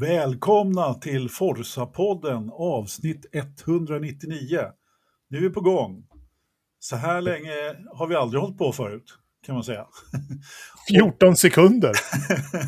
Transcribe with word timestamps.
Välkomna 0.00 0.94
till 0.94 1.28
Forsa-podden 1.28 2.50
avsnitt 2.52 3.26
199. 3.32 4.60
Nu 5.28 5.38
är 5.38 5.42
vi 5.42 5.50
på 5.50 5.60
gång. 5.60 6.06
Så 6.78 6.96
här 6.96 7.20
länge 7.20 7.50
har 7.94 8.06
vi 8.06 8.14
aldrig 8.14 8.40
hållit 8.40 8.58
på 8.58 8.72
förut, 8.72 9.18
kan 9.46 9.54
man 9.54 9.64
säga. 9.64 9.86
14 10.90 11.36
sekunder. 11.36 11.92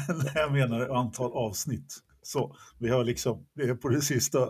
Nej, 0.25 0.33
jag 0.35 0.53
menar 0.53 0.89
antal 0.89 1.33
avsnitt. 1.33 1.97
Så, 2.23 2.57
vi 2.79 2.89
har 2.89 3.05
liksom, 3.05 3.47
vi 3.55 3.69
är 3.69 3.75
på 3.75 3.89
det 3.89 4.01
sista. 4.01 4.49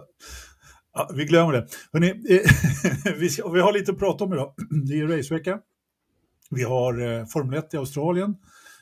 Ja, 0.94 1.10
vi 1.14 1.24
glömmer 1.24 1.52
det. 1.52 1.66
Hörrni, 1.92 2.08
eh, 2.08 3.14
vi, 3.18 3.28
ska, 3.28 3.48
vi 3.48 3.60
har 3.60 3.72
lite 3.72 3.92
att 3.92 3.98
prata 3.98 4.24
om 4.24 4.32
idag. 4.32 4.54
Det 4.88 5.00
är 5.00 5.06
racevecka. 5.06 5.58
Vi 6.50 6.62
har 6.62 7.00
eh, 7.00 7.26
Formel 7.26 7.58
1 7.58 7.74
i 7.74 7.76
Australien. 7.76 8.36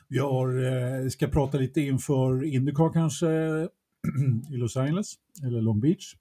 Vi 0.09 0.19
har, 0.19 0.65
eh, 0.65 1.09
ska 1.09 1.27
prata 1.27 1.59
lite 1.59 1.81
inför 1.81 2.45
Indycar 2.45 2.93
kanske 2.93 3.29
i 4.51 4.57
Los 4.57 4.77
Angeles 4.77 5.15
eller 5.45 5.61
Long 5.61 5.81
Beach. 5.81 6.15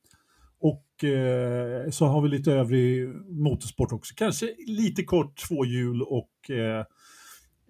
Och 0.59 1.03
eh, 1.03 1.89
så 1.89 2.05
har 2.05 2.21
vi 2.21 2.29
lite 2.29 2.51
övrig 2.51 3.07
motorsport 3.29 3.91
också. 3.91 4.13
Kanske 4.17 4.55
lite 4.67 5.03
kort 5.03 5.37
tvåhjul 5.47 6.01
och 6.01 6.49
eh, 6.49 6.85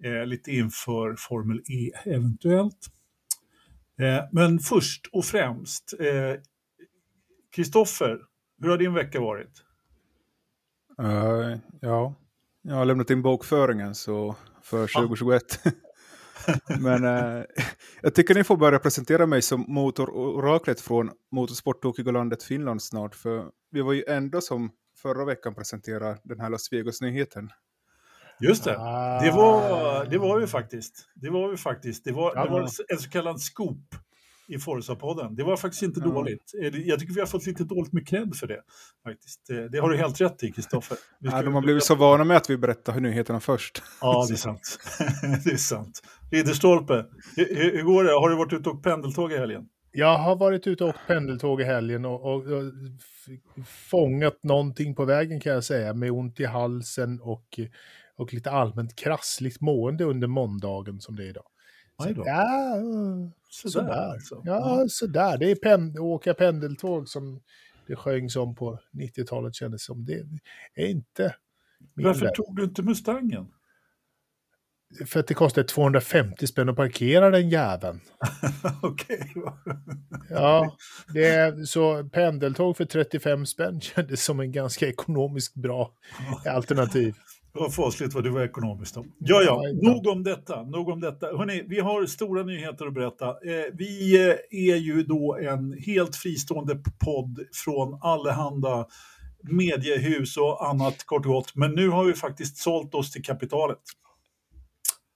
eh, 0.04 0.26
lite 0.26 0.50
inför 0.50 1.14
Formel 1.18 1.58
E 1.58 1.90
eventuellt. 2.04 2.86
Eh, 3.98 4.24
men 4.32 4.58
först 4.58 5.06
och 5.12 5.24
främst, 5.24 5.94
Kristoffer, 7.50 8.18
hur 8.60 8.68
har 8.68 8.78
din 8.78 8.94
vecka 8.94 9.20
varit? 9.20 9.64
Uh, 11.02 11.56
ja, 11.80 12.14
jag 12.62 12.74
har 12.74 12.84
lämnat 12.84 13.10
in 13.10 13.22
bokföringen 13.22 13.94
så 13.94 14.36
för 14.62 14.86
2021. 14.86 15.42
Men 16.80 17.04
äh, 17.04 17.44
jag 18.02 18.14
tycker 18.14 18.34
ni 18.34 18.44
får 18.44 18.56
börja 18.56 18.78
presentera 18.78 19.26
mig 19.26 19.42
som 19.42 19.64
motororaklet 19.68 20.80
från 20.80 21.10
motorsporttokigolandet 21.32 22.42
Finland 22.42 22.82
snart. 22.82 23.14
För 23.14 23.44
vi 23.70 23.80
var 23.80 23.92
ju 23.92 24.04
ändå 24.08 24.40
som 24.40 24.70
förra 25.02 25.24
veckan 25.24 25.54
presenterade 25.54 26.18
den 26.24 26.40
här 26.40 26.50
Las 26.50 26.72
Vegas-nyheten. 26.72 27.50
Just 28.40 28.64
det, 28.64 28.70
det 29.22 29.30
var, 29.30 30.04
det 30.04 30.18
var 30.18 30.40
vi 30.40 30.46
faktiskt. 30.46 31.08
Det 31.14 31.30
var 31.30 31.48
vi 31.48 31.56
faktiskt. 31.56 32.04
Det 32.04 32.12
var, 32.12 32.44
det 32.44 32.50
var 32.50 32.60
en 32.88 32.98
så 32.98 33.10
kallad 33.10 33.40
scoop 33.40 33.94
i 34.48 34.56
Forza-podden. 34.56 35.36
Det 35.36 35.44
var 35.44 35.56
faktiskt 35.56 35.82
inte 35.82 36.00
mm. 36.00 36.14
dåligt. 36.14 36.52
Jag 36.72 37.00
tycker 37.00 37.14
vi 37.14 37.20
har 37.20 37.26
fått 37.26 37.46
lite 37.46 37.64
dåligt 37.64 37.92
med 37.92 38.08
cred 38.08 38.34
för 38.36 38.46
det. 38.46 38.60
Faktiskt. 39.04 39.40
Det 39.70 39.78
har 39.78 39.90
du 39.90 39.96
helt 39.96 40.20
rätt 40.20 40.42
i, 40.42 40.52
Kristoffer. 40.52 40.98
Ja, 41.18 41.42
de 41.42 41.54
har 41.54 41.60
blivit 41.60 41.84
så 41.84 41.94
vana 41.94 42.24
med 42.24 42.36
att 42.36 42.50
vi 42.50 42.56
berättar 42.56 43.00
nyheterna 43.00 43.40
först. 43.40 43.82
Ja, 44.00 44.26
det 44.28 44.34
är 44.34 44.36
sant. 44.36 44.78
det 45.44 45.50
är 45.50 45.56
sant. 45.56 46.02
Ridderstolpe, 46.30 47.04
hur, 47.36 47.72
hur 47.72 47.82
går 47.82 48.04
det? 48.04 48.10
Har 48.10 48.28
du 48.28 48.36
varit 48.36 48.52
ute 48.52 48.68
och 48.70 48.82
pendeltåg 48.82 49.32
i 49.32 49.36
helgen? 49.36 49.68
Jag 49.92 50.18
har 50.18 50.36
varit 50.36 50.66
ute 50.66 50.84
och 50.84 50.94
pendeltåg 51.06 51.60
i 51.60 51.64
helgen 51.64 52.04
och, 52.04 52.24
och, 52.24 52.46
och, 52.46 52.72
fångat 53.66 54.44
någonting 54.44 54.94
på 54.94 55.04
vägen 55.04 55.40
kan 55.40 55.52
jag 55.52 55.64
säga, 55.64 55.94
med 55.94 56.10
ont 56.10 56.40
i 56.40 56.44
halsen 56.44 57.20
och, 57.20 57.60
och 58.16 58.34
lite 58.34 58.50
allmänt 58.50 58.96
krassligt 58.96 59.60
mående 59.60 60.04
under 60.04 60.26
måndagen 60.26 61.00
som 61.00 61.16
det 61.16 61.22
är 61.24 61.28
idag. 61.28 61.46
Så, 62.02 62.08
ja, 62.08 62.80
sådär. 63.48 63.70
sådär. 63.70 64.12
Alltså. 64.12 64.42
Ja, 64.44 64.86
sådär. 64.88 65.38
Det 65.38 65.50
är 65.50 65.54
pen, 65.54 65.98
åka 65.98 66.34
pendeltåg 66.34 67.08
som 67.08 67.40
det 67.86 67.96
sjöngs 67.96 68.36
om 68.36 68.54
på 68.54 68.78
90-talet 68.92 69.54
kändes 69.54 69.84
som. 69.84 70.04
Det 70.04 70.24
är 70.74 70.86
inte... 70.86 71.34
Varför 71.94 72.26
där. 72.26 72.32
tog 72.32 72.56
du 72.56 72.64
inte 72.64 72.82
Mustangen? 72.82 73.48
För 75.06 75.20
att 75.20 75.26
det 75.26 75.34
kostar 75.34 75.62
250 75.62 76.46
spänn 76.46 76.68
att 76.68 76.76
parkera 76.76 77.30
den 77.30 77.48
jäveln. 77.48 78.00
Okej. 78.82 79.34
ja, 80.30 80.76
det 81.14 81.26
är, 81.26 81.64
så 81.64 82.04
pendeltåg 82.04 82.76
för 82.76 82.84
35 82.84 83.46
spänn 83.46 83.80
kändes 83.80 84.24
som 84.24 84.40
en 84.40 84.52
ganska 84.52 84.88
ekonomiskt 84.88 85.54
bra 85.54 85.92
alternativ. 86.46 87.14
Det 87.58 87.62
var 87.62 87.70
fasligt 87.70 88.14
vad 88.14 88.24
du 88.24 88.30
var 88.30 88.44
ekonomiskt 88.44 88.94
då. 88.94 89.04
Ja, 89.18 89.42
ja, 89.42 89.62
nog 89.82 90.06
om 90.06 90.24
detta. 90.24 90.62
Nog 90.62 90.88
om 90.88 91.00
detta. 91.00 91.26
Hörrni, 91.26 91.64
vi 91.68 91.80
har 91.80 92.06
stora 92.06 92.42
nyheter 92.42 92.86
att 92.86 92.94
berätta. 92.94 93.28
Eh, 93.28 93.64
vi 93.72 94.16
eh, 94.28 94.36
är 94.50 94.76
ju 94.76 95.02
då 95.02 95.36
en 95.36 95.72
helt 95.72 96.16
fristående 96.16 96.82
podd 97.04 97.38
från 97.64 97.98
allehanda 98.02 98.86
mediehus 99.42 100.36
och 100.36 100.68
annat 100.68 101.06
kort 101.06 101.26
och 101.26 101.32
gott. 101.32 101.54
Men 101.54 101.72
nu 101.72 101.88
har 101.88 102.04
vi 102.04 102.14
faktiskt 102.14 102.56
sålt 102.56 102.94
oss 102.94 103.12
till 103.12 103.22
kapitalet. 103.22 103.82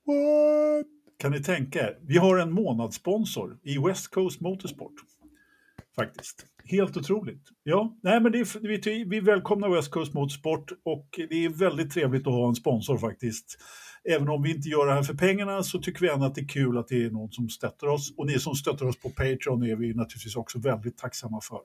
What? 0.06 0.86
Kan 1.19 1.32
ni 1.32 1.42
tänka 1.42 1.81
er? 1.81 1.98
Vi 2.02 2.19
har 2.19 2.38
en 2.38 2.52
månadssponsor 2.52 3.58
i 3.62 3.78
West 3.78 4.10
Coast 4.10 4.41
Motorsport. 4.41 4.94
Faktiskt. 5.97 6.47
Helt 6.64 6.97
otroligt. 6.97 7.42
Ja, 7.62 7.97
nej, 8.03 8.20
men 8.20 8.32
det 8.32 8.38
är, 8.38 8.60
vi, 8.84 9.04
vi 9.04 9.20
välkomnar 9.20 9.69
West 9.69 9.91
Coast 9.91 10.14
Motorsport 10.14 10.72
och 10.84 11.08
det 11.28 11.44
är 11.44 11.48
väldigt 11.48 11.92
trevligt 11.92 12.26
att 12.26 12.32
ha 12.32 12.48
en 12.48 12.54
sponsor 12.54 12.98
faktiskt. 12.98 13.58
Även 14.04 14.28
om 14.28 14.42
vi 14.42 14.54
inte 14.54 14.69
gör 14.69 14.86
det 14.86 14.92
här 14.92 15.02
för 15.02 15.14
pengarna 15.14 15.62
så 15.62 15.78
tycker 15.78 16.00
vi 16.00 16.08
ändå 16.08 16.26
att 16.26 16.34
det 16.34 16.41
är 16.41 16.48
kul 16.48 16.78
att 16.78 16.88
det 16.88 17.04
är 17.04 17.10
någon 17.10 17.32
som 17.32 17.48
stöttar 17.48 17.86
oss. 17.86 18.14
Och 18.16 18.26
ni 18.26 18.38
som 18.38 18.54
stöttar 18.54 18.86
oss 18.86 19.00
på 19.00 19.10
Patreon 19.10 19.62
är 19.62 19.76
vi 19.76 19.94
naturligtvis 19.94 20.36
också 20.36 20.58
väldigt 20.58 20.98
tacksamma 20.98 21.41
för. 21.41 21.60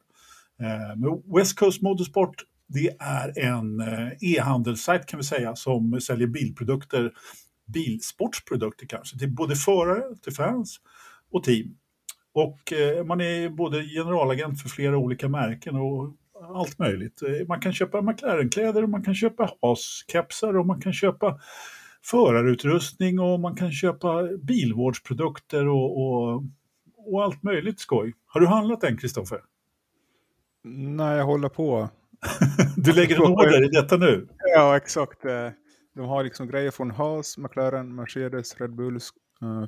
Eh, 0.66 0.96
men 0.98 1.36
West 1.36 1.60
Coast 1.60 1.82
Motorsport, 1.82 2.36
det 2.68 2.96
är 3.00 3.40
en 3.40 3.80
eh, 3.80 4.10
e-handelssajt 4.22 5.06
kan 5.06 5.18
vi 5.20 5.24
säga 5.24 5.56
som 5.56 6.02
säljer 6.02 6.28
bilprodukter, 6.28 7.12
bilsportsprodukter 7.74 8.86
kanske, 8.86 9.18
till 9.20 9.36
både 9.36 9.56
förare, 9.56 10.16
till 10.16 10.34
fans 10.34 10.78
och 11.32 11.44
team. 11.44 11.78
Och 12.38 12.74
eh, 12.74 13.03
man 13.03 13.22
är 13.22 13.50
både 13.50 13.84
generalagent 13.84 14.62
för 14.62 14.70
flera 14.70 14.98
olika 14.98 15.30
märken 15.30 15.75
och 15.75 16.14
allt 16.56 16.80
möjligt. 16.80 17.22
Eh, 17.22 17.48
man 17.48 17.59
kan 17.59 17.74
köpa 17.74 18.02
McLaren-kläder 18.02 18.84
och 18.84 18.90
man 18.90 19.03
kan 19.03 19.16
köpa 19.16 19.50
Haas-kepsar 19.62 20.58
och 20.58 20.66
man 20.66 20.81
kan 20.81 20.94
köpa 20.94 21.40
förarutrustning 22.03 23.20
och 23.20 23.40
man 23.40 23.56
kan 23.56 23.72
köpa 23.72 24.24
bilvårdsprodukter 24.38 25.68
och, 25.68 26.02
och, 26.02 26.44
och 26.98 27.24
allt 27.24 27.44
möjligt 27.44 27.80
skoj. 27.80 28.14
Har 28.25 28.42
du 28.42 28.48
handlat 28.48 28.84
än, 28.84 28.98
Kristoffer? 28.98 29.42
Nej, 30.74 31.18
jag 31.18 31.25
håller 31.25 31.50
på. 31.50 31.90
du 32.78 32.94
lägger 32.94 33.16
en 33.16 33.22
order 33.22 33.66
i 33.66 33.69
detta 33.69 33.98
nu? 33.98 34.28
Ja, 34.56 34.78
exakt. 34.78 35.25
Eh, 35.25 35.50
de 35.96 36.06
har 36.06 36.24
liksom 36.24 36.48
grejer 36.48 36.72
från 36.72 36.92
Haas, 36.92 37.38
McLaren, 37.38 37.96
Mercedes, 37.96 38.62
Red 38.62 38.75
Bull, 38.75 39.00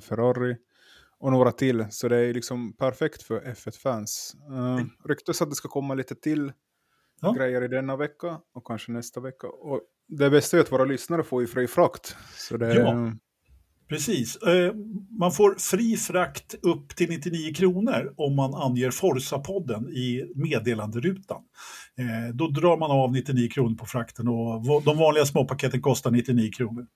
Ferrari 0.02 0.56
och 1.20 1.30
några 1.30 1.52
till. 1.52 1.86
Så 1.90 2.08
det 2.08 2.16
är 2.16 2.34
liksom 2.34 2.72
perfekt 2.72 3.22
för 3.22 3.40
F1-fans. 3.40 4.36
Uh, 4.50 4.76
eh, 4.76 4.84
ryktas 5.08 5.42
att 5.42 5.50
det 5.50 5.56
ska 5.56 5.68
komma 5.68 5.94
lite 5.94 6.14
till 6.14 6.52
ja. 7.20 7.32
grejer 7.32 7.62
i 7.62 7.68
denna 7.68 7.96
vecka 7.96 8.40
och 8.54 8.66
kanske 8.66 8.92
nästa 8.92 9.20
vecka. 9.20 9.46
Och 9.46 9.80
det 10.08 10.30
bästa 10.30 10.56
är 10.56 10.60
att 10.60 10.72
våra 10.72 10.84
lyssnare 10.84 11.22
får 11.22 11.40
ju 11.40 11.46
fri 11.46 11.66
frakt. 11.66 12.16
Så 12.34 12.56
det, 12.56 12.74
ja. 12.74 13.12
Precis. 13.90 14.36
Eh, 14.36 14.74
man 15.18 15.32
får 15.32 15.54
fri 15.58 15.96
frakt 15.96 16.54
upp 16.62 16.96
till 16.96 17.08
99 17.08 17.54
kronor 17.54 18.14
om 18.16 18.36
man 18.36 18.54
anger 18.54 18.90
Forsa-podden 18.90 19.88
i 19.88 20.32
meddelanderutan. 20.34 21.42
Eh, 21.98 22.34
då 22.34 22.48
drar 22.48 22.76
man 22.76 22.90
av 22.90 23.12
99 23.12 23.48
kronor 23.48 23.76
på 23.76 23.86
frakten 23.86 24.28
och 24.28 24.82
de 24.82 24.98
vanliga 24.98 25.26
småpaketen 25.26 25.80
kostar 25.80 26.10
99 26.10 26.50
kronor. 26.52 26.86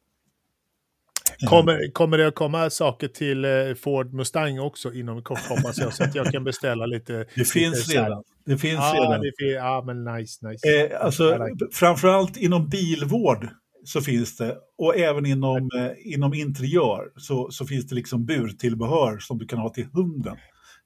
Kommer, 1.47 1.93
kommer 1.93 2.19
det 2.19 2.27
att 2.27 2.35
komma 2.35 2.71
saker 2.71 3.09
till 3.09 3.45
eh, 3.45 3.51
Ford 3.81 4.13
Mustang 4.13 4.61
också 4.61 4.93
inom 4.93 5.23
kort 5.23 5.49
hoppas 5.49 5.79
jag, 5.79 5.93
så 5.95 6.05
att 6.05 6.15
jag 6.15 6.27
kan 6.27 6.45
beställa 6.45 6.87
lite. 6.87 7.27
Det 7.35 7.45
finns 7.45 7.89
lite 7.89 8.03
redan. 8.03 8.23
Det 8.47 8.59
finns 8.59 8.75
ja, 8.75 8.95
redan. 8.95 9.21
Det 9.21 9.33
finns, 9.39 9.55
ja, 9.55 9.83
men 9.87 10.05
nice, 10.05 10.49
nice. 10.49 10.69
Eh, 10.69 11.05
alltså, 11.05 11.47
like 11.47 11.67
framförallt 11.73 12.37
inom 12.37 12.69
bilvård 12.69 13.49
så 13.85 14.01
finns 14.01 14.37
det, 14.37 14.57
och 14.79 14.97
även 14.97 15.27
inom, 15.27 15.57
eh, 15.57 16.13
inom 16.15 16.35
interiör 16.35 17.13
så, 17.17 17.51
så 17.51 17.67
finns 17.67 17.87
det 17.87 17.95
liksom 17.95 18.27
burtillbehör 18.27 19.19
som 19.19 19.39
du 19.39 19.47
kan 19.47 19.59
ha 19.59 19.69
till 19.69 19.87
hunden. 19.93 20.37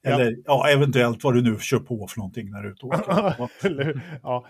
Eller 0.04 0.30
ja. 0.30 0.38
ja. 0.46 0.68
eventuellt 0.68 1.24
vad 1.24 1.34
du 1.34 1.42
nu 1.42 1.58
kör 1.58 1.78
på 1.78 2.06
för 2.06 2.18
någonting 2.18 2.50
när 2.50 2.62
du 2.62 2.68
är 2.68 2.72
ute 2.72 2.86
och 2.86 2.92
åker. 3.40 4.02
ja, 4.22 4.44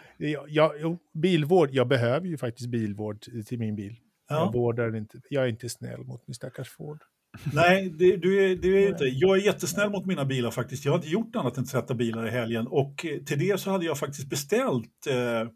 ja, 0.49 0.73
bilvård, 1.15 1.69
jag 1.73 1.89
behöver 1.89 2.27
ju 2.27 2.39
faktiskt 2.39 2.69
bilvård 2.69 3.21
till 3.47 3.59
min 3.59 3.77
bil. 3.77 3.97
Ja. 4.29 4.45
Jag, 4.45 4.53
vårdar 4.53 4.97
inte, 4.97 5.21
jag 5.31 5.45
är 5.45 5.49
inte 5.49 5.69
snäll 5.69 6.05
mot 6.05 6.27
min 6.27 6.35
stackars 6.35 6.71
Ford. 6.71 6.99
Nej, 7.53 7.91
det, 7.99 8.17
du 8.17 8.45
är, 8.45 8.57
du 8.57 8.83
är 8.83 8.89
inte. 8.89 9.05
Jag 9.05 9.37
är 9.37 9.43
jättesnäll 9.43 9.91
mot 9.91 10.07
mina 10.07 10.25
bilar 10.25 10.51
faktiskt. 10.51 10.85
Jag 10.85 10.93
har 10.93 10.97
inte 10.97 11.09
gjort 11.09 11.37
annat 11.37 11.59
än 11.59 11.67
tvätta 11.67 11.95
bilar 11.95 12.27
i 12.27 12.31
helgen 12.31 12.67
och 12.67 13.07
eh, 13.07 13.19
till 13.19 13.39
det 13.39 13.61
så 13.61 13.71
hade 13.71 13.85
jag 13.85 13.99
faktiskt 13.99 14.29
beställt 14.29 15.07
eh, 15.07 15.49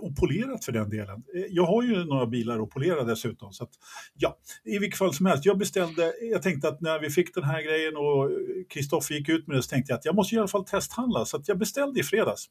och 0.00 0.16
polerat 0.16 0.64
för 0.64 0.72
den 0.72 0.90
delen. 0.90 1.22
Eh, 1.34 1.44
jag 1.50 1.64
har 1.64 1.82
ju 1.82 2.04
några 2.04 2.26
bilar 2.26 2.62
att 2.62 2.70
polera 2.70 3.04
dessutom. 3.04 3.52
Så 3.52 3.64
att, 3.64 3.70
ja, 4.14 4.38
I 4.64 4.78
vilket 4.78 4.98
fall 4.98 5.14
som 5.14 5.26
helst, 5.26 5.44
jag 5.44 5.58
beställde, 5.58 6.12
jag 6.32 6.42
tänkte 6.42 6.68
att 6.68 6.80
när 6.80 6.98
vi 6.98 7.10
fick 7.10 7.34
den 7.34 7.44
här 7.44 7.62
grejen 7.62 7.96
och 7.96 8.30
Kristoffer 8.68 9.14
gick 9.14 9.28
ut 9.28 9.46
med 9.46 9.56
det 9.56 9.62
så 9.62 9.68
tänkte 9.68 9.92
jag 9.92 9.98
att 9.98 10.04
jag 10.04 10.14
måste 10.14 10.34
i 10.34 10.38
alla 10.38 10.48
fall 10.48 10.64
testhandla 10.64 11.24
så 11.24 11.42
jag 11.46 11.58
beställde 11.58 12.00
i 12.00 12.02
fredags. 12.02 12.46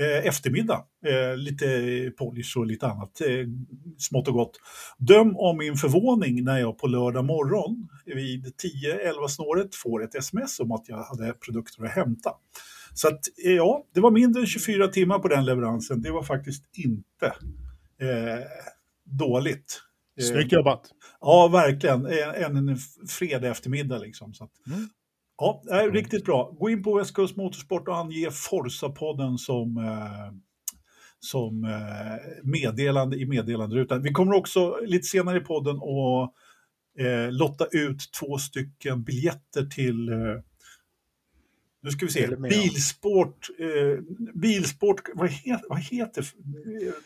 Eh, 0.00 0.26
eftermiddag. 0.26 0.84
Eh, 1.06 1.36
lite 1.36 1.66
polish 2.18 2.56
och 2.58 2.66
lite 2.66 2.86
annat 2.86 3.20
eh, 3.20 3.46
smått 3.98 4.28
och 4.28 4.34
gott. 4.34 4.60
Döm 4.98 5.36
om 5.36 5.58
min 5.58 5.76
förvåning 5.76 6.44
när 6.44 6.58
jag 6.58 6.78
på 6.78 6.86
lördag 6.86 7.24
morgon 7.24 7.88
vid 8.04 8.46
10-11 8.46 9.28
snåret 9.28 9.74
får 9.74 10.04
ett 10.04 10.14
sms 10.14 10.60
om 10.60 10.72
att 10.72 10.88
jag 10.88 11.02
hade 11.02 11.32
produkter 11.32 11.84
att 11.84 11.90
hämta. 11.90 12.30
Så 12.94 13.08
att, 13.08 13.20
ja, 13.36 13.84
det 13.94 14.00
var 14.00 14.10
mindre 14.10 14.40
än 14.40 14.46
24 14.46 14.88
timmar 14.88 15.18
på 15.18 15.28
den 15.28 15.44
leveransen. 15.44 16.02
Det 16.02 16.10
var 16.10 16.22
faktiskt 16.22 16.64
inte 16.72 17.26
eh, 18.00 18.44
dåligt. 19.04 19.82
Snyggt 20.20 20.52
jobbat. 20.52 20.90
Ja, 21.20 21.48
verkligen. 21.48 22.06
En, 22.06 22.68
en 22.68 22.76
fredag 23.08 23.48
eftermiddag 23.48 23.98
liksom. 23.98 24.34
Så 24.34 24.44
att, 24.44 24.50
Mm. 24.66 24.88
Ja, 25.38 25.62
det 25.64 25.70
är 25.70 25.90
riktigt 25.90 26.24
bra. 26.24 26.54
Gå 26.58 26.70
in 26.70 26.82
på 26.82 27.04
Coast 27.04 27.36
Motorsport 27.36 27.88
och 27.88 27.96
ange 27.96 28.30
Forza-podden 28.30 29.36
som, 29.36 29.76
eh, 29.76 30.32
som 31.20 31.64
eh, 31.64 32.42
meddelande 32.42 33.16
i 33.16 33.26
meddelanderutan. 33.26 34.02
Vi 34.02 34.12
kommer 34.12 34.32
också 34.32 34.78
lite 34.86 35.06
senare 35.06 35.38
i 35.38 35.40
podden 35.40 35.76
att 35.76 36.32
eh, 36.98 37.32
lotta 37.32 37.66
ut 37.72 38.10
två 38.20 38.38
stycken 38.38 39.04
biljetter 39.04 39.66
till 39.66 40.08
eh, 40.08 40.18
nu 41.82 41.90
ska 41.90 42.06
vi 42.06 42.12
se, 42.12 42.36
bilsport, 42.36 43.48
eh, 43.58 44.02
bilsport, 44.34 45.00
vad 45.14 45.30
heter, 45.30 45.68
vad 45.68 45.78
heter 45.80 46.24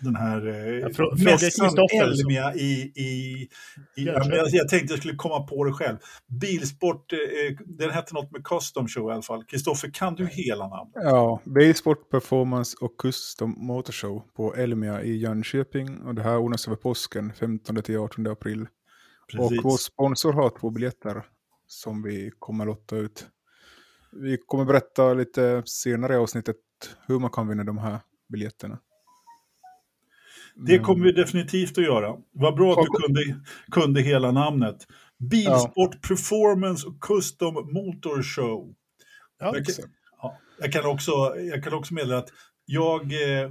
den 0.01 0.17
här 0.17 0.47
eh, 0.49 0.55
Jag 0.55 0.91
frå- 0.91 1.17
frågar 1.17 1.25
mässan 1.25 1.87
Elmia 2.03 2.55
i, 2.55 2.93
i, 2.95 3.49
i 3.97 4.05
jag, 4.05 4.49
jag 4.51 4.69
tänkte 4.69 4.93
jag 4.93 4.99
skulle 4.99 5.15
komma 5.15 5.43
på 5.47 5.65
det 5.65 5.73
själv. 5.73 5.97
Bilsport, 6.41 7.13
eh, 7.13 7.19
den 7.67 7.91
hette 7.91 8.15
något 8.15 8.33
med 8.33 8.45
Custom 8.45 8.89
Show 8.89 9.11
i 9.11 9.13
alla 9.13 9.23
fall. 9.23 9.45
Kristoffer, 9.45 9.91
kan 9.91 10.15
du 10.15 10.27
hela 10.27 10.69
namnet? 10.69 10.93
Ja, 10.95 11.41
Bilsport 11.45 12.11
Performance 12.11 12.77
och 12.81 12.97
Custom 12.97 13.55
Motorshow 13.59 14.23
på 14.37 14.55
Elmia 14.55 15.03
i 15.03 15.17
Jönköping. 15.17 16.01
Och 16.03 16.15
det 16.15 16.23
här 16.23 16.39
ordnas 16.39 16.67
över 16.67 16.77
påsken 16.77 17.33
15 17.41 17.83
till 17.83 17.99
18 17.99 18.27
april. 18.27 18.67
Och 19.39 19.53
vår 19.63 19.77
sponsor 19.77 20.33
har 20.33 20.59
två 20.61 20.71
biljetter 20.71 21.23
som 21.67 22.03
vi 22.03 22.31
kommer 22.39 22.67
lotta 22.67 22.97
ut. 22.97 23.27
Vi 24.13 24.39
kommer 24.47 24.65
berätta 24.65 25.15
lite 25.15 25.63
senare 25.67 26.15
i 26.15 26.17
avsnittet 26.17 26.57
hur 27.07 27.19
man 27.19 27.31
kan 27.31 27.49
vinna 27.49 27.65
de 27.65 27.79
här 27.79 27.99
biljetterna. 28.29 28.79
Det 30.55 30.79
kommer 30.79 31.05
vi 31.05 31.13
definitivt 31.13 31.79
att 31.79 31.85
göra. 31.85 32.17
Vad 32.33 32.55
bra 32.57 32.73
att 32.73 32.87
du 32.87 33.03
kunde, 33.03 33.45
kunde 33.71 34.01
hela 34.01 34.33
namnet. 34.33 34.87
Bilsport 35.19 36.09
Performance 36.09 36.87
och 36.87 37.01
Custom 37.01 37.55
Motor 37.55 38.23
Show. 38.23 38.75
Ja, 39.39 39.57
Jag 39.57 39.67
kan, 39.67 39.75
ja, 40.23 40.39
jag 40.59 40.73
kan, 40.73 40.87
också, 40.87 41.11
jag 41.37 41.65
kan 41.65 41.75
också 41.75 41.95
meddela 41.95 42.19
att 42.19 42.29
jag 42.67 43.03
eh, 43.03 43.51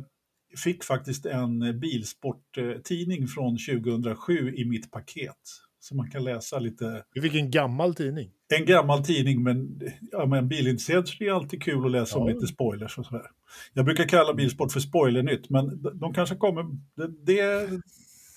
fick 0.63 0.83
faktiskt 0.83 1.25
en 1.25 1.79
bilsporttidning 1.79 3.27
från 3.27 3.57
2007 3.57 4.53
i 4.55 4.65
mitt 4.65 4.91
paket. 4.91 5.37
Så 5.79 5.95
man 5.95 6.09
kan 6.11 6.23
läsa 6.23 6.59
lite. 6.59 7.03
Du 7.13 7.21
fick 7.21 7.35
en 7.35 7.51
gammal 7.51 7.95
tidning. 7.95 8.31
En 8.59 8.65
gammal 8.65 9.03
tidning, 9.03 9.43
men, 9.43 9.81
ja, 10.11 10.25
men 10.25 10.47
bilintresserad 10.47 11.07
så 11.07 11.15
det 11.19 11.27
är 11.27 11.33
alltid 11.33 11.63
kul 11.63 11.85
att 11.85 11.91
läsa 11.91 12.17
om 12.19 12.27
Ja. 12.27 12.33
lite 12.33 12.47
spoilers 12.47 12.97
och 12.97 13.05
sådär. 13.05 13.25
Jag 13.73 13.85
brukar 13.85 14.03
kalla 14.03 14.33
bilsport 14.33 14.71
för 14.71 14.79
spoilernytt, 14.79 15.49
men 15.49 15.81
de, 15.99 16.13
kanske 16.13 16.35
kommer... 16.35 16.63
Det, 16.95 17.07
det, 17.25 17.69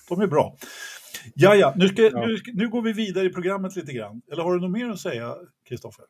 de 0.08 0.20
är 0.20 0.26
bra. 0.26 0.56
Ja, 1.34 1.54
ja, 1.54 1.72
nu, 1.76 1.88
ska, 1.88 2.02
Ja. 2.02 2.26
Nu, 2.26 2.36
nu 2.54 2.68
går 2.68 2.82
vi 2.82 2.92
vidare 2.92 3.24
i 3.26 3.30
programmet 3.32 3.76
lite 3.76 3.92
grann. 3.92 4.22
Eller 4.32 4.42
har 4.42 4.54
du 4.54 4.60
något 4.60 4.70
mer 4.70 4.88
att 4.90 4.98
säga, 5.00 5.34
Kristoffer? 5.68 6.04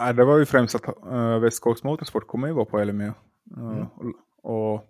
Nej, 0.00 0.14
det 0.14 0.24
var 0.24 0.38
ju 0.38 0.46
främst 0.46 0.74
att 0.74 0.88
uh, 1.12 1.38
West 1.38 1.60
Coast 1.60 1.84
Motorsport 1.84 2.26
kommer 2.26 2.48
ju 2.48 2.54
vara 2.54 2.64
på 2.64 2.78
Elmia. 2.78 3.14
Uh, 3.56 3.70
Mm. 3.70 3.86
och, 4.42 4.74
och 4.74 4.84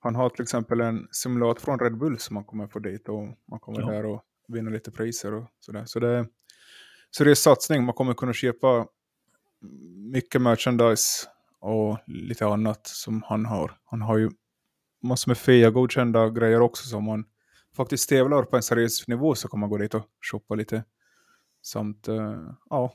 han 0.00 0.14
har 0.14 0.28
till 0.30 0.42
exempel 0.42 0.80
en 0.80 1.08
simulator 1.10 1.60
från 1.60 1.78
Red 1.78 1.98
Bull 1.98 2.18
som 2.18 2.34
man 2.34 2.44
kommer 2.44 2.66
få 2.66 2.78
dit 2.78 3.08
och 3.08 3.22
man 3.50 3.60
kommer 3.60 3.80
Ja. 3.80 3.86
där 3.90 4.06
och 4.06 4.22
vinna 4.48 4.70
lite 4.70 4.90
priser 4.90 5.34
och 5.34 5.46
sådär. 5.60 5.84
Så 5.86 6.00
det, 6.00 6.26
så 7.10 7.24
det 7.24 7.30
är 7.30 7.34
satsning, 7.34 7.84
man 7.84 7.94
kommer 7.94 8.14
kunna 8.14 8.32
köpa 8.32 8.86
mycket 10.12 10.42
merchandise 10.42 11.28
och 11.60 11.98
lite 12.06 12.46
annat 12.46 12.86
som 12.86 13.22
han 13.22 13.46
har. 13.46 13.78
Han 13.84 14.02
har 14.02 14.18
ju 14.18 14.30
massor 15.02 15.30
med 15.30 15.38
fria 15.38 15.70
godkända 15.70 16.30
grejer 16.30 16.60
också 16.60 16.88
som 16.88 17.04
man 17.04 17.24
faktiskt 17.76 18.08
tävlar 18.08 18.42
på 18.42 18.56
en 18.56 18.62
seriös 18.62 19.08
nivå 19.08 19.34
så 19.34 19.48
kan 19.48 19.60
man 19.60 19.70
gå 19.70 19.78
dit 19.78 19.94
och 19.94 20.04
shoppa 20.30 20.54
lite. 20.54 20.84
Samt, 21.62 22.08
eh, 22.08 22.38
ja, 22.70 22.94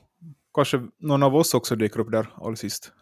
kanske 0.54 0.88
någon 0.98 1.22
av 1.22 1.36
oss 1.36 1.54
också 1.54 1.76
dyker 1.76 2.00
upp 2.00 2.10
där 2.10 2.26
allra 2.36 2.56
sist. 2.56 2.92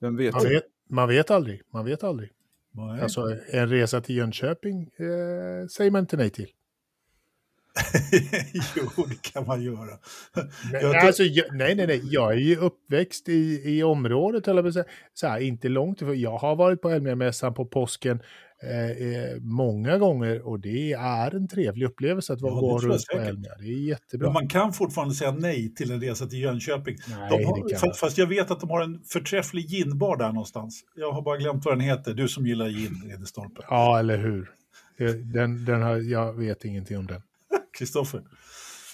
Vem 0.00 0.16
vet? 0.16 0.34
Man 0.34 0.44
vet, 0.44 0.64
man 0.88 1.08
vet 1.08 1.30
aldrig. 1.30 1.62
Man 1.72 1.84
vet 1.84 2.04
aldrig. 2.04 2.30
Nej. 2.72 3.00
Alltså, 3.00 3.36
en 3.52 3.68
resa 3.68 4.00
till 4.00 4.16
Jönköping 4.16 4.82
eh, 4.82 5.66
säger 5.66 5.90
man 5.90 6.00
inte 6.00 6.16
nej 6.16 6.30
till. 6.30 6.48
jo, 8.76 9.06
det 9.08 9.22
kan 9.32 9.46
man 9.46 9.62
göra. 9.62 9.98
Nej, 10.72 10.82
Jag 10.82 10.96
alltså, 10.96 11.22
jag, 11.22 11.46
nej, 11.56 11.74
nej, 11.74 11.86
nej. 11.86 12.00
Jag 12.04 12.32
är 12.32 12.36
ju 12.38 12.56
uppväxt 12.56 13.28
i, 13.28 13.62
i 13.64 13.82
området, 13.82 14.48
eller 14.48 14.70
säga. 14.70 14.84
Så 15.14 15.26
här, 15.26 15.40
inte 15.40 15.68
långt 15.68 16.02
ifrån. 16.02 16.20
Jag 16.20 16.38
har 16.38 16.56
varit 16.56 16.82
på 16.82 16.88
Elmia-mässan 16.90 17.54
på 17.54 17.64
påsken 17.66 18.20
eh, 18.62 18.90
eh, 18.90 19.36
många 19.40 19.98
gånger 19.98 20.46
och 20.48 20.60
det 20.60 20.92
är 20.92 21.34
en 21.36 21.48
trevlig 21.48 21.86
upplevelse 21.86 22.32
att 22.32 22.40
vara 22.40 22.52
Ja, 22.54 22.60
gå 22.60 22.68
jag 22.82 22.84
runt 22.90 23.06
på. 23.12 23.18
Elmia. 23.18 23.50
Det 23.58 23.64
är 23.64 23.88
jättebra. 23.88 24.26
Men 24.26 24.32
man 24.32 24.48
kan 24.48 24.72
fortfarande 24.72 25.14
säga 25.14 25.32
nej 25.32 25.74
till 25.74 25.90
en 25.90 26.00
resa 26.00 26.26
till 26.26 26.40
Jönköping. 26.40 26.96
nej, 27.08 27.44
har, 27.44 27.68
kan 27.68 27.78
fa- 27.78 27.86
man. 27.86 27.94
fast 27.94 28.18
jag 28.18 28.26
vet 28.26 28.50
att 28.50 28.60
de 28.60 28.70
har 28.70 28.80
en 28.82 29.00
förträfflig 29.12 29.64
ginbar 29.66 30.16
där 30.16 30.28
någonstans. 30.32 30.80
Jag 30.96 31.12
har 31.12 31.22
bara 31.22 31.36
glömt 31.36 31.64
vad 31.64 31.74
den 31.74 31.80
heter. 31.80 32.14
Du 32.14 32.28
som 32.28 32.46
gillar 32.46 32.68
gin, 32.68 33.10
Edestolpe. 33.14 33.60
Ja, 33.68 33.98
eller 33.98 34.18
hur. 34.18 34.50
Det- 34.98 35.32
Den, 35.32 35.64
den 35.64 35.82
har, 35.82 35.96
jag 35.96 36.32
vet 36.32 36.64
ingenting 36.64 36.98
om 36.98 37.06
den. 37.06 37.22
Kristoffer. 37.78 38.18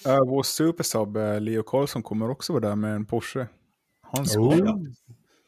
Uh, 0.07 0.17
vår 0.27 0.43
supersub 0.43 1.17
eh, 1.17 1.41
Leo 1.41 1.63
Karlsson 1.63 2.03
kommer 2.03 2.29
också 2.29 2.53
vara 2.53 2.67
där 2.69 2.75
med 2.75 2.95
en 2.95 3.05
Porsche. 3.05 3.47
Han 4.01 4.25
ska 4.25 4.39
Oh. 4.39 4.57
ja. 4.57 4.79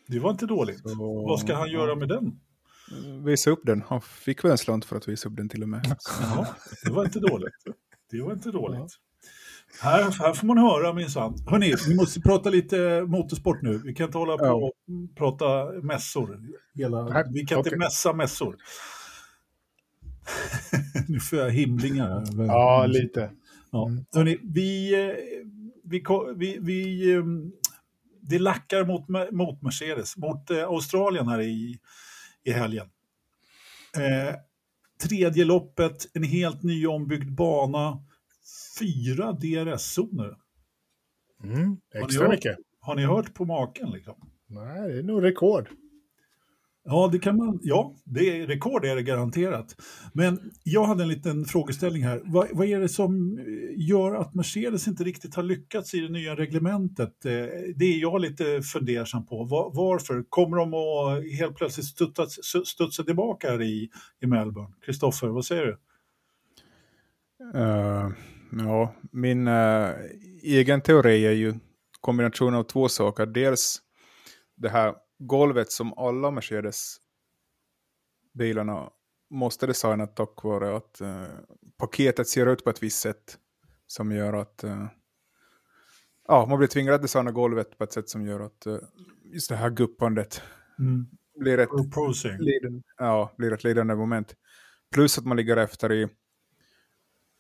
Det 0.08 0.20
var 0.20 0.32
inte 0.32 0.46
dåligt. 0.46 0.80
så- 0.90 1.26
Vad 1.28 1.40
ska 1.40 1.56
han 1.56 1.72
göra 1.72 1.96
med 1.96 2.08
den? 2.10 2.40
Visa 3.26 3.50
upp 3.50 3.60
den. 3.64 3.84
Han 3.88 4.02
fick 4.02 4.44
väl 4.44 4.52
en 4.52 4.58
slant 4.58 4.86
för 4.86 4.96
att 4.96 5.08
visa 5.08 5.30
upp 5.30 5.36
den 5.38 5.50
till 5.50 5.64
och 5.64 5.70
med. 5.70 5.86
Ja, 6.22 6.48
det 6.84 6.92
var 6.92 7.06
inte 7.06 7.20
dåligt. 7.20 7.54
Det 8.12 8.22
var 8.22 8.34
inte 8.34 8.52
dåligt. 8.52 8.92
Här, 9.82 10.12
här 10.12 10.34
får 10.34 10.48
man 10.48 10.58
höra 10.58 10.94
minsann. 10.94 11.36
Hörni, 11.48 11.74
vi 11.88 11.96
måste 11.96 12.22
prata 12.22 12.50
lite 12.50 13.04
motorsport 13.08 13.62
nu. 13.62 13.82
Vi 13.86 13.94
kan 13.94 14.06
inte 14.06 14.18
hålla 14.18 14.38
på 14.38 14.46
Ja. 14.46 14.54
och 14.54 14.72
prata 15.16 15.72
mässor. 15.82 16.40
Hela, 16.74 17.24
vi 17.34 17.46
kan 17.46 17.58
inte 17.58 17.76
mässa 17.78 18.14
mässor. 18.14 18.56
nu 21.08 21.20
får 21.20 21.40
jag 21.40 21.52
himlingar. 21.52 22.24
Ja, 22.38 22.86
lite. 22.86 23.32
Ja. 23.72 23.88
Mm. 23.88 24.06
Hörrni, 24.12 24.38
vi, 24.44 24.94
eh, 24.94 25.16
vi, 25.84 26.04
vi, 26.36 26.58
vi, 26.62 27.12
eh, 27.12 27.24
det 28.22 28.40
lackar 28.40 28.86
mot, 28.86 29.32
mot 29.32 29.62
Mercedes, 29.62 30.18
mot 30.18 30.50
eh, 30.50 30.64
Australien 30.64 31.28
här 31.28 31.42
i, 31.42 31.80
i 32.44 32.52
helgen. 32.52 32.88
Eh, 33.98 34.36
tredje 35.04 35.46
loppet, 35.46 36.08
en 36.14 36.24
helt 36.24 36.64
ny 36.64 36.88
ombyggd 36.88 37.32
bana, 37.32 38.04
fyra 38.80 39.32
DRS-zoner. 39.32 40.38
Mm, 41.44 41.78
Har 41.94 42.02
extra 42.02 42.24
ni 42.24 42.30
mycket. 42.30 42.58
Har 42.80 42.96
ni 42.96 43.06
hört 43.06 43.34
på 43.34 43.46
maken? 43.46 43.92
Liksom? 43.92 44.16
Nej, 44.48 44.92
det 44.92 45.00
är 45.00 45.04
nog 45.04 45.24
rekord. 45.24 45.70
Ja, 46.84 47.10
det 47.12 47.20
kan 47.20 47.38
man. 47.38 47.60
Ja, 47.62 47.96
det 48.06 48.42
är 48.42 48.48
rekord 48.48 48.86
är 48.86 48.96
det 48.96 49.04
garanterat. 49.04 49.76
Men 50.14 50.52
jag 50.64 50.84
hade 50.84 51.04
en 51.04 51.10
liten 51.10 51.46
frågeställning 51.46 52.04
här. 52.04 52.22
Vad, 52.24 52.48
vad 52.52 52.68
är 52.68 52.80
det 52.80 52.90
som 52.90 53.38
eh, 53.38 53.44
gör 53.90 54.16
att 54.16 54.34
Mercedes 54.34 54.88
inte 54.88 55.04
riktigt 55.04 55.36
har 55.36 55.44
lyckats 55.44 55.94
i 55.94 56.00
det 56.00 56.10
nya 56.10 56.36
reglementet? 56.36 57.26
Eh, 57.26 57.32
det 57.76 57.86
är 57.86 58.02
jag 58.02 58.22
lite 58.22 58.62
fundersam 58.62 59.26
på. 59.26 59.44
Var, 59.44 59.72
Varför? 59.74 60.24
Kommer 60.30 60.58
de 60.58 60.74
att 60.74 61.40
helt 61.40 61.56
plötsligt 61.56 61.86
studsa, 61.86 62.26
studsa 62.66 63.04
tillbaka 63.04 63.52
här 63.52 63.62
i, 63.62 63.90
i 64.22 64.28
Melbourne? 64.28 64.74
Kristoffer, 64.86 65.28
vad 65.28 65.46
säger 65.46 65.66
du? 65.66 65.78
Uh, 67.56 68.12
ja, 68.52 68.94
min 69.12 69.48
uh, 69.48 69.96
egen 70.44 70.82
teori 70.82 71.26
är 71.26 71.32
ju 71.32 71.54
kombination 72.02 72.56
av 72.56 72.64
två 72.64 72.90
saker. 72.90 73.26
Dels 73.26 73.82
det 74.58 74.70
här 74.70 74.94
golvet 75.20 75.72
som 75.72 75.94
alla 75.94 76.32
Mercedes-bilarna 76.32 78.90
måste 79.30 79.68
designa 79.68 80.08
tack 80.08 80.44
vare 80.44 80.76
att 80.76 81.02
eh, 81.02 81.24
paketet 81.78 82.28
ser 82.28 82.46
ut 82.46 82.64
på 82.64 82.70
ett 82.70 82.84
visst 82.84 83.02
sätt 83.02 83.38
som 83.88 84.12
gör 84.12 84.34
att 84.34 84.64
eh, 84.64 84.88
ja, 86.28 86.46
man 86.46 86.58
blir 86.58 86.68
tvingad 86.68 86.96
att 86.96 87.02
designa 87.02 87.32
golvet 87.32 87.78
på 87.78 87.84
ett 87.84 87.94
sätt 87.94 88.10
som 88.10 88.26
gör 88.26 88.40
att 88.40 88.66
eh, 88.66 88.78
just 89.24 89.50
det 89.50 89.56
här 89.56 89.70
guppandet 89.70 90.42
blir 91.36 91.58
ett 91.58 91.70
liden, 92.40 92.84
ja, 92.98 93.34
blir 93.38 93.54
ett 93.54 93.64
ledande 93.64 93.96
moment. 93.96 94.36
Plus 94.92 95.18
att 95.18 95.26
man 95.26 95.38
ligger 95.38 95.58
efter 95.58 95.92
i 95.92 96.08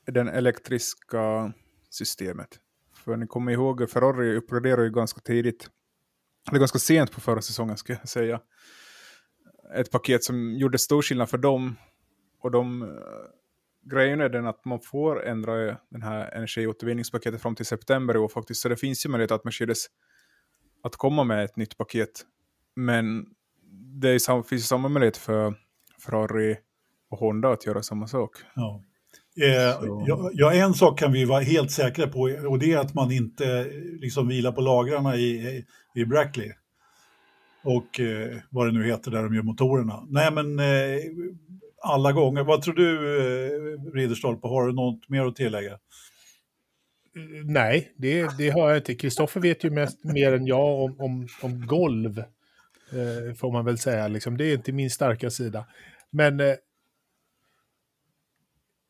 den 0.05 0.27
elektriska 0.27 1.53
systemet. 1.89 2.59
För 2.93 3.17
ni 3.17 3.27
kommer 3.27 3.51
ihåg, 3.51 3.89
Ferrari 3.89 4.35
uppgraderade 4.35 4.83
ju 4.83 4.91
ganska 4.91 5.21
tidigt, 5.21 5.69
eller 6.49 6.59
ganska 6.59 6.79
sent 6.79 7.11
på 7.11 7.21
förra 7.21 7.41
säsongen 7.41 7.77
ska 7.77 7.93
jag 7.93 8.09
säga, 8.09 8.41
ett 9.75 9.91
paket 9.91 10.23
som 10.23 10.53
gjorde 10.53 10.77
stor 10.77 11.01
skillnad 11.01 11.29
för 11.29 11.37
dem. 11.37 11.75
Och 12.41 12.51
de, 12.51 12.81
eh, 12.81 12.89
grejen 13.91 14.21
är 14.21 14.29
den 14.29 14.47
att 14.47 14.65
man 14.65 14.79
får 14.81 15.25
ändra 15.25 15.77
den 15.89 16.01
här 16.01 16.31
energiåtervinningspaketet 16.31 17.41
fram 17.41 17.55
till 17.55 17.65
september 17.65 18.15
i 18.15 18.17
år 18.17 18.27
faktiskt. 18.27 18.61
Så 18.61 18.69
det 18.69 18.77
finns 18.77 19.05
ju 19.05 19.09
möjlighet 19.09 19.31
att 19.31 19.43
Mercedes 19.43 19.85
att 20.83 20.95
komma 20.95 21.23
med 21.23 21.45
ett 21.45 21.55
nytt 21.55 21.77
paket. 21.77 22.25
Men 22.75 23.25
det 24.01 24.09
är, 24.09 24.43
finns 24.43 24.67
samma 24.67 24.89
möjlighet 24.89 25.17
för 25.17 25.55
Ferrari 26.05 26.57
och 27.09 27.19
Honda 27.19 27.49
att 27.49 27.65
göra 27.65 27.83
samma 27.83 28.07
sak. 28.07 28.31
Ja. 28.55 28.83
Eh, 29.37 29.79
ja, 30.07 30.31
ja, 30.33 30.53
en 30.53 30.73
sak 30.73 30.99
kan 30.99 31.11
vi 31.11 31.25
vara 31.25 31.41
helt 31.41 31.71
säkra 31.71 32.07
på 32.07 32.19
och 32.47 32.59
det 32.59 32.73
är 32.73 32.77
att 32.77 32.93
man 32.93 33.11
inte 33.11 33.67
liksom 33.99 34.27
vilar 34.27 34.51
på 34.51 34.61
lagrarna 34.61 35.15
i, 35.15 35.63
i 35.95 36.05
Brackley. 36.05 36.51
Och 37.63 37.99
eh, 37.99 38.37
vad 38.49 38.67
det 38.67 38.71
nu 38.71 38.85
heter 38.85 39.11
där 39.11 39.23
de 39.23 39.35
gör 39.35 39.43
motorerna. 39.43 40.03
Nej 40.09 40.31
men 40.31 40.59
eh, 40.59 40.99
alla 41.81 42.11
gånger. 42.11 42.43
Vad 42.43 42.61
tror 42.61 42.73
du 42.73 43.17
eh, 43.17 43.93
Ridderstolpe, 43.93 44.47
har 44.47 44.67
du 44.67 44.73
något 44.73 45.09
mer 45.09 45.25
att 45.25 45.35
tillägga? 45.35 45.77
Nej, 47.45 47.93
det, 47.97 48.37
det 48.37 48.49
har 48.49 48.69
jag 48.69 48.77
inte. 48.77 48.95
Kristoffer 48.95 49.39
vet 49.39 49.63
ju 49.63 49.69
mest, 49.69 50.03
mer 50.03 50.33
än 50.33 50.45
jag 50.45 50.79
om, 50.83 50.95
om, 50.99 51.27
om 51.41 51.67
golv, 51.67 52.19
eh, 52.19 53.35
får 53.35 53.51
man 53.51 53.65
väl 53.65 53.77
säga. 53.77 54.07
Liksom. 54.07 54.37
Det 54.37 54.45
är 54.45 54.53
inte 54.53 54.71
min 54.71 54.89
starka 54.89 55.29
sida. 55.29 55.65
Men, 56.11 56.39
eh, 56.39 56.55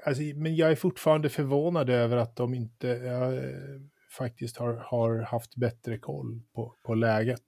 alltså, 0.06 0.24
men 0.36 0.56
jag 0.56 0.72
är 0.72 0.76
fortfarande 0.76 1.30
förvånad 1.30 1.90
över 1.90 2.18
att 2.18 2.36
de 2.36 2.54
inte 2.54 2.92
eh, 2.92 3.82
faktiskt 4.18 4.58
har, 4.58 4.74
har 4.74 5.22
haft 5.22 5.56
bättre 5.56 5.98
koll 5.98 6.42
på, 6.56 6.76
på 6.84 6.94
läget. 6.94 7.44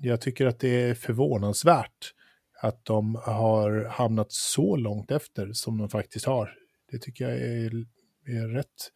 Jag 0.00 0.20
tycker 0.20 0.46
att 0.46 0.60
det 0.60 0.68
är 0.68 0.94
förvånansvärt 0.94 2.14
att 2.60 2.84
de 2.84 3.14
har 3.14 3.84
hamnat 3.84 4.32
så 4.32 4.76
långt 4.76 5.10
efter 5.10 5.52
som 5.52 5.78
de 5.78 5.88
faktiskt 5.88 6.26
har. 6.26 6.54
Det 6.90 6.98
tycker 6.98 7.28
jag 7.28 7.38
är 7.38 7.84
är 8.28 8.48
rätt, 8.48 8.92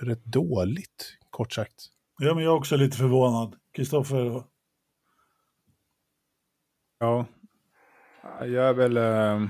rätt 0.00 0.24
dåligt, 0.24 1.18
kort 1.30 1.52
sagt. 1.52 1.86
Ja, 2.18 2.34
men 2.34 2.44
jag 2.44 2.52
är 2.52 2.56
också 2.56 2.76
lite 2.76 2.96
förvånad. 2.96 3.56
Kristoffer? 3.72 4.42
Ja, 6.98 7.26
jag 8.40 8.68
är 8.68 8.72
väl 8.72 8.96
äh, 8.96 9.48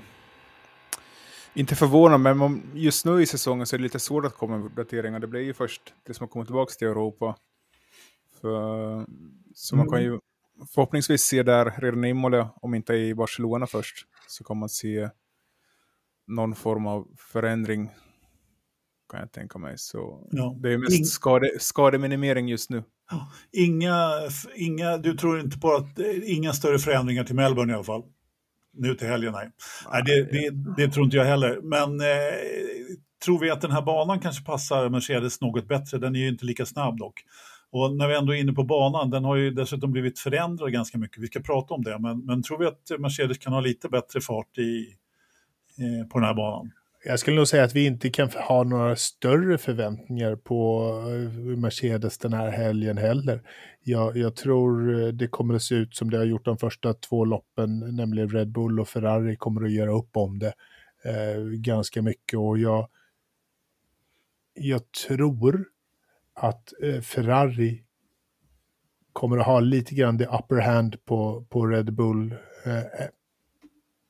inte 1.61 1.76
förvånad, 1.76 2.21
men 2.21 2.62
just 2.75 3.05
nu 3.05 3.23
i 3.23 3.26
säsongen 3.26 3.67
så 3.67 3.76
är 3.76 3.79
det 3.79 3.83
lite 3.83 3.99
svårt 3.99 4.25
att 4.25 4.35
komma 4.35 4.57
med 4.57 4.67
uppdateringar. 4.67 5.21
Det 5.21 5.26
blir 5.26 5.40
ju 5.40 5.55
först 5.55 5.95
det 6.07 6.14
som 6.14 6.25
har 6.25 6.29
kommit 6.29 6.49
tillbaka 6.49 6.73
till 6.79 6.88
Europa. 6.88 7.37
För, 8.40 9.07
så 9.55 9.76
man 9.76 9.88
kan 9.88 9.99
mm. 9.99 10.12
ju 10.12 10.19
förhoppningsvis 10.75 11.23
se 11.23 11.43
där 11.43 11.75
redan 11.79 12.05
i 12.05 12.09
Imola, 12.09 12.50
om 12.62 12.75
inte 12.75 12.95
i 12.95 13.14
Barcelona 13.14 13.67
först, 13.67 14.07
så 14.29 14.45
kan 14.45 14.57
man 14.57 14.69
se 14.69 15.11
någon 16.26 16.55
form 16.55 16.87
av 16.87 17.09
förändring 17.17 17.90
kan 19.11 19.21
jag 19.21 19.33
tänka 19.33 19.59
mig. 19.59 19.79
Så 19.79 20.29
ja. 20.31 20.57
det 20.61 20.73
är 20.73 20.79
mest 20.79 20.99
In... 20.99 21.05
skade, 21.05 21.50
skademinimering 21.59 22.49
just 22.49 22.71
nu. 22.71 22.85
Inga, 23.52 24.11
inga, 24.55 24.97
du 24.97 25.17
tror 25.17 25.40
inte 25.40 25.59
på 25.59 25.75
att, 25.75 25.99
inga 26.25 26.52
större 26.52 26.79
förändringar 26.79 27.25
till 27.25 27.35
Melbourne 27.35 27.73
i 27.73 27.75
alla 27.75 27.85
fall? 27.85 28.02
Nu 28.72 28.94
till 28.94 29.08
helgen, 29.08 29.32
nej. 29.32 29.50
nej 29.92 30.02
det, 30.06 30.22
det, 30.32 30.50
det, 30.76 30.92
tror 30.92 31.04
inte 31.04 31.16
jag 31.16 31.24
heller. 31.24 31.60
Men 31.62 32.00
eh, 32.00 32.34
tror 33.24 33.38
vi 33.40 33.50
att 33.50 33.60
den 33.60 33.70
här 33.70 33.82
banan 33.82 34.20
kanske 34.20 34.44
passar 34.44 34.88
Mercedes 34.88 35.40
något 35.40 35.68
bättre? 35.68 35.98
Den 35.98 36.16
är 36.16 36.20
ju 36.20 36.28
inte 36.28 36.44
lika 36.44 36.66
snabb 36.66 36.98
dock. 36.98 37.14
Och 37.72 37.96
när 37.96 38.08
vi 38.08 38.16
ändå 38.16 38.34
är 38.34 38.40
inne 38.40 38.52
på 38.52 38.64
banan, 38.64 39.10
den 39.10 39.24
har 39.24 39.36
ju 39.36 39.50
dessutom 39.50 39.92
blivit 39.92 40.18
förändrad 40.18 40.72
ganska 40.72 40.98
mycket. 40.98 41.22
Vi 41.22 41.26
ska 41.26 41.40
prata 41.40 41.74
om 41.74 41.82
det, 41.82 41.98
men, 41.98 42.26
men 42.26 42.42
tror 42.42 42.58
vi 42.58 42.66
att 42.66 43.00
Mercedes 43.00 43.38
kan 43.38 43.52
ha 43.52 43.60
lite 43.60 43.88
bättre 43.88 44.20
fart 44.20 44.58
i, 44.58 44.86
eh, 45.78 46.08
på 46.08 46.18
den 46.18 46.26
här 46.26 46.34
banan? 46.34 46.70
Jag 47.04 47.19
skulle 47.19 47.37
nog 47.37 47.49
säga 47.49 47.64
att 47.64 47.75
vi 47.75 47.87
inte 47.87 48.11
kan 48.11 48.28
ha 48.30 48.64
några 48.64 48.97
större 48.97 49.59
förväntningar 49.59 50.37
på 50.37 50.88
eh, 51.09 51.57
Mercedes 51.59 52.19
den 52.19 52.33
här 52.33 52.50
helgen 52.50 52.99
heller. 52.99 53.42
Jag, 53.83 54.16
jag, 54.16 54.37
tror 54.37 55.00
eh, 55.02 55.09
det 55.09 55.28
kommer 55.28 55.54
att 55.54 55.62
se 55.62 55.75
ut 55.75 55.95
som 55.95 56.11
det 56.11 56.19
har 56.19 56.25
gjort 56.25 56.45
de 56.45 56.59
första 56.59 56.95
två 56.95 57.25
loppen, 57.25 57.97
nämligen 57.97 58.28
Red 58.28 58.49
Bull 58.52 58.80
och 58.80 58.88
Ferrari 58.88 59.37
kommer 59.37 59.64
att 59.64 59.73
göra 59.73 59.92
upp 59.92 60.16
om 60.16 60.38
det 60.38 60.52
eh, 61.04 61.42
ganska 61.42 62.02
mycket. 62.02 62.38
Och 62.38 62.59
jag, 62.59 62.88
jag 64.54 64.92
tror 64.92 65.64
att 66.35 66.73
eh, 66.83 67.00
Ferrari 67.00 67.85
kommer 69.12 69.38
att 69.38 69.47
ha 69.47 69.61
lite 69.61 69.95
grann 69.95 70.19
the 70.19 70.26
upper 70.26 70.61
hand 70.61 71.04
på, 71.04 71.45
på 71.49 71.66
Red 71.66 71.92
Bull. 71.92 72.35
Eh, 72.64 73.07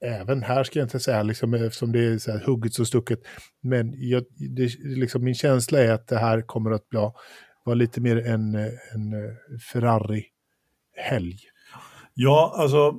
även 0.04 0.42
här 0.42 0.64
ska 0.64 0.78
jag 0.78 0.87
inte 0.87 1.00
säga, 1.00 1.23
liksom, 1.23 1.54
eftersom 1.54 1.92
det 1.92 2.04
är 2.04 2.19
så 2.19 2.33
här 2.33 2.45
hugget 2.47 2.78
och 2.78 2.87
stucket. 2.87 3.19
Men 3.62 3.95
jag, 3.97 4.25
det, 4.57 4.78
liksom, 4.78 5.25
min 5.25 5.35
känsla 5.35 5.78
är 5.80 5.92
att 5.92 6.09
det 6.09 6.19
här 6.19 6.42
kommer 6.42 6.71
att 6.71 6.88
bli, 6.88 6.99
vara 7.64 7.75
lite 7.75 8.00
mer 8.00 8.16
en, 8.16 8.54
en 8.54 9.14
Ferrari-helg. 9.73 11.38
Ja, 12.14 12.54
alltså 12.57 12.95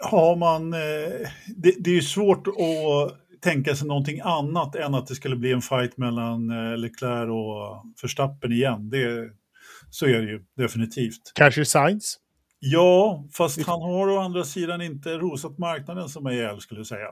har 0.00 0.36
man... 0.36 0.72
Eh, 0.72 1.28
det, 1.56 1.74
det 1.78 1.96
är 1.96 2.00
svårt 2.00 2.46
att 2.46 3.40
tänka 3.40 3.74
sig 3.76 3.88
någonting 3.88 4.20
annat 4.20 4.76
än 4.76 4.94
att 4.94 5.06
det 5.06 5.14
skulle 5.14 5.36
bli 5.36 5.52
en 5.52 5.62
fight 5.62 5.96
mellan 5.96 6.50
eh, 6.50 6.76
Leclerc 6.78 7.30
och 7.30 7.84
Verstappen 8.02 8.52
igen. 8.52 8.90
Det, 8.90 9.30
så 9.90 10.06
är 10.06 10.22
det 10.22 10.30
ju 10.30 10.44
definitivt. 10.56 11.32
Kanske 11.34 11.64
Sainz? 11.64 12.16
Ja, 12.60 13.24
fast 13.32 13.66
han 13.66 13.82
har 13.82 14.08
å 14.08 14.18
andra 14.18 14.44
sidan 14.44 14.82
inte 14.82 15.18
rosat 15.18 15.58
marknaden 15.58 16.08
som 16.08 16.26
är 16.26 16.30
ihjäl 16.30 16.60
skulle 16.60 16.80
jag 16.80 16.86
säga. 16.86 17.08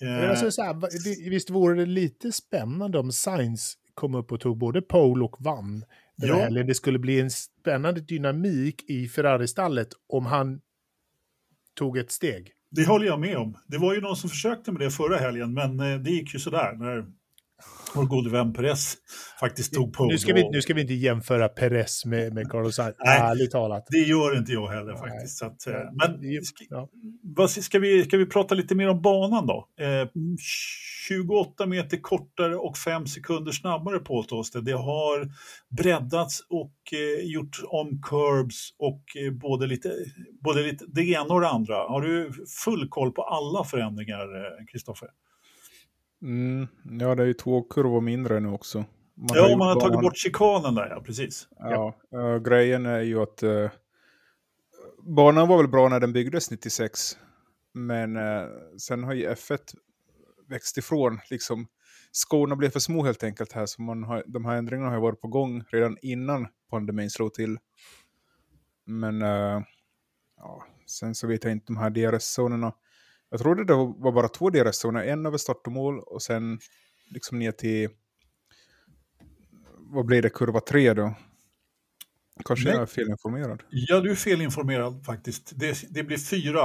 Eh. 0.00 0.30
Alltså, 0.30 0.50
så 0.50 0.62
här, 0.62 1.30
visst 1.30 1.50
vore 1.50 1.74
det 1.74 1.86
lite 1.86 2.32
spännande 2.32 2.98
om 2.98 3.12
Sainz 3.12 3.74
kom 3.94 4.14
upp 4.14 4.32
och 4.32 4.40
tog 4.40 4.58
både 4.58 4.82
pole 4.82 5.24
och 5.24 5.36
vann 5.38 5.84
den 6.16 6.28
ja. 6.28 6.36
helgen. 6.36 6.66
Det 6.66 6.74
skulle 6.74 6.98
bli 6.98 7.20
en 7.20 7.30
spännande 7.30 8.00
dynamik 8.00 8.90
i 8.90 9.08
Ferrari-stallet 9.08 9.88
om 10.08 10.26
han 10.26 10.60
tog 11.74 11.98
ett 11.98 12.10
steg. 12.10 12.52
Det 12.70 12.86
håller 12.86 13.06
jag 13.06 13.20
med 13.20 13.36
om. 13.36 13.56
Det 13.66 13.78
var 13.78 13.94
ju 13.94 14.00
någon 14.00 14.16
som 14.16 14.30
försökte 14.30 14.72
med 14.72 14.80
det 14.80 14.90
förra 14.90 15.16
helgen, 15.16 15.54
men 15.54 15.80
eh, 15.80 15.98
det 15.98 16.10
gick 16.10 16.34
ju 16.34 16.40
sådär. 16.40 16.72
När 16.72 17.06
vår 17.94 18.04
gode 18.04 18.30
vän 18.30 18.52
Perez 18.52 18.96
faktiskt 19.40 19.74
tog 19.74 19.92
på. 19.92 20.04
Nu 20.04 20.18
ska, 20.18 20.34
vi, 20.34 20.50
nu 20.50 20.62
ska 20.62 20.74
vi 20.74 20.80
inte 20.80 20.94
jämföra 20.94 21.48
Perez 21.48 22.04
med, 22.04 22.34
med 22.34 22.50
Carlos 22.50 22.74
Sainz, 22.74 22.96
ärligt 23.06 23.50
talat. 23.50 23.86
Det 23.90 23.98
gör 23.98 24.38
inte 24.38 24.52
jag 24.52 24.68
heller 24.68 24.96
faktiskt. 24.96 25.38
Så 25.38 25.46
att, 25.46 25.66
eh, 25.66 25.74
men 25.92 26.44
ska, 26.44 26.64
ja. 26.68 27.48
ska, 27.48 27.78
vi, 27.78 28.04
ska 28.04 28.16
vi 28.16 28.26
prata 28.26 28.54
lite 28.54 28.74
mer 28.74 28.88
om 28.88 29.02
banan 29.02 29.46
då? 29.46 29.68
Eh, 29.80 30.08
28 31.08 31.66
meter 31.66 31.96
kortare 31.96 32.56
och 32.56 32.76
5 32.76 33.06
sekunder 33.06 33.52
snabbare 33.52 33.98
påstås 33.98 34.50
det. 34.50 34.60
Det 34.60 34.72
har 34.72 35.28
breddats 35.68 36.40
och 36.40 36.74
eh, 36.92 37.24
gjort 37.24 37.56
om 37.64 38.02
curbs 38.02 38.74
och 38.78 39.02
eh, 39.16 39.32
både, 39.32 39.66
lite, 39.66 39.94
både 40.44 40.62
lite 40.62 40.84
det 40.88 41.02
ena 41.02 41.34
och 41.34 41.40
det 41.40 41.48
andra. 41.48 41.74
Har 41.74 42.02
du 42.02 42.32
full 42.64 42.88
koll 42.88 43.12
på 43.12 43.22
alla 43.22 43.64
förändringar, 43.64 44.36
eh, 44.36 44.66
Kristoffer? 44.72 45.08
Mm, 46.22 46.68
ja, 47.00 47.14
det 47.14 47.22
är 47.22 47.26
ju 47.26 47.34
två 47.34 47.62
kurvor 47.62 48.00
mindre 48.00 48.40
nu 48.40 48.48
också. 48.48 48.78
Man 49.14 49.28
ja, 49.34 49.42
har 49.42 49.56
man 49.56 49.68
har 49.68 49.80
tagit 49.80 50.00
bort 50.00 50.16
chikanen 50.16 50.74
där, 50.74 50.88
ja, 50.90 51.00
precis. 51.00 51.48
Ja, 51.58 51.98
ja. 52.10 52.18
Uh, 52.18 52.42
grejen 52.42 52.86
är 52.86 53.00
ju 53.00 53.22
att 53.22 53.42
uh, 53.42 53.70
banan 55.16 55.48
var 55.48 55.56
väl 55.56 55.68
bra 55.68 55.88
när 55.88 56.00
den 56.00 56.12
byggdes 56.12 56.50
96. 56.50 57.00
Men 57.74 58.16
uh, 58.16 58.48
sen 58.78 59.04
har 59.04 59.14
ju 59.14 59.28
F1 59.28 59.58
växt 60.48 60.78
ifrån. 60.78 61.18
Liksom, 61.30 61.66
skorna 62.12 62.56
blev 62.56 62.70
för 62.70 62.80
små 62.80 63.04
helt 63.04 63.22
enkelt 63.22 63.52
här. 63.52 63.66
Så 63.66 63.82
man 63.82 64.02
har, 64.02 64.24
de 64.26 64.44
här 64.44 64.56
ändringarna 64.56 64.90
har 64.90 65.00
varit 65.00 65.20
på 65.20 65.28
gång 65.28 65.62
redan 65.72 65.96
innan 66.02 66.48
pandemin 66.70 67.10
slog 67.10 67.34
till. 67.34 67.58
Men 68.86 69.20
ja, 70.36 70.64
sen 70.86 71.14
så 71.14 71.26
vet 71.26 71.44
jag 71.44 71.52
inte 71.52 71.66
de 71.66 71.76
här 71.76 71.90
DRS-zonerna. 71.90 72.72
Jag 73.30 73.40
trodde 73.40 73.64
det 73.64 73.74
var 73.74 74.12
bara 74.12 74.28
två 74.28 74.50
DRS-zoner, 74.50 75.04
en 75.04 75.26
över 75.26 75.38
start 75.38 75.66
och 75.66 75.72
mål 75.72 76.00
och 76.00 76.22
sen 76.22 76.58
liksom 77.10 77.38
ner 77.38 77.52
till, 77.52 77.88
vad 79.78 80.06
blir 80.06 80.22
det, 80.22 80.30
kurva 80.30 80.60
tre 80.60 80.94
då? 80.94 81.14
Kanske 82.44 82.64
Nej. 82.64 82.74
jag 82.74 82.82
är 82.82 82.86
felinformerad. 82.86 83.62
Ja, 83.70 84.00
du 84.00 84.10
är 84.10 84.14
felinformerad 84.14 85.04
faktiskt. 85.04 85.52
Det, 85.54 85.84
det 85.90 86.02
blir 86.02 86.18
fyra. 86.18 86.64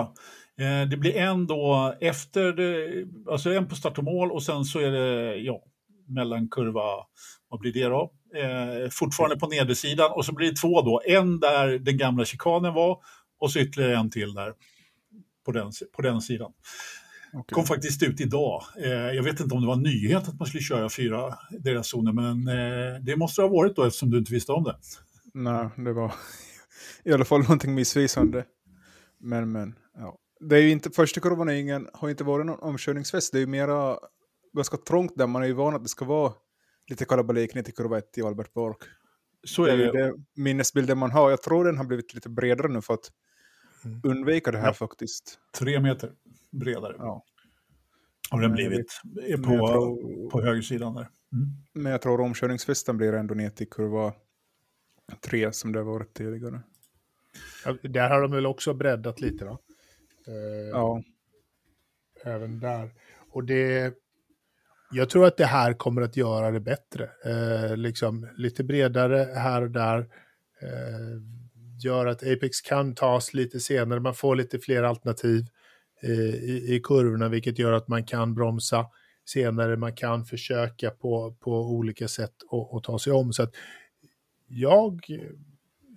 Eh, 0.60 0.90
det 0.90 0.98
blir 0.98 1.16
en 1.16 1.48
då 1.48 1.96
efter, 2.02 2.54
det, 2.54 3.06
alltså 3.32 3.54
en 3.54 3.68
på 3.68 3.76
start 3.76 3.98
och 3.98 4.04
mål 4.04 4.32
och 4.32 4.44
sen 4.44 4.66
så 4.66 4.80
är 4.80 4.92
det, 4.92 5.36
ja, 5.36 5.64
mellan 6.08 6.50
kurva, 6.50 7.06
vad 7.50 7.60
blir 7.60 7.74
det 7.74 7.84
då? 7.84 8.12
Eh, 8.36 8.90
fortfarande 8.92 9.38
på 9.38 9.48
nedersidan 9.48 10.12
och 10.12 10.26
så 10.26 10.34
blir 10.34 10.50
det 10.50 10.56
två 10.56 10.82
då. 10.82 11.02
En 11.06 11.40
där 11.40 11.80
den 11.80 11.98
gamla 11.98 12.26
chikanen 12.26 12.74
var 12.74 12.98
och 13.40 13.52
så 13.52 13.60
ytterligare 13.60 13.98
en 13.98 14.10
till 14.10 14.34
där 14.34 14.54
på 15.46 15.52
den, 15.52 15.72
på 15.96 16.02
den 16.02 16.22
sidan. 16.22 16.52
Okay. 17.34 17.56
Kom 17.56 17.66
faktiskt 17.66 18.04
ut 18.04 18.22
idag. 18.22 18.64
Eh, 18.84 18.92
jag 18.92 19.24
vet 19.24 19.40
inte 19.40 19.56
om 19.56 19.62
det 19.62 19.68
var 19.68 19.74
en 19.74 19.84
nyhet 19.84 20.28
att 20.28 20.40
man 20.40 20.48
skulle 20.48 20.64
köra 20.64 20.90
fyra 20.90 21.38
deras 21.50 21.88
zoner, 21.88 22.12
men 22.14 22.48
eh, 22.48 23.02
det 23.02 23.16
måste 23.16 23.42
det 23.42 23.48
ha 23.48 23.56
varit 23.56 23.76
då 23.76 23.84
eftersom 23.84 24.10
du 24.10 24.18
inte 24.18 24.34
visste 24.34 24.52
om 24.52 24.64
det. 24.64 24.76
Nej, 25.34 25.70
det 25.78 25.94
var 25.94 26.14
i 27.04 27.12
alla 27.14 27.26
fall 27.26 27.42
någonting 27.42 27.74
missvisande. 27.74 28.46
Men, 29.20 29.52
men, 29.52 29.76
ja. 29.98 30.18
Det 30.40 30.56
är 30.58 30.62
ju 30.62 30.72
inte, 30.72 30.90
första 30.90 31.22
kurvan 31.22 31.50
är 31.50 31.54
ingen, 31.54 31.88
har 31.94 32.10
inte 32.10 32.24
varit 32.24 32.46
någon 32.46 32.60
omkörningsfest. 32.60 33.32
Det 33.32 33.38
är 33.38 33.40
ju 33.40 33.48
mera 33.48 33.98
ganska 34.54 34.78
trångt 34.78 35.14
där. 35.16 35.28
Man 35.28 35.44
är 35.44 35.48
ju 35.48 35.54
van 35.54 35.76
att 35.76 35.84
det 35.84 35.90
ska 35.90 36.06
vara 36.06 36.34
lite 36.90 37.06
kalabalik 37.06 37.56
ner 37.56 37.64
till 37.64 37.74
kurva 37.74 37.98
1 37.98 38.18
i 38.18 38.22
Albert 38.22 38.54
Park. 38.54 38.78
Så 39.44 39.66
Det 39.66 39.72
är 39.72 39.78
är 39.78 39.86
ju 39.86 39.92
det. 39.92 40.04
det 40.04 40.14
minnesbilden 40.36 40.98
man 40.98 41.12
har. 41.12 41.30
Jag 41.30 41.42
tror 41.42 41.66
den 41.66 41.78
har 41.78 41.86
blivit 41.86 42.14
lite 42.14 42.30
bredare 42.30 42.68
nu 42.68 42.82
för 42.82 42.94
att. 42.94 43.12
Undvika 44.04 44.52
det 44.52 44.58
här 44.58 44.68
Ja. 44.68 44.74
faktiskt. 44.74 45.40
Tre 45.60 45.80
meter 45.80 46.12
bredare 46.52 46.96
Ja. 46.98 47.24
har 48.30 48.42
den 48.42 48.52
blivit 48.52 49.02
jag, 49.04 49.44
på, 49.44 49.50
tror, 49.68 50.30
på 50.30 50.42
högersidan 50.42 50.94
där. 50.96 51.10
Mm. 51.34 51.48
men 51.74 51.92
jag 51.92 52.02
tror 52.02 52.22
omkörningsfesten 52.22 52.98
blir 52.98 53.14
ändå 53.14 53.34
ner 53.34 53.50
till 53.50 53.70
kurva 53.70 54.14
3 55.22 55.52
som 55.52 55.72
det 55.72 55.80
har 55.80 55.86
varit 55.86 56.14
tidigare. 56.14 56.62
Ja, 57.66 57.78
där 57.84 58.10
har 58.10 58.22
de 58.22 58.32
väl 58.32 58.46
också 58.46 58.74
breddat 58.74 59.22
lite 59.22 59.46
då. 59.46 59.60
Eh, 60.28 60.70
Ja, 60.72 61.04
Även 62.24 62.60
där. 62.60 62.94
Och 63.32 63.44
det... 63.44 63.94
Jag 64.92 65.10
tror 65.10 65.26
att 65.26 65.38
det 65.38 65.46
här 65.46 65.74
kommer 65.74 66.02
att 66.02 66.18
göra 66.18 66.52
det 66.52 66.60
bättre. 66.60 67.10
Eh, 67.26 67.78
liksom 67.78 68.28
lite 68.36 68.64
bredare 68.64 69.18
här 69.36 69.62
och 69.62 69.72
där. 69.72 70.00
Eh, 70.62 71.22
gör 71.84 72.06
att 72.06 72.24
Apex 72.24 72.62
kan 72.62 72.96
tas 72.96 73.34
lite 73.34 73.60
senare. 73.60 74.00
Man 74.00 74.14
får 74.14 74.36
lite 74.36 74.60
fler 74.60 74.84
alternativ 74.84 75.46
eh, 76.04 76.36
i, 76.36 76.76
i 76.76 76.80
kurvorna, 76.84 77.30
vilket 77.30 77.60
gör 77.60 77.72
att 77.72 77.88
man 77.88 78.04
kan 78.04 78.36
bromsa 78.36 78.86
senare. 79.26 79.78
Man 79.78 79.96
kan 79.96 80.26
försöka 80.26 80.90
på, 80.90 81.36
på 81.40 81.52
olika 81.52 82.08
sätt 82.08 82.36
och, 82.50 82.84
ta 82.84 83.00
sig 83.00 83.14
om. 83.14 83.34
Så 83.34 83.44
att 83.44 83.56
jag 84.48 85.10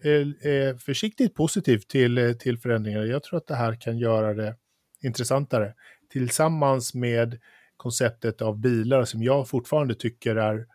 är, 0.03 0.47
är 0.47 0.75
försiktigt 0.75 1.35
positiv 1.35 1.79
till, 1.79 2.37
till 2.39 2.59
förändringar. 2.59 3.05
Jag 3.05 3.23
tror 3.23 3.37
att 3.37 3.47
det 3.47 3.55
här 3.55 3.81
kan 3.81 3.99
göra 3.99 4.35
det 4.35 4.57
intressantare. 5.03 5.75
Tillsammans 6.13 6.95
med 6.95 7.39
konceptet 7.77 8.43
av 8.43 8.59
bilar 8.59 9.05
som 9.05 9.23
jag 9.23 9.49
fortfarande 9.49 9.95
tycker 9.95 10.37
är, 10.37 10.67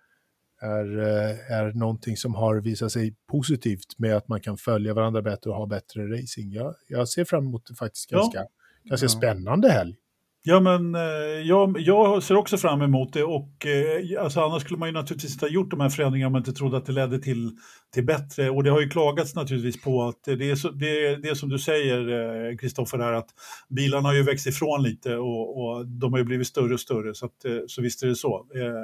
är, 0.64 0.98
eh, 1.00 1.52
är 1.52 1.74
någonting 1.74 2.18
som 2.18 2.36
har 2.36 2.56
visat 2.56 2.92
sig 2.92 3.16
positivt 3.32 4.00
med 4.00 4.18
att 4.18 4.28
man 4.28 4.42
kan 4.42 4.58
följa 4.58 4.94
varandra 4.94 5.22
bättre 5.22 5.50
och 5.50 5.56
ha 5.56 5.66
bättre 5.66 6.08
racing. 6.08 6.54
Jag, 6.54 6.76
jag 6.88 7.08
ser 7.10 7.26
fram 7.26 7.46
emot 7.48 7.66
det 7.66 7.76
faktiskt 7.76 8.12
Ja. 8.12 8.18
ganska, 8.18 8.44
ganska 8.84 9.06
Ja. 9.06 9.10
spännande 9.10 9.70
helg. 9.72 9.96
Ja, 10.46 10.60
men 10.60 10.96
eh, 10.96 11.02
jag, 11.44 11.80
jag 11.80 12.24
ser 12.24 12.36
också 12.36 12.58
fram 12.58 12.82
emot 12.82 13.14
det 13.14 13.24
och 13.24 13.66
eh, 13.66 14.24
alltså, 14.24 14.40
annars 14.42 14.62
skulle 14.62 14.78
man 14.80 14.90
ju 14.90 14.94
naturligtvis 14.94 15.34
inte 15.34 15.46
ha 15.46 15.50
gjort 15.52 15.72
de 15.72 15.80
här 15.80 15.90
förändringarna 15.90 16.28
om 16.28 16.32
man 16.32 16.40
inte 16.42 16.54
trodde 16.54 16.78
att 16.78 16.86
det 16.86 16.92
ledde 16.92 17.20
till, 17.20 17.52
till 17.94 18.06
bättre. 18.06 18.50
Och 18.50 18.64
det 18.64 18.70
har 18.70 18.82
ju 18.82 18.90
klagats 18.90 19.36
naturligtvis 19.36 19.82
på 19.84 20.04
att 20.04 20.24
det 20.26 20.52
är, 20.52 20.56
så, 20.56 20.70
det, 20.72 21.06
är- 21.08 21.18
det 21.18 21.30
är 21.30 21.34
som 21.36 21.50
du 21.50 21.60
säger, 21.60 22.58
Kristoffer, 22.58 22.98
här 22.98 23.14
att 23.14 23.30
bilarna 23.70 24.10
har 24.10 24.16
ju 24.16 24.24
växt 24.24 24.48
ifrån 24.48 24.84
lite 24.84 25.16
och, 25.16 25.58
och 25.64 25.88
de 25.88 26.12
har 26.14 26.20
ju 26.20 26.26
blivit 26.26 26.48
större 26.48 26.74
och 26.74 26.80
större. 26.80 27.14
Så, 27.14 27.26
att, 27.26 27.46
eh, 27.46 27.58
så 27.68 27.82
visst 27.82 28.04
är 28.04 28.08
det 28.08 28.16
så. 28.16 28.36
Eh, 28.56 28.84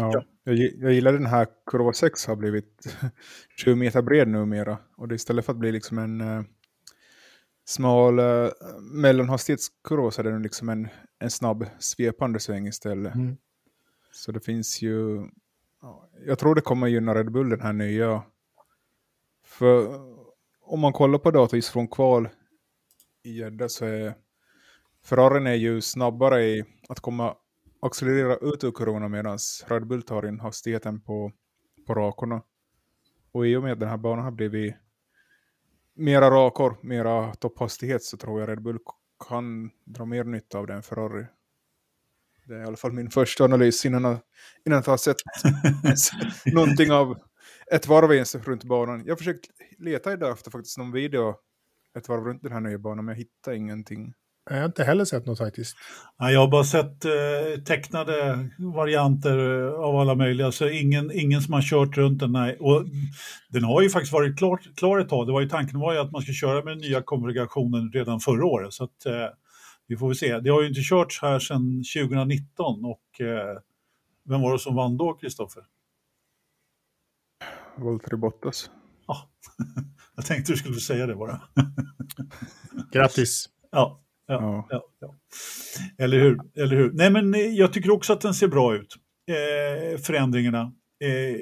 ja. 0.00 0.24
Jag, 0.44 0.56
jag 0.56 0.92
gillar 0.92 1.12
den 1.12 1.26
här 1.26 1.46
kurva 1.66 1.92
6 1.92 2.26
har 2.26 2.36
blivit 2.36 2.96
20 3.56 3.74
meter 3.74 4.02
bred 4.02 4.28
numera. 4.28 4.78
Och 4.96 5.08
det 5.08 5.14
istället 5.14 5.44
för 5.44 5.52
att 5.52 5.58
bli 5.58 5.72
liksom 5.72 5.98
en 5.98 6.20
eh, 6.20 6.42
smal 7.64 8.18
eh, 8.18 8.50
mellanhastighetskurva 8.80 10.10
så 10.10 10.20
är 10.20 10.24
den 10.24 10.42
liksom 10.42 10.68
en, 10.68 10.88
en 11.18 11.30
snabb 11.30 11.66
svepande 11.78 12.40
sväng 12.40 12.66
istället. 12.66 13.14
Mm. 13.14 13.36
Så 14.12 14.32
det 14.32 14.40
finns 14.40 14.82
ju... 14.82 15.26
ja, 15.82 16.10
Jag 16.26 16.38
tror 16.38 16.54
det 16.54 16.60
kommer 16.60 16.86
gynna 16.86 17.14
Red 17.14 17.32
Bull 17.32 17.48
den 17.50 17.60
här 17.60 17.72
nya. 17.72 18.22
För 19.44 19.88
om 20.60 20.80
man 20.80 20.92
kollar 20.92 21.18
på 21.18 21.30
data 21.30 21.56
just 21.56 21.68
från 21.68 21.88
kval 21.88 22.28
i 23.24 23.38
Jeddah 23.38 23.68
så 23.68 23.84
är 23.84 24.14
Ferrarin 25.04 25.46
är 25.46 25.54
ju 25.54 25.80
snabbare 25.80 26.44
i 26.44 26.64
att 26.88 27.00
komma 27.00 27.36
accelerera 27.80 28.36
ut 28.36 28.64
ur 28.64 28.70
kurvorna 28.70 29.08
medan 29.08 29.38
Red 29.66 29.86
Bull 29.86 30.02
tar 30.02 30.26
in 30.26 30.40
hastigheten 30.40 31.00
på, 31.00 31.32
på 31.86 31.94
rakorna. 31.94 32.42
Och 33.32 33.46
i 33.46 33.56
och 33.56 33.62
med 33.62 33.72
att 33.72 33.80
den 33.80 33.88
här 33.88 33.96
banan 33.96 34.24
har 34.24 34.32
blivit 34.32 34.74
mera 35.94 36.30
rakor, 36.30 36.76
mera 36.82 37.34
topphastighet 37.34 38.02
så 38.02 38.16
tror 38.16 38.40
jag 38.40 38.48
Red 38.48 38.62
Bull 38.62 38.78
kan 39.28 39.70
dra 39.84 40.04
mer 40.04 40.24
nytta 40.24 40.58
av 40.58 40.66
den 40.66 40.82
Ferrari. 40.82 41.26
Det 42.44 42.54
är 42.54 42.60
i 42.60 42.64
alla 42.64 42.76
fall 42.76 42.92
min 42.92 43.10
första 43.10 43.44
analys 43.44 43.86
innan 43.86 44.04
jag, 44.04 44.18
innan 44.66 44.82
jag 44.86 44.92
har 44.92 44.96
sett 44.96 45.16
någonting 46.54 46.92
av 46.92 47.18
ett 47.72 47.86
varv 47.86 48.12
ens 48.12 48.34
runt 48.34 48.64
banan. 48.64 49.02
Jag 49.04 49.12
har 49.12 49.16
försökt 49.16 49.46
leta 49.78 50.12
idag 50.12 50.32
efter 50.32 50.50
faktiskt 50.50 50.78
någon 50.78 50.92
video 50.92 51.34
ett 51.98 52.08
varv 52.08 52.24
runt 52.24 52.42
den 52.42 52.52
här 52.52 52.60
nya 52.60 52.78
banan 52.78 53.04
men 53.04 53.14
jag 53.14 53.18
hittar 53.18 53.52
ingenting. 53.52 54.14
Jag 54.50 54.58
har 54.58 54.64
inte 54.64 54.84
heller 54.84 55.04
sett 55.04 55.26
något 55.26 55.38
faktiskt. 55.38 55.76
Ja, 56.18 56.30
jag 56.30 56.40
har 56.40 56.48
bara 56.48 56.64
sett 56.64 57.04
eh, 57.04 57.62
tecknade 57.64 58.48
varianter 58.58 59.38
eh, 59.38 59.72
av 59.72 59.96
alla 59.96 60.14
möjliga, 60.14 60.52
så 60.52 60.68
ingen, 60.68 61.10
ingen 61.14 61.42
som 61.42 61.54
har 61.54 61.62
kört 61.62 61.96
runt 61.96 62.20
den. 62.20 62.32
Nej. 62.32 62.56
Och 62.60 62.84
den 63.48 63.64
har 63.64 63.82
ju 63.82 63.90
faktiskt 63.90 64.12
varit 64.12 64.38
klar, 64.38 64.60
klar 64.76 64.98
ett 64.98 65.08
tag. 65.08 65.26
Det 65.26 65.32
var 65.32 65.40
ju, 65.40 65.48
tanken 65.48 65.80
var 65.80 65.92
ju 65.92 65.98
att 65.98 66.12
man 66.12 66.22
ska 66.22 66.32
köra 66.32 66.64
med 66.64 66.72
den 66.72 66.78
nya 66.78 67.02
konfigurationen 67.02 67.92
redan 67.92 68.20
förra 68.20 68.46
året. 68.46 68.72
Så 68.72 68.84
att, 68.84 69.06
eh, 69.06 69.26
vi 69.86 69.96
får 69.96 70.08
väl 70.08 70.16
se. 70.16 70.40
Det 70.40 70.50
har 70.50 70.62
ju 70.62 70.68
inte 70.68 70.80
körts 70.80 71.22
här 71.22 71.38
sedan 71.38 71.84
2019 71.94 72.84
och 72.84 73.20
eh, 73.20 73.58
vem 74.28 74.40
var 74.40 74.52
det 74.52 74.58
som 74.58 74.74
vann 74.74 74.96
då, 74.96 75.14
Kristoffer? 75.14 75.62
Valtteri 77.76 78.16
Bottas. 78.16 78.70
Ja, 79.06 79.28
jag 80.16 80.26
tänkte 80.26 80.52
du 80.52 80.56
skulle 80.56 80.74
säga 80.74 81.06
det 81.06 81.14
bara. 81.14 81.40
Grattis! 82.92 83.48
Ja, 83.70 84.00
Ja. 84.28 84.66
ja, 84.70 84.82
ja. 85.00 85.14
Eller 85.98 86.18
hur? 86.18 86.38
Eller 86.56 86.76
hur? 86.76 86.92
Nej, 86.92 87.10
men 87.10 87.34
eh, 87.34 87.40
jag 87.40 87.72
tycker 87.72 87.90
också 87.90 88.12
att 88.12 88.20
den 88.20 88.34
ser 88.34 88.48
bra 88.48 88.74
ut. 88.74 88.96
Eh, 89.28 89.98
förändringarna. 89.98 90.72
Eh, 91.04 91.36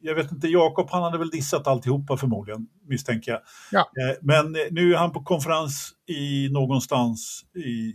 jag 0.00 0.14
vet 0.14 0.32
inte, 0.32 0.48
Jakob 0.48 0.88
han 0.90 1.02
hade 1.02 1.18
väl 1.18 1.30
dissat 1.30 1.66
alltihopa 1.66 2.16
förmodligen, 2.16 2.66
misstänker 2.88 3.32
jag. 3.32 3.40
Ja. 3.70 3.80
Eh, 3.80 4.16
men 4.22 4.56
eh, 4.56 4.62
nu 4.70 4.92
är 4.92 4.96
han 4.96 5.12
på 5.12 5.22
konferens 5.22 5.92
i 6.06 6.48
någonstans 6.48 7.44
i 7.54 7.94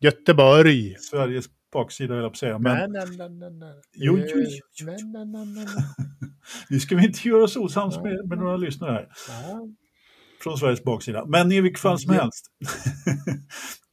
Göteborg! 0.00 0.96
Sveriges 0.98 1.46
baksida, 1.72 2.14
höll 2.14 2.22
jag 2.22 2.30
på 2.30 2.34
att 2.34 2.38
säga. 2.38 2.58
Men 2.58 2.92
Nej, 2.92 3.06
nej, 3.06 3.16
nej, 3.18 3.30
nej, 3.30 3.50
nej. 3.50 3.74
Jo, 3.94 4.18
jo, 4.18 4.22
Eh, 4.22 4.28
jo, 4.34 4.58
jo. 4.80 4.86
Nej, 4.86 4.96
nej, 5.04 5.26
nej, 5.26 5.46
nej, 5.46 5.64
nej. 5.64 5.84
nu 6.70 6.80
ska 6.80 6.96
vi 6.96 7.06
inte 7.06 7.28
göra 7.28 7.44
oss 7.44 7.56
osams 7.56 7.98
med, 7.98 8.28
med 8.28 8.38
några 8.38 8.56
lyssnare 8.56 8.92
här. 8.92 9.08
Ja. 9.28 9.68
Från 10.42 10.58
Sveriges 10.58 10.84
baksida. 10.84 11.24
Men 11.26 11.52
i 11.52 11.60
vilket 11.60 11.80
fall 11.80 11.98
som 11.98 12.14
helst. 12.14 12.46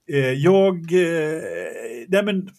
Eh, 0.10 0.18
jag... 0.20 0.76
Eh, 0.76 1.42
nej 2.08 2.24
men, 2.26 2.50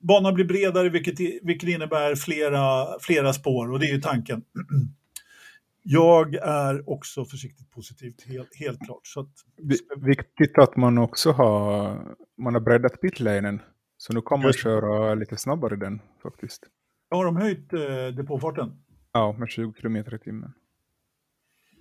banan 0.00 0.34
blir 0.34 0.44
bredare 0.44 0.88
vilket, 0.88 1.20
vilket 1.42 1.68
innebär 1.68 2.14
flera, 2.14 2.86
flera 3.00 3.32
spår 3.32 3.72
och 3.72 3.78
det 3.80 3.86
är 3.86 3.92
ju 3.94 4.00
tanken. 4.00 4.42
Jag 5.82 6.34
är 6.34 6.90
också 6.90 7.24
försiktigt 7.24 7.70
positiv, 7.70 8.14
helt, 8.26 8.56
helt 8.56 8.78
klart. 8.86 9.00
Så 9.06 9.20
att, 9.20 9.30
Vi- 9.56 10.06
Viktigt 10.06 10.58
att 10.58 10.76
man 10.76 10.98
också 10.98 11.30
har, 11.32 11.96
man 12.38 12.54
har 12.54 12.60
breddat 12.60 13.00
pitlanen. 13.00 13.60
Så 13.96 14.12
nu 14.12 14.20
kan 14.22 14.42
man 14.42 14.52
köra 14.52 15.14
lite 15.14 15.36
snabbare 15.36 15.74
i 15.74 15.78
den 15.78 16.00
faktiskt. 16.22 16.62
har 17.10 17.24
de 17.24 17.36
höjt 17.36 17.72
eh, 17.72 18.06
depåfarten? 18.16 18.72
Ja, 19.12 19.32
med 19.38 19.48
20 19.48 19.72
km 19.72 19.96
i 19.96 20.04
timmen. 20.24 20.52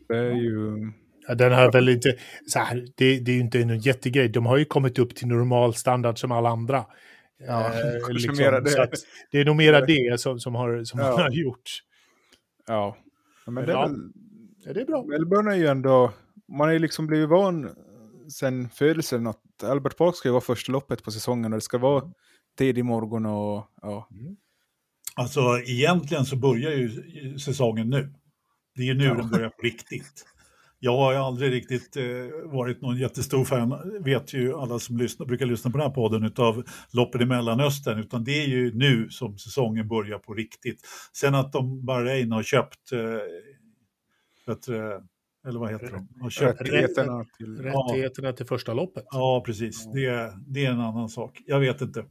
Det 0.07 0.17
är 0.17 0.31
ju... 0.33 0.91
Ja, 1.27 1.35
den 1.35 1.51
har 1.51 1.71
väl 1.71 1.89
inte, 1.89 2.15
så 2.47 2.59
här, 2.59 2.87
det, 2.95 3.19
det 3.19 3.31
är 3.31 3.35
ju 3.35 3.41
inte 3.41 3.59
en 3.61 3.79
jättegrej. 3.79 4.29
De 4.29 4.45
har 4.45 4.57
ju 4.57 4.65
kommit 4.65 4.99
upp 4.99 5.15
till 5.15 5.27
normal 5.27 5.73
standard 5.73 6.19
som 6.19 6.31
alla 6.31 6.49
andra. 6.49 6.85
Ja, 7.47 7.73
Eh, 7.73 8.37
mera 8.37 8.61
det. 8.61 8.69
så 8.69 8.81
att 8.81 8.91
det 9.31 9.39
är 9.41 9.45
nog 9.45 9.55
mera 9.55 9.81
det 9.85 10.19
som, 10.19 10.39
som 10.39 10.55
har, 10.55 10.83
som 10.83 10.99
Ja. 10.99 11.05
har 11.21 11.29
gjorts. 11.31 11.79
Ja. 12.67 12.97
Ja, 13.45 13.51
Men 13.51 13.65
det 13.65 13.71
är 13.73 13.77
väl, 13.87 13.95
Ja, 14.65 14.73
det 14.73 14.81
är 14.81 14.85
bra. 14.85 15.03
Melbourne 15.03 15.51
är 15.51 15.55
ju 15.55 15.67
ändå... 15.67 16.13
Man 16.57 16.67
har 16.67 16.73
ju 16.73 16.79
liksom 16.79 17.07
blivit 17.07 17.29
van 17.29 17.69
sen 18.31 18.69
födelsen 18.69 19.27
att 19.27 19.63
Albert 19.63 19.97
Park 19.97 20.15
ska 20.15 20.27
ju 20.27 20.31
vara 20.33 20.41
första 20.41 20.71
loppet 20.71 21.03
på 21.03 21.11
säsongen 21.11 21.53
och 21.53 21.57
det 21.57 21.61
ska 21.63 21.77
vara 21.77 22.11
tidig 22.57 22.85
morgon 22.85 23.25
och... 23.25 23.67
Ja, 23.81 24.09
Alltså 25.15 25.41
egentligen 25.65 26.25
så 26.25 26.35
börjar 26.35 26.71
ju 26.71 26.89
säsongen 27.39 27.89
nu. 27.89 28.13
Det 28.75 28.81
är 28.81 28.85
ju 28.85 28.93
nu 28.93 29.05
Ja. 29.05 29.13
den 29.13 29.29
börjar 29.29 29.49
på 29.49 29.61
riktigt. 29.63 30.25
Jag 30.79 30.97
har 30.97 31.13
aldrig 31.13 31.51
riktigt 31.51 31.97
eh, 31.97 32.03
varit 32.45 32.81
någon 32.81 32.97
jättestor 32.97 33.45
fan, 33.45 34.03
vet 34.03 34.33
ju 34.33 34.53
alla 34.53 34.79
som 34.79 34.97
lyssnar, 34.97 35.25
brukar 35.25 35.45
lyssna 35.45 35.71
på 35.71 35.77
den 35.77 35.87
här 35.87 35.93
podden, 35.93 36.23
utav 36.23 36.63
loppen 36.91 37.21
i 37.21 37.25
Mellanöstern, 37.25 37.99
utan 37.99 38.23
det 38.23 38.43
är 38.43 38.47
ju 38.47 38.73
nu 38.73 39.09
som 39.09 39.37
säsongen 39.37 39.87
börjar 39.87 40.19
på 40.19 40.33
riktigt. 40.33 40.81
Sen 41.13 41.35
att 41.35 41.51
de 41.51 41.85
Bahrain 41.85 42.31
har 42.31 42.43
köpt, 42.43 42.91
eh, 42.91 42.99
bättre 44.47 45.01
eller 45.47 45.59
vad 45.59 45.71
heter 45.71 45.91
de? 46.21 46.29
Köpt 46.29 46.61
Rättigheterna 46.61 47.25
till... 47.37 47.57
Rättigheterna 47.57 48.33
till 48.33 48.45
första 48.45 48.73
loppet. 48.73 49.05
Ja, 49.11 49.43
precis. 49.45 49.85
Det, 49.93 50.33
det 50.47 50.65
är 50.65 50.71
en 50.71 50.79
annan 50.79 51.09
sak. 51.09 51.41
Jag 51.45 51.59
vet 51.59 51.81
inte. 51.81 52.05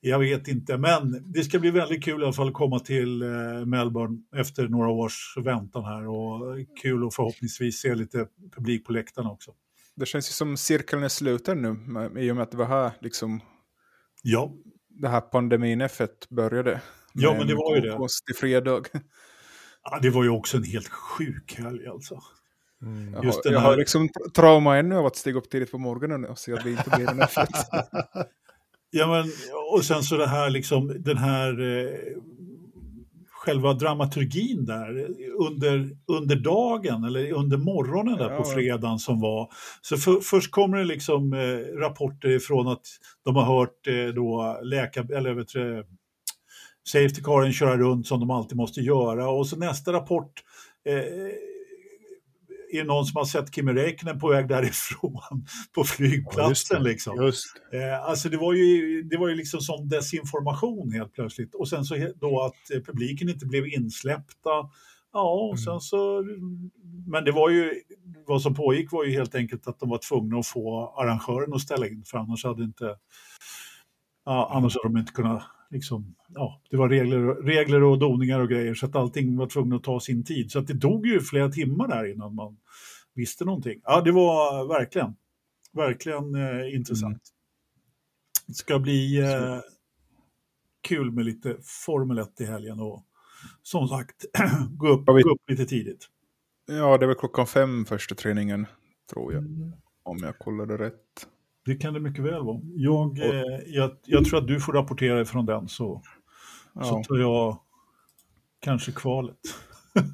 Jag 0.00 0.18
vet 0.18 0.48
inte, 0.48 0.78
men 0.78 1.32
det 1.32 1.44
ska 1.44 1.58
bli 1.58 1.70
väldigt 1.70 2.04
kul 2.04 2.20
i 2.20 2.24
alla 2.24 2.32
fall 2.32 2.48
att 2.48 2.54
komma 2.54 2.78
till 2.78 3.22
eh, 3.22 3.28
Melbourne 3.66 4.18
efter 4.36 4.68
några 4.68 4.88
års 4.88 5.36
väntan 5.44 5.84
här 5.84 6.08
och 6.08 6.56
kul 6.82 7.06
att 7.06 7.14
förhoppningsvis 7.14 7.80
se 7.80 7.94
lite 7.94 8.26
publik 8.56 8.86
på 8.86 8.92
läktarna 8.92 9.30
också. 9.30 9.50
Det 9.96 10.06
känns 10.06 10.30
ju 10.30 10.32
som 10.32 10.56
cirkeln 10.56 11.02
är 11.02 11.08
sluten 11.08 11.62
nu 11.62 12.20
i 12.20 12.30
och 12.30 12.36
med 12.36 12.42
att 12.42 12.50
det 12.50 12.56
var 12.56 12.66
här 12.66 12.90
liksom 13.00 13.40
Ja, 14.22 14.52
det 14.88 15.08
här 15.08 15.20
pandemin 15.20 15.82
F1 15.82 16.08
började. 16.28 16.80
Ja, 17.12 17.34
men 17.38 17.46
det 17.46 17.54
var 17.54 17.76
ju 17.76 17.80
det. 17.80 17.96
Konstig 17.96 18.36
fredag. 18.36 18.82
Ja, 19.82 19.98
det 20.02 20.10
var 20.10 20.24
ju 20.24 20.30
också 20.30 20.56
en 20.56 20.64
helt 20.64 20.88
sjuk 20.88 21.54
helg 21.58 21.86
alltså. 21.86 22.20
Mm. 22.82 23.12
Jag, 23.12 23.22
har, 23.22 23.40
jag 23.44 23.60
här- 23.60 23.68
har 23.68 23.76
liksom 23.76 24.08
tra- 24.08 24.30
trauma 24.34 24.76
ännu 24.78 24.96
av 24.96 25.06
att 25.06 25.16
stiga 25.16 25.38
upp 25.38 25.50
tidigt 25.50 25.70
på 25.70 25.78
morgonen 25.78 26.24
och 26.24 26.38
se 26.38 26.52
att 26.52 26.64
det 26.64 26.70
inte 26.70 26.90
blir 26.96 27.10
en 27.10 27.20
F1. 27.22 27.46
Ja, 28.90 29.06
men, 29.06 29.24
och 29.72 29.84
sen 29.84 30.02
så 30.02 30.16
det 30.16 30.26
här 30.26 30.50
liksom, 30.50 31.02
den 31.02 31.16
här 31.16 31.60
eh, 31.78 31.90
själva 33.30 33.72
dramaturgin 33.74 34.64
där 34.64 34.98
eh, 34.98 35.06
under, 35.46 35.90
under 36.06 36.36
dagen 36.36 37.04
eller 37.04 37.32
under 37.32 37.56
morgonen 37.56 38.18
där 38.18 38.30
Ja. 38.30 38.36
på 38.38 38.44
fredagen 38.44 38.98
som 38.98 39.20
var. 39.20 39.48
Så 39.82 39.96
för, 39.96 40.20
först 40.20 40.50
kommer 40.50 40.76
det 40.78 40.84
liksom 40.84 41.32
eh, 41.32 41.78
rapporter 41.80 42.28
ifrån 42.28 42.68
att 42.68 42.86
de 43.24 43.36
har 43.36 43.44
hört 43.58 43.86
eh, 43.86 44.14
då 44.14 44.58
läkar, 44.62 45.12
eller 45.12 45.34
vet 45.34 45.48
du, 45.48 45.84
safety 46.88 47.22
caren 47.22 47.52
köra 47.52 47.76
runt 47.76 48.06
som 48.06 48.20
de 48.20 48.30
alltid 48.30 48.56
måste 48.56 48.80
göra 48.80 49.28
och 49.28 49.46
så 49.46 49.56
nästa 49.56 49.92
rapport 49.92 50.32
eh, 50.88 50.94
är 52.78 52.82
det 52.82 52.88
någon 52.88 53.04
som 53.04 53.16
har 53.16 53.24
sett 53.24 53.54
Kimi 53.54 53.72
Räikkönen 53.72 54.18
på 54.18 54.28
väg 54.28 54.48
därifrån 54.48 55.46
på 55.74 55.84
flygplatsen. 55.84 56.82
det. 56.82 56.88
liksom. 56.88 57.22
Just 57.22 57.56
Eh, 57.72 58.02
alltså 58.02 58.28
det 58.28 58.36
var 58.36 58.52
ju, 58.52 59.02
det 59.02 59.16
var 59.16 59.28
ju 59.28 59.34
liksom 59.34 59.60
som 59.60 59.88
desinformation 59.88 60.92
helt 60.92 61.12
plötsligt. 61.12 61.54
Och 61.54 61.68
sen 61.68 61.84
så 61.84 62.08
då 62.16 62.42
att 62.42 62.70
eh, 62.74 62.80
publiken 62.80 63.28
inte 63.28 63.46
blev 63.46 63.66
insläppta. 63.66 64.50
Ja, 65.12 65.48
och 65.52 65.58
sen 65.58 65.80
så... 65.80 66.24
Men 67.06 67.24
det 67.24 67.32
var 67.32 67.50
ju, 67.50 67.82
vad 68.26 68.42
som 68.42 68.54
pågick 68.54 68.92
var 68.92 69.04
ju 69.04 69.12
helt 69.12 69.34
enkelt 69.34 69.66
att 69.66 69.80
de 69.80 69.88
var 69.88 69.98
tvungna 69.98 70.38
att 70.38 70.46
få 70.46 70.94
arrangören 70.96 71.54
att 71.54 71.60
ställa 71.60 71.86
in, 71.86 72.04
för 72.06 72.18
annars 72.18 72.44
hade 72.44 72.64
inte... 72.64 72.96
Ja, 74.24 74.50
annars 74.52 74.76
hade 74.76 74.94
de 74.94 75.00
inte 75.00 75.12
kunnat 75.12 75.42
liksom... 75.70 76.14
Ja, 76.28 76.60
det 76.70 76.76
var 76.76 76.88
regler, 76.88 77.34
regler 77.34 77.82
och 77.82 77.98
doningar 77.98 78.40
och 78.40 78.48
grejer, 78.48 78.74
så 78.74 78.86
att 78.86 78.96
allting 78.96 79.36
var 79.36 79.46
tvungen 79.46 79.72
att 79.72 79.84
ta 79.84 80.00
sin 80.00 80.24
tid. 80.24 80.50
Så 80.50 80.58
att 80.58 80.66
det 80.66 80.74
dog 80.74 81.06
ju 81.06 81.20
flera 81.20 81.48
timmar 81.48 81.88
där 81.88 82.12
innan 82.12 82.34
man 82.34 82.56
visste 83.14 83.44
någonting. 83.44 83.80
Ja, 83.84 84.00
det 84.00 84.12
var 84.12 84.68
verkligen, 84.68 85.14
verkligen 85.72 86.34
eh, 86.34 86.74
intressant. 86.74 87.22
Det 88.46 88.54
ska 88.54 88.78
bli 88.78 89.18
eh, 89.18 89.58
kul 90.80 91.12
med 91.12 91.24
lite 91.24 91.56
Formel 91.62 92.18
1 92.18 92.40
i 92.40 92.44
helgen 92.44 92.80
och 92.80 93.04
som 93.62 93.88
sagt 93.88 94.24
gå 94.70 94.88
upp, 94.88 95.06
gå 95.06 95.30
upp 95.30 95.50
lite 95.50 95.66
tidigt. 95.66 96.08
Ja, 96.66 96.98
det 96.98 97.06
väl 97.06 97.16
klockan 97.16 97.46
fem 97.46 97.84
första 97.84 98.14
träningen, 98.14 98.66
tror 99.12 99.32
jag. 99.32 99.42
Mm. 99.42 99.72
Om 100.02 100.18
jag 100.22 100.38
kollade 100.38 100.78
rätt. 100.78 101.28
Det 101.66 101.74
kan 101.76 101.94
det 101.94 102.00
mycket 102.00 102.24
väl 102.24 102.42
vara. 102.44 102.60
Jag, 102.76 103.18
eh, 103.18 103.60
jag, 103.66 103.90
jag 104.04 104.24
tror 104.24 104.38
att 104.38 104.46
du 104.48 104.60
får 104.60 104.72
rapportera 104.72 105.20
ifrån 105.20 105.46
den 105.46 105.68
så, 105.68 106.02
så 106.74 106.80
Ja. 106.80 107.02
tar 107.08 107.16
jag 107.16 107.58
kanske 108.60 108.92
kvalet. 108.92 109.36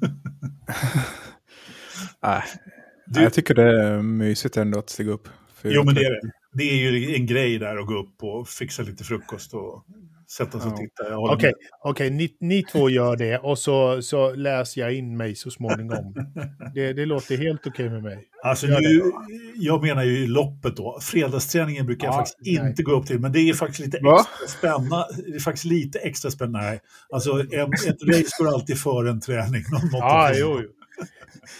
Äh, 2.23 2.43
Du- 3.07 3.21
Jag 3.21 3.33
tycker 3.33 3.53
det 3.55 3.83
är 3.87 4.01
mysigt 4.01 4.57
ändå 4.57 4.79
att 4.79 4.89
stiga 4.89 5.11
upp. 5.11 5.27
Jo, 5.63 5.83
men 5.83 5.95
det 5.95 6.01
är 6.01 6.11
det. 6.11 6.31
Det 6.53 6.63
är 6.63 6.75
ju 6.91 7.15
en 7.15 7.25
grej 7.25 7.57
där 7.59 7.77
att 7.77 7.87
gå 7.87 7.93
upp 7.99 8.23
och 8.23 8.47
fixa 8.47 8.83
lite 8.83 9.03
frukost 9.03 9.53
och 9.53 9.85
sätta 10.37 10.59
sig 10.59 10.71
och 10.71 10.77
titta. 10.77 11.17
Okej, 11.17 11.45
med. 11.47 11.53
okej, 11.83 12.09
ni, 12.09 12.37
ni 12.39 12.63
två 12.63 12.89
gör 12.89 13.15
det 13.15 13.37
och 13.37 13.59
så, 13.59 14.01
så 14.01 14.35
läser 14.35 14.81
jag 14.81 14.93
in 14.93 15.17
mig 15.17 15.35
så 15.35 15.51
småningom. 15.51 16.13
Det, 16.73 16.93
det 16.93 17.05
låter 17.05 17.37
helt 17.37 17.67
okej 17.67 17.89
med 17.89 18.03
mig. 18.03 18.27
Alltså 18.43 18.67
nu, 18.67 19.01
jag 19.55 19.81
menar 19.81 20.03
ju 20.03 20.27
loppet 20.27 20.75
då. 20.75 20.99
Fredagsträningen 21.01 21.85
brukar 21.85 22.07
jag 22.07 22.13
Ja, 22.13 22.17
faktiskt 22.17 22.37
nej. 22.61 22.69
inte 22.69 22.83
gå 22.83 22.91
upp 22.91 23.05
till, 23.05 23.19
men 23.19 23.31
det 23.31 23.39
är 23.39 23.53
faktiskt 23.53 23.79
lite 23.79 23.99
Va? 24.03 24.19
extra 24.19 24.47
spännande. 24.47 25.05
Det 25.27 25.35
är 25.35 25.39
faktiskt 25.39 25.65
lite 25.65 25.99
extra 25.99 26.31
spännande. 26.31 26.67
Nej. 26.69 26.79
Alltså 27.13 27.31
en, 27.31 27.73
ett 27.73 28.03
race 28.07 28.29
går 28.43 28.47
alltid 28.53 28.77
före 28.79 29.09
en 29.09 29.21
träning. 29.21 29.63
Någon 29.71 29.81
mått 29.91 29.91
Ja, 29.99 30.31
jo, 30.35 30.59
jo. 30.63 30.69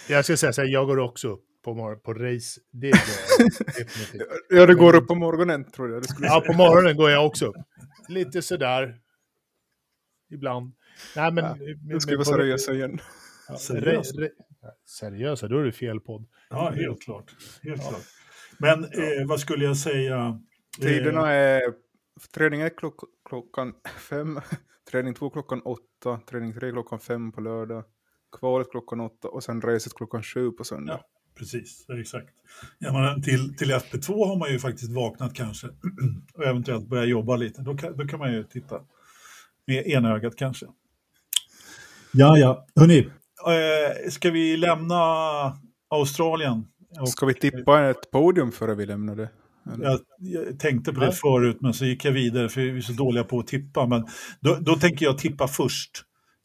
Jag 0.08 0.24
ska 0.24 0.36
säga 0.36 0.52
så 0.52 0.60
här, 0.60 0.68
jag 0.68 0.86
går 0.86 0.98
också 0.98 1.28
upp 1.28 1.40
på, 1.64 1.74
mor- 1.74 1.96
på 1.96 2.14
race. 2.14 2.60
Det 2.72 2.86
gör 2.86 2.98
jag 3.38 3.48
definitivt. 3.66 4.22
Ja, 4.48 4.66
det 4.66 4.74
går 4.74 4.94
upp 4.96 5.06
på 5.08 5.14
morgonen 5.14 5.64
tror 5.70 5.92
jag. 5.92 6.04
Ja, 6.20 6.42
på 6.46 6.52
morgonen 6.52 6.96
går 6.96 7.10
jag 7.10 7.26
också 7.26 7.46
upp. 7.46 7.56
Lite 8.08 8.42
sådär. 8.42 9.00
Ibland. 10.30 10.72
Nej, 11.16 11.32
men... 11.32 11.44
Ja, 11.44 11.56
Nu 11.82 12.00
ska 12.00 12.10
vi 12.10 12.16
vara 12.16 12.24
seriösa 12.24 12.72
igen. 12.72 12.98
Ja, 13.48 13.56
Seriösa? 13.56 14.16
re- 14.16 14.20
re- 14.20 14.30
Seriösa, 14.86 15.48
då 15.48 15.58
är 15.58 15.64
det 15.64 15.72
fel 15.72 16.00
podd. 16.00 16.26
Ja, 16.50 16.70
helt 16.70 17.02
klart. 17.02 17.34
Helt 17.62 17.80
klart. 17.88 18.02
Men 18.58 18.84
eh, 18.84 19.26
vad 19.28 19.40
skulle 19.40 19.64
jag 19.64 19.76
säga? 19.76 20.40
Tiderna 20.80 21.30
är... 21.30 21.62
Träning 22.34 22.60
är 22.60 22.68
klock, 22.78 23.00
klockan 23.28 23.74
fem, 24.10 24.40
träning 24.90 25.14
två 25.14 25.30
klockan 25.30 25.62
åtta, 25.62 26.20
träning 26.30 26.54
tre 26.54 26.70
klockan 26.70 27.00
fem 27.00 27.32
på 27.32 27.40
lördag, 27.40 27.84
kvalet 28.38 28.70
klockan 28.70 29.00
åtta 29.00 29.28
och 29.28 29.44
sen 29.44 29.60
racet 29.60 29.94
klockan 29.94 30.22
sju 30.22 30.50
på 30.50 30.64
söndag. 30.64 31.00
Precis, 31.38 31.86
exakt. 32.00 32.34
Ja, 32.78 32.92
men 32.92 33.22
till, 33.22 33.56
till 33.56 33.72
FP2 33.72 34.26
har 34.26 34.36
man 34.36 34.52
ju 34.52 34.58
faktiskt 34.58 34.92
vaknat 34.92 35.34
kanske 35.34 35.66
och 36.34 36.44
eventuellt 36.44 36.88
börjat 36.88 37.08
jobba 37.08 37.36
lite. 37.36 37.62
Då 37.62 37.76
kan, 37.76 37.96
då 37.96 38.06
kan 38.06 38.18
man 38.18 38.32
ju 38.32 38.44
titta 38.44 38.80
med 39.66 39.86
ena 39.86 40.14
ögat 40.14 40.36
kanske. 40.36 40.66
Ja, 42.12 42.38
ja. 42.38 42.66
Hörni, 42.76 42.98
eh, 42.98 44.10
ska 44.10 44.30
vi 44.30 44.56
lämna 44.56 44.94
Australien? 45.90 46.66
Och 47.00 47.08
Ska 47.08 47.26
vi 47.26 47.34
tippa 47.34 47.90
ett 47.90 48.10
podium 48.10 48.52
före 48.52 48.74
vi 48.74 48.86
lämnar 48.86 49.16
det? 49.16 49.30
Jag, 49.82 50.00
jag 50.18 50.58
tänkte 50.58 50.92
på 50.92 51.00
det 51.00 51.12
förut, 51.12 51.56
men 51.60 51.74
så 51.74 51.84
gick 51.84 52.04
jag 52.04 52.12
vidare 52.12 52.48
för 52.48 52.60
vi 52.60 52.76
är 52.76 52.80
så 52.80 52.92
dåliga 52.92 53.24
på 53.24 53.38
att 53.38 53.46
tippa. 53.46 53.86
Men 53.86 54.06
då, 54.40 54.56
då 54.60 54.76
tänker 54.76 55.06
jag 55.06 55.18
tippa 55.18 55.48
först. 55.48 55.90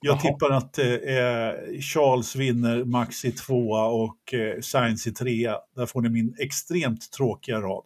Jag 0.02 0.14
Jaha. 0.16 0.22
tippar 0.22 0.50
att 0.52 0.78
eh, 0.80 1.80
Charles 1.82 2.36
vinner, 2.36 2.84
Max 2.84 3.26
i 3.26 3.32
tvåa 3.32 3.86
och 3.86 4.34
eh, 4.34 4.62
Sainz 4.62 5.08
i 5.08 5.12
trea. 5.14 5.58
Där 5.76 5.86
får 5.86 6.02
ni 6.02 6.10
min 6.10 6.36
extremt 6.40 7.12
tråkiga 7.12 7.62
rad. 7.62 7.84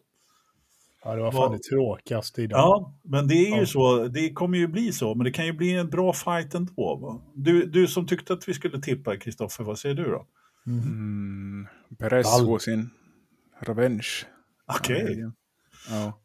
Ja, 1.03 1.15
det 1.15 1.21
var 1.21 1.31
fan 1.31 1.41
Vad- 1.41 1.51
det 1.51 1.63
tråkigaste 1.63 2.41
idag. 2.41 2.57
Ja, 2.59 2.99
men 3.03 3.27
det 3.27 3.35
är 3.35 3.49
ju 3.55 3.59
Ja. 3.59 3.65
så. 3.65 4.07
Det 4.07 4.33
kommer 4.33 4.57
ju 4.57 4.67
bli 4.67 4.91
så, 4.91 5.15
men 5.15 5.23
det 5.25 5.31
kan 5.31 5.45
ju 5.45 5.53
bli 5.53 5.73
en 5.73 5.89
bra 5.89 6.13
fight 6.13 6.53
ändå. 6.55 6.95
Va? 7.01 7.21
Du, 7.35 7.65
du 7.65 7.87
som 7.87 8.07
tyckte 8.07 8.33
att 8.33 8.49
vi 8.49 8.53
skulle 8.53 8.81
tippa, 8.81 9.17
Kristoffer, 9.17 9.63
vad 9.63 9.79
säger 9.79 9.95
du 9.95 10.03
då? 10.03 10.25
Mm, 10.67 11.67
Perez 11.99 12.27
All- 12.39 12.45
får 12.45 12.59
sin 12.59 12.89
revenge. 13.59 14.07
Okej. 14.79 15.31
Ja. 15.89 16.19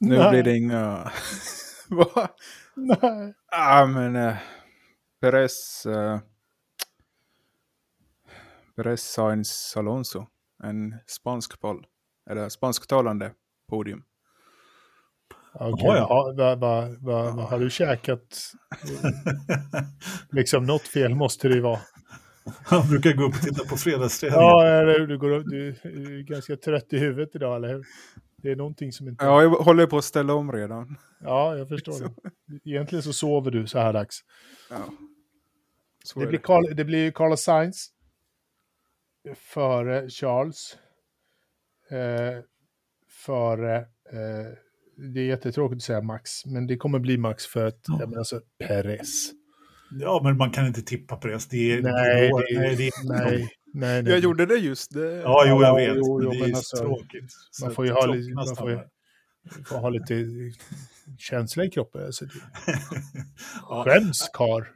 Nu 0.00 0.18
Nej. 0.18 0.30
blir 0.30 0.42
det 0.42 0.56
inga... 0.56 1.10
Va? 1.88 2.28
Nej. 2.74 3.34
Ah, 3.52 3.86
men 3.86 4.16
uh, 4.16 4.34
Perez... 5.24 5.86
Uh, 5.86 6.18
Perez 8.76 9.02
Sainz 9.02 9.76
Alonso. 9.76 10.26
En 10.62 10.94
spansk 11.06 11.60
pall. 11.60 11.86
Eller 12.30 12.48
spansktalande 12.48 13.32
podium. 13.68 14.02
Okej, 15.54 15.86
ja. 15.86 16.34
vad 16.36 16.58
va, 16.60 16.88
va, 17.00 17.30
va, 17.30 17.42
har 17.42 17.58
du 17.58 17.70
käkat? 17.70 18.52
Liksom 20.30 20.64
något 20.64 20.88
fel 20.88 21.14
måste 21.14 21.48
det 21.48 21.54
ju 21.54 21.60
vara. 21.60 21.80
Han 22.64 22.88
brukar 22.88 23.12
gå 23.12 23.24
upp 23.24 23.34
och 23.34 23.40
titta 23.40 23.64
på 23.64 23.76
fredagsträningen. 23.76 24.40
Ja, 24.40 24.66
eller 24.66 24.98
hur? 24.98 25.06
Du, 25.06 25.18
går, 25.18 25.30
upp- 25.30 25.46
du 25.46 25.68
är 25.68 26.22
ganska 26.22 26.56
trött 26.56 26.92
i 26.92 26.98
huvudet 26.98 27.36
idag, 27.36 27.56
eller 27.56 27.68
hur? 27.68 27.84
Det 28.36 28.50
är 28.50 28.56
någonting 28.56 28.92
som 28.92 29.08
inte... 29.08 29.24
Ja, 29.24 29.42
jag 29.42 29.50
håller 29.50 29.86
på 29.86 29.98
att 29.98 30.04
ställa 30.04 30.34
om 30.34 30.52
redan. 30.52 30.96
Ja, 31.20 31.56
jag 31.56 31.68
förstår 31.68 32.00
det. 32.54 32.70
Egentligen 32.70 33.02
så 33.02 33.12
sover 33.12 33.50
du 33.50 33.66
så 33.66 33.78
här 33.78 33.92
dags. 33.92 34.20
Ja. 34.70 34.76
Så 36.06 36.20
Det 36.20 36.26
blir. 36.26 36.38
Carl, 36.38 36.74
det 36.76 36.84
blir 36.84 37.10
Carlos 37.10 37.40
Sainz 37.42 37.88
före 39.34 40.10
Charles. 40.10 40.76
Eh, 41.90 42.42
före... 43.26 43.76
Eh, 44.12 44.52
det 45.12 45.20
är 45.20 45.24
jättetråkigt 45.24 45.76
att 45.78 45.82
säga 45.82 46.00
Max, 46.00 46.46
men 46.46 46.66
det 46.66 46.76
kommer 46.76 46.98
bli 46.98 47.16
Max 47.18 47.46
för 47.46 47.66
att, 47.66 47.80
Ja. 47.88 47.96
jag 48.00 48.08
menar 48.08 48.18
alltså, 48.18 48.40
Perez. 48.58 49.30
Ja, 50.00 50.20
men 50.24 50.36
man 50.36 50.50
kan 50.50 50.66
inte 50.66 50.82
tippa 50.82 51.16
på 51.16 51.26
det. 51.28 51.32
Är, 51.34 51.82
Nej, 51.82 52.30
går- 52.30 52.40
det 52.40 52.54
är- 52.54 52.58
nej, 52.60 52.76
det 52.76 52.86
är, 52.86 53.08
Nej, 53.08 53.48
nej, 53.74 54.02
nej. 54.02 54.12
Jag 54.12 54.20
gjorde 54.20 54.46
det 54.46 54.54
just. 54.54 54.94
Det. 54.94 55.14
Ja, 55.16 55.44
jo, 55.48 55.62
jag 55.62 55.62
Ja, 55.62 55.74
vet. 55.74 55.96
jo, 55.96 56.18
men 56.18 56.24
jo, 56.24 56.30
det 56.30 56.36
är 56.36 56.40
men 56.40 56.48
ju 56.48 56.54
alltså, 56.54 56.76
tråkigt. 56.76 57.32
Man 57.62 57.74
får 57.74 57.86
ju 57.86 57.92
ha 57.92 58.06
lite- 58.06 58.34
man 58.34 58.56
får 58.56 58.70
ju- 58.70 58.76
stannar. 58.76 59.64
Får 59.66 59.76
ha 59.78 59.88
lite 59.90 60.14
känsla 61.18 61.64
i 61.64 61.70
kroppen. 61.70 62.06
Alltså, 62.06 62.24
Skäms, 63.84 64.30
kar. 64.32 64.72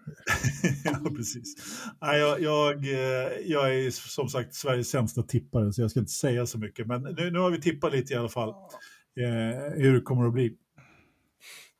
ja, 0.84 1.10
precis. 1.16 1.54
Nej, 2.00 2.20
jag, 2.20 2.40
jag, 2.40 2.84
eh, 2.84 3.32
jag 3.44 3.74
är 3.74 3.90
som 3.90 4.28
sagt 4.28 4.54
Sveriges 4.54 4.90
sämsta 4.90 5.22
tippare, 5.22 5.72
så 5.72 5.80
jag 5.80 5.90
ska 5.90 6.00
inte 6.00 6.12
säga 6.12 6.46
så 6.46 6.58
mycket. 6.58 6.86
Men 6.86 7.02
nu, 7.02 7.30
nu 7.30 7.38
har 7.38 7.50
vi 7.50 7.60
tippat 7.60 7.92
lite 7.92 8.14
i 8.14 8.16
alla 8.16 8.28
fall 8.28 8.48
eh, 8.48 9.72
hur 9.74 9.94
det 9.94 10.00
kommer 10.00 10.26
att 10.26 10.32
bli. 10.32 10.56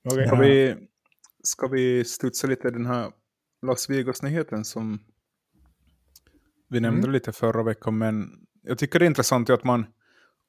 Okay. 0.04 0.26
Ska, 0.26 0.36
vi, 0.36 0.76
ska 1.42 1.66
vi 1.66 2.04
studsa 2.04 2.46
lite 2.46 2.70
den 2.70 2.86
här 2.86 3.12
Las 3.66 3.90
Vegas-nyheten 3.90 4.64
som 4.64 5.00
vi 6.68 6.80
nämnde 6.80 7.02
mm. 7.02 7.12
lite 7.12 7.32
förra 7.32 7.62
veckan, 7.62 7.98
men 7.98 8.30
jag 8.62 8.78
tycker 8.78 8.98
det 8.98 9.04
är 9.04 9.06
intressant 9.06 9.50
att 9.50 9.64
man 9.64 9.86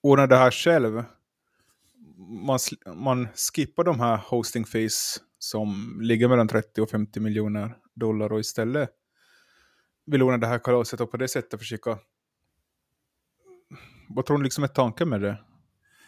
ordnar 0.02 0.28
det 0.28 0.38
här 0.38 0.52
själv. 0.52 1.04
Man, 2.30 2.60
man 2.96 3.28
skippar 3.56 3.84
de 3.84 4.00
här 4.00 4.18
hosting 4.18 4.66
fees 4.66 5.18
som 5.40 6.00
ligger 6.02 6.28
mellan 6.28 6.48
30 6.48 6.82
och 6.82 6.90
50 6.90 7.20
miljoner 7.20 7.76
dollar 7.96 8.34
och 8.34 8.40
istället 8.40 8.90
vill 10.06 10.24
ordna 10.24 10.38
det 10.38 10.48
här 10.48 10.60
kalaset 10.60 11.02
och 11.02 11.12
på 11.12 11.18
det 11.18 11.28
sättet 11.28 11.60
försöka... 11.60 11.98
Vad 14.10 14.26
tror 14.26 14.38
ni 14.38 14.44
liksom 14.44 14.64
är 14.64 14.68
tanken 14.68 15.10
med 15.10 15.22
det? 15.22 15.38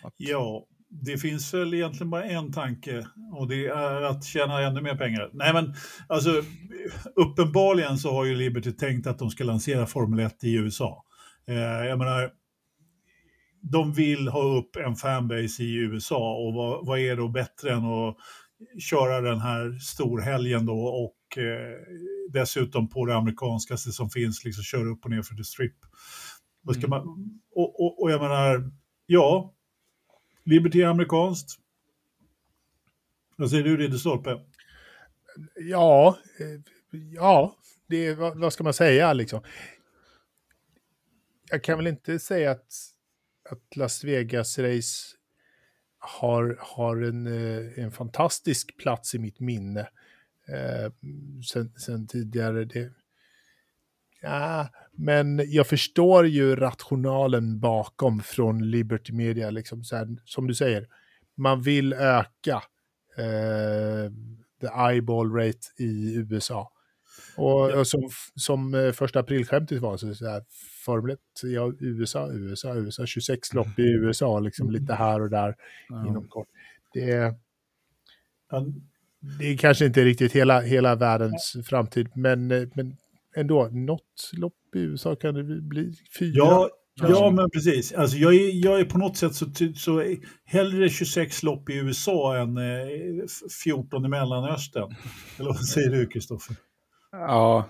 Att... 0.04 0.14
Ja, 0.18 0.66
det 0.90 1.18
finns 1.18 1.54
väl 1.54 1.74
egentligen 1.74 2.10
bara 2.10 2.24
en 2.24 2.54
tanke 2.54 3.08
och 3.34 3.48
det 3.48 3.68
är 3.68 4.02
att 4.02 4.24
tjäna 4.24 4.62
ännu 4.62 4.82
mer 4.82 4.96
pengar. 4.96 5.30
Nej 5.34 5.54
men 5.54 5.74
alltså 6.08 6.44
uppenbarligen 7.16 7.98
så 7.98 8.12
har 8.12 8.26
ju 8.26 8.36
Liberty 8.36 8.72
tänkt 8.72 9.08
att 9.08 9.20
de 9.20 9.30
ska 9.30 9.44
lansera 9.44 9.86
Formel 9.86 10.20
1 10.20 10.44
i 10.44 10.56
USA. 10.56 11.06
Eh, 11.48 11.56
jag 11.88 11.98
menar, 11.98 12.32
de 13.62 13.94
vill 13.94 14.28
ha 14.28 14.58
upp 14.58 14.76
en 14.76 14.96
fanbase 14.96 15.64
i 15.64 15.76
USA 15.76 16.36
och 16.36 16.54
vad, 16.54 16.86
vad 16.86 17.00
är 17.00 17.16
då 17.16 17.28
bättre 17.28 17.74
än 17.74 17.86
att 17.86 18.18
köra 18.80 19.22
den 19.22 19.40
här 19.40 19.80
storhelgen 19.80 20.66
då 20.66 20.80
och 20.80 21.38
eh, 21.38 21.78
dessutom 22.30 22.90
på 22.90 23.06
det 23.06 23.16
amerikanskaste 23.16 23.92
som 23.92 24.10
finns, 24.10 24.44
liksom 24.44 24.64
köra 24.64 24.90
upp 24.90 25.06
och 25.06 25.12
ner 25.12 25.22
för 25.22 25.36
the 25.36 25.44
strip. 25.44 25.76
Mm. 26.64 26.82
Ska 26.82 26.88
man, 26.90 27.02
och, 27.52 27.86
och, 27.86 28.02
och 28.02 28.12
jag 28.12 28.22
menar, 28.22 28.72
ja, 29.06 29.54
Liberty 30.44 30.82
är 30.82 30.88
amerikanskt. 30.88 31.60
Vad 33.36 33.50
säger 33.50 33.64
du, 33.64 33.78
Ridderstolpe? 33.78 34.40
Ja, 35.56 36.18
eh, 36.40 36.62
ja, 37.16 37.56
det, 37.88 38.16
vad, 38.16 38.40
vad 38.40 38.54
ska 38.54 38.64
man 38.64 38.74
säga 38.74 39.14
liksom? 39.14 39.42
Jag 41.50 41.64
kan 41.64 41.78
väl 41.78 41.88
inte 41.88 42.20
säga 42.20 42.52
att, 42.52 42.74
att 43.52 43.76
Las 43.76 44.04
Vegas-race 44.04 45.16
har, 46.00 46.58
har 46.60 47.02
en, 47.02 47.28
eh, 47.28 47.84
en 47.84 47.92
fantastisk 47.92 48.78
plats 48.78 49.16
i 49.16 49.20
mitt 49.20 49.40
minne 49.40 49.88
eh, 50.48 50.92
sen, 51.52 51.74
sen 51.78 52.08
tidigare. 52.08 52.66
Det, 52.66 52.92
ja, 54.22 54.70
men 54.92 55.52
jag 55.52 55.68
förstår 55.68 56.28
ju 56.28 56.56
rationalen 56.56 57.60
bakom 57.60 58.20
från 58.24 58.72
Liberty 58.72 59.14
Media, 59.14 59.50
liksom 59.50 59.84
så 59.84 59.96
här, 59.96 60.08
som 60.26 60.48
du 60.48 60.56
säger. 60.56 60.88
Man 61.36 61.62
vill 61.62 61.94
öka 61.94 62.64
eh, 63.18 64.12
the 64.62 64.68
eyeball 64.90 65.34
rate 65.34 65.68
i 65.78 66.16
USA. 66.16 66.72
Och, 67.36 67.72
och 67.72 67.88
som, 67.88 68.10
som 68.36 68.74
eh, 68.74 68.92
första 68.92 69.20
aprilskämtet 69.20 69.82
var, 69.82 69.98
så, 69.98 70.16
så 70.16 70.30
här, 70.30 70.44
Formel 70.82 71.12
1, 71.12 71.20
ja, 71.44 71.74
USA, 71.80 72.32
USA, 72.32 72.76
USA, 72.76 73.06
26 73.06 73.54
lopp 73.54 73.80
i 73.80 73.84
USA, 73.84 74.40
liksom 74.40 74.68
mm. 74.70 74.82
lite 74.82 74.94
här 74.94 75.22
och 75.22 75.30
där 75.30 75.56
ja. 75.90 76.08
inom 76.08 76.28
kort. 76.28 76.48
Det, 76.94 77.36
det 79.40 79.46
är 79.46 79.58
kanske 79.58 79.86
inte 79.86 80.06
riktigt 80.06 80.32
hela, 80.32 80.62
hela 80.62 80.96
världens 80.96 81.54
ja. 81.56 81.64
framtid, 81.64 82.10
men, 82.16 82.52
eh, 82.52 82.68
men 82.74 82.98
ändå, 83.36 83.70
något 83.72 84.32
lopp 84.34 84.76
i 84.76 84.80
USA 84.80 85.16
kan 85.16 85.34
det 85.36 85.44
bli 85.44 85.94
fyra. 86.20 86.34
Ja, 86.36 86.70
Ja, 86.96 87.32
men 87.32 87.50
precis. 87.50 87.94
Alltså, 87.94 88.18
jag, 88.18 88.36
är, 88.36 88.66
jag 88.66 88.80
är 88.80 88.86
på 88.86 88.98
något 88.98 89.18
sätt 89.18 89.36
så, 89.36 89.46
så 89.76 90.16
hellre 90.46 90.90
26 90.90 91.44
lopp 91.44 91.70
i 91.70 91.74
USA 91.78 92.38
än 92.38 92.58
eh, 92.58 92.64
14 93.64 94.06
i 94.06 94.08
Mellanöstern. 94.08 94.96
Eller 95.40 95.50
vad 95.50 95.66
säger 95.66 95.90
du, 95.90 96.08
Kristoffer? 96.08 96.56
Ja. 97.12 97.70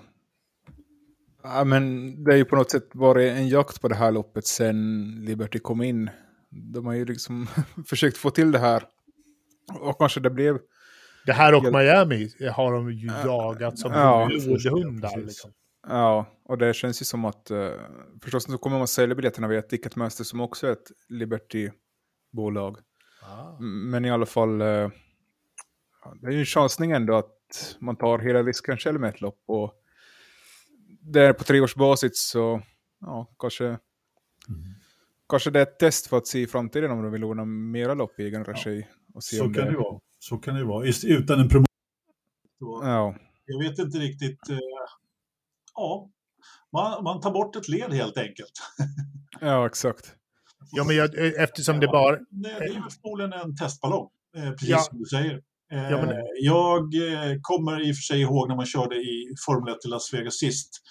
Ja, 1.43 1.63
men 1.63 2.15
det 2.23 2.33
är 2.33 2.37
ju 2.37 2.45
på 2.45 2.55
något 2.55 2.71
sätt 2.71 2.89
varit 2.93 3.31
en 3.31 3.47
jakt 3.47 3.81
på 3.81 3.87
det 3.87 3.95
här 3.95 4.11
loppet 4.11 4.47
sen 4.47 5.11
Liberty 5.25 5.59
kom 5.59 5.81
in. 5.81 6.09
De 6.49 6.85
har 6.85 6.93
ju 6.93 7.05
liksom 7.05 7.47
försökt 7.87 8.17
få 8.17 8.29
till 8.29 8.51
det 8.51 8.59
här. 8.59 8.83
Och 9.79 9.97
kanske 9.99 10.19
det 10.19 10.29
blev... 10.29 10.59
Det 11.25 11.33
här 11.33 11.53
och 11.55 11.63
Miami 11.63 12.29
har 12.51 12.73
de 12.73 12.91
ju 12.91 13.07
jagat 13.25 13.79
som 13.79 13.91
ja, 13.91 14.29
blodhundar. 14.29 15.17
Liksom. 15.17 15.51
Ja, 15.87 16.25
och 16.45 16.57
det 16.57 16.73
känns 16.73 17.01
ju 17.01 17.05
som 17.05 17.25
att 17.25 17.51
uh, 17.51 17.69
förstås 18.23 18.43
så 18.43 18.57
kommer 18.57 18.77
man 18.77 18.87
sälja 18.87 19.15
biljetterna 19.15 19.47
via 19.47 19.61
Ticketmaster 19.61 20.23
som 20.23 20.41
också 20.41 20.67
är 20.67 20.71
ett 20.71 20.91
Liberty-bolag. 21.09 22.77
Ah. 23.23 23.59
Men 23.59 24.05
i 24.05 24.11
alla 24.11 24.25
fall, 24.25 24.61
uh, 24.61 24.89
det 26.21 26.27
är 26.27 26.31
ju 26.31 26.39
en 26.39 26.45
chansning 26.45 26.91
ändå 26.91 27.15
att 27.15 27.77
man 27.79 27.95
tar 27.95 28.19
hela 28.19 28.43
risken 28.43 28.77
själv 28.77 28.99
med 28.99 29.09
ett 29.09 29.21
lopp. 29.21 29.43
Och 29.47 29.80
det 31.01 31.21
är 31.21 31.33
på 31.33 31.43
treårsbasis 31.43 32.11
så 32.19 32.61
ja, 32.99 33.35
kanske, 33.39 33.65
mm. 33.65 33.79
kanske 35.29 35.51
det 35.51 35.59
är 35.59 35.63
ett 35.63 35.79
test 35.79 36.07
för 36.07 36.17
att 36.17 36.27
se 36.27 36.39
i 36.39 36.47
framtiden 36.47 36.91
om 36.91 37.03
de 37.03 37.11
vill 37.11 37.23
ordna 37.23 37.45
mera 37.45 37.93
lopp 37.93 38.19
i 38.19 38.23
egen 38.23 38.45
regi. 38.45 38.87
Och 39.13 39.23
se 39.23 39.35
så, 39.35 39.45
om 39.45 39.53
kan 39.53 39.65
det... 39.65 39.71
det 39.71 39.77
vara. 39.77 39.99
så 40.19 40.37
kan 40.37 40.55
det 40.55 40.63
vara. 40.63 40.87
Utan 41.03 41.39
en 41.39 41.49
promotion. 41.49 41.67
Ja. 42.61 43.15
Jag 43.45 43.69
vet 43.69 43.79
inte 43.79 43.97
riktigt. 43.97 44.49
Eh, 44.49 44.57
ja, 45.75 46.09
man, 46.71 47.03
man 47.03 47.21
tar 47.21 47.31
bort 47.31 47.55
ett 47.55 47.67
led 47.67 47.93
helt 47.93 48.17
enkelt. 48.17 48.51
ja, 49.41 49.65
exakt. 49.65 50.15
Ja, 50.71 50.83
men 50.83 50.95
jag, 50.95 51.35
eftersom 51.43 51.79
det 51.79 51.87
bara... 51.87 52.17
Det 52.29 52.49
är 52.49 52.89
förmodligen 52.89 53.33
en 53.33 53.55
testballong, 53.55 54.09
eh, 54.37 54.51
precis 54.51 54.69
ja. 54.69 54.77
som 54.79 54.99
du 54.99 55.05
säger. 55.05 55.41
Ja, 55.71 56.05
men... 56.05 56.09
Eh, 56.09 56.23
jag 56.39 56.95
eh, 56.95 57.37
kommer 57.41 57.87
i 57.87 57.91
och 57.91 57.95
för 57.95 58.01
sig 58.01 58.21
ihåg 58.21 58.47
när 58.47 58.55
man 58.55 58.65
körde 58.65 58.95
i 58.95 59.33
Formel 59.45 59.73
1 59.73 59.85
i 59.85 59.87
Las 59.87 60.13
Vegas 60.13 60.37
sist. 60.37 60.81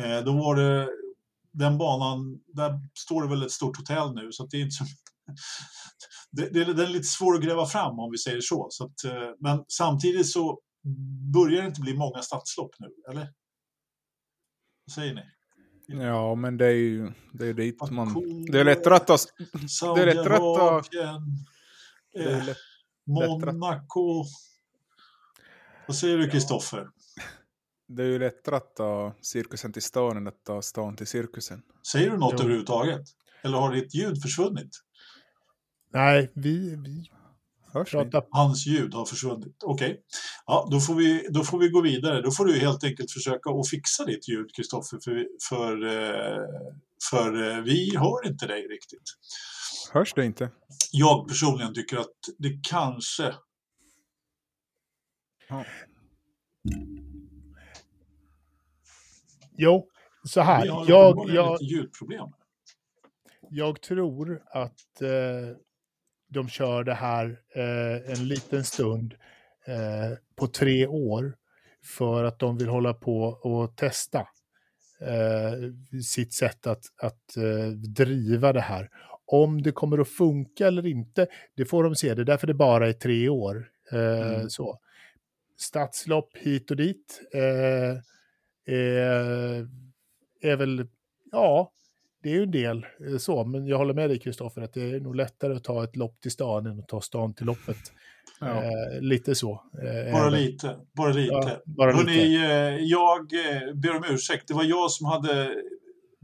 Eh, 0.00 0.24
då 0.24 0.32
var 0.32 0.56
det 0.56 0.88
den 1.52 1.78
banan, 1.78 2.40
där 2.46 2.80
står 2.98 3.22
det 3.22 3.28
väl 3.28 3.42
ett 3.42 3.50
stort 3.50 3.76
hotell 3.76 4.14
nu 4.14 4.32
så 4.32 4.46
det 4.46 4.56
är 4.56 4.60
inte 4.60 4.74
så... 4.74 4.84
det, 6.30 6.48
det, 6.54 6.74
det, 6.74 6.82
är 6.82 6.86
lite 6.86 7.04
svår 7.04 7.34
att 7.34 7.42
gräva 7.42 7.66
fram 7.66 7.98
om 7.98 8.10
vi 8.10 8.18
säger 8.18 8.40
så. 8.40 8.66
så 8.70 8.84
att, 8.84 9.14
men 9.40 9.64
samtidigt 9.68 10.30
så 10.30 10.58
börjar 11.32 11.62
det 11.62 11.68
inte 11.68 11.80
bli 11.80 11.94
många 11.94 12.22
stadslopp 12.22 12.74
nu, 12.78 12.88
eller? 13.10 13.28
Vad 14.86 14.94
säger 14.94 15.14
ni? 15.14 15.22
Ja, 15.86 16.34
men 16.34 16.56
det 16.56 16.66
är 16.66 16.70
ju 16.70 17.12
det 17.32 17.46
är 17.46 17.54
dit 17.54 17.90
man... 17.90 18.14
Det 18.50 18.60
är 18.60 18.64
lättare 18.64 18.94
att. 18.94 19.06
Det 19.96 20.02
är 20.02 20.14
lättare 20.14 20.34
att. 20.34 20.90
Det 22.12 22.22
är 22.24 22.44
lätt, 22.46 22.56
Monaco. 23.06 24.24
Vad 25.86 25.96
säger 25.96 26.18
du 26.18 26.30
Kristoffer? 26.30 26.88
Det 27.88 28.02
är 28.02 28.06
ju 28.06 28.18
lättare 28.18 28.56
att 28.56 28.76
ta 28.76 29.14
cirkusen 29.20 29.72
till 29.72 29.82
stan 29.82 30.16
än 30.16 30.26
att 30.26 30.44
ta 30.44 30.62
stan 30.62 30.96
till 30.96 31.06
cirkusen. 31.06 31.62
Säger 31.92 32.10
du 32.10 32.16
något 32.16 32.32
jo. 32.32 32.38
överhuvudtaget? 32.38 33.02
Eller 33.42 33.58
har 33.58 33.74
ditt 33.74 33.94
ljud 33.94 34.22
försvunnit? 34.22 34.70
Nej, 35.92 36.32
vi, 36.34 36.76
vi. 36.76 37.10
Hans 38.30 38.66
ljud 38.66 38.94
har 38.94 39.04
försvunnit. 39.04 39.56
Okej, 39.64 39.90
okay. 39.90 40.02
ja, 40.46 40.68
då, 40.70 40.80
får 40.80 40.94
vi, 40.94 41.28
då 41.30 41.44
får 41.44 41.58
vi 41.58 41.68
gå 41.68 41.80
vidare. 41.80 42.22
Då 42.22 42.30
får 42.30 42.44
du 42.44 42.58
helt 42.58 42.84
enkelt 42.84 43.10
försöka 43.10 43.50
att 43.50 43.68
fixa 43.68 44.04
ditt 44.04 44.28
ljud, 44.28 44.54
Kristoffer, 44.56 44.98
för, 45.04 45.26
för, 45.48 45.86
eh, 45.86 46.44
för 47.10 47.50
eh, 47.50 47.62
vi 47.62 47.96
hör 47.96 48.26
inte 48.26 48.46
dig 48.46 48.62
riktigt. 48.62 49.02
Hörs 49.92 50.14
det 50.14 50.24
inte? 50.24 50.50
Jag 50.92 51.28
personligen 51.28 51.74
tycker 51.74 51.96
att 51.96 52.16
det 52.38 52.60
kanske... 52.70 53.34
Ja. 55.48 55.64
Jo, 59.56 59.88
så 60.24 60.40
här. 60.40 60.66
Jag, 60.66 60.88
jag, 60.88 61.30
jag, 61.30 61.62
ljudproblem. 61.62 62.28
jag 63.50 63.80
tror 63.80 64.42
att 64.46 65.02
eh, 65.02 65.56
de 66.28 66.48
kör 66.48 66.84
det 66.84 66.94
här 66.94 67.40
eh, 67.54 68.10
en 68.12 68.28
liten 68.28 68.64
stund 68.64 69.14
eh, 69.66 70.18
på 70.36 70.46
tre 70.46 70.86
år 70.86 71.36
för 71.96 72.24
att 72.24 72.38
de 72.38 72.58
vill 72.58 72.68
hålla 72.68 72.94
på 72.94 73.22
och 73.22 73.76
testa 73.76 74.18
eh, 75.00 76.00
sitt 76.02 76.34
sätt 76.34 76.66
att, 76.66 76.84
att 77.02 77.36
eh, 77.36 77.68
driva 77.68 78.52
det 78.52 78.60
här. 78.60 78.90
Om 79.26 79.62
det 79.62 79.72
kommer 79.72 79.98
att 79.98 80.08
funka 80.08 80.66
eller 80.66 80.86
inte, 80.86 81.26
det 81.56 81.64
får 81.64 81.84
de 81.84 81.94
se. 81.96 82.14
Det 82.14 82.22
är 82.22 82.24
därför 82.26 82.46
det 82.46 82.54
bara 82.54 82.88
är 82.88 82.92
tre 82.92 83.28
år. 83.28 83.68
Eh, 83.92 84.34
mm. 84.34 84.50
så. 84.50 84.78
Stadslopp 85.58 86.36
hit 86.36 86.70
och 86.70 86.76
dit 86.76 87.20
eh, 87.34 87.98
är, 88.74 89.68
är 90.42 90.56
väl, 90.56 90.86
ja, 91.32 91.70
det 92.22 92.28
är 92.30 92.34
ju 92.34 92.42
en 92.42 92.50
del 92.50 92.86
eh, 93.08 93.16
så, 93.18 93.44
men 93.44 93.66
jag 93.66 93.78
håller 93.78 93.94
med 93.94 94.10
dig 94.10 94.18
Kristoffer 94.18 94.62
att 94.62 94.72
det 94.72 94.82
är 94.82 95.00
nog 95.00 95.16
lättare 95.16 95.54
att 95.54 95.64
ta 95.64 95.84
ett 95.84 95.96
lopp 95.96 96.20
till 96.20 96.30
stan 96.30 96.66
än 96.66 96.78
att 96.78 96.88
ta 96.88 97.00
stan 97.00 97.34
till 97.34 97.46
loppet. 97.46 97.76
Ja. 98.40 98.62
Eh, 98.64 99.00
lite 99.00 99.34
så. 99.34 99.52
Eh, 99.52 100.12
Bara 100.12 100.30
lite, 100.30 100.76
bara 100.96 101.12
lite. 101.12 101.32
Ja, 101.34 101.62
bara 101.64 101.92
Hörrni, 101.92 102.28
lite. 102.28 102.44
eh, 102.44 102.76
jag 102.78 103.20
eh, 103.20 103.74
ber 103.74 103.96
om 103.96 104.04
ursäkt. 104.10 104.48
Det 104.48 104.54
var 104.54 104.64
jag 104.64 104.90
som 104.90 105.06
hade 105.06 105.54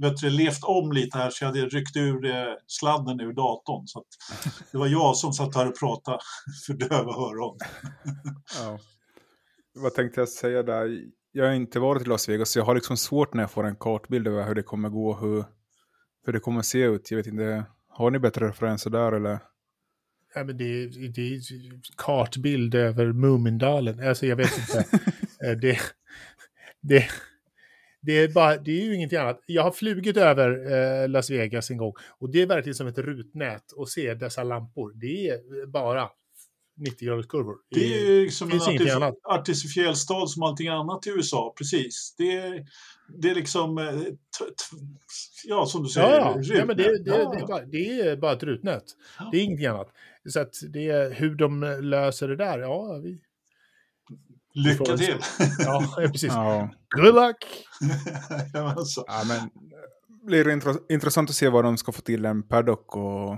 vet 0.00 0.16
du, 0.16 0.30
levt 0.30 0.64
om 0.64 0.92
lite 0.92 1.18
här 1.18 1.30
så 1.30 1.44
jag 1.44 1.48
hade 1.48 1.66
ryckt 1.66 1.96
ur 1.96 2.24
eh, 2.24 2.44
sladden 2.66 3.20
ur 3.20 3.32
datorn. 3.32 3.86
Så 3.86 3.98
att 3.98 4.06
det 4.72 4.78
var 4.78 4.86
jag 4.86 5.16
som 5.16 5.32
satt 5.32 5.54
här 5.54 5.68
och 5.68 5.78
pratade 5.78 6.18
för 6.66 6.72
döva 6.74 7.12
öron. 7.12 7.58
Ja. 8.60 8.78
Vad 9.74 9.94
tänkte 9.94 10.20
jag 10.20 10.28
säga 10.28 10.62
där? 10.62 10.98
Jag 11.32 11.46
har 11.46 11.52
inte 11.52 11.80
varit 11.80 12.02
i 12.02 12.08
Las 12.08 12.28
Vegas, 12.28 12.50
så 12.50 12.58
jag 12.58 12.64
har 12.66 12.74
liksom 12.74 12.96
svårt 12.96 13.34
när 13.34 13.42
jag 13.42 13.50
får 13.50 13.64
en 13.66 13.76
kartbild 13.76 14.26
över 14.28 14.46
hur 14.46 14.54
det 14.54 14.62
kommer 14.62 14.88
gå, 14.88 15.16
hur, 15.16 15.44
hur 16.26 16.32
det 16.32 16.40
kommer 16.40 16.62
se 16.62 16.78
ut. 16.82 17.10
Jag 17.10 17.16
vet 17.16 17.26
inte, 17.26 17.64
har 17.88 18.10
ni 18.10 18.18
bättre 18.18 18.48
referenser 18.48 18.90
där 18.90 19.12
eller? 19.12 19.38
Ja, 20.34 20.44
men 20.44 20.56
det, 20.56 20.64
är- 20.64 21.12
det 21.12 21.20
är 21.34 21.40
kartbild 21.96 22.74
över 22.74 23.12
Mumindalen. 23.12 24.08
Alltså 24.08 24.26
jag 24.26 24.36
vet 24.36 24.58
inte. 24.58 24.84
Eh, 25.46 25.56
det, 25.56 25.78
det, 26.80 27.04
det, 28.02 28.12
är 28.12 28.28
bara, 28.28 28.56
det 28.56 28.70
är 28.70 28.84
ju 28.84 28.94
ingenting 28.94 29.18
annat. 29.18 29.40
Jag 29.46 29.62
har 29.62 29.72
flugit 29.72 30.16
över 30.16 30.72
eh, 31.02 31.08
Las 31.08 31.30
Vegas 31.30 31.70
en 31.70 31.76
gång 31.76 31.92
och 32.18 32.30
det 32.30 32.42
är 32.42 32.46
verkligen 32.46 32.74
som 32.74 32.86
ett 32.86 32.98
rutnät 32.98 33.64
att 33.78 33.88
se 33.88 34.14
dessa 34.14 34.44
lampor. 34.44 34.92
Det 34.94 35.28
är 35.28 35.66
bara 35.66 36.08
90-graderskurvor. 36.88 37.54
Det 37.70 37.94
är 37.94 38.06
ju 38.10 38.24
liksom 38.24 38.46
en 38.48 38.50
finns 38.50 38.68
ingenting 38.68 38.88
artif- 38.88 38.96
annat. 38.96 39.14
artificiell 39.24 39.96
stad 39.96 40.30
som 40.30 40.42
allting 40.42 40.68
annat 40.68 41.06
i 41.06 41.10
USA, 41.10 41.54
precis. 41.58 42.14
Det 42.18 42.32
är, 42.36 42.64
det 43.18 43.30
är 43.30 43.34
liksom, 43.34 43.78
eh, 43.78 43.94
ja 45.44 45.66
som 45.66 45.82
du 45.82 45.88
säger, 45.88 46.08
Ja, 46.18 46.36
ja. 46.42 46.54
ja 46.56 46.64
men 46.64 46.76
det, 46.76 46.82
det, 47.04 47.10
Ja. 47.10 47.30
det, 47.34 47.40
är 47.40 47.46
bara, 47.46 47.64
det 47.64 48.00
är 48.00 48.16
bara 48.16 48.32
ett 48.32 48.42
rutnät. 48.42 48.84
Ja. 49.18 49.28
Det 49.32 49.38
är 49.38 49.42
ingenting 49.42 49.66
annat. 49.66 49.88
Så 50.28 50.40
att 50.40 50.54
det 50.72 50.88
är 50.90 51.10
hur 51.14 51.34
de 51.34 51.78
löser 51.82 52.28
det 52.28 52.36
där, 52.36 52.58
ja, 52.58 53.00
vi, 53.04 53.20
Lycka 54.54 54.96
till! 54.96 55.14
ja 55.58 55.94
precis. 56.12 56.32
Ja, 56.32 56.70
Good 56.96 57.14
luck! 57.14 57.36
Ja 59.06 59.24
men 59.28 59.50
det 60.20 60.26
blir 60.26 60.44
intre- 60.48 60.78
intressant 60.92 61.30
att 61.30 61.36
se 61.36 61.48
vad 61.48 61.64
de 61.64 61.76
ska 61.78 61.92
få 61.92 62.00
till 62.02 62.24
en 62.24 62.42
paddock 62.42 62.96
och 62.96 63.36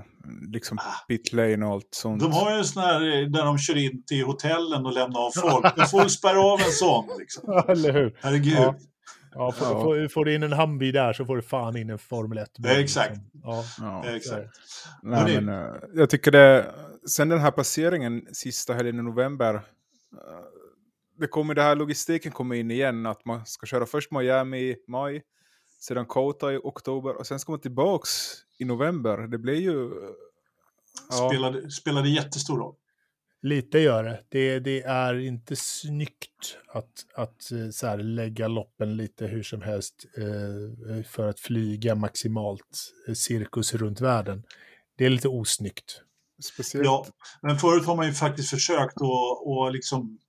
liksom 0.53 0.77
pit 1.07 1.33
lane 1.33 1.65
och 1.65 1.71
allt 1.71 1.87
sånt. 1.91 2.21
De 2.21 2.31
har 2.31 2.51
ju 2.51 2.57
en 2.57 2.65
sån 2.65 2.83
här 2.83 3.01
eh, 3.01 3.29
där 3.29 3.45
de 3.45 3.57
kör 3.57 3.77
in 3.77 4.03
till 4.05 4.23
hotellen 4.25 4.85
och 4.85 4.93
lämnar 4.93 5.19
av 5.19 5.31
folk. 5.35 5.75
De 5.75 5.85
får 5.85 6.07
spärra 6.07 6.39
av 6.41 6.59
en 6.59 6.71
sån. 6.71 7.05
Liksom. 7.19 7.63
Eller 7.67 7.93
hur? 7.93 8.17
Herregud. 8.21 8.53
Ja. 8.57 8.75
Ja, 9.35 9.51
får, 9.51 9.67
Ja. 9.67 9.83
Får, 9.83 10.07
får 10.07 10.25
du 10.25 10.35
in 10.35 10.43
en 10.43 10.53
Hambi 10.53 10.91
där 10.91 11.13
så 11.13 11.25
får 11.25 11.35
du 11.35 11.41
fan 11.41 11.77
in 11.77 11.89
en 11.89 11.99
Formel 11.99 12.37
1. 12.37 12.49
Ja, 12.57 12.69
exakt. 12.69 13.17
Ja, 13.43 13.63
Ja. 13.79 14.03
Eh, 14.05 14.13
Exakt. 14.15 14.47
Nej, 15.03 15.41
men, 15.41 15.49
eh, 15.65 15.71
jag 15.93 16.09
tycker 16.09 16.31
det, 16.31 16.65
sen 17.09 17.29
den 17.29 17.39
här 17.39 17.51
passeringen 17.51 18.21
sista 18.33 18.73
helgen 18.73 18.99
i 18.99 19.03
november, 19.03 19.53
eh, 19.55 19.61
det 21.19 21.27
kommer, 21.27 21.55
det 21.55 21.61
här 21.61 21.75
logistiken 21.75 22.31
kommer 22.31 22.55
in 22.55 22.71
igen, 22.71 23.05
att 23.05 23.25
man 23.25 23.45
ska 23.45 23.65
köra 23.65 23.85
först 23.85 24.11
Miami 24.11 24.59
i 24.59 24.75
maj, 24.87 25.23
sedan 25.79 26.05
Kota 26.05 26.53
i 26.53 26.57
oktober 26.57 27.17
och 27.17 27.27
sen 27.27 27.39
ska 27.39 27.51
man 27.51 27.61
tillbaks 27.61 28.09
i 28.59 28.65
november. 28.65 29.17
Det 29.17 29.37
blir 29.37 29.59
ju... 29.61 29.89
Ja, 31.09 31.29
Spelade, 31.29 31.71
spelade 31.71 32.09
jättestor 32.09 32.57
roll. 32.57 32.75
lite 33.41 33.79
gör 33.79 34.03
det. 34.03 34.23
det. 34.29 34.59
Det 34.59 34.81
är 34.81 35.19
inte 35.19 35.55
snyggt 35.55 36.57
att, 36.67 37.05
att 37.15 37.51
eh, 37.51 37.69
så 37.71 37.87
här, 37.87 37.97
lägga 37.97 38.47
loppen 38.47 38.97
lite 38.97 39.27
hur 39.27 39.43
som 39.43 39.61
helst 39.61 40.05
eh, 40.17 41.03
för 41.03 41.27
att 41.27 41.39
flyga 41.39 41.95
maximalt 41.95 42.93
eh, 43.07 43.13
cirkus 43.13 43.73
runt 43.73 44.01
världen. 44.01 44.43
Det 44.97 45.05
är 45.05 45.09
lite 45.09 45.27
osnyggt. 45.27 46.01
speciellt. 46.43 46.85
Ja, 46.85 47.05
men 47.41 47.57
förut 47.57 47.85
har 47.85 47.95
man 47.95 48.07
ju 48.07 48.13
faktiskt 48.13 48.49
försökt 48.49 48.95
att 48.95 49.41
och 49.45 49.71
liksom 49.71 50.19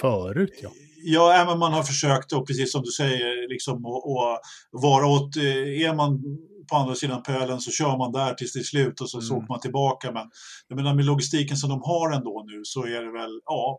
Förut, 0.00 0.58
ja. 0.62 0.70
Ja, 1.04 1.44
men 1.48 1.58
man 1.58 1.72
har 1.72 1.82
försökt 1.82 2.32
och 2.32 2.46
precis 2.46 2.72
som 2.72 2.82
du 2.82 2.90
säger, 2.90 3.48
liksom, 3.48 3.86
och, 3.86 4.10
och 4.12 4.40
vara 4.70 5.06
åt, 5.06 5.36
eh, 5.36 5.42
är 5.88 5.94
man 5.94 6.22
på 6.70 6.76
andra 6.76 6.94
sidan 6.94 7.22
pölen 7.22 7.60
så 7.60 7.70
kör 7.70 7.96
man 7.98 8.12
där 8.12 8.34
tills 8.34 8.52
det 8.52 8.58
är 8.58 8.64
slut 8.64 9.00
och 9.00 9.10
så, 9.10 9.20
så 9.20 9.34
Mm. 9.34 9.42
åker 9.44 9.52
man 9.52 9.60
tillbaka. 9.60 10.12
Men 10.12 10.30
jag 10.68 10.76
menar 10.76 10.94
med 10.94 11.04
logistiken 11.04 11.56
som 11.56 11.70
de 11.70 11.80
har 11.82 12.12
ändå 12.12 12.44
nu 12.46 12.60
så 12.64 12.84
är 12.84 13.02
det 13.02 13.12
väl, 13.12 13.40
ja, 13.44 13.78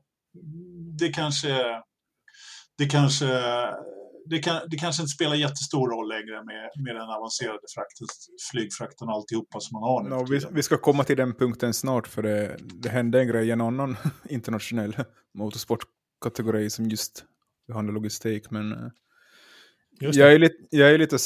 det 1.00 1.10
kanske, 1.10 1.66
det 2.78 2.86
kanske, 2.86 3.28
det, 4.26 4.40
kan, 4.40 4.62
det 4.70 4.78
kanske 4.78 5.02
inte 5.02 5.14
spelar 5.14 5.36
jättestor 5.36 5.90
roll 5.90 6.10
längre 6.10 6.44
med, 6.44 6.70
med 6.84 6.96
den 6.96 7.10
avancerade 7.10 7.60
frakten, 7.76 8.08
flygfrakten 8.52 9.08
och 9.08 9.14
alltihopa 9.14 9.60
som 9.60 9.80
man 9.80 9.84
har 9.84 10.04
nu. 10.04 10.10
För 10.10 10.26
vi, 10.26 10.56
vi 10.56 10.64
ska 10.64 10.78
komma 10.78 11.04
till 11.04 11.18
den 11.18 11.34
punkten 11.34 11.74
snart 11.74 12.08
för 12.08 12.22
det, 12.24 12.58
det 12.60 12.90
hände 12.90 13.20
en 13.20 13.28
grej 13.28 13.48
i 13.48 13.52
en 13.52 13.62
annan 13.62 13.98
internationell 14.30 14.96
motorsportkategori 15.34 16.70
som 16.70 16.86
just 16.90 17.26
behandlar 17.68 17.94
logistik. 17.94 18.52
Men 18.52 18.72
eh, 18.72 18.90
Just 20.02 20.20
jag 20.20 20.30
det. 20.30 20.34
är, 20.36 20.40
lite, 20.40 20.56
jag 20.70 20.92
är 20.92 20.98
lite 20.98 21.18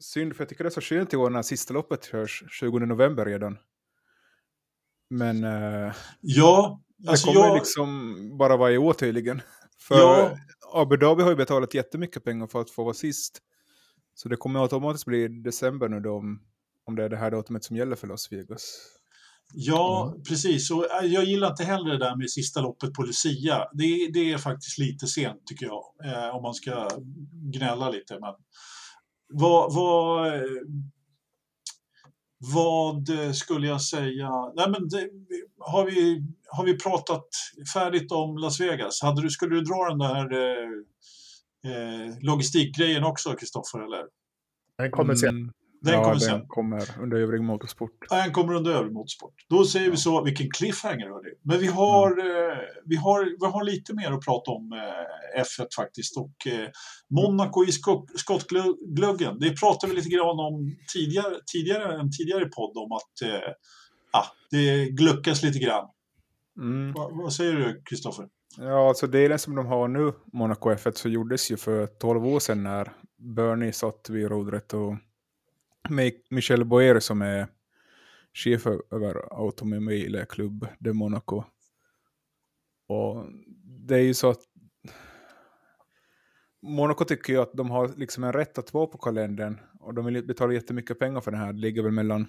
synd 0.00 0.36
för 0.36 0.42
jag 0.44 0.48
tycker 0.48 0.64
det 0.64 0.68
är 0.68 0.70
så 0.70 0.80
skönt 0.80 1.12
i 1.12 1.16
år 1.16 1.30
när 1.30 1.42
sista 1.42 1.74
loppet 1.74 2.04
körs 2.04 2.44
20 2.50 2.78
november 2.78 3.24
redan. 3.24 3.58
Men 5.10 5.44
eh, 5.44 5.92
Ja, 6.20 6.80
det 6.96 7.10
alltså 7.10 7.26
kommer 7.26 7.46
jag, 7.46 7.54
liksom 7.56 8.16
bara 8.38 8.56
varje 8.56 8.78
år 8.78 8.92
tydligen. 8.92 9.42
För 9.78 9.94
Ja. 9.98 10.36
Abu 10.72 10.96
Dhabi 10.96 11.22
har 11.22 11.30
ju 11.30 11.36
betalat 11.36 11.74
jättemycket 11.74 12.24
pengar 12.24 12.46
för 12.46 12.60
att 12.60 12.70
få 12.70 12.84
vara 12.84 12.94
sist. 12.94 13.42
Så 14.14 14.28
det 14.28 14.36
kommer 14.36 14.62
automatiskt 14.62 15.06
bli 15.06 15.28
december 15.28 15.88
nu 15.88 16.00
då 16.00 16.16
om, 16.16 16.40
om 16.86 16.96
det 16.96 17.04
är 17.04 17.08
det 17.08 17.16
här 17.16 17.30
datumet 17.30 17.64
som 17.64 17.76
gäller 17.76 17.96
för 17.96 18.06
Las 18.06 18.32
Vegas. 18.32 18.96
Ja, 19.52 20.16
precis. 20.28 20.70
Och 20.70 20.90
äh, 21.02 21.06
jag 21.06 21.24
gillar 21.24 21.50
inte 21.50 21.64
heller 21.64 21.90
det 21.90 21.98
där 21.98 22.16
med 22.16 22.30
sista 22.30 22.60
loppet 22.60 22.92
på 22.92 23.02
Lucia. 23.02 23.58
Det, 23.72 24.10
det 24.12 24.32
är 24.32 24.38
faktiskt 24.38 24.78
lite 24.78 25.06
sent 25.06 25.46
tycker 25.46 25.66
jag, 25.66 25.84
eh, 26.04 26.36
om 26.36 26.42
man 26.42 26.54
ska 26.54 26.88
gnälla 27.32 27.90
lite. 27.90 28.18
Men 28.20 28.34
vad, 29.32 29.74
vad, 29.74 30.26
eh, 30.26 30.42
vad 32.38 33.08
eh, 33.08 33.32
skulle 33.32 33.66
jag 33.66 33.82
säga? 33.82 34.30
Nej, 34.56 34.70
men 34.70 34.88
det, 34.88 35.08
har, 35.58 35.84
vi, 35.84 36.26
har 36.52 36.64
vi 36.64 36.78
pratat 36.78 37.26
färdigt 37.74 38.12
om 38.12 38.38
Las 38.38 38.60
Vegas? 38.60 39.02
Hade 39.02 39.22
du, 39.22 39.30
skulle 39.30 39.54
du 39.54 39.60
dra 39.60 39.88
den 39.88 39.98
där 39.98 40.32
eh, 40.32 40.68
eh, 41.72 42.14
logistikgrejen 42.20 43.04
också, 43.04 43.34
Kristoffer? 43.34 43.78
Eller? 43.78 44.04
Den 44.78 44.90
kommer 44.90 45.14
sen. 45.14 45.28
Mm, 45.28 45.52
Den 45.82 45.94
ja, 45.94 46.02
kommer 46.02 46.14
den 46.14 46.20
sen. 46.20 46.46
kommer 46.48 47.00
under 47.00 47.16
övrig 47.16 47.42
motorsport. 47.42 48.08
Den 48.10 48.32
kommer 48.32 48.54
under 48.54 48.70
övrig 48.70 48.92
motorsport. 48.92 49.34
Då 49.48 49.64
säger 49.64 49.90
vi 49.90 49.96
så, 49.96 50.24
vilken 50.24 50.50
cliffhanger 50.50 51.06
hörni. 51.06 51.30
Men 51.42 51.58
vi 51.58 51.66
har, 51.66 52.10
eh, 52.10 52.58
vi, 52.84 52.96
har, 52.96 53.24
vi 53.40 53.46
har 53.46 53.64
lite 53.64 53.94
mer 53.94 54.12
att 54.12 54.24
prata 54.24 54.50
om 54.50 54.72
eh, 54.72 55.40
F1 55.42 55.66
faktiskt. 55.76 56.16
Och 56.16 56.46
eh, 56.46 56.68
Monaco 57.10 57.64
i 57.64 57.72
skott, 57.72 58.04
skottgluggen. 58.16 59.38
Det 59.38 59.60
pratade 59.60 59.92
vi 59.92 59.96
lite 59.96 60.10
grann 60.10 60.40
om 60.40 60.76
tidigare, 60.92 61.34
tidigare, 61.52 62.00
en 62.00 62.10
tidigare 62.12 62.44
podd 62.44 62.76
om 62.76 62.92
att 62.92 63.22
eh, 63.22 63.50
ah, 64.10 64.26
det 64.50 64.84
gluckas 64.84 65.42
lite 65.42 65.58
grann. 65.58 65.88
Mm. 66.60 66.92
Va, 66.92 67.10
vad 67.12 67.32
säger 67.32 67.52
du 67.52 67.82
Kristoffer? 67.84 68.28
Ja, 68.56 68.88
alltså 68.88 69.06
delen 69.06 69.38
som 69.38 69.54
de 69.54 69.66
har 69.66 69.88
nu, 69.88 70.12
Monaco 70.32 70.70
F1, 70.70 70.92
så 70.92 71.08
gjordes 71.08 71.50
ju 71.50 71.56
för 71.56 71.86
12 71.86 72.26
år 72.26 72.40
sedan 72.40 72.62
när 72.62 72.92
Bernie 73.18 73.72
satt 73.72 74.10
vid 74.10 74.28
rodret 74.28 74.74
och 74.74 74.96
Michel 76.30 76.64
Boer 76.64 77.00
som 77.00 77.22
är 77.22 77.48
chef 78.32 78.66
över 78.90 79.42
Automobile 79.44 80.26
Club 80.26 80.66
de 80.78 80.92
Monaco. 80.92 81.44
Och 82.88 83.26
det 83.88 83.94
är 83.94 84.02
ju 84.02 84.14
så 84.14 84.30
att 84.30 84.40
Monaco 86.62 87.04
tycker 87.04 87.32
ju 87.32 87.40
att 87.40 87.52
de 87.52 87.70
har 87.70 87.88
liksom 87.96 88.24
en 88.24 88.32
rätt 88.32 88.58
att 88.58 88.74
vara 88.74 88.86
på 88.86 88.98
kalendern 88.98 89.58
och 89.80 89.94
de 89.94 90.04
vill 90.04 90.26
betala 90.26 90.52
jättemycket 90.52 90.98
pengar 90.98 91.20
för 91.20 91.30
det 91.30 91.36
här. 91.36 91.52
Det 91.52 91.60
ligger 91.60 91.82
väl 91.82 91.92
mellan 91.92 92.28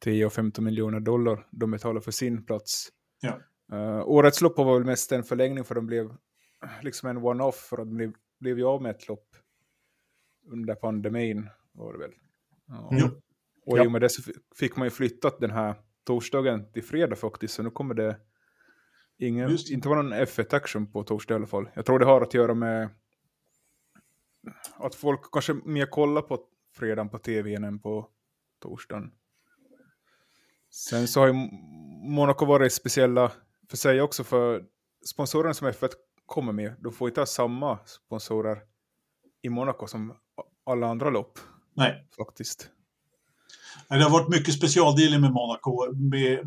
10 0.00 0.26
och 0.26 0.32
15 0.32 0.64
miljoner 0.64 1.00
dollar 1.00 1.46
de 1.50 1.70
betalar 1.70 2.00
för 2.00 2.10
sin 2.10 2.46
plats. 2.46 2.88
Ja. 3.20 3.38
Uh, 3.72 4.08
årets 4.08 4.40
lopp 4.40 4.56
var 4.58 4.74
väl 4.74 4.84
mest 4.84 5.12
en 5.12 5.24
förlängning 5.24 5.64
för 5.64 5.74
de 5.74 5.86
blev 5.86 6.16
liksom 6.82 7.08
en 7.08 7.18
one-off 7.18 7.54
för 7.56 7.78
att 7.78 7.88
de 7.88 7.94
blev, 7.96 8.12
blev 8.40 8.58
ju 8.58 8.64
av 8.64 8.82
med 8.82 8.90
ett 8.90 9.08
lopp 9.08 9.36
under 10.46 10.74
pandemin 10.74 11.48
var 11.72 11.92
det 11.92 11.98
väl. 11.98 12.12
Ja. 12.66 12.88
Jo. 12.92 13.08
Och 13.66 13.78
i 13.78 13.86
och 13.86 13.92
med 13.92 14.00
det 14.00 14.08
så 14.08 14.22
f- 14.30 14.36
fick 14.56 14.76
man 14.76 14.86
ju 14.86 14.90
flyttat 14.90 15.40
den 15.40 15.50
här 15.50 15.74
torsdagen 16.04 16.72
till 16.72 16.82
fredag 16.84 17.16
faktiskt, 17.16 17.54
så 17.54 17.62
nu 17.62 17.70
kommer 17.70 17.94
det 17.94 18.20
ingen, 19.18 19.50
Just 19.50 19.70
inte 19.70 19.88
vara 19.88 20.02
någon 20.02 20.12
F1-action 20.14 20.92
på 20.92 21.02
torsdag 21.04 21.34
i 21.34 21.36
alla 21.36 21.46
fall. 21.46 21.68
Jag 21.74 21.86
tror 21.86 21.98
det 21.98 22.04
har 22.04 22.20
att 22.20 22.34
göra 22.34 22.54
med 22.54 22.88
att 24.76 24.94
folk 24.94 25.20
kanske 25.32 25.54
mer 25.64 25.86
kollar 25.86 26.22
på 26.22 26.44
fredagen 26.74 27.08
på 27.08 27.18
tv 27.18 27.54
än 27.54 27.78
på 27.78 28.08
torsdagen. 28.62 29.12
Sen 30.70 31.08
så 31.08 31.20
har 31.20 31.26
ju 31.26 31.32
Monaco 32.02 32.44
varit 32.44 32.72
speciella 32.72 33.32
för 33.70 33.76
sig 33.76 34.00
också 34.00 34.24
för 34.24 34.62
sponsorerna 35.06 35.54
som 35.54 35.68
F1 35.68 35.88
kommer 36.26 36.52
med, 36.52 36.74
de 36.78 36.92
får 36.92 37.08
inte 37.08 37.20
ha 37.20 37.26
samma 37.26 37.78
sponsorer 37.86 38.58
i 39.42 39.48
Monaco 39.48 39.86
som 39.86 40.14
alla 40.66 40.86
andra 40.86 41.10
lopp. 41.10 41.38
Nej. 41.74 42.06
Faktiskt. 42.16 42.70
Det 43.88 44.02
har 44.02 44.10
varit 44.10 44.28
mycket 44.28 44.54
specialdealing 44.54 45.20
med 45.20 45.32
Monaco, 45.32 45.92
med 45.92 46.38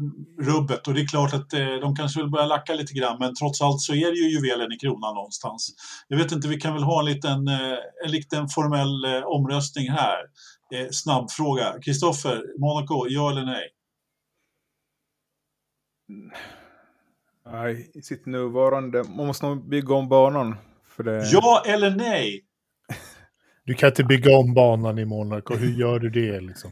rubbet. 0.41 0.88
Och 0.88 0.93
det 0.93 1.01
är 1.01 1.07
klart 1.07 1.34
att 1.34 1.53
eh, 1.53 1.76
de 1.82 1.95
kanske 1.95 2.19
vill 2.22 2.30
börja 2.30 2.45
lacka 2.45 2.74
lite 2.74 2.93
grann, 2.93 3.17
men 3.19 3.36
trots 3.36 3.61
allt 3.61 3.82
så 3.82 3.93
är 3.93 4.11
det 4.11 4.17
ju 4.17 4.30
juvelen 4.30 4.72
i 4.72 4.78
kronan 4.78 5.15
någonstans. 5.15 5.74
Jag 6.07 6.17
vet 6.17 6.32
inte, 6.32 6.47
vi 6.47 6.57
kan 6.57 6.74
väl 6.74 6.84
ha 6.84 6.99
en 6.99 7.05
liten, 7.05 7.47
eh, 7.47 7.78
en 8.05 8.11
liten 8.11 8.47
formell 8.47 9.05
eh, 9.05 9.24
omröstning 9.26 9.89
här. 9.89 10.17
Snabb 10.91 11.32
fråga. 11.32 11.74
Kristoffer, 11.82 12.43
Monaco, 12.59 13.05
ja 13.09 13.32
eller 13.32 13.45
nej? 13.45 13.69
Nej, 17.45 17.91
i 17.93 18.01
sitt 18.01 18.26
nuvarande. 18.26 19.03
Man 19.03 19.28
måste 19.28 19.45
nog 19.45 19.70
bygga 19.70 19.95
om 19.95 20.09
banan. 20.09 20.55
För 20.88 21.03
det... 21.03 21.30
Ja 21.32 21.64
eller 21.66 21.95
nej? 21.95 22.45
Du 23.66 23.74
kan 23.74 23.89
inte 23.89 24.03
bygga 24.03 24.38
om 24.38 24.53
banan 24.53 24.99
i 24.99 25.05
Monaco. 25.05 25.55
Hur 25.55 25.72
gör 25.80 25.99
du 25.99 26.09
det 26.09 26.41
liksom? 26.41 26.72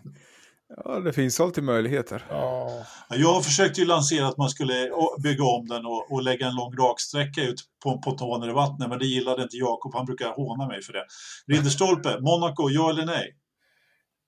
Ja, 0.86 1.00
det 1.00 1.14
finns 1.14 1.40
alltid 1.40 1.64
möjligheter. 1.64 2.26
Ja. 2.30 2.70
Jag 3.10 3.34
har 3.34 3.42
försökt 3.42 3.80
ju 3.80 3.86
lansera 3.86 4.28
att 4.28 4.38
man 4.38 4.50
skulle 4.50 4.92
bygga 5.24 5.44
om 5.44 5.68
den 5.68 5.86
och, 5.86 6.12
och 6.12 6.24
lägga 6.24 6.48
en 6.48 6.56
lång 6.56 6.74
raksträcka 6.76 7.42
ut 7.42 7.62
på, 7.84 8.02
på 8.02 8.12
tån 8.12 8.50
i 8.50 8.54
vattnet, 8.54 8.90
men 8.90 9.00
det 9.00 9.06
gillade 9.06 9.44
inte 9.44 9.58
Jakob. 9.58 9.96
Han 9.96 10.06
brukar 10.06 10.30
håna 10.30 10.68
mig 10.68 10.82
för 10.82 10.94
det. 10.94 11.06
Ridderstolpe, 11.48 12.20
Monaco, 12.20 12.70
ja 12.70 12.90
eller 12.90 13.06
nej? 13.06 13.36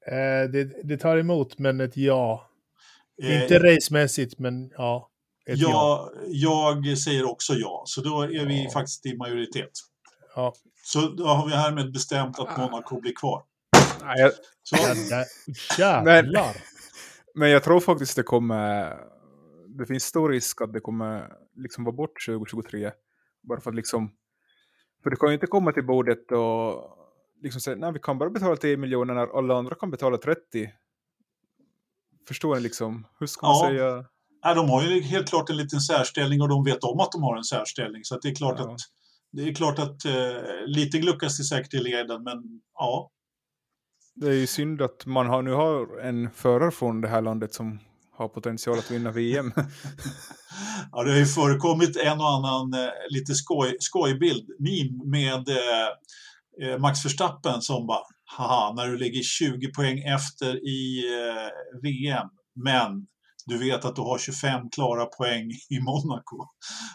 Eh, 0.08 0.50
det, 0.52 0.84
det, 0.84 0.98
tar 0.98 1.18
emot, 1.18 1.58
men 1.58 1.82
ett 1.82 1.98
ja. 1.98 2.51
Eh, 3.22 3.42
inte 3.42 3.60
racemässigt, 3.60 4.40
men 4.40 4.72
ja. 4.78 5.10
Ett 5.46 5.60
ja, 5.60 6.12
ja. 6.28 6.82
Jag 6.84 6.98
säger 6.98 7.32
också 7.32 7.54
ja, 7.54 7.84
så 7.86 8.02
då 8.02 8.22
är 8.22 8.46
vi 8.46 8.64
ja. 8.64 8.72
faktiskt 8.72 9.06
i 9.06 9.18
majoritet. 9.18 9.72
Ja. 10.36 10.54
Så 10.84 11.00
då 11.00 11.24
har 11.24 11.48
vi 11.48 11.56
härmed 11.56 11.92
bestämt 11.92 12.40
att 12.40 12.58
Monaco 12.58 13.02
blir 13.02 13.14
kvar. 13.16 13.44
Nej, 14.04 14.20
jag... 14.20 14.32
Så. 14.64 14.76
Jävlar! 15.82 16.24
Men, 16.24 16.54
men 17.36 17.50
jag 17.50 17.64
tror 17.64 17.80
faktiskt 17.80 18.16
det 18.16 18.24
kommer... 18.24 18.98
Det 19.78 19.86
finns 19.86 20.04
stor 20.04 20.30
risk 20.30 20.62
att 20.62 20.74
det 20.74 20.80
kommer 20.80 21.34
liksom 21.56 21.84
vara 21.84 21.96
bort 21.96 22.26
2023. 22.26 22.92
Bara 23.44 23.62
för 23.62 23.70
att 23.70 23.76
liksom... 23.76 24.12
För 25.04 25.10
det 25.10 25.16
kan 25.16 25.30
ju 25.30 25.34
inte 25.34 25.48
komma 25.48 25.72
till 25.72 25.86
bordet 25.86 26.32
och 26.32 26.98
liksom 27.42 27.62
säga 27.62 27.76
nej 27.76 27.92
vi 27.92 28.00
kan 28.00 28.18
bara 28.18 28.30
betala 28.30 28.56
10 28.56 28.78
miljoner 28.78 29.14
när 29.14 29.38
alla 29.38 29.56
andra 29.56 29.76
kan 29.76 29.92
betala 29.92 30.18
30. 30.18 30.70
Förstår 32.32 32.56
ni 32.56 32.62
liksom? 32.62 33.08
Hur 33.20 33.28
ska 33.28 33.48
man 33.48 33.58
ja. 33.58 33.68
säga? 33.68 34.06
Nej, 34.46 34.56
de 34.56 34.70
har 34.70 34.84
ju 34.84 35.02
helt 35.02 35.30
klart 35.30 35.50
en 35.50 35.58
liten 35.58 35.82
särställning 35.82 36.42
och 36.42 36.50
de 36.50 36.64
vet 36.64 36.84
om 36.84 37.00
att 37.00 37.12
de 37.12 37.24
har 37.24 37.38
en 37.38 37.44
särställning. 37.44 38.04
Så 38.04 38.20
det 38.20 38.30
är 38.30 38.36
klart 38.36 38.56
ja. 38.60 38.72
att, 38.72 38.80
det 39.32 39.48
är 39.50 39.54
klart 39.54 39.80
att 39.80 40.06
eh, 40.06 40.66
lite 40.66 40.98
gluckas 40.98 41.38
det 41.38 41.44
säkert 41.44 41.74
i 41.74 41.80
leden, 41.80 42.24
men 42.24 42.44
ja. 42.78 43.12
Det 44.16 44.28
är 44.28 44.34
ju 44.34 44.48
synd 44.48 44.82
att 44.82 45.06
man 45.06 45.28
har, 45.28 45.42
nu 45.42 45.52
har 45.52 46.00
en 46.00 46.30
förare 46.32 46.72
från 46.72 47.02
det 47.02 47.08
här 47.08 47.22
landet 47.22 47.54
som 47.54 47.80
har 48.12 48.28
potential 48.28 48.80
att 48.80 48.92
vinna 48.92 49.12
VM. 49.12 49.54
ja, 50.92 51.04
det 51.04 51.12
har 51.12 51.18
ju 51.18 51.26
förekommit 51.26 51.98
en 51.98 52.20
och 52.20 52.30
annan 52.30 52.74
eh, 52.74 52.90
lite 53.10 53.34
skoj, 53.34 53.76
skojbild, 53.80 54.50
meme 54.60 55.06
med 55.06 55.50
eh, 55.50 55.88
eh, 56.62 56.80
Max 56.80 57.06
Verstappen 57.06 57.62
som 57.62 57.88
bara, 57.88 58.04
haha, 58.38 58.74
när 58.74 58.88
du 58.88 58.98
ligger 58.98 59.22
20 59.22 59.74
poäng 59.74 60.00
efter 60.00 60.68
i 60.68 61.04
eh, 61.18 61.82
VM, 61.82 62.30
men 62.66 63.08
du 63.46 63.58
vet 63.58 63.86
att 63.86 63.96
du 63.96 64.02
har 64.02 64.18
25 64.18 64.70
klara 64.70 65.06
poäng 65.06 65.52
i 65.70 65.80
Monaco. 65.80 66.38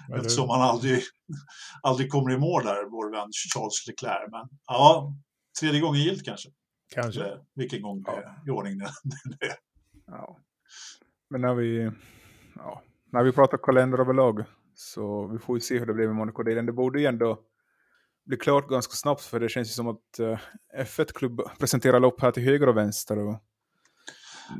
Ja, 0.08 0.16
Eftersom 0.16 0.48
han 0.48 0.60
aldrig, 0.60 1.02
aldrig 1.82 2.10
kommer 2.10 2.32
i 2.32 2.38
mål 2.38 2.64
där, 2.64 2.90
vår 2.90 3.10
vän 3.10 3.30
Charles 3.54 3.86
Leclerc. 3.86 4.30
Men 4.30 4.48
ja, 4.66 5.14
tredje 5.60 5.80
gången 5.80 6.00
gilt 6.00 6.24
kanske. 6.24 6.48
Kanske. 6.94 7.20
Eller, 7.20 7.40
vilken 7.54 7.82
gång 7.82 8.04
ja. 8.06 8.22
i 8.46 8.50
ordning 8.50 8.78
det 9.38 9.46
är. 9.46 9.56
Ja. 10.06 10.38
Men 11.30 11.40
när 11.40 11.54
vi, 11.54 11.90
ja, 12.54 12.82
när 13.12 13.24
vi 13.24 13.32
pratar 13.32 13.58
kalender 13.58 13.98
överlag 13.98 14.44
så 14.74 15.26
vi 15.26 15.38
får 15.38 15.56
ju 15.56 15.60
se 15.60 15.78
hur 15.78 15.86
det 15.86 15.94
blir 15.94 16.06
med 16.06 16.16
Monaco-delen. 16.16 16.66
Det 16.66 16.72
borde 16.72 17.00
ju 17.00 17.06
ändå 17.06 17.40
bli 18.26 18.36
klart 18.36 18.68
ganska 18.68 18.92
snabbt 18.92 19.22
för 19.22 19.40
det 19.40 19.48
känns 19.48 19.68
ju 19.68 19.72
som 19.72 19.88
att 19.88 20.20
uh, 20.20 20.38
F1-klubb 20.78 21.40
presenterar 21.58 22.00
lopp 22.00 22.20
här 22.20 22.30
till 22.30 22.42
höger 22.42 22.68
och 22.68 22.76
vänster. 22.76 23.18
Och... 23.18 23.42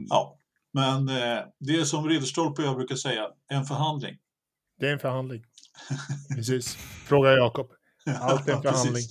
Ja, 0.09 0.39
men 0.73 1.09
eh, 1.09 1.45
det 1.59 1.77
är 1.77 1.85
som 1.85 2.09
Ridderstolpe 2.09 2.63
och 2.63 2.69
jag 2.69 2.77
brukar 2.77 2.97
säga, 2.97 3.29
en 3.49 3.65
förhandling. 3.65 4.17
Det 4.79 4.89
är 4.89 4.93
en 4.93 4.99
förhandling. 4.99 5.45
Precis. 6.37 6.75
Fråga 7.07 7.33
Jakob. 7.33 7.71
Allt 8.21 8.49
är 8.49 8.53
en 8.53 8.63
förhandling. 8.63 9.05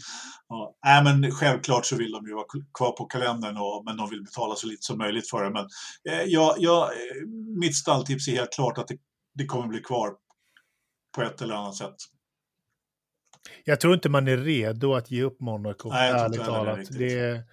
Ja, 0.47 1.01
men 1.03 1.31
självklart 1.31 1.85
så 1.85 1.95
vill 1.95 2.11
de 2.11 2.27
ju 2.27 2.33
vara 2.33 2.45
kvar 2.77 2.91
på 2.91 3.05
kalendern, 3.05 3.57
och, 3.57 3.83
men 3.85 3.97
de 3.97 4.09
vill 4.09 4.23
betala 4.23 4.55
så 4.55 4.67
lite 4.67 4.81
som 4.81 4.97
möjligt 4.97 5.29
för 5.29 5.43
det. 5.43 5.49
Men 5.49 5.67
eh, 6.09 6.23
jag, 6.23 6.55
jag, 6.57 6.83
eh, 6.83 7.27
mitt 7.59 7.75
stalltips 7.75 8.27
är 8.27 8.31
helt 8.31 8.53
klart 8.53 8.77
att 8.77 8.87
det, 8.87 8.97
det 9.33 9.45
kommer 9.45 9.67
bli 9.67 9.79
kvar 9.79 10.15
på 11.15 11.21
ett 11.21 11.41
eller 11.41 11.55
annat 11.55 11.75
sätt. 11.75 11.95
Jag 13.63 13.79
tror 13.79 13.93
inte 13.93 14.09
man 14.09 14.27
är 14.27 14.37
redo 14.37 14.93
att 14.93 15.11
ge 15.11 15.23
upp 15.23 15.39
Monaco, 15.39 15.89
Nej, 15.89 16.11
ärligt 16.11 16.45
talat. 16.45 16.79
Det, 16.91 17.19
är, 17.19 17.43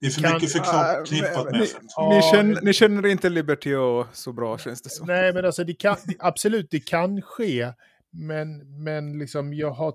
det 0.00 0.06
är 0.06 0.10
för 0.10 0.22
kan, 0.22 0.34
mycket 0.34 0.52
förknippat 0.52 1.44
med 1.44 1.60
ni, 1.60 2.16
ni, 2.16 2.22
känner, 2.22 2.62
ni 2.62 2.72
känner 2.72 3.06
inte 3.06 3.28
Liberty 3.28 3.70
så 4.12 4.32
bra, 4.32 4.58
känns 4.58 4.82
det 4.82 4.90
som. 4.90 5.06
Nej, 5.06 5.32
men 5.32 5.44
alltså 5.44 5.64
det 5.64 5.74
kan, 5.74 5.96
absolut, 6.18 6.70
det 6.70 6.80
kan 6.80 7.22
ske. 7.22 7.72
Men, 8.12 8.82
men 8.82 9.18
liksom, 9.18 9.54
jag 9.54 9.70
har 9.70 9.94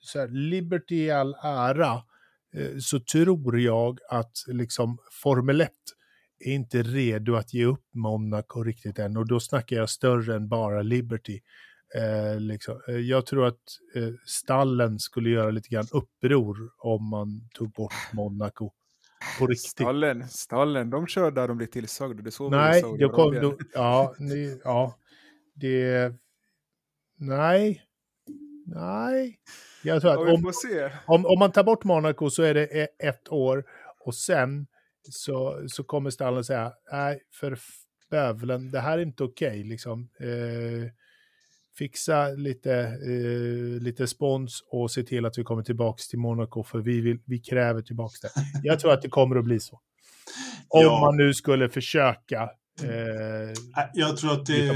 så 0.00 0.18
här, 0.18 0.28
Liberty 0.28 0.96
i 0.96 1.10
all 1.10 1.34
ära, 1.42 1.92
eh, 2.56 2.78
så 2.80 3.00
tror 3.00 3.60
jag 3.60 3.98
att 4.08 4.32
liksom 4.46 4.98
Formel 5.22 5.60
1 5.60 5.70
är 6.44 6.52
inte 6.52 6.82
redo 6.82 7.34
att 7.34 7.54
ge 7.54 7.64
upp 7.64 7.84
Monaco 7.94 8.62
riktigt 8.62 8.98
än. 8.98 9.16
Och 9.16 9.28
då 9.28 9.40
snackar 9.40 9.76
jag 9.76 9.90
större 9.90 10.36
än 10.36 10.48
bara 10.48 10.82
Liberty. 10.82 11.40
Eh, 11.94 12.40
liksom. 12.40 12.80
Eh, 12.88 12.96
jag 12.96 13.26
tror 13.26 13.46
att 13.46 13.60
eh, 13.94 14.08
stallen 14.26 14.98
skulle 14.98 15.30
göra 15.30 15.50
lite 15.50 15.68
grann 15.68 15.86
uppror 15.92 16.56
om 16.78 17.10
man 17.10 17.48
tog 17.54 17.72
bort 17.72 17.92
Monaco. 18.12 18.70
På 19.38 19.46
riktigt. 19.46 19.70
Stallen, 19.70 20.28
stallen 20.28 20.90
de 20.90 21.06
kör 21.06 21.30
där 21.30 21.48
de 21.48 21.56
blir 21.56 21.66
tillsagda. 21.66 22.22
Det 22.22 22.30
så 22.30 22.48
Nej, 22.48 22.82
det 22.98 23.08
kom, 23.08 23.34
då, 23.34 23.58
ja, 23.74 24.14
ni, 24.18 24.60
ja, 24.64 24.98
det... 25.54 26.12
Nej. 27.16 27.82
Nej. 28.66 29.38
Jag 29.82 30.00
tror 30.00 30.10
att 30.10 30.18
om, 30.18 30.52
om, 31.06 31.26
om, 31.26 31.38
man 31.38 31.52
tar 31.52 31.64
bort 31.64 31.84
Monaco 31.84 32.30
så 32.30 32.42
är 32.42 32.54
det 32.54 32.64
e, 32.64 32.88
ett 32.98 33.32
år 33.32 33.64
och 34.04 34.14
sen 34.14 34.66
så, 35.10 35.64
så 35.68 35.84
kommer 35.84 36.10
stallen 36.10 36.44
säga 36.44 36.72
nej, 36.92 37.22
för 37.40 37.58
bövelen, 38.10 38.70
det 38.70 38.80
här 38.80 38.98
är 38.98 39.02
inte 39.02 39.24
okej. 39.24 39.48
Okay, 39.48 39.64
liksom. 39.64 40.08
Eh, 40.20 40.90
fixa 41.78 42.28
lite, 42.28 42.74
eh, 42.74 43.82
lite 43.82 44.06
spons 44.06 44.62
och 44.70 44.90
se 44.90 45.02
till 45.02 45.26
att 45.26 45.38
vi 45.38 45.44
kommer 45.44 45.62
tillbaka 45.62 46.02
till 46.10 46.18
Monaco, 46.18 46.62
för 46.62 46.78
vi, 46.78 47.00
vill, 47.00 47.18
vi 47.26 47.38
kräver 47.38 47.82
tillbaka 47.82 48.14
det. 48.22 48.30
Jag 48.62 48.80
tror 48.80 48.92
att 48.92 49.02
det 49.02 49.08
kommer 49.08 49.36
att 49.36 49.44
bli 49.44 49.60
så. 49.60 49.80
Om 50.68 50.82
ja. 50.82 51.00
man 51.00 51.16
nu 51.16 51.34
skulle 51.34 51.68
försöka. 51.68 52.50
Eh, 52.82 53.52
jag 53.94 54.16
tror 54.16 54.32
att 54.32 54.46
det, 54.46 54.66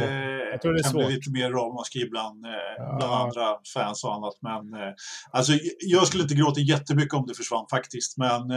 jag 0.56 0.60
tror 0.62 0.72
det 0.72 0.82
kan 0.82 0.92
bli 0.92 1.14
lite 1.14 1.30
mer 1.30 1.50
ramaskri 1.50 2.08
bland, 2.10 2.46
eh, 2.46 2.50
ja. 2.76 2.96
bland 2.98 3.14
andra 3.14 3.58
fans 3.74 4.04
och 4.04 4.14
annat. 4.14 4.34
Men, 4.40 4.80
eh, 4.82 4.94
alltså, 5.30 5.52
jag 5.80 6.06
skulle 6.06 6.22
inte 6.22 6.34
gråta 6.34 6.60
jättemycket 6.60 7.14
om 7.14 7.26
det 7.26 7.34
försvann 7.34 7.66
faktiskt, 7.70 8.18
men 8.18 8.50
eh, 8.50 8.56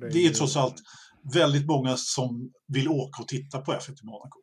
det, 0.00 0.08
det 0.12 0.26
är 0.26 0.30
trots 0.30 0.56
allt 0.56 0.76
väldigt 1.34 1.66
många 1.66 1.96
som 1.96 2.50
vill 2.68 2.88
åka 2.88 3.22
och 3.22 3.28
titta 3.28 3.60
på 3.60 3.72
F1 3.72 3.90
i 4.02 4.06
Monaco. 4.06 4.38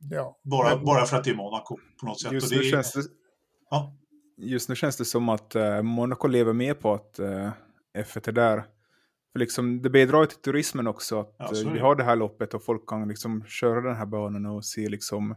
Ja. 0.00 0.38
Bara, 0.42 0.76
men, 0.76 0.84
bara 0.84 1.04
för 1.04 1.16
att 1.16 1.24
det 1.24 1.30
är 1.30 1.34
Monaco 1.34 1.76
på 2.00 2.06
något 2.06 2.20
sätt. 2.20 2.32
Just, 2.32 2.50
nu, 2.50 2.58
är... 2.58 2.70
känns 2.70 2.92
det, 2.92 3.02
ja? 3.70 3.96
just 4.40 4.68
nu 4.68 4.74
känns 4.74 4.96
det 4.96 5.04
som 5.04 5.28
att 5.28 5.56
uh, 5.56 5.82
Monaco 5.82 6.28
lever 6.28 6.52
med 6.52 6.80
på 6.80 6.94
att 6.94 7.20
uh, 7.20 7.50
F1 7.98 8.28
är 8.28 8.32
där. 8.32 8.64
För 9.32 9.38
liksom, 9.38 9.82
det 9.82 9.90
bidrar 9.90 10.26
till 10.26 10.38
turismen 10.38 10.86
också 10.86 11.20
att 11.20 11.34
ja, 11.38 11.64
uh, 11.64 11.72
vi 11.72 11.78
har 11.78 11.96
det 11.96 12.04
här 12.04 12.16
loppet 12.16 12.54
och 12.54 12.64
folk 12.64 12.88
kan 12.88 13.08
liksom 13.08 13.44
köra 13.44 13.80
den 13.80 13.96
här 13.96 14.06
banan 14.06 14.46
och 14.46 14.64
se 14.64 14.88
liksom 14.88 15.36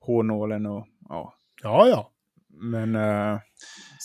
hårnålen 0.00 0.66
och 0.66 0.86
ja. 1.08 1.34
Ja, 1.62 1.88
ja. 1.88 2.12
Men 2.48 2.96
uh, 2.96 3.38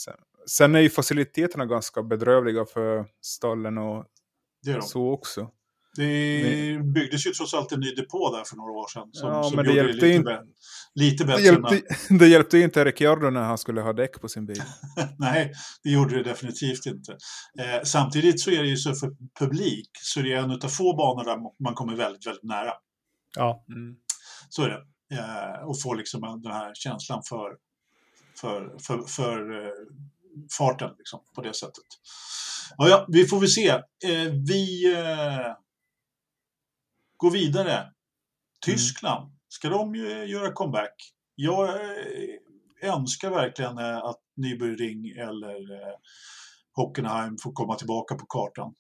sen, 0.03 0.13
sen, 0.47 0.75
är 0.75 0.79
ju 0.79 0.89
faciliteterna 0.89 1.65
ganska 1.65 2.03
bedrövliga 2.03 2.65
för 2.65 3.05
stallen 3.21 3.77
och 3.77 4.05
så 4.81 5.11
också. 5.11 5.51
Det 5.97 6.79
byggdes 6.83 7.27
ju 7.27 7.31
trots 7.31 7.53
allt 7.53 7.71
en 7.71 7.79
ny 7.79 7.91
depå 7.91 8.35
där 8.35 8.43
för 8.43 8.55
några 8.55 8.71
år 8.71 8.87
sedan. 8.87 9.09
Som, 9.11 9.29
ja, 9.29 9.43
som 9.43 9.55
men 9.55 9.65
det 9.65 9.73
hjälpte 9.73 10.05
det 10.05 10.07
lite, 10.07 10.15
inte, 10.15 10.41
lite 10.95 11.25
bättre. 11.25 11.41
Det 11.41 11.45
hjälpte, 11.45 11.81
men... 12.09 12.17
det 12.17 12.27
hjälpte 12.27 12.59
inte 12.59 12.85
Ricciardo 12.85 13.29
när 13.29 13.41
han 13.41 13.57
skulle 13.57 13.81
ha 13.81 13.93
däck 13.93 14.21
på 14.21 14.29
sin 14.29 14.45
bil. 14.45 14.61
Nej, 15.17 15.53
det 15.83 15.89
gjorde 15.89 16.17
det 16.17 16.23
definitivt 16.23 16.85
inte. 16.85 17.11
Eh, 17.59 17.83
samtidigt 17.83 18.39
så 18.39 18.51
är 18.51 18.61
det 18.61 18.69
ju 18.69 18.77
så 18.77 18.95
för 18.95 19.11
publik 19.39 19.89
så 19.93 20.21
det 20.21 20.33
är 20.33 20.37
en 20.37 20.51
av 20.51 20.67
få 20.67 20.95
banor 20.95 21.23
där 21.23 21.63
man 21.63 21.73
kommer 21.73 21.95
väldigt, 21.95 22.27
väldigt 22.27 22.43
nära. 22.43 22.73
Ja. 23.35 23.65
Mm. 23.69 23.95
Så 24.49 24.63
är 24.63 24.69
det. 24.69 24.81
Eh, 25.15 25.67
och 25.67 25.81
får 25.81 25.95
liksom 25.95 26.41
den 26.43 26.51
här 26.51 26.71
känslan 26.73 27.21
för, 27.29 27.57
för, 28.41 28.77
för, 28.79 29.01
för 29.07 29.65
eh, 29.65 29.71
farten 30.57 30.89
liksom, 30.97 31.19
på 31.35 31.41
det 31.41 31.53
sättet. 31.53 31.83
Ja, 32.77 32.89
ja, 32.89 33.05
vi 33.09 33.25
får 33.25 33.39
väl 33.39 33.49
se. 33.49 33.69
Eh, 33.69 34.31
vi 34.47 34.95
gå 37.17 37.29
vidare. 37.29 37.93
Tyskland, 38.65 39.31
ska 39.47 39.69
de 39.69 39.95
ju 39.95 40.25
göra 40.25 40.51
comeback? 40.51 40.93
Jag 41.35 41.69
eh, 41.69 42.93
önskar 42.93 43.29
verkligen 43.29 43.77
eh, 43.77 43.97
att 43.97 44.19
Nürburgring 44.37 45.21
eller 45.29 45.73
eh, 45.73 45.93
Hockenheim 46.73 47.37
får 47.43 47.51
komma 47.53 47.75
tillbaka 47.75 48.15
på 48.15 48.25
kartan. 48.25 48.73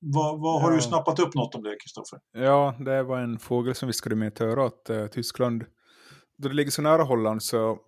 Vad, 0.00 0.40
vad 0.40 0.62
har 0.62 0.70
Ja. 0.70 0.76
du 0.76 0.82
snappat 0.82 1.18
upp 1.18 1.34
något 1.34 1.54
om 1.54 1.62
det, 1.62 1.76
Kristoffer? 1.82 2.18
Ja, 2.32 2.76
det 2.80 3.02
var 3.02 3.20
en 3.20 3.38
fågel 3.38 3.74
som 3.74 3.86
viskade 3.86 4.16
mig 4.16 4.32
i 4.40 4.42
örat 4.42 4.72
att 4.74 4.90
eh, 4.90 5.06
Tyskland, 5.06 5.64
då 6.38 6.48
det 6.48 6.54
ligger 6.54 6.70
så 6.70 6.82
nära 6.82 7.02
Holland 7.02 7.42
så 7.42 7.78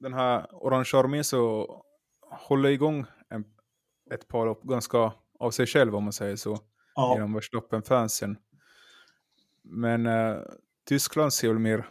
den 0.00 0.14
här 0.14 0.46
orange 0.52 0.90
armén 0.94 1.24
så 1.24 1.66
håller 2.30 2.68
igång 2.68 3.04
en, 3.28 3.44
ett 4.14 4.28
par 4.28 4.46
lopp 4.46 4.62
ganska 4.62 5.12
av 5.38 5.50
sig 5.50 5.66
själv 5.66 5.94
om 5.96 6.04
man 6.04 6.12
säger 6.12 6.36
så, 6.36 6.58
Ja, 6.94 7.14
genom 7.14 7.34
Verstappen-fansen. 7.34 8.36
Men 9.62 10.06
eh, 10.06 10.36
Tyskland 10.88 11.32
ser 11.32 11.48
väl 11.48 11.58
mer 11.58 11.88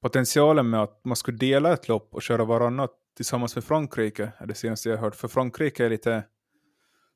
potentialen 0.00 0.70
med 0.70 0.82
att 0.82 1.04
man 1.04 1.16
skulle 1.16 1.38
dela 1.38 1.72
ett 1.72 1.88
lopp 1.88 2.14
och 2.14 2.22
köra 2.22 2.44
varannat 2.44 2.90
tillsammans 3.16 3.54
med 3.54 3.64
Frankrike, 3.64 4.32
är 4.38 4.46
det 4.46 4.54
senaste 4.54 4.88
jag 4.88 4.96
hört. 4.96 5.14
För 5.14 5.28
Frankrike 5.28 5.84
är 5.84 5.90
lite 5.90 6.24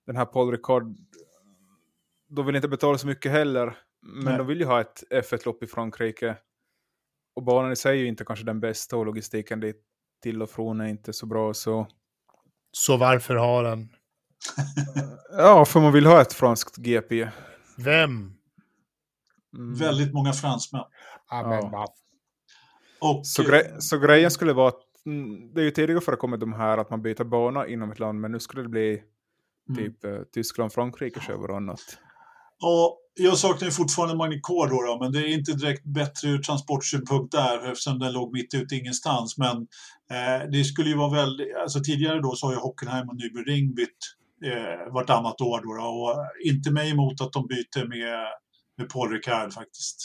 den 0.07 0.17
här 0.17 0.25
Paul 0.25 0.51
Ricard, 0.51 0.97
de 2.29 2.47
vill 2.47 2.57
inte 2.57 2.69
betala 2.69 2.99
så 2.99 3.07
mycket 3.07 3.33
heller, 3.33 3.79
men 4.01 4.25
Nej. 4.25 4.39
de 4.39 4.47
vill 4.47 4.61
ju 4.61 4.67
ha 4.67 4.81
ett 4.81 5.05
F1-lopp 5.11 5.63
i 5.63 5.67
Frankrike. 5.67 6.37
Och 7.35 7.43
banan 7.43 7.73
i 7.73 7.77
sig 7.77 7.99
är 7.99 8.03
ju 8.03 8.09
inte 8.09 8.25
kanske 8.25 8.45
den 8.45 8.61
bästa 8.61 8.97
och 8.97 9.07
logistiken 9.07 9.61
dit 9.61 9.83
till 10.23 10.43
och 10.43 10.51
från 10.51 10.81
är 10.81 10.87
inte 10.87 11.13
så 11.13 11.27
bra. 11.27 11.55
Så 11.55 11.87
Så 12.73 12.97
varför 12.97 13.35
har 13.35 13.65
han? 13.65 13.89
Ja, 15.31 15.65
för 15.65 15.81
man 15.81 15.93
vill 15.93 16.07
ha 16.07 16.21
ett 16.21 16.33
franskt 16.33 16.77
GP. 16.77 17.29
Vem? 17.77 18.33
Mm. 19.55 19.75
väldigt 19.75 20.13
många 20.13 20.33
fransmän. 20.33 20.85
Ja, 21.31 21.95
Och, 23.01 23.27
Så, 23.27 23.43
gre 23.43 23.81
så 23.81 23.99
grejen 23.99 24.31
skulle 24.31 24.53
vara 24.53 24.69
att 24.69 24.81
mm, 25.07 25.55
det 25.55 25.61
är 25.61 25.65
ju 25.65 25.71
tidigare 25.71 26.01
förekommit 26.01 26.41
de 26.41 26.53
här 26.53 26.79
att 26.79 26.91
man 26.91 27.03
byter 27.03 27.25
bana 27.25 27.67
inom 27.67 27.93
ett 27.93 27.99
land, 27.99 28.21
men 28.21 28.33
nu 28.33 28.41
skulle 28.41 28.63
det 28.63 28.69
bli 28.69 29.03
mm. 29.69 29.85
typ 29.85 30.05
eh, 30.05 30.19
Tyskland, 30.35 30.73
Frankrike 30.73 31.21
kör 31.21 31.37
varannat. 31.37 31.81
Ja, 32.59 32.99
jag 33.15 33.39
saknar 33.39 33.67
ju 33.67 33.73
fortfarande 33.73 34.17
Magnicor 34.17 34.69
då, 34.69 34.83
då, 34.83 34.99
men 35.03 35.13
det 35.13 35.19
är 35.19 35.35
inte 35.35 35.53
direkt 35.53 35.85
bättre 35.85 36.29
ur 36.29 36.39
transportsynpunkt 36.39 37.33
där 37.33 37.71
eftersom 37.71 37.99
den 37.99 38.13
låg 38.13 38.33
mitt 38.33 38.55
ute 38.55 38.75
ingenstans. 38.75 39.39
Men 39.39 39.57
eh, 40.11 40.51
det 40.53 40.65
skulle 40.65 40.89
ju 40.89 40.97
vara 40.97 41.11
väldigt, 41.11 41.57
alltså 41.63 41.81
tidigare 41.81 42.21
då 42.21 42.35
så 42.35 42.47
har 42.47 42.53
ju 42.53 42.59
Hockenheim 42.59 43.09
och 43.09 43.15
Nürburgring 43.15 43.75
bytt 43.75 43.99
eh, 44.45 44.93
vartannat 44.93 45.41
år 45.41 45.61
då, 45.63 45.75
då 45.83 45.89
och 45.89 46.27
inte 46.49 46.71
mig 46.71 46.91
emot 46.91 47.21
att 47.21 47.33
de 47.33 47.47
byter 47.47 47.89
med, 47.89 48.27
med 48.79 48.89
Paul 48.89 49.11
Ricard 49.13 49.53
faktiskt. 49.53 49.97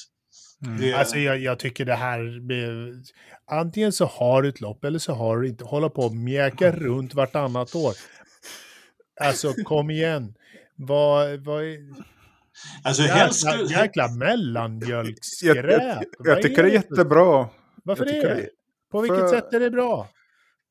Mm. 0.65 0.81
Det, 0.81 0.93
Alltså 0.93 1.17
jag, 1.17 1.39
jag 1.39 1.59
tycker 1.59 1.85
det 1.85 1.95
här 1.95 2.47
med, 2.47 2.95
antingen 3.51 3.91
så 3.91 4.05
har 4.05 4.41
du 4.41 4.49
ett 4.49 4.61
lopp 4.61 4.83
eller 4.83 4.99
så 4.99 5.13
har 5.13 5.37
du 5.37 5.47
inte. 5.47 5.63
Hålla 5.63 5.89
på 5.89 6.01
och 6.01 6.15
mjäka 6.15 6.71
runt 6.71 7.13
vartannat 7.13 7.75
år. 7.75 7.93
Alltså 9.21 9.53
kom 9.53 9.89
igen. 9.89 10.33
Vad, 10.75 11.39
vad 11.45 11.63
är, 11.63 11.77
alltså 12.83 13.03
helst 13.03 13.45
jäkla, 13.45 13.57
skulle, 13.65 13.81
jäkla 13.81 14.03
Jag, 14.03 14.17
mellanmjölksskräp. 14.17 15.65
jag, 15.81 16.03
Vad 16.19 16.27
jag 16.27 16.41
tycker 16.41 16.63
det 16.63 16.69
är 16.69 16.73
jättebra. 16.73 17.49
Varför 17.83 18.05
jag 18.05 18.13
det? 18.15 18.21
tycker 18.21 18.35
det- 18.35 18.49
På 18.91 19.01
vilket 19.01 19.19
för- 19.19 19.27
sätt 19.27 19.53
är 19.53 19.59
det 19.59 19.71
bra? 19.71 20.07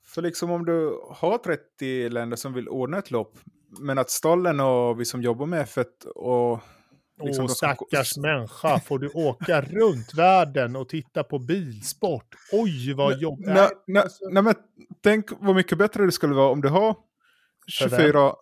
För 0.06 0.22
liksom 0.22 0.50
om 0.50 0.64
du 0.66 1.00
har 1.10 1.38
30 1.38 2.08
länder 2.08 2.36
som 2.36 2.52
vill 2.54 2.68
ordna 2.68 2.98
ett 2.98 3.10
lopp, 3.10 3.38
men 3.80 3.98
att 3.98 4.10
stallen 4.10 4.60
och 4.60 5.00
vi 5.00 5.04
som 5.04 5.22
jobbar 5.22 5.46
med 5.46 5.66
F1 5.66 6.06
och... 6.14 6.60
Liksom 7.24 7.44
Åh, 7.44 7.48
de 7.48 7.54
ska- 7.54 7.74
stackars 7.74 8.16
människa, 8.16 8.80
får 8.80 8.98
du 8.98 9.08
åka 9.08 9.60
runt 9.60 10.14
världen 10.14 10.76
och 10.76 10.88
titta 10.88 11.24
på 11.24 11.38
bilsport? 11.38 12.34
Oj, 12.52 12.94
vad 12.94 13.18
jobbigt. 13.20 13.46
Nej, 13.46 13.68
nej, 13.86 14.04
nej, 14.30 14.42
men 14.42 14.54
tänk 15.02 15.26
vad 15.40 15.56
mycket 15.56 15.78
bättre 15.78 16.04
det 16.04 16.12
skulle 16.12 16.34
vara 16.34 16.50
om 16.50 16.60
du 16.60 16.68
har 16.68 16.96
För 17.78 17.88
vem? 17.88 18.00
24... 18.00 18.34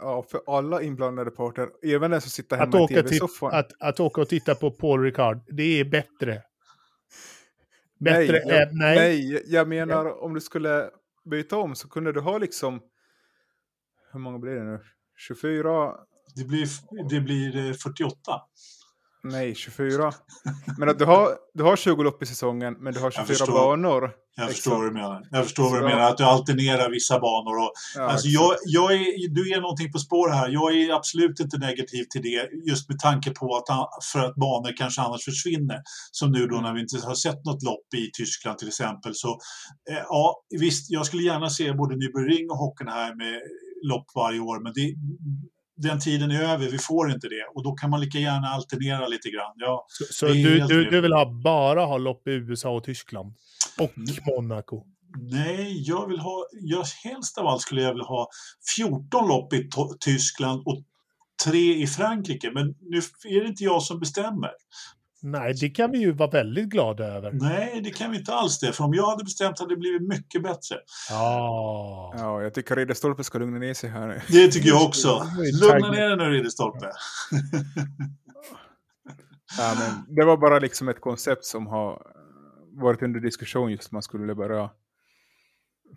Ja, 0.00 0.24
för 0.30 0.40
alla 0.56 0.82
inblandade 0.82 1.30
parter. 1.30 1.68
Även 1.82 2.10
den 2.10 2.20
som 2.20 2.30
sitter 2.30 2.56
Att 2.56 2.62
hemma 2.62 2.78
i 2.78 2.82
åka, 2.82 2.94
till, 2.94 3.04
tv-soffan. 3.04 3.50
att, 3.54 3.72
att 3.80 4.00
åka 4.00 4.20
och 4.20 4.28
titta 4.28 4.54
på 4.54 4.70
Paul 4.70 5.02
Ricard, 5.02 5.40
det 5.56 5.80
är 5.80 5.84
bättre. 5.84 6.42
Nej, 7.98 8.26
Bättre 8.28 8.42
jag, 8.46 8.62
än... 8.62 8.68
Nej. 8.78 8.96
nej, 8.96 9.42
jag 9.46 9.68
menar 9.68 10.22
om 10.24 10.34
du 10.34 10.40
skulle 10.40 10.90
byta 11.30 11.56
om 11.56 11.74
så 11.74 11.88
kunde 11.88 12.12
du 12.12 12.20
ha 12.20 12.38
liksom... 12.38 12.80
Hur 14.12 14.20
många 14.20 14.38
blir 14.38 14.52
det 14.52 14.64
nu? 14.64 14.80
24? 15.18 15.94
det, 16.36 16.44
blir, 16.44 16.68
det 17.08 17.20
blir 17.20 17.68
eh, 17.68 17.72
48. 17.72 18.16
Nej, 19.22 19.54
24. 19.54 20.12
Men 20.78 20.88
att 20.88 20.98
du 20.98 21.04
har, 21.04 21.28
du 21.54 21.64
har 21.64 21.76
20 21.76 22.02
lopp 22.02 22.22
i 22.22 22.26
säsongen, 22.26 22.76
men 22.80 22.94
du 22.94 23.00
har 23.00 23.10
24 23.10 23.26
förstår. 23.26 23.52
banor. 23.52 24.10
Jag 24.36 24.44
Exakt. 24.44 24.56
förstår 24.56 24.76
vad 24.76 24.86
du 24.86 24.92
menar. 24.92 25.28
Jag 25.30 25.44
förstår 25.44 25.70
vad 25.70 25.80
du 25.80 25.84
menar, 25.84 26.10
att 26.10 26.18
du 26.18 26.24
alternerar 26.24 26.90
vissa 26.90 27.20
banor. 27.20 27.56
Och, 27.58 27.72
Ja, 27.96 28.02
alltså 28.02 28.28
jag, 28.28 28.54
jag 28.66 28.92
är, 28.92 29.34
du 29.34 29.52
är 29.52 29.60
någonting 29.60 29.92
på 29.92 29.98
spår 29.98 30.28
här. 30.28 30.48
Jag 30.48 30.76
är 30.76 30.94
absolut 30.94 31.40
inte 31.40 31.58
negativ 31.58 32.04
till 32.10 32.22
det, 32.22 32.48
just 32.70 32.88
med 32.88 32.98
tanke 32.98 33.30
på 33.30 33.56
att 33.56 33.64
för 34.12 34.18
att 34.18 34.34
banor 34.34 34.76
kanske 34.76 35.00
annars 35.00 35.24
försvinner. 35.24 35.82
Som 36.10 36.32
nu 36.32 36.46
då 36.46 36.56
när 36.56 36.74
vi 36.74 36.80
inte 36.80 37.06
har 37.06 37.14
sett 37.14 37.44
något 37.44 37.62
lopp 37.62 37.94
i 37.96 38.10
Tyskland 38.18 38.58
till 38.58 38.68
exempel. 38.68 39.14
Så 39.14 39.28
eh, 39.90 40.02
ja, 40.08 40.42
visst, 40.60 40.90
jag 40.90 41.06
skulle 41.06 41.22
gärna 41.22 41.50
se 41.50 41.72
både 41.72 41.94
Nürburgring 41.94 42.50
och 42.50 42.56
Hockenheim 42.58 43.16
med 43.16 43.40
lopp 43.82 44.06
varje 44.14 44.40
år, 44.40 44.60
men 44.60 44.72
det, 44.72 44.94
den 45.76 46.00
tiden 46.00 46.30
är 46.30 46.42
över, 46.42 46.70
vi 46.70 46.78
får 46.78 47.12
inte 47.12 47.28
det. 47.28 47.44
Och 47.54 47.64
då 47.64 47.72
kan 47.72 47.90
man 47.90 48.00
lika 48.00 48.18
gärna 48.18 48.48
alternera 48.48 49.06
lite 49.06 49.30
grann. 49.30 49.52
Ja, 49.56 49.86
Så, 49.88 50.04
så 50.10 50.26
du, 50.26 50.60
du, 50.60 50.90
du 50.90 51.00
vill 51.00 51.12
ha, 51.12 51.32
bara 51.44 51.84
ha 51.84 51.98
lopp 51.98 52.28
i 52.28 52.30
USA 52.30 52.70
och 52.70 52.84
Tyskland? 52.84 53.34
Och 53.78 53.92
Mm. 53.96 54.16
Monaco? 54.26 54.84
Nej, 55.18 55.82
jag 55.88 56.08
vill 56.08 56.18
ha, 56.18 56.46
jag, 56.52 56.84
helst 57.04 57.38
av 57.38 57.46
allt 57.46 57.62
skulle 57.62 57.82
jag 57.82 57.90
vilja 57.90 58.04
ha 58.04 58.28
14 58.76 59.28
lopp 59.28 59.52
i 59.52 59.68
Tyskland 60.00 60.62
och 60.66 60.82
tre 61.44 61.82
i 61.82 61.86
Frankrike. 61.86 62.50
Men 62.54 62.74
nu 62.80 62.98
är 63.28 63.40
det 63.40 63.48
inte 63.48 63.64
jag 63.64 63.82
som 63.82 64.00
bestämmer. 64.00 64.50
Nej, 65.22 65.54
det 65.60 65.70
kan 65.70 65.90
vi 65.90 65.98
ju 65.98 66.12
vara 66.12 66.30
väldigt 66.30 66.68
glada 66.68 67.04
över. 67.04 67.32
Nej, 67.32 67.80
det 67.84 67.90
kan 67.90 68.10
vi 68.10 68.18
inte 68.18 68.32
alls 68.34 68.60
det. 68.60 68.72
För 68.72 68.84
om 68.84 68.94
jag 68.94 69.06
hade 69.06 69.24
bestämt 69.24 69.58
hade 69.58 69.74
det 69.74 69.78
blivit 69.78 70.02
mycket 70.02 70.42
bättre. 70.42 70.76
Ja. 71.10 72.14
Ja, 72.18 72.42
jag 72.42 72.54
tycker 72.54 72.76
Ridderstolpe 72.76 73.24
ska 73.24 73.38
lugna 73.38 73.58
ner 73.58 73.74
sig 73.74 73.90
här. 73.90 74.24
Det 74.28 74.48
tycker 74.48 74.68
jag 74.68 74.86
också. 74.86 75.26
Nu 75.36 75.66
Lugna 75.66 75.90
ner 75.90 76.08
dig 76.08 76.16
nu, 76.16 76.24
Ridderstolpe. 76.24 76.90
Ja, 79.58 79.74
men 79.78 80.16
det 80.16 80.24
var 80.24 80.36
bara 80.36 80.58
liksom 80.58 80.88
ett 80.88 81.00
koncept 81.00 81.44
som 81.44 81.66
har 81.66 82.02
varit 82.72 83.02
under 83.02 83.20
diskussion 83.20 83.70
just 83.70 83.92
man 83.92 84.02
skulle 84.02 84.34
börja. 84.34 84.70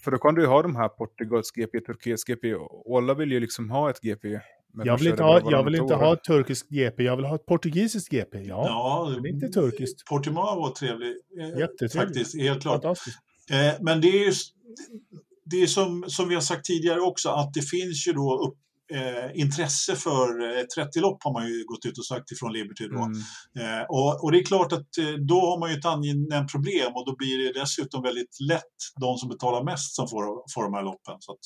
För 0.04 0.12
då 0.12 0.18
kan 0.18 0.36
du 0.36 0.42
ju 0.42 0.48
ha 0.48 0.62
de 0.62 0.76
här 0.76 0.90
Portugals 0.90 1.52
GP, 1.52 1.80
Turkiets 1.80 2.24
GP 2.24 2.56
och 2.56 2.98
alla 2.98 3.14
vill 3.14 3.32
ju 3.32 3.40
liksom 3.40 3.70
ha 3.70 3.90
ett 3.90 4.02
GP. 4.02 4.40
Men 4.74 4.86
Jag 4.86 4.98
vill, 4.98 5.08
inte 5.08 5.24
ha, 5.24 5.52
jag 5.52 5.64
vill 5.64 5.76
inte 5.76 5.96
ha 5.96 6.14
ett 6.14 6.24
turkiskt 6.24 6.70
GP, 6.70 7.04
jag 7.04 7.16
vill 7.16 7.26
ha 7.26 7.36
ett 7.36 7.46
portugisiskt 7.46 8.10
GP. 8.12 8.38
Ja, 8.38 8.66
Ja, 8.68 9.16
men 9.22 9.26
inte 9.26 9.48
turkiskt. 9.48 10.06
Portimao 10.06 10.60
var 10.60 10.70
trevlig. 10.70 11.16
eh, 11.40 11.60
Jättetrevligt. 11.60 11.94
Faktiskt, 11.94 12.42
helt 12.42 12.62
klart. 12.62 12.86
Eh, 12.86 13.74
men 13.82 14.02
det 14.02 14.08
är 14.08 14.26
ju 14.26 14.34
det 15.46 15.62
är 15.62 15.68
som, 15.68 16.04
som 16.08 16.30
vi 16.30 16.36
har 16.36 16.42
sagt 16.42 16.66
tidigare 16.66 17.00
också 17.02 17.30
att 17.30 17.54
det 17.54 17.62
finns 17.62 18.08
ju 18.08 18.14
då 18.14 18.38
upp, 18.48 18.58
eh, 18.94 19.40
intresse 19.42 19.96
för 19.96 20.58
eh, 20.60 20.64
30 20.64 21.00
lopp 21.00 21.24
har 21.24 21.34
man 21.34 21.48
ju 21.48 21.66
gått 21.66 21.86
ut 21.86 21.98
och 21.98 22.06
sagt 22.06 22.32
ifrån 22.32 22.54
Liberty 22.54 22.88
då. 22.88 22.98
Mm. 23.04 23.14
Eh, 23.60 23.86
och, 23.90 24.24
och 24.24 24.32
det 24.32 24.40
är 24.40 24.46
klart 24.46 24.72
att 24.74 24.98
eh, 24.98 25.14
då 25.28 25.40
har 25.40 25.60
man 25.60 25.72
ju 25.72 25.78
ett 25.78 25.86
angenämt 25.86 26.52
problem 26.52 26.92
och 26.96 27.06
då 27.06 27.16
blir 27.16 27.38
det 27.54 27.60
dessutom 27.60 28.04
väldigt 28.04 28.38
lätt 28.50 28.78
de 29.02 29.18
som 29.18 29.30
betalar 29.30 29.64
mest 29.64 29.96
som 29.96 30.08
får, 30.08 30.24
får 30.54 30.64
de 30.64 30.74
här 30.74 30.84
loppen. 30.84 31.16
Så 31.20 31.32
att, 31.32 31.40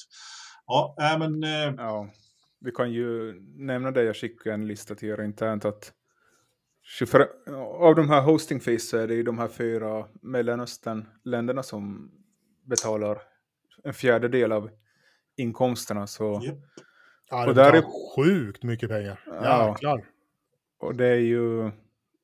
ja, 0.68 0.96
äh, 1.02 1.20
men 1.20 1.44
eh, 1.44 1.74
Ja, 1.78 2.08
vi 2.60 2.72
kan 2.72 2.92
ju 2.92 3.34
nämna 3.56 3.92
det, 3.92 4.04
jag 4.04 4.16
skickade 4.16 4.54
en 4.54 4.68
lista 4.68 4.96
till 4.96 5.10
er 5.10 5.22
internt 5.24 5.66
att 5.66 5.94
24, 6.84 7.28
av 7.80 7.96
de 7.96 8.10
här 8.10 8.22
hosting 8.22 8.60
fees 8.60 8.90
så 8.90 8.98
är 8.98 9.08
det 9.08 9.14
ju 9.16 9.24
de 9.24 9.38
här 9.38 9.48
fyra 9.48 10.06
Mellanöstern-länderna 10.22 11.64
som 11.64 12.12
betalar 12.66 13.22
en 13.84 13.94
fjärdedel 13.94 14.52
av 14.52 14.70
inkomsterna. 15.38 16.08
Så, 16.08 16.42
Japp. 16.44 16.58
Ja, 17.30 17.48
Och 17.48 17.56
det 17.56 17.62
där 17.62 17.74
är- 17.74 18.16
sjukt 18.16 18.64
mycket 18.64 18.90
pengar. 18.90 19.20
Ja. 19.26 19.70
Jäklar. 19.70 20.06
Och 20.80 20.96
det 20.96 21.08
är 21.08 21.16
ju, 21.20 21.72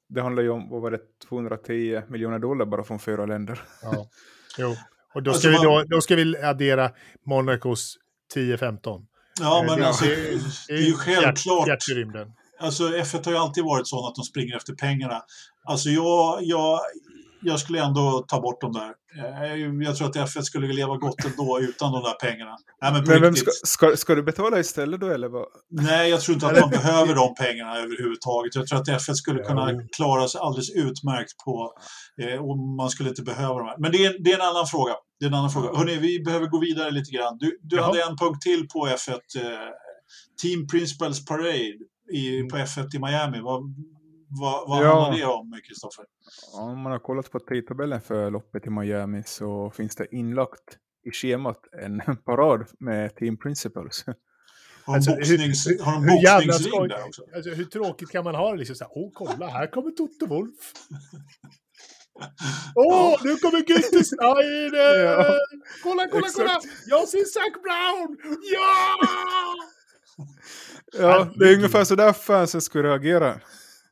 det 0.10 0.22
handlar 0.22 0.44
ju 0.44 0.50
om, 0.50 0.70
vad 0.70 0.82
var 0.82 0.92
det, 0.92 1.00
210 1.30 2.02
miljoner 2.08 2.40
dollar 2.40 2.66
bara 2.66 2.84
från 2.84 3.00
fyra 3.00 3.26
länder. 3.26 3.62
Ja. 3.82 4.10
Jo. 4.58 4.76
Och 5.14 5.24
då 5.24 5.32
Alltså 5.32 5.42
ska, 5.52 5.62
vi 5.62 5.68
man- 5.68 5.78
då, 5.90 5.96
då 5.96 6.02
ska 6.02 6.16
vi 6.16 6.38
addera 6.38 6.92
Monacos 7.26 7.98
10-15. 8.36 9.06
Ja, 9.40 9.60
Eh, 9.60 9.66
men 9.66 9.80
det- 9.80 9.88
alltså, 9.88 10.06
det- 10.06 10.40
det 10.68 10.74
är 10.74 10.78
ju 10.88 10.94
självklart. 10.94 11.68
Hjärt, 11.68 11.90
i 11.90 11.94
rymden. 11.94 12.28
Alltså 12.60 12.84
F1 12.84 13.26
har 13.26 13.32
ju 13.32 13.38
alltid 13.38 13.64
varit 13.64 13.88
sån 13.88 14.08
att 14.08 14.16
de 14.16 14.24
springer 14.24 14.56
efter 14.56 14.74
pengarna. 14.74 15.22
Alltså 15.68 15.90
jag, 15.90 16.40
jag, 16.44 16.80
jag 17.44 17.60
skulle 17.60 17.84
ändå 17.84 18.26
ta 18.28 18.41
bort 18.41 18.62
dem 18.62 18.72
där. 18.72 18.91
Eh, 19.44 19.84
Jag 19.88 19.96
tror 19.98 20.08
att 20.08 20.16
F1 20.16 20.41
skulle 20.41 20.68
leva 20.74 20.98
gott 20.98 21.26
ändå 21.26 21.60
utan 21.62 21.91
de 21.91 22.04
där 22.04 22.14
pengarna. 22.14 22.56
Nej, 22.82 22.94
men 22.94 23.04
Men 23.08 23.22
vem 23.22 23.36
ska, 23.36 23.52
ska, 23.66 23.98
ska 23.98 24.16
du 24.16 24.24
betala 24.24 24.60
istället 24.60 25.02
då 25.02 25.08
eller 25.10 25.28
vad? 25.30 25.46
Nej, 25.72 26.10
jag 26.10 26.22
tror 26.22 26.34
inte 26.34 26.48
att 26.48 26.60
man 26.60 26.70
behöver 26.80 27.16
de 27.16 27.36
pengarna 27.36 27.78
överhuvudtaget. 27.78 28.56
Jag 28.56 28.68
tror 28.68 28.80
att 28.80 28.88
F1 28.88 29.14
skulle 29.14 29.44
kunna 29.44 29.72
klara 29.96 30.28
sig 30.28 30.41
alldeles 30.41 30.70
utmärkt 30.76 31.38
på 31.46 31.74
eh, 32.22 32.39
och 32.46 32.58
man 32.58 32.89
skulle 32.89 33.10
inte 33.10 33.22
behöva 33.24 33.58
de 33.60 33.68
här. 33.68 33.78
Men 33.80 33.91
det 33.91 34.06
är, 34.06 34.24
det 34.24 34.32
är 34.32 34.36
en 34.36 34.48
annan 34.48 34.68
fråga. 34.68 34.94
Det 35.20 35.26
är 35.26 35.30
en 35.30 35.36
annan 35.36 35.52
fråga. 35.52 35.78
Hörrni, 35.78 35.96
vi 35.98 36.24
behöver 36.24 36.48
gå 36.48 36.60
vidare 36.60 36.91
lite 36.91 37.12
grann. 37.12 37.38
Du, 37.39 37.60
du 37.64 37.76
Jaha. 37.76 37.86
hade 37.86 38.02
en 38.04 38.18
punkt 38.18 38.41
till 38.41 38.68
på 38.68 38.88
F1. 38.88 39.12
Eh, 39.12 39.70
Team 40.41 40.68
Principals 40.68 41.26
Parade 41.26 41.58
i, 42.14 42.44
på 42.52 42.58
F1 42.58 42.96
i 42.96 43.00
Miami. 43.00 43.39
Vad, 43.41 43.62
vad, 44.42 44.70
vad 44.70 44.86
Ja. 44.86 45.02
handlar 45.02 45.20
det 45.20 45.26
om, 45.26 45.60
Kristoffer? 45.68 46.06
Ja, 46.54 46.62
Om 46.62 46.80
man 46.82 46.92
har 46.92 47.00
kollat 47.00 47.32
på 47.32 47.40
tidtabellen 47.40 48.02
för 48.02 48.32
loppet 48.32 48.66
i 48.68 48.70
Miami 48.70 49.24
så 49.26 49.70
finns 49.72 49.96
det 49.96 50.16
inlagt 50.16 50.78
i 51.06 51.12
schemat 51.12 51.60
en 51.82 52.02
parad 52.26 52.66
med 52.80 53.16
Team 53.16 53.38
Principals. 53.38 54.04
Har 54.06 54.14
de, 54.86 54.96
Alltså, 54.96 55.12
hur- 55.12 55.18
boxnings, 55.20 55.68
hur- 55.68 55.84
har 55.84 55.94
de 55.94 56.06
boxningsring 56.06 56.88
där 56.88 57.06
också? 57.06 57.22
Alltså, 57.36 57.50
hur 57.52 57.66
tråkigt 57.66 58.10
kan 58.12 58.24
man 58.24 58.36
ha 58.36 58.52
det? 58.52 58.58
Liksom 58.58 58.76
så 58.76 58.84
här, 58.84 58.92
åh 58.96 59.12
kolla, 59.14 59.48
här 59.48 59.68
kommer 59.68 59.92
Toto 59.92 60.26
Wolf. 60.28 60.54
Åh, 62.76 63.20
nu 63.24 63.36
kommer 63.36 63.60
Günther 63.60 64.04
Steiner! 64.04 65.04
Ja. 65.24 65.38
Kolla, 65.84 66.08
kolla, 66.12 66.28
Exakt. 66.28 66.36
kolla! 66.38 66.60
Jag 66.86 67.08
ser 67.08 67.24
Zac 67.26 67.54
Brown! 67.64 68.18
Ja! 68.54 68.96
Ja, 71.00 71.34
det 71.40 71.50
är 71.50 71.56
ungefär 71.56 71.84
så 71.84 71.96
där 71.96 72.14
fansen 72.14 72.62
skulle 72.62 72.90
reagera. 72.90 73.40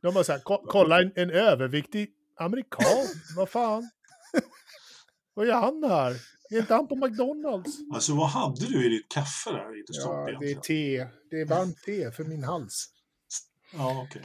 De 0.02 0.14
bara 0.14 0.24
så 0.24 0.32
här, 0.32 0.40
"Ko- 0.40 0.66
kolla 0.68 1.02
en, 1.02 1.12
en 1.16 1.30
överviktig 1.30 2.10
amerikan. 2.40 3.06
Vad 3.38 3.50
fan? 3.50 3.90
Vad 5.34 5.48
gör 5.48 5.54
han 5.62 5.84
här? 5.84 6.16
Är 6.50 6.60
inte 6.60 6.74
han 6.74 6.88
på 6.88 6.96
McDonalds? 6.96 7.72
Alltså 7.94 8.16
vad 8.16 8.30
hade 8.30 8.66
du 8.66 8.86
i 8.86 8.90
ditt 8.90 9.10
kaffe 9.12 9.50
där 9.52 9.80
i 9.80 9.94
stopp 9.94 10.30
Ja, 10.30 10.40
det 10.40 10.52
är 10.52 10.56
te. 10.56 11.08
Det 11.30 11.42
är 11.42 11.46
varmt 11.46 11.78
te 11.86 12.12
för 12.12 12.24
min 12.24 12.44
hals. 12.44 12.88
Ja, 13.74 14.08
okej. 14.10 14.22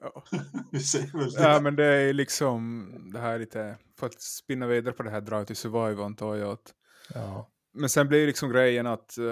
Ja. 0.00 0.24
Väl 1.18 1.30
det. 1.32 1.42
Ja, 1.42 1.60
men 1.60 1.76
det 1.76 1.84
är 1.84 2.12
liksom 2.12 2.90
det 3.12 3.18
här 3.20 3.38
lite, 3.38 3.76
för 3.98 4.06
att 4.06 4.20
spinna 4.22 4.66
vidare 4.66 4.94
på 4.94 5.02
det 5.02 5.10
här 5.10 5.20
Drive 5.20 5.44
to 5.44 5.54
Survive 5.54 6.04
antar 6.04 6.36
jag 6.36 6.50
att 6.52 6.74
Ja. 7.14 7.50
Men 7.74 7.88
sen 7.88 8.08
blir 8.08 8.26
liksom 8.26 8.50
grejen 8.50 8.86
att 8.86 9.18
eh, 9.18 9.24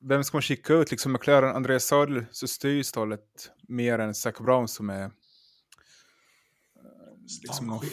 vem 0.00 0.24
ska 0.24 0.36
man 0.36 0.42
skicka 0.42 0.72
ut? 0.74 0.90
Liksom 0.90 1.12
McLaren, 1.12 1.56
Andreas 1.56 1.84
Sadel 1.84 2.26
så 2.30 2.48
styr 2.48 2.82
stallet 2.82 3.50
mer 3.68 3.98
än 3.98 4.14
Zac 4.14 4.38
Brown 4.38 4.68
som 4.68 4.90
är... 4.90 5.02
eh, 5.04 5.10
liksom 7.42 7.66
någon, 7.66 7.84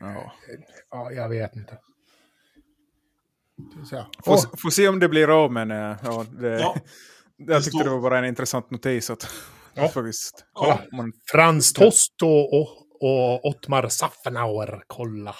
ja. 0.00 0.32
ja, 0.90 1.12
jag 1.12 1.28
vet 1.28 1.56
inte. 1.56 1.78
Det 3.56 3.86
får, 4.24 4.32
åh, 4.32 4.44
får 4.58 4.70
se 4.70 4.88
om 4.88 4.98
det 4.98 5.08
blir 5.08 5.44
av 5.44 5.52
men 5.52 5.70
eh, 5.70 5.96
ja, 6.02 6.26
det, 6.40 6.60
Ja, 6.60 6.76
jag 7.36 7.64
tyckte 7.64 7.70
står- 7.78 7.84
det 7.84 7.90
var 7.90 8.00
bara 8.00 8.18
en 8.18 8.24
intressant 8.24 8.70
notis 8.70 9.10
att 9.10 9.26
Ja. 9.74 9.88
faktiskt. 9.88 10.44
ja. 10.54 10.80
Man, 10.92 11.12
Frans 11.32 11.72
Tost 11.72 12.22
och, 12.22 12.52
och, 12.60 12.68
och 13.00 13.44
Ottmar 13.44 13.88
Saffenauer, 13.88 14.82
kolla. 14.86 15.34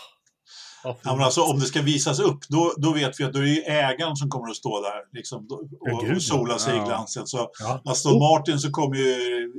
Ja, 0.85 0.97
men 1.05 1.21
alltså, 1.21 1.43
om 1.43 1.59
det 1.59 1.67
ska 1.67 1.83
visas 1.83 2.21
upp, 2.21 2.49
då, 2.49 2.75
då 2.77 2.93
vet 2.93 3.21
vi 3.21 3.25
att 3.25 3.33
då 3.33 3.39
är 3.39 3.43
det 3.43 3.49
ju 3.49 3.63
ägaren 3.63 4.17
som 4.17 4.29
kommer 4.31 4.51
att 4.51 4.57
stå 4.57 4.81
där 4.81 5.17
liksom, 5.19 5.47
och, 5.81 6.15
och 6.17 6.23
sola 6.23 6.59
sig 6.59 6.77
ja. 6.77 6.83
i 6.83 6.87
glansen. 6.87 7.27
Så 7.27 7.51
Ja. 7.61 7.83
Aston 7.85 8.19
Martin 8.19 8.59
så 8.59 8.71
kommer 8.71 8.97
ju 8.97 9.53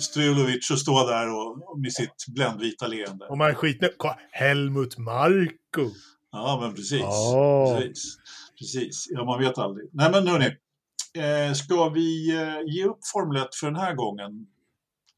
Strulovic 0.00 0.70
att 0.70 0.78
stå 0.78 1.06
där 1.06 1.28
och, 1.28 1.80
med 1.80 1.92
sitt 1.92 2.26
bländvita 2.26 2.86
leende. 2.86 3.26
Om 3.26 3.38
man 3.38 3.54
skiter 3.54 3.90
Helmut 4.30 4.98
Marko. 4.98 5.90
Ja, 6.32 6.58
men 6.62 6.74
precis. 6.74 7.00
Ja. 7.00 7.76
precis. 7.78 8.16
Precis. 8.58 9.06
Ja, 9.10 9.24
man 9.24 9.40
vet 9.40 9.58
aldrig. 9.58 9.88
Nej, 9.92 10.10
men 10.10 10.26
hörni. 10.26 10.56
Eh, 11.14 11.52
ska 11.52 11.88
vi 11.88 12.36
eh, 12.36 12.74
ge 12.74 12.84
upp 12.84 12.98
Formel 13.12 13.42
1 13.42 13.54
för 13.54 13.66
den 13.66 13.76
här 13.76 13.94
gången? 13.94 14.46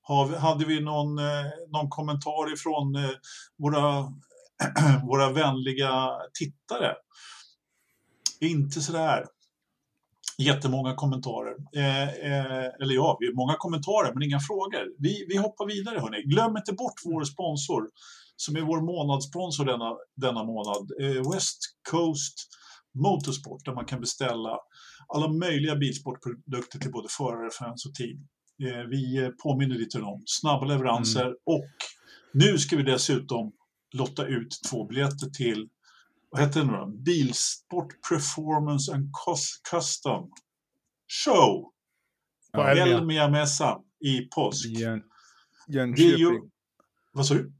Har 0.03 0.28
hade 0.28 0.64
vi 0.64 0.80
någon, 0.80 1.18
eh, 1.18 1.45
någon 1.72 1.89
kommentar 1.89 2.53
ifrån 2.53 2.97
eh, 2.97 3.11
våra, 3.59 4.12
våra 5.07 5.33
vänliga 5.33 6.11
tittare? 6.39 6.95
Inte 8.41 8.81
sådär 8.81 9.25
jättemånga 10.39 10.95
kommentarer. 10.95 11.55
Eh, 11.77 12.09
eh, 12.09 12.71
eller 12.81 12.95
ja, 12.95 13.19
många 13.35 13.55
kommentarer 13.59 14.13
men 14.15 14.23
inga 14.23 14.41
frågor. 14.41 14.85
Vi, 14.99 15.27
vi 15.29 15.37
hoppar 15.37 15.67
vidare 15.67 16.01
hörni. 16.01 16.23
Glöm 16.23 16.57
inte 16.57 16.73
bort 16.73 17.01
vår 17.05 17.25
sponsor 17.25 17.89
som 18.37 18.57
är 18.57 18.61
vår 18.61 18.81
månadssponsor 18.81 19.65
denna, 19.65 19.97
denna 20.17 20.45
månad. 20.45 20.91
Eh, 21.01 21.33
West 21.33 21.59
Coast 21.91 22.49
Motorsport 22.95 23.65
där 23.65 23.75
man 23.75 23.85
kan 23.85 24.01
beställa 24.01 24.59
alla 25.09 25.29
möjliga 25.29 25.77
bilsportprodukter 25.77 26.79
till 26.79 26.93
både 26.93 27.09
förare, 27.11 27.51
fans 27.51 27.87
och 27.87 27.95
team. 27.95 28.27
Eh, 28.63 28.89
vi 28.91 29.31
påminner 29.43 29.75
lite 29.75 30.01
om 30.01 30.23
snabba 30.27 30.67
leveranser 30.67 31.27
och 31.47 31.65
nu 32.33 32.59
ska 32.59 32.77
vi 32.77 32.83
dessutom 32.83 33.53
lotta 33.95 34.26
ut 34.26 34.61
två 34.70 34.84
biljetter 34.86 35.30
till 35.30 35.68
vad 36.30 36.40
heter 36.42 36.61
det 36.61 36.66
nu 36.66 36.72
då? 36.72 36.86
Bilsport 36.86 38.09
Performance 38.09 38.95
and 38.95 39.11
Cus- 39.26 39.61
Custom 39.70 40.30
Show. 41.24 41.70
På 42.53 42.62
Elmia. 42.62 42.97
Elmia-mässan 42.99 43.82
i 44.01 44.28
påsk. 44.34 44.66
i 44.66 44.68
Jön, 44.68 45.03
är 45.68 45.97
ju... 45.97 46.07
Jönköping. 46.09 46.51
Vad 47.12 47.26
sa 47.26 47.34
du? 47.34 47.53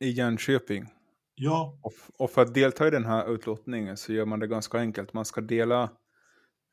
I 0.00 0.10
Jönköping. 0.10 0.86
Ja, 1.34 1.78
Och, 1.82 1.92
och 2.18 2.30
för 2.30 2.42
att 2.42 2.54
delta 2.54 2.88
i 2.88 2.90
den 2.90 3.04
här 3.04 3.34
utlottningen 3.34 3.96
så 3.96 4.12
gör 4.12 4.24
man 4.26 4.38
det 4.40 4.46
ganska 4.46 4.78
enkelt. 4.78 5.12
Man 5.12 5.24
ska 5.24 5.40
dela, 5.40 5.90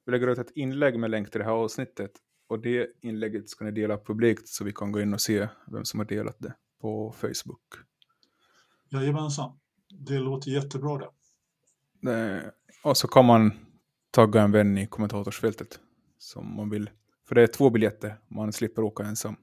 vi 0.05 0.11
lägger 0.11 0.27
ut 0.27 0.37
ett 0.37 0.51
inlägg 0.55 0.99
med 0.99 1.11
länk 1.11 1.31
till 1.31 1.39
det 1.39 1.45
här 1.45 1.51
avsnittet. 1.51 2.11
Och 2.49 2.59
det 2.61 2.87
inlägget 3.01 3.49
ska 3.49 3.65
ni 3.65 3.71
dela 3.71 3.97
publikt 3.97 4.47
så 4.47 4.63
vi 4.63 4.73
kan 4.73 4.91
gå 4.91 5.01
in 5.01 5.13
och 5.13 5.21
se 5.21 5.47
vem 5.71 5.85
som 5.85 5.99
har 5.99 6.05
delat 6.07 6.35
det 6.39 6.55
på 6.81 7.15
Facebook. 7.17 7.63
Jajamensan. 8.89 9.51
Det 9.89 10.19
låter 10.19 10.51
jättebra 10.51 10.97
det. 10.97 11.09
Eh, 12.11 12.43
Och 12.83 12.97
så 12.97 13.07
kan 13.07 13.25
man 13.25 13.51
tagga 14.11 14.41
en 14.41 14.51
vän 14.51 14.77
i 14.77 14.87
kommentatorsfältet 14.87 15.79
som 16.17 16.55
man 16.55 16.69
vill. 16.69 16.89
För 17.27 17.35
det 17.35 17.41
är 17.43 17.47
två 17.47 17.69
biljetter, 17.69 18.19
man 18.27 18.53
slipper 18.53 18.81
åka 18.81 19.03
ensam. 19.03 19.35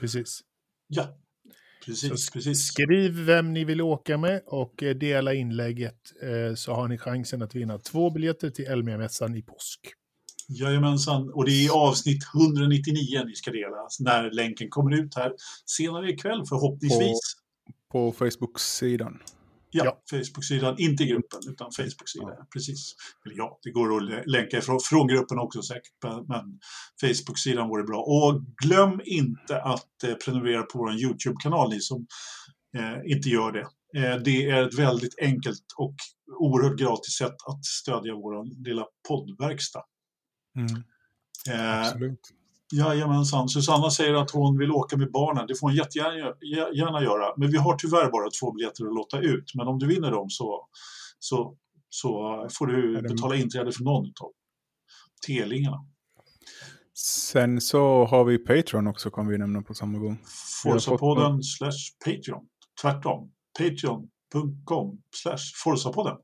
Precis. 0.00 0.40
Ja, 0.88 1.02
Så 1.04 1.86
precis. 1.86 2.12
sk- 2.12 2.32
precis. 2.32 2.66
Skriv 2.66 3.12
vem 3.12 3.52
ni 3.52 3.64
vill 3.64 3.80
åka 3.80 4.18
med 4.18 4.42
och 4.46 4.82
eh, 4.82 4.94
dela 4.96 5.34
inlägget 5.34 6.12
eh, 6.22 6.54
så 6.54 6.72
har 6.74 6.88
ni 6.88 6.98
chansen 6.98 7.42
att 7.42 7.54
vinna 7.54 7.78
två 7.78 8.10
biljetter 8.10 8.50
till 8.50 8.64
Elmia-mässan 8.66 9.34
i 9.36 9.42
påsk. 9.42 9.80
Jajamensan. 10.48 11.30
Och 11.32 11.44
det 11.44 11.50
är 11.66 11.70
avsnitt 11.70 12.22
199 12.34 13.24
ni 13.26 13.34
ska 13.34 13.50
dela 13.50 13.76
när 14.00 14.30
länken 14.30 14.68
kommer 14.70 14.94
ut 15.00 15.14
här 15.16 15.32
senare 15.66 16.10
ikväll 16.10 16.42
förhoppningsvis. 16.48 17.20
På 17.94 18.12
Facebook-sidan. 18.12 19.18
Ja, 19.70 19.84
Ja. 19.84 20.02
Facebook-sidan. 20.10 20.74
Inte 20.78 21.02
i 21.02 21.06
gruppen, 21.06 21.40
utan 21.48 21.72
Facebook-sidan. 21.72 22.46
Precis. 22.52 22.94
Eller 23.26 23.36
ja, 23.36 23.58
det 23.62 23.70
går 23.70 23.96
att 23.96 24.02
lä- 24.04 24.22
länka 24.26 24.58
ifrån, 24.58 24.80
från 24.90 25.06
gruppen 25.08 25.38
också 25.38 25.62
säkert, 25.62 25.92
men- 26.28 26.58
Facebook-sidan 27.00 27.68
vore 27.68 27.82
bra. 27.84 28.00
Och 28.00 28.42
glöm 28.64 29.00
inte 29.04 29.62
att 29.62 30.02
eh, 30.04 30.14
prenumerera 30.14 30.62
på 30.62 30.78
vår 30.78 30.92
YouTube-kanal, 30.94 31.70
ni 31.70 31.80
som 31.80 32.06
eh, 32.76 33.12
inte 33.12 33.28
gör 33.28 33.52
det. 33.52 33.66
Eh, 34.00 34.16
det 34.16 34.50
är 34.50 34.68
ett 34.68 34.78
väldigt 34.78 35.18
enkelt 35.18 35.64
och 35.76 35.94
oerhört 36.38 36.78
gratis 36.78 37.14
sätt 37.14 37.36
att 37.50 37.64
stödja 37.64 38.14
vår 38.14 38.64
lilla 38.68 38.86
poddverkstad. 39.08 39.82
Eh, 41.50 41.80
Absolut. 41.80 42.20
Jajamensan. 42.78 43.48
Susanna 43.48 43.90
säger 43.90 44.14
att 44.14 44.30
hon 44.30 44.58
vill 44.58 44.70
åka 44.70 44.96
med 44.96 45.10
barnen. 45.12 45.46
Det 45.46 45.54
får 45.54 45.66
hon 45.66 45.76
jättegärna 45.76 46.30
gö- 46.30 46.72
gärna 46.74 47.02
göra. 47.02 47.34
Men 47.36 47.50
vi 47.50 47.56
har 47.56 47.76
tyvärr 47.76 48.10
bara 48.10 48.30
två 48.30 48.52
biljetter 48.52 48.84
att 48.86 48.94
låta 48.94 49.18
ut. 49.20 49.52
Men 49.54 49.68
om 49.68 49.78
du 49.78 49.86
vinner 49.86 50.10
dem 50.10 50.30
så, 50.30 50.68
så, 51.18 51.56
så 51.88 52.08
får 52.58 52.66
du 52.66 53.02
betala 53.02 53.36
inträde 53.36 53.72
för 53.72 53.84
någon 53.84 54.04
av 54.06 54.32
telingarna. 55.26 55.86
Sen 56.96 57.60
så 57.60 58.04
har 58.04 58.24
vi 58.24 58.38
Patreon 58.38 58.86
också 58.86 59.10
kan 59.10 59.26
vi 59.26 59.38
nämna 59.38 59.62
på 59.62 59.74
samma 59.74 59.98
gång. 59.98 60.18
Forsapodden 60.62 61.42
slash 61.42 61.70
Patreon. 62.04 62.46
Tvärtom. 62.82 63.30
Patreon.com 63.58 64.98
slash 65.16 65.38
Forsapodden. 65.64 66.16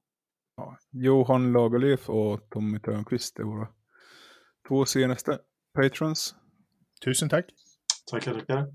Ja, 0.57 0.77
Johan 0.91 1.53
Lagerlöf 1.53 2.09
och 2.11 2.41
Tommy 2.51 2.81
Törnqvist 2.81 3.39
är 3.39 3.45
våra 3.45 3.69
två 4.69 4.85
senaste 4.85 5.39
patrons. 5.75 6.35
Tusen 7.05 7.29
tack. 7.29 7.45
Tackar, 8.11 8.35
tackar. 8.35 8.67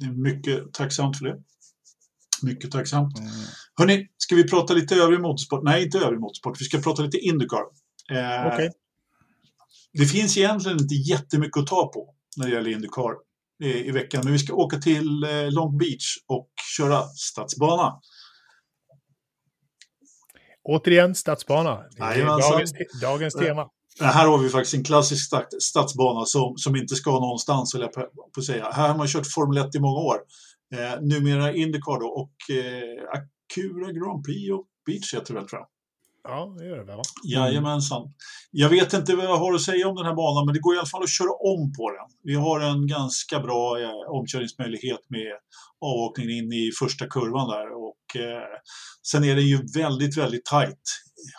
Det 0.00 0.06
är 0.06 0.12
mycket 0.12 0.72
tacksamt 0.72 1.18
för 1.18 1.24
det. 1.24 1.42
Mycket 2.42 2.70
tacksamt. 2.70 3.18
Mm. 3.18 3.30
Hörni, 3.74 4.08
ska 4.16 4.34
vi 4.36 4.48
prata 4.48 4.74
lite 4.74 4.94
övrig 4.94 5.20
motorsport? 5.20 5.62
Nej, 5.62 5.84
inte 5.84 5.98
övrig 5.98 6.20
motorsport. 6.20 6.60
Vi 6.60 6.64
ska 6.64 6.78
prata 6.78 7.02
lite 7.02 7.18
Indycar. 7.18 7.62
Eh, 8.10 8.46
Okej. 8.52 8.70
Det 9.92 10.06
finns 10.06 10.36
egentligen 10.36 10.78
inte 10.80 10.94
jättemycket 10.94 11.56
att 11.60 11.66
ta 11.66 11.86
på 11.92 12.14
när 12.36 12.46
det 12.46 12.54
gäller 12.54 12.70
Indycar. 12.70 13.12
eh, 13.62 13.76
i 13.76 13.90
veckan. 13.90 14.20
Men 14.24 14.32
vi 14.32 14.38
ska 14.38 14.54
åka 14.54 14.78
till 14.78 15.24
eh, 15.24 15.50
Long 15.50 15.78
Beach 15.78 16.16
och 16.26 16.50
köra 16.76 17.02
stadsbana. 17.08 18.00
Återigen 20.64 21.14
stadsbana. 21.14 21.82
Dagens, 21.98 22.72
dagens 23.02 23.34
tema. 23.34 23.68
Här 24.00 24.26
har 24.26 24.38
vi 24.38 24.48
faktiskt 24.48 24.74
en 24.74 24.84
klassisk 24.84 25.30
stadsbana 25.60 26.24
som, 26.24 26.56
som 26.56 26.76
inte 26.76 26.94
ska 26.94 27.10
någonstans, 27.10 27.74
vill 27.74 27.82
jag 27.82 27.92
på 27.92 28.00
på 28.00 28.40
att 28.40 28.44
säga. 28.44 28.70
Här 28.72 28.88
har 28.88 28.98
man 28.98 29.08
kört 29.08 29.26
Formel 29.26 29.58
1 29.58 29.74
i 29.74 29.80
många 29.80 30.00
år. 30.00 30.16
Eh, 30.74 31.00
numera 31.00 31.54
Indycar 31.54 32.00
då, 32.00 32.06
och 32.06 32.56
eh, 32.56 33.02
Acura 33.12 33.92
Grand 33.92 34.24
Prix 34.24 34.52
och 34.52 34.66
Beach 34.86 35.14
heter 35.14 35.34
det 35.34 35.40
väl 35.40 35.48
tror 35.48 35.60
jag. 35.60 35.68
Ja, 36.24 36.54
det 36.58 36.66
gör 36.66 36.76
det 36.76 36.84
väl? 36.84 36.96
va? 36.96 37.02
Jajamensan. 37.24 38.02
Jag 38.50 38.68
vet 38.68 38.92
inte 38.92 39.16
vad 39.16 39.24
jag 39.24 39.36
har 39.36 39.54
att 39.54 39.62
säga 39.62 39.88
om 39.88 39.96
den 39.96 40.06
här 40.06 40.14
banan, 40.14 40.46
men 40.46 40.54
det 40.54 40.60
går 40.60 40.74
i 40.74 40.78
alla 40.78 40.86
fall 40.86 41.02
att 41.02 41.10
köra 41.10 41.32
om 41.32 41.72
på 41.72 41.90
den. 41.90 42.18
Vi 42.22 42.34
har 42.34 42.60
en 42.60 42.86
ganska 42.86 43.40
bra 43.40 43.80
eh, 43.80 44.10
omkörningsmöjlighet 44.18 45.00
med 45.08 45.32
avåkningen 45.80 46.30
in 46.30 46.52
i 46.52 46.70
första 46.78 47.06
kurvan 47.06 47.48
där. 47.48 47.68
Och, 47.86 48.22
eh, 48.22 48.58
sen 49.02 49.24
är 49.24 49.36
det 49.36 49.42
ju 49.42 49.58
väldigt, 49.74 50.16
väldigt 50.16 50.44
tajt. 50.44 50.82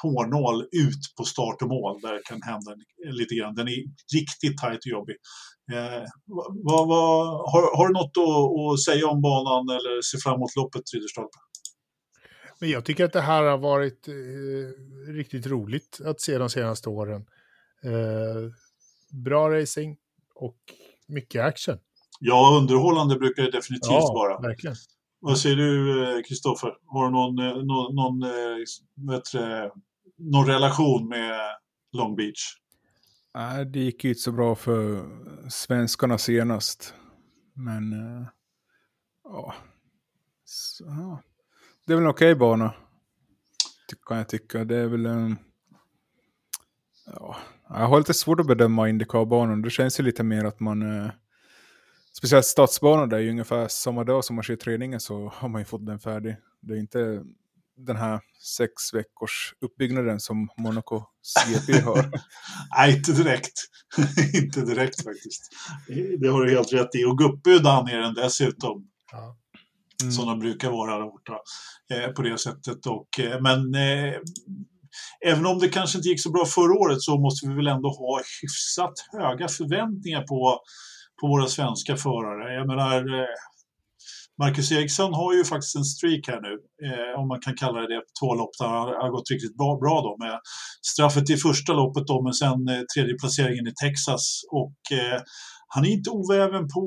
Hårnål 0.02 0.62
ut 0.62 1.04
på 1.18 1.24
start 1.24 1.62
och 1.62 1.68
mål 1.68 2.02
där 2.02 2.14
det 2.14 2.22
kan 2.26 2.42
hända 2.42 2.72
lite 3.20 3.36
grann. 3.36 3.56
Den 3.56 3.68
är 3.68 3.78
riktigt 4.16 4.58
tajt 4.58 4.80
och 4.86 4.92
jobbig. 4.98 5.16
Eh, 5.74 6.04
vad, 6.68 6.88
vad, 6.88 7.28
har, 7.52 7.78
har 7.78 7.88
du 7.88 7.94
något 7.94 8.18
att, 8.18 8.74
att 8.74 8.84
säga 8.84 9.08
om 9.08 9.22
banan 9.22 9.70
eller 9.78 10.02
se 10.02 10.18
fram 10.18 10.36
emot 10.36 10.56
loppet, 10.56 10.82
Ridderstolpe? 10.94 11.38
Men 12.60 12.70
jag 12.70 12.86
tycker 12.86 13.06
att 13.06 13.14
det 13.14 13.22
här 13.22 13.44
har 13.44 13.58
varit 13.58 14.08
eh, 14.08 14.14
riktigt 15.14 15.48
roligt 15.48 16.00
att 16.06 16.22
se 16.22 16.38
de 16.38 16.50
senaste 16.50 16.90
åren. 16.90 17.26
Eh, 17.84 18.52
bra 19.24 19.50
racing 19.50 19.98
och 20.36 20.58
mycket 21.08 21.42
action. 21.44 21.78
Ja, 22.20 22.58
underhållande 22.62 23.16
brukar 23.16 23.44
det 23.44 23.52
definitivt 23.52 23.90
Ja, 23.92 24.14
vara. 24.16 24.40
verkligen. 24.40 24.76
Vad 25.26 25.40
säger 25.40 25.56
du, 25.56 26.04
eh, 26.04 26.24
Kristoffer? 26.24 26.78
Har 26.86 27.06
du 27.06 27.12
någon, 27.12 27.40
eh, 27.40 27.64
någon, 27.64 28.24
eh, 28.24 28.30
någon, 28.98 29.22
du, 29.32 29.72
någon 30.18 30.48
relation 30.48 31.08
med 31.08 31.40
Long 31.92 32.16
Beach? 32.16 32.58
Nej, 33.34 33.66
det 33.66 33.80
gick 33.80 34.04
ju 34.04 34.10
inte 34.10 34.22
så 34.22 34.32
bra 34.32 34.56
för 34.56 35.06
svenskarna 35.50 36.18
senast. 36.18 36.94
Men 37.54 37.94
ja, 39.24 39.54
så, 40.46 40.84
ja. 40.88 41.22
det 41.86 41.94
är 41.94 41.98
väl 41.98 42.06
en 42.06 42.12
okej 42.12 42.36
bana. 42.36 42.74
Kan 44.08 44.18
jag 44.18 44.30
tycka. 44.30 44.64
Det 44.64 44.78
är 44.78 44.88
väl 44.88 45.06
en... 45.06 45.38
Ja, 47.06 47.36
jag 47.70 47.88
har 47.88 47.98
lite 47.98 48.14
svårt 48.14 48.40
att 48.40 48.48
bedöma 48.48 48.90
Indycar-banan. 48.90 49.62
Det 49.62 49.70
känns 49.70 50.00
ju 50.00 50.04
lite 50.04 50.24
mer 50.24 50.46
att 50.46 50.60
man... 50.60 51.12
Speciellt 52.18 52.46
stadsbanan 52.46 53.10
där 53.10 53.18
är 53.18 53.22
ju 53.22 53.30
ungefär 53.30 53.68
samma 53.68 54.04
dag 54.04 54.26
som 54.26 54.36
man 54.36 54.44
kör 54.44 54.56
träningen 54.56 55.00
så 55.00 55.32
har 55.36 55.50
man 55.50 55.62
ju 55.62 55.66
fått 55.66 55.86
den 55.86 56.00
färdig. 56.00 56.36
Det 56.62 56.74
är 56.74 56.78
inte 56.78 57.24
den 57.78 57.96
här 57.96 58.20
sex 58.58 58.94
veckors 58.94 59.54
uppbyggnaden 59.62 60.20
som 60.20 60.50
Monaco 60.58 61.04
GP 61.48 61.82
har. 61.82 62.12
Nej, 62.78 62.98
inte 62.98 63.12
direkt. 63.12 63.60
inte 64.34 64.62
direkt 64.62 65.04
faktiskt. 65.04 65.50
Det 66.20 66.28
har 66.28 66.44
du 66.44 66.52
helt 66.52 66.74
rätt 66.74 66.96
i. 66.96 67.06
Och 67.06 67.18
Guppydan 67.18 67.88
är 67.88 67.98
den 67.98 68.14
dessutom. 68.14 68.88
Ja. 69.12 69.38
Mm. 70.02 70.12
som 70.12 70.26
de 70.26 70.40
brukar 70.40 70.72
vara 70.72 70.98
där 70.98 71.06
borta 71.06 71.40
eh, 71.94 72.12
på 72.12 72.22
det 72.22 72.38
sättet. 72.38 72.86
Och, 72.86 73.20
eh, 73.20 73.42
men 73.42 73.76
eh, 73.76 74.14
även 75.26 75.46
om 75.46 75.60
det 75.60 75.70
kanske 75.70 75.98
inte 75.98 76.10
gick 76.10 76.22
så 76.22 76.32
bra 76.32 76.46
förra 76.46 76.74
året 76.74 77.02
så 77.02 77.18
måste 77.18 77.48
vi 77.48 77.56
väl 77.56 77.68
ändå 77.68 77.90
ha 77.90 78.22
hyfsat 78.42 78.94
höga 79.12 79.48
förväntningar 79.48 80.22
på, 80.22 80.60
på 81.24 81.28
våra 81.28 81.48
svenska 81.48 81.98
förare. 81.98 82.54
Jag 82.54 82.68
menar, 82.68 82.98
eh, 83.20 83.34
Marcus 84.42 84.72
Eriksson 84.72 85.14
har 85.14 85.34
ju 85.34 85.44
faktiskt 85.44 85.76
en 85.76 85.84
streak 85.96 86.28
här 86.28 86.42
nu, 86.48 86.54
eh, 86.88 87.20
om 87.20 87.28
man 87.28 87.40
kan 87.46 87.56
kalla 87.56 87.78
det 87.82 87.88
det, 87.94 88.00
på 88.08 88.12
två 88.22 88.36
lopp 88.36 88.54
där 88.60 88.68
han 88.68 88.88
har 89.04 89.10
gått 89.10 89.32
riktigt 89.32 89.58
bra, 89.58 89.72
bra 89.84 89.96
då 90.08 90.26
med 90.26 90.40
straffet 90.92 91.30
i 91.30 91.38
första 91.38 91.74
loppet 91.74 92.08
då, 92.08 92.22
men 92.24 92.34
sen 92.34 92.60
eh, 92.70 92.82
tredje 92.96 93.16
placeringen 93.22 93.68
i 93.68 93.74
Texas. 93.84 94.24
Och 94.52 94.80
eh, 94.98 95.20
han 95.74 95.86
är 95.86 95.90
inte 95.90 96.10
oväven 96.10 96.64
på 96.76 96.86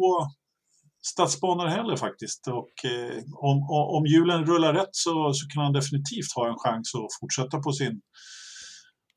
stadsbanor 1.12 1.66
heller 1.66 1.96
faktiskt. 1.96 2.48
Och 2.48 2.74
eh, 2.90 3.16
om, 3.48 3.56
om- 3.96 4.06
hjulen 4.06 4.46
rullar 4.46 4.72
rätt 4.74 4.94
så, 5.04 5.32
så 5.38 5.44
kan 5.48 5.62
han 5.64 5.72
definitivt 5.72 6.32
ha 6.36 6.48
en 6.48 6.58
chans 6.64 6.94
att 6.94 7.12
fortsätta 7.20 7.58
på 7.58 7.72
sin, 7.72 8.00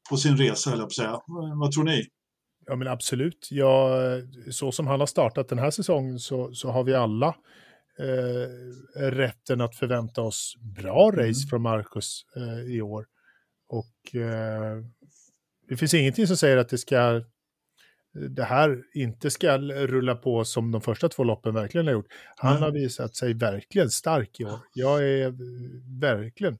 på 0.09 0.17
sin 0.17 0.37
resa, 0.37 0.67
eller 0.73 0.83
på 0.83 0.87
att 0.87 1.01
säga. 1.01 1.19
Vad 1.61 1.71
tror 1.71 1.83
ni? 1.83 1.99
Ja, 2.69 2.75
men 2.75 2.87
absolut. 2.87 3.47
Ja, 3.51 3.97
så 4.51 4.71
som 4.71 4.87
han 4.87 4.99
har 4.99 5.07
startat 5.07 5.49
den 5.49 5.59
här 5.59 5.71
säsongen 5.71 6.19
så, 6.19 6.53
så 6.53 6.69
har 6.69 6.83
vi 6.83 6.93
alla 6.93 7.35
eh, 7.99 9.01
rätten 9.01 9.61
att 9.61 9.75
förvänta 9.75 10.21
oss 10.21 10.55
bra 10.59 11.11
race 11.11 11.47
från 11.49 11.61
Marcus 11.61 12.25
eh, 12.35 12.75
i 12.75 12.81
år. 12.81 13.05
Och 13.69 14.15
eh, 14.15 14.83
det 15.69 15.77
finns 15.77 15.93
ingenting 15.93 16.27
som 16.27 16.37
säger 16.37 16.57
att 16.57 16.69
det 16.69 16.77
ska 16.77 17.23
det 18.13 18.43
här 18.43 18.83
inte 18.93 19.31
ska 19.31 19.57
rulla 19.57 20.15
på 20.15 20.45
som 20.45 20.71
de 20.71 20.81
första 20.81 21.09
två 21.09 21.23
loppen 21.23 21.53
verkligen 21.53 21.87
har 21.87 21.93
gjort. 21.93 22.11
Han 22.35 22.53
Nej. 22.53 22.61
har 22.61 22.71
visat 22.71 23.15
sig 23.15 23.33
verkligen 23.33 23.89
stark 23.89 24.39
i 24.39 24.45
år. 24.45 24.59
Jag 24.73 25.03
är 25.03 25.33
verkligen 25.99 26.57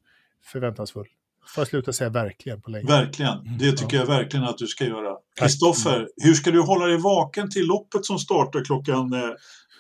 förväntansfull. 0.52 1.08
Får 1.56 1.62
jag 1.62 1.68
sluta 1.68 1.94
säga 1.94 2.10
verkligen 2.10 2.62
på 2.62 2.72
länge. 2.72 2.88
Verkligen. 2.88 3.58
Det 3.60 3.72
tycker 3.72 3.98
jag 3.98 4.06
verkligen 4.06 4.46
att 4.46 4.58
du 4.58 4.68
ska 4.68 4.84
göra. 4.86 5.18
Kristoffer, 5.40 6.08
hur 6.24 6.34
ska 6.34 6.52
du 6.52 6.62
hålla 6.62 6.86
dig 6.86 6.98
vaken 6.98 7.50
till 7.50 7.66
loppet 7.66 8.06
som 8.06 8.20
startar 8.20 8.66
klockan 8.66 9.14
eh, 9.14 9.30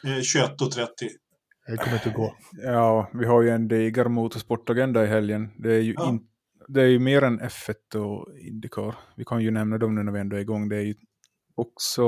eh, 0.03 0.17
21.30? 0.19 0.87
Det 1.67 1.77
kommer 1.77 1.93
inte 1.93 2.09
att 2.09 2.15
gå. 2.15 2.35
Ja, 2.63 3.09
vi 3.13 3.25
har 3.25 3.41
ju 3.41 3.49
en 3.49 3.67
diger 3.67 4.05
motorsportagenda 4.05 5.03
i 5.03 5.07
helgen. 5.07 5.49
Det 5.57 5.73
är 5.73 5.79
ju, 5.79 5.93
Ja. 5.97 6.09
in, 6.09 6.19
det 6.67 6.81
är 6.81 6.87
ju 6.87 6.99
mer 6.99 7.23
än 7.23 7.41
F1 7.41 7.95
och 7.95 8.37
Indycar. 8.39 8.95
Vi 9.15 9.25
kan 9.25 9.41
ju 9.41 9.51
nämna 9.51 9.77
dem 9.77 9.95
nu 9.95 10.03
när 10.03 10.11
vi 10.11 10.19
ändå 10.19 10.35
är 10.35 10.39
igång. 10.39 10.69
Det 10.69 10.75
är 10.77 10.81
ju 10.81 10.95
också 11.55 12.05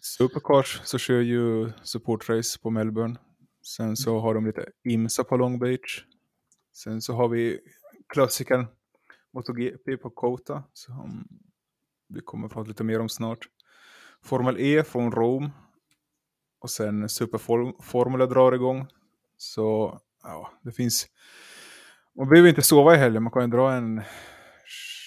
Supercars 0.00 0.80
så 0.84 0.98
kör 0.98 1.20
ju 1.20 1.72
supportrace 1.82 2.58
på 2.62 2.70
Melbourne. 2.70 3.16
Sen 3.76 3.96
så 3.96 4.18
har 4.18 4.34
de 4.34 4.46
lite 4.46 4.66
IMSA 4.88 5.24
på 5.24 5.36
Long 5.36 5.58
Beach. 5.58 6.04
Sen 6.78 7.02
så 7.02 7.12
har 7.12 7.28
vi 7.28 7.60
klassikern 8.08 8.66
MotoGP 9.32 9.96
på 9.96 10.10
Kota 10.10 10.64
som 10.72 11.28
vi 12.08 12.20
kommer 12.20 12.48
prata 12.48 12.68
lite 12.68 12.84
mer 12.84 13.00
om 13.00 13.08
snart. 13.08 13.38
Formel 14.22 14.56
E 14.60 14.84
från 14.84 15.12
Rom 15.12 15.50
och 16.60 16.70
sen 16.70 17.08
Superformula 17.08 18.26
drar 18.26 18.52
igång. 18.52 18.86
Så 19.36 19.98
ja, 20.22 20.52
det 20.62 20.72
finns... 20.72 21.06
Man 22.16 22.28
behöver 22.28 22.48
inte 22.48 22.62
sova 22.62 22.94
i 22.94 22.98
helgen, 22.98 23.22
man 23.22 23.32
kan 23.32 23.42
ju 23.42 23.48
dra 23.48 23.72
en 23.72 24.02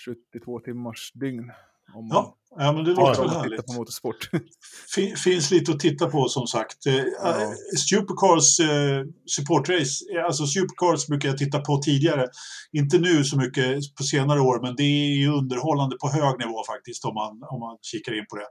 72 0.05 0.59
timmars 0.59 1.11
dygn. 1.13 1.51
Om 1.93 2.07
man 2.07 2.17
Ja, 2.17 2.35
ja 2.59 2.71
men 2.71 2.83
det 2.83 2.91
Ja, 2.91 3.07
låter 3.07 3.23
om 3.23 3.49
väl 3.49 3.61
på 3.61 3.73
motorsport. 3.73 4.29
Fin, 4.95 5.15
finns 5.17 5.51
lite 5.51 5.71
att 5.71 5.79
titta 5.79 6.05
på 6.07 6.27
som 6.29 6.47
sagt. 6.47 6.85
Eh, 6.85 6.95
Ja. 6.95 7.53
Supercars 7.89 8.59
eh, 8.59 9.03
supportrace, 9.35 9.95
eh, 10.15 10.25
alltså 10.25 10.45
Supercars 10.47 11.07
brukar 11.07 11.29
jag 11.29 11.37
titta 11.37 11.59
på 11.59 11.77
tidigare. 11.77 12.27
Inte 12.71 12.97
nu 12.97 13.23
så 13.23 13.37
mycket 13.37 13.95
på 13.97 14.03
senare 14.03 14.39
år, 14.41 14.61
men 14.61 14.75
det 14.75 14.83
är 14.83 15.15
ju 15.15 15.27
underhållande 15.31 15.95
på 16.01 16.07
hög 16.09 16.39
nivå 16.39 16.63
faktiskt 16.67 17.05
om 17.05 17.13
man, 17.13 17.31
om 17.53 17.59
man 17.59 17.77
kikar 17.81 18.17
in 18.19 18.25
på 18.29 18.35
det. 18.35 18.47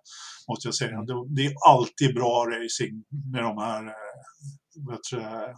Måste 0.48 0.68
jag 0.68 0.74
säga. 0.74 1.02
Det, 1.02 1.14
det 1.36 1.46
är 1.46 1.52
alltid 1.68 2.14
bra 2.14 2.46
racing 2.46 3.04
med 3.32 3.42
de 3.42 3.58
här 3.58 3.82
eh, 3.86 5.54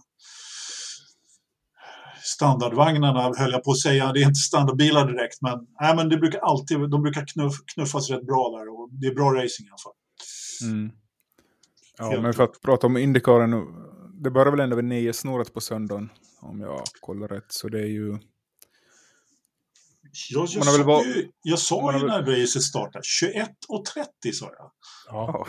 standardvagnarna, 2.23 3.33
höll 3.37 3.53
jag 3.53 3.65
på 3.65 3.71
att 3.71 3.79
säga. 3.79 4.13
Det 4.13 4.21
är 4.21 4.27
inte 4.27 4.41
standardbilar 4.41 5.07
direkt, 5.13 5.43
men, 5.43 5.59
nej, 5.81 5.97
men 5.97 6.09
det 6.09 6.17
brukar 6.17 6.39
alltid, 6.39 6.91
de 6.91 7.03
brukar 7.03 7.27
knuff, 7.27 7.55
knuffas 7.75 8.11
rätt 8.11 8.27
bra 8.27 8.59
där 8.59 8.69
och 8.69 8.89
det 8.93 9.07
är 9.07 9.15
bra 9.15 9.31
racing 9.31 9.67
i 9.67 9.71
alla 9.71 9.79
fall. 9.85 9.93
Mm. 10.73 10.93
Ja, 11.99 12.11
Helt 12.11 12.23
men 12.23 12.35
för 12.35 12.45
att 12.45 12.61
prata 12.63 12.87
om 12.87 12.97
Indycaren, 12.97 13.51
det 14.23 14.31
börjar 14.31 14.51
väl 14.51 14.61
ändå 14.61 14.77
vid 14.77 14.85
nio 14.85 15.13
snåret 15.13 15.55
på 15.55 15.61
söndagen. 15.61 16.11
Om 16.41 16.61
jag 16.61 16.83
kollar 17.01 17.29
rätt. 17.29 17.47
Så 17.49 17.69
det 17.69 17.79
är 17.81 17.87
ju... 17.87 18.19
Jag, 20.31 20.49
jag, 20.49 20.65
väl 20.65 20.75
sa, 20.75 20.83
var- 20.83 21.05
ju, 21.05 21.29
jag 21.43 21.59
sa 21.59 21.83
man 21.83 21.95
ju 21.95 22.09
har 22.09 22.23
när 22.23 22.41
racet 22.41 22.63
startade, 22.63 23.03
21.30 23.23 24.33
sa 24.33 24.47
jag. 24.47 24.55
Ja. 24.57 24.71
Ja, 25.07 25.47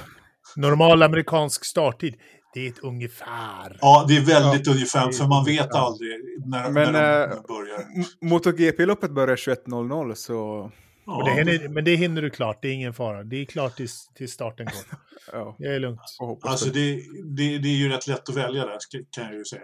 Normal 0.55 1.03
amerikansk 1.03 1.65
starttid, 1.65 2.15
det 2.53 2.65
är 2.67 2.69
ett 2.69 2.79
ungefär. 2.79 3.77
Ja, 3.81 4.05
det 4.07 4.17
är 4.17 4.21
väldigt 4.21 4.67
ungefär, 4.67 5.11
för 5.11 5.27
man 5.27 5.45
vet 5.45 5.67
Ja. 5.71 5.79
aldrig 5.79 6.11
när, 6.45 6.69
Men, 6.69 6.93
när 6.93 7.27
de 7.27 7.33
eh, 7.35 7.41
börjar. 7.41 7.85
MotoGP-loppet 8.21 9.11
börjar 9.11 9.35
21.00 9.35 10.13
så... 10.15 10.71
Ja. 11.05 11.23
Det 11.25 11.31
hinner, 11.31 11.69
men 11.69 11.85
det 11.85 11.95
hinner 11.95 12.21
du 12.21 12.29
klart, 12.29 12.61
det 12.61 12.67
är 12.67 12.73
ingen 12.73 12.93
fara. 12.93 13.23
Det 13.23 13.35
är 13.41 13.45
klart 13.45 13.75
tills, 13.75 14.07
tills 14.15 14.31
starten 14.31 14.65
går. 14.65 14.73
Ja, 15.31 15.55
Det 15.59 15.65
är 15.67 15.79
lugnt. 15.79 15.99
Alltså 16.41 16.69
det. 16.69 16.95
det, 17.23 17.57
det, 17.57 17.67
är 17.67 17.75
ju 17.77 17.89
rätt 17.89 18.07
lätt 18.07 18.29
att 18.29 18.35
välja 18.35 18.65
där, 18.65 18.77
kan 19.11 19.23
jag 19.25 19.33
ju 19.33 19.45
säga. 19.45 19.61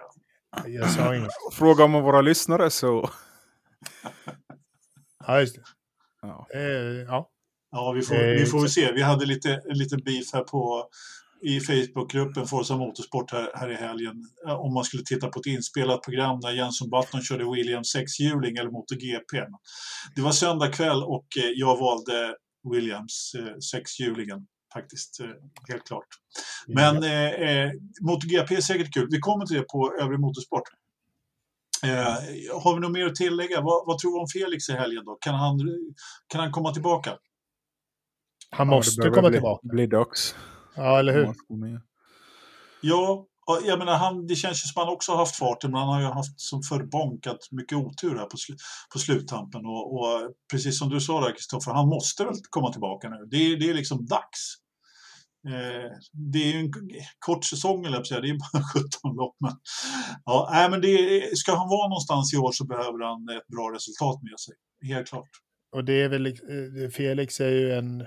Jag 0.65 0.89
sa 0.89 1.15
inget. 1.15 1.29
Fråga 1.53 1.83
om 1.83 1.91
våra 1.93 2.21
lyssnare 2.21 2.69
så... 2.69 3.09
Ja, 5.27 5.39
just 5.39 5.55
det. 5.55 5.61
Ja. 6.21 6.47
Eh, 6.53 6.61
ja. 7.07 7.29
Ja, 7.71 7.91
vi 7.91 8.01
får, 8.01 8.15
Eh, 8.15 8.21
vi 8.21 8.45
får 8.45 8.59
väl 8.59 8.69
se. 8.69 8.91
Vi 8.91 9.01
hade 9.01 9.25
lite, 9.25 9.61
lite 9.65 9.97
beef 9.97 10.33
här 10.33 10.43
på 10.43 10.89
i 11.41 11.59
Facebookgruppen 11.59 12.47
Forza 12.47 12.77
Motorsport 12.77 13.31
här, 13.31 13.51
här 13.55 13.71
i 13.71 13.75
helgen. 13.75 14.15
eh, 14.47 14.53
Om 14.59 14.73
man 14.73 14.83
skulle 14.83 15.03
titta 15.03 15.27
på 15.27 15.39
ett 15.39 15.45
inspelat 15.45 16.01
program 16.01 16.39
där 16.39 16.51
Jenson 16.51 16.89
Button 16.89 17.21
körde 17.21 17.51
Williams 17.51 17.89
sexhjuling 17.91 18.57
eller 18.57 18.71
MotoGP. 18.71 19.37
Det 20.15 20.21
var 20.21 20.31
söndag 20.31 20.67
kväll 20.71 21.03
och 21.03 21.27
eh, 21.37 21.49
jag 21.55 21.77
valde 21.79 22.35
Williams 22.71 23.35
eh, 23.39 23.57
sexhjulingen 23.57 24.47
faktiskt, 24.73 25.19
helt 25.69 25.83
klart. 25.87 26.07
Men 26.67 26.95
eh, 27.03 27.71
MotoGP 28.01 28.55
är 28.55 28.61
säkert 28.61 28.93
kul. 28.93 29.07
Vi 29.11 29.19
kommer 29.19 29.45
till 29.45 29.57
det 29.57 29.63
på 29.63 29.93
övrig 30.01 30.19
motorsport. 30.19 30.63
Eh, 31.83 32.03
har 32.63 32.73
vi 32.75 32.79
något 32.79 32.91
mer 32.91 33.05
att 33.05 33.15
tillägga? 33.15 33.61
Vad, 33.61 33.85
vad 33.87 33.97
tror 33.97 34.11
du 34.11 34.19
om 34.19 34.27
Felix 34.33 34.69
i 34.69 34.73
helgen 34.73 35.05
då? 35.05 35.17
Kan 35.21 35.35
han, 35.35 35.59
kan 36.27 36.41
han 36.41 36.51
komma 36.51 36.73
tillbaka? 36.73 37.17
Han 38.51 38.67
Ja, 38.67 38.75
måste 38.75 38.97
börjar 39.01 39.13
komma 39.13 39.29
bli, 39.29 39.37
tillbaka. 39.37 39.67
bli 39.67 39.87
dags. 39.87 40.35
Ja, 40.79 40.99
eller 40.99 41.13
hur? 41.13 41.25
Ja, 42.81 43.25
jag 43.65 43.79
menar, 43.79 43.97
han, 43.97 44.27
det 44.27 44.35
känns 44.35 44.63
ju 44.63 44.67
som 44.67 44.79
han 44.85 44.93
också 44.93 45.11
har 45.11 45.19
haft 45.19 45.35
farten, 45.35 45.71
men 45.71 45.79
han 45.79 45.89
har 45.89 45.99
ju 46.01 46.05
haft 46.07 46.39
som 46.41 46.61
förbonkat 46.63 47.37
mycket 47.51 47.77
otur 47.77 48.15
här 48.17 48.25
på, 48.25 48.37
sl 48.37 48.51
på 48.93 48.99
sluttampen. 48.99 49.65
Och, 49.65 49.93
och 49.99 50.31
precis 50.51 50.79
som 50.79 50.89
du 50.89 51.01
sa 51.01 51.21
där, 51.21 51.31
Kristoffer, 51.31 51.71
han 51.71 51.87
måste 51.87 52.25
väl 52.25 52.33
komma 52.49 52.71
tillbaka 52.71 53.09
nu. 53.09 53.15
Det, 53.31 53.37
är- 53.37 53.57
det 53.59 53.69
är 53.69 53.73
liksom 53.73 54.05
dags. 54.05 54.55
Eh, 55.47 55.91
det 56.33 56.39
är 56.39 56.53
ju 56.53 56.59
en 56.59 56.71
kort 57.19 57.45
säsong, 57.45 57.85
eller 57.85 58.03
jag 58.09 58.23
det 58.23 58.29
är 58.29 58.37
bara 58.53 58.63
17 59.03 59.15
lopp. 59.15 59.35
Men, 59.39 59.51
ja, 60.25 60.49
nej, 60.53 60.69
men 60.69 60.81
det, 60.81 60.87
är- 60.87 61.35
ska 61.35 61.55
han 61.55 61.69
vara 61.69 61.87
någonstans 61.89 62.33
i 62.33 62.37
år 62.37 62.51
så 62.51 62.65
behöver 62.65 63.05
han 63.05 63.37
ett 63.37 63.47
bra 63.47 63.71
resultat 63.75 64.23
med 64.23 64.39
sig. 64.39 64.53
Helt 64.93 65.07
klart. 65.07 65.29
Och 65.75 65.83
det 65.85 66.01
är 66.01 66.09
väl, 66.09 66.25
eh, 66.27 66.89
Felix 66.93 67.39
är 67.39 67.49
ju 67.49 67.73
en, 67.73 68.05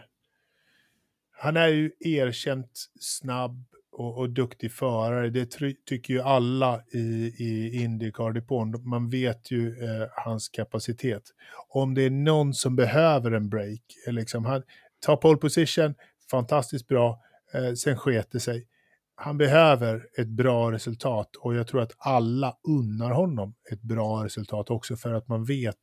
han 1.42 1.56
är 1.56 1.68
ju 1.68 1.90
erkänt 2.00 2.70
snabb 3.00 3.64
och, 3.92 4.18
och 4.18 4.30
duktig 4.30 4.72
förare. 4.72 5.30
Det 5.30 5.46
try, 5.46 5.76
tycker 5.86 6.14
ju 6.14 6.20
alla 6.20 6.82
i, 6.92 7.34
i 7.38 7.82
Indycar-depån. 7.82 8.88
Man 8.88 9.08
vet 9.08 9.50
ju 9.50 9.68
eh, 9.68 10.08
hans 10.24 10.48
kapacitet. 10.48 11.22
Om 11.68 11.94
det 11.94 12.02
är 12.02 12.10
någon 12.10 12.54
som 12.54 12.76
behöver 12.76 13.30
en 13.30 13.48
break, 13.48 13.80
eh, 14.06 14.12
liksom, 14.12 14.44
han 14.44 14.62
tar 15.00 15.16
pole 15.16 15.38
position, 15.38 15.94
fantastiskt 16.30 16.88
bra, 16.88 17.20
eh, 17.54 17.72
sen 17.72 17.96
sket 17.96 18.28
det 18.30 18.40
sig. 18.40 18.66
Han 19.14 19.38
behöver 19.38 20.06
ett 20.18 20.28
bra 20.28 20.72
resultat 20.72 21.36
och 21.36 21.54
jag 21.54 21.66
tror 21.66 21.80
att 21.82 21.92
alla 21.98 22.56
unnar 22.68 23.10
honom 23.10 23.54
ett 23.72 23.82
bra 23.82 24.24
resultat 24.24 24.70
också 24.70 24.96
för 24.96 25.12
att 25.12 25.28
man 25.28 25.44
vet 25.44 25.76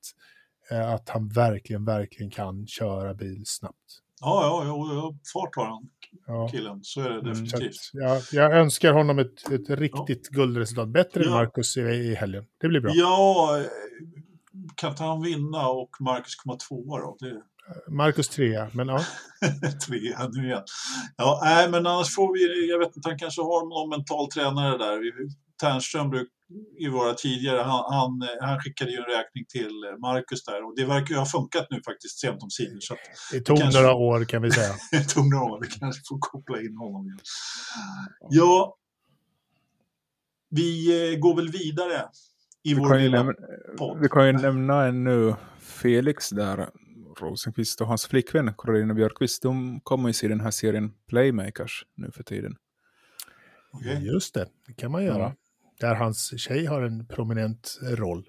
eh, 0.72 0.90
att 0.90 1.10
han 1.10 1.30
verkligen, 1.30 1.86
verkligen 1.86 2.32
kan 2.32 2.68
köra 2.68 3.14
bil 3.14 3.44
snabbt. 3.46 4.04
Ja, 4.22 4.44
ja, 4.44 4.64
ja, 4.66 4.94
ja 4.94 5.14
fart 5.34 5.56
har 5.56 5.66
han, 5.66 5.90
Ja. 6.28 6.48
killen. 6.52 6.80
Så 6.84 7.02
är 7.02 7.10
det 7.10 7.20
Mm, 7.20 7.26
definitivt. 7.30 7.90
jag, 7.94 8.22
jag 8.32 8.58
önskar 8.58 8.94
honom 8.94 9.20
ett, 9.20 9.52
ett 9.52 9.70
riktigt 9.70 10.30
guldresultat. 10.30 10.90
Bättre 10.90 11.22
än 11.24 11.30
Ja. 11.30 11.36
Marcus 11.36 11.78
i, 11.78 11.82
i 11.82 12.16
helgen. 12.16 12.46
Det 12.62 12.68
blir 12.68 12.80
bra. 12.82 12.92
Ja, 12.96 13.58
eh, 13.60 13.66
kan 14.76 14.90
inte 14.92 15.04
han 15.04 15.22
vinna 15.22 15.68
och 15.70 15.90
Marcus 16.00 16.36
komma 16.36 16.56
tvåa 16.56 17.00
då? 17.00 17.18
Det, 17.20 17.42
Marcus 17.88 18.30
trea, 18.30 18.70
men 18.74 18.88
ja. 18.88 19.00
Trea 19.88 20.28
nu 20.32 20.46
igen. 20.46 20.64
Ja, 21.18 21.40
nej, 21.44 21.70
men 21.70 21.88
annars 21.88 22.16
får 22.16 22.34
vi, 22.34 22.70
jag 22.70 22.80
vet 22.80 22.96
inte, 22.96 23.10
han 23.10 23.20
kanske 23.20 23.42
har 23.42 23.70
någon 23.70 23.90
mental 23.90 24.28
tränare 24.32 24.78
där. 24.78 25.00
Ternström 25.62 26.10
bruk, 26.10 26.30
i 26.80 26.88
våra 26.88 27.14
tidigare, 27.14 27.58
han, 27.62 27.84
han, 27.94 28.28
han 28.42 28.60
skickade 28.60 28.92
ju 28.92 28.98
en 28.98 29.04
räkning 29.04 29.46
till 29.50 29.72
Marcus 30.02 30.44
där 30.46 30.66
och 30.66 30.74
det 30.76 30.86
verkar 30.86 31.14
ju 31.14 31.20
ha 31.20 31.26
funkat 31.26 31.68
nu 31.70 31.82
faktiskt 31.86 32.20
sent 32.20 32.44
om 32.44 32.50
sidor 32.50 32.80
så 32.80 32.94
att 32.94 33.00
Det 33.32 33.42
tog 33.42 33.58
Kanske- 33.60 33.82
några 33.82 33.94
år 33.94 34.26
kan 34.26 34.42
vi 34.42 34.52
säga. 34.52 34.74
det 34.92 35.04
tog 35.04 35.30
några 35.34 35.44
år, 35.46 35.60
vi 35.62 35.68
kanske 35.68 36.02
får 36.10 36.18
koppla 36.20 36.62
in 36.62 36.76
honom 36.78 37.06
igen. 37.06 37.20
Ja, 38.30 38.76
vi 40.50 40.70
eh, 41.14 41.20
går 41.20 41.36
väl 41.36 41.50
vidare 41.52 42.02
i 42.64 42.74
Vi 42.74 42.80
vår 42.80 42.98
lilla 42.98 43.18
nämna, 43.18 43.34
podd. 43.78 44.00
vi 44.02 44.10
kan 44.10 44.26
ju 44.28 44.34
nämna 44.34 44.86
ännu 44.86 45.36
Felix 45.60 46.30
där, 46.30 46.70
Rosenqvist 47.20 47.82
och 47.82 47.88
hans 47.88 48.06
flickvän 48.08 48.54
Karolina 48.58 48.94
Björkqvist, 48.94 49.42
de 49.42 49.80
kommer 49.84 50.10
ju 50.10 50.14
se 50.14 50.28
den 50.28 50.40
här 50.42 50.52
serien 50.52 50.94
Playmakers 51.08 51.86
nu 51.96 52.12
för 52.12 52.24
tiden. 52.24 52.56
Okej. 53.74 54.06
Just 54.06 54.34
det, 54.34 54.48
det 54.68 54.74
kan 54.74 54.92
man 54.92 55.04
göra. 55.04 55.20
Ja. 55.24 55.36
Där 55.80 55.96
hans 55.96 56.40
tjej 56.42 56.66
har 56.66 56.82
en 56.82 57.08
prominent 57.08 57.80
roll. 57.82 58.26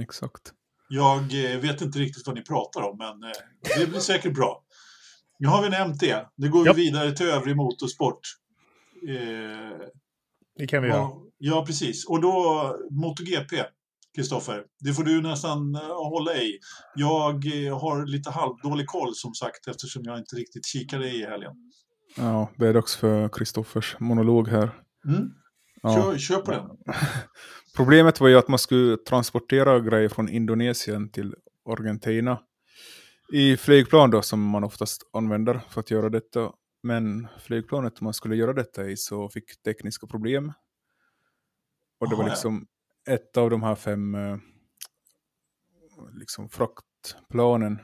Exakt. 0.00 0.52
Jag 0.88 1.18
eh, 1.54 1.60
vet 1.60 1.80
inte 1.80 1.98
riktigt 1.98 2.26
vad 2.26 2.36
ni 2.36 2.42
pratar 2.42 2.82
om, 2.82 2.98
men 2.98 3.22
eh, 3.30 3.78
det 3.78 3.86
blir 3.86 4.00
säkert 4.00 4.34
bra. 4.34 4.64
Nu 5.38 5.48
har 5.48 5.62
vi 5.62 5.68
nämnt 5.68 6.00
det. 6.00 6.28
Nu 6.36 6.50
går 6.50 6.60
vi 6.62 6.66
Ja. 6.66 6.72
vidare 6.72 7.12
till 7.12 7.26
övrig 7.26 7.56
motorsport. 7.56 8.20
Eh, 9.08 9.78
Det 10.58 10.66
kan 10.66 10.82
vi 10.82 10.88
göra. 10.88 10.98
ja, 10.98 11.22
ja, 11.38 11.64
precis. 11.66 12.06
Och 12.06 12.20
då 12.20 12.76
MotoGP, 12.90 13.64
Kristoffer. 14.16 14.64
Det 14.80 14.92
får 14.94 15.04
du 15.04 15.22
nästan 15.22 15.74
eh, 15.74 15.80
hålla 15.80 16.36
i. 16.36 16.58
Jag 16.94 17.32
har 17.80 18.06
lite 18.06 18.30
halvdålig 18.30 18.86
koll 18.86 19.14
som 19.14 19.34
sagt 19.34 19.66
eftersom 19.68 20.02
jag 20.04 20.18
inte 20.18 20.36
riktigt 20.36 20.66
kikade 20.66 21.10
i 21.10 21.26
helgen. 21.26 21.52
Ja, 22.16 22.50
det 22.56 22.66
är 22.68 22.74
dags 22.74 22.96
för 22.96 23.28
Kristoffers 23.28 23.96
monolog 24.00 24.48
här. 24.48 24.70
Mm. 25.08 25.30
Ja. 25.82 25.94
Kör, 25.94 26.18
kör 26.18 26.38
på 26.40 26.50
den. 26.50 26.70
Problemet 27.76 28.20
var 28.20 28.28
ju 28.28 28.38
att 28.38 28.48
man 28.48 28.58
skulle 28.58 28.96
transportera 28.96 29.80
grejer 29.80 30.08
från 30.08 30.28
Indonesien 30.28 31.10
till 31.10 31.34
Argentina. 31.70 32.40
I 33.32 33.56
flygplan 33.56 34.10
då, 34.10 34.22
som 34.22 34.42
man 34.42 34.64
oftast 34.64 35.02
använder 35.12 35.60
för 35.70 35.80
att 35.80 35.90
göra 35.90 36.08
detta. 36.08 36.52
Men 36.82 37.28
flygplanet 37.40 38.00
man 38.00 38.14
skulle 38.14 38.36
göra 38.36 38.52
detta 38.52 38.84
i 38.84 38.96
så 38.96 39.28
fick 39.28 39.62
tekniska 39.62 40.06
problem. 40.06 40.52
Och 42.00 42.10
det 42.10 42.16
var 42.16 42.24
liksom 42.24 42.66
ett 43.08 43.36
av 43.36 43.50
de 43.50 43.62
här 43.62 43.74
fem 43.74 44.14
eh, 44.14 44.36
liksom 46.12 46.48
fraktplanen 46.48 47.78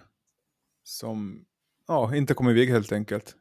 som 0.82 1.44
ja, 1.86 2.16
inte 2.16 2.34
kom 2.34 2.48
iväg 2.48 2.70
helt 2.70 2.92
enkelt. 2.92 3.36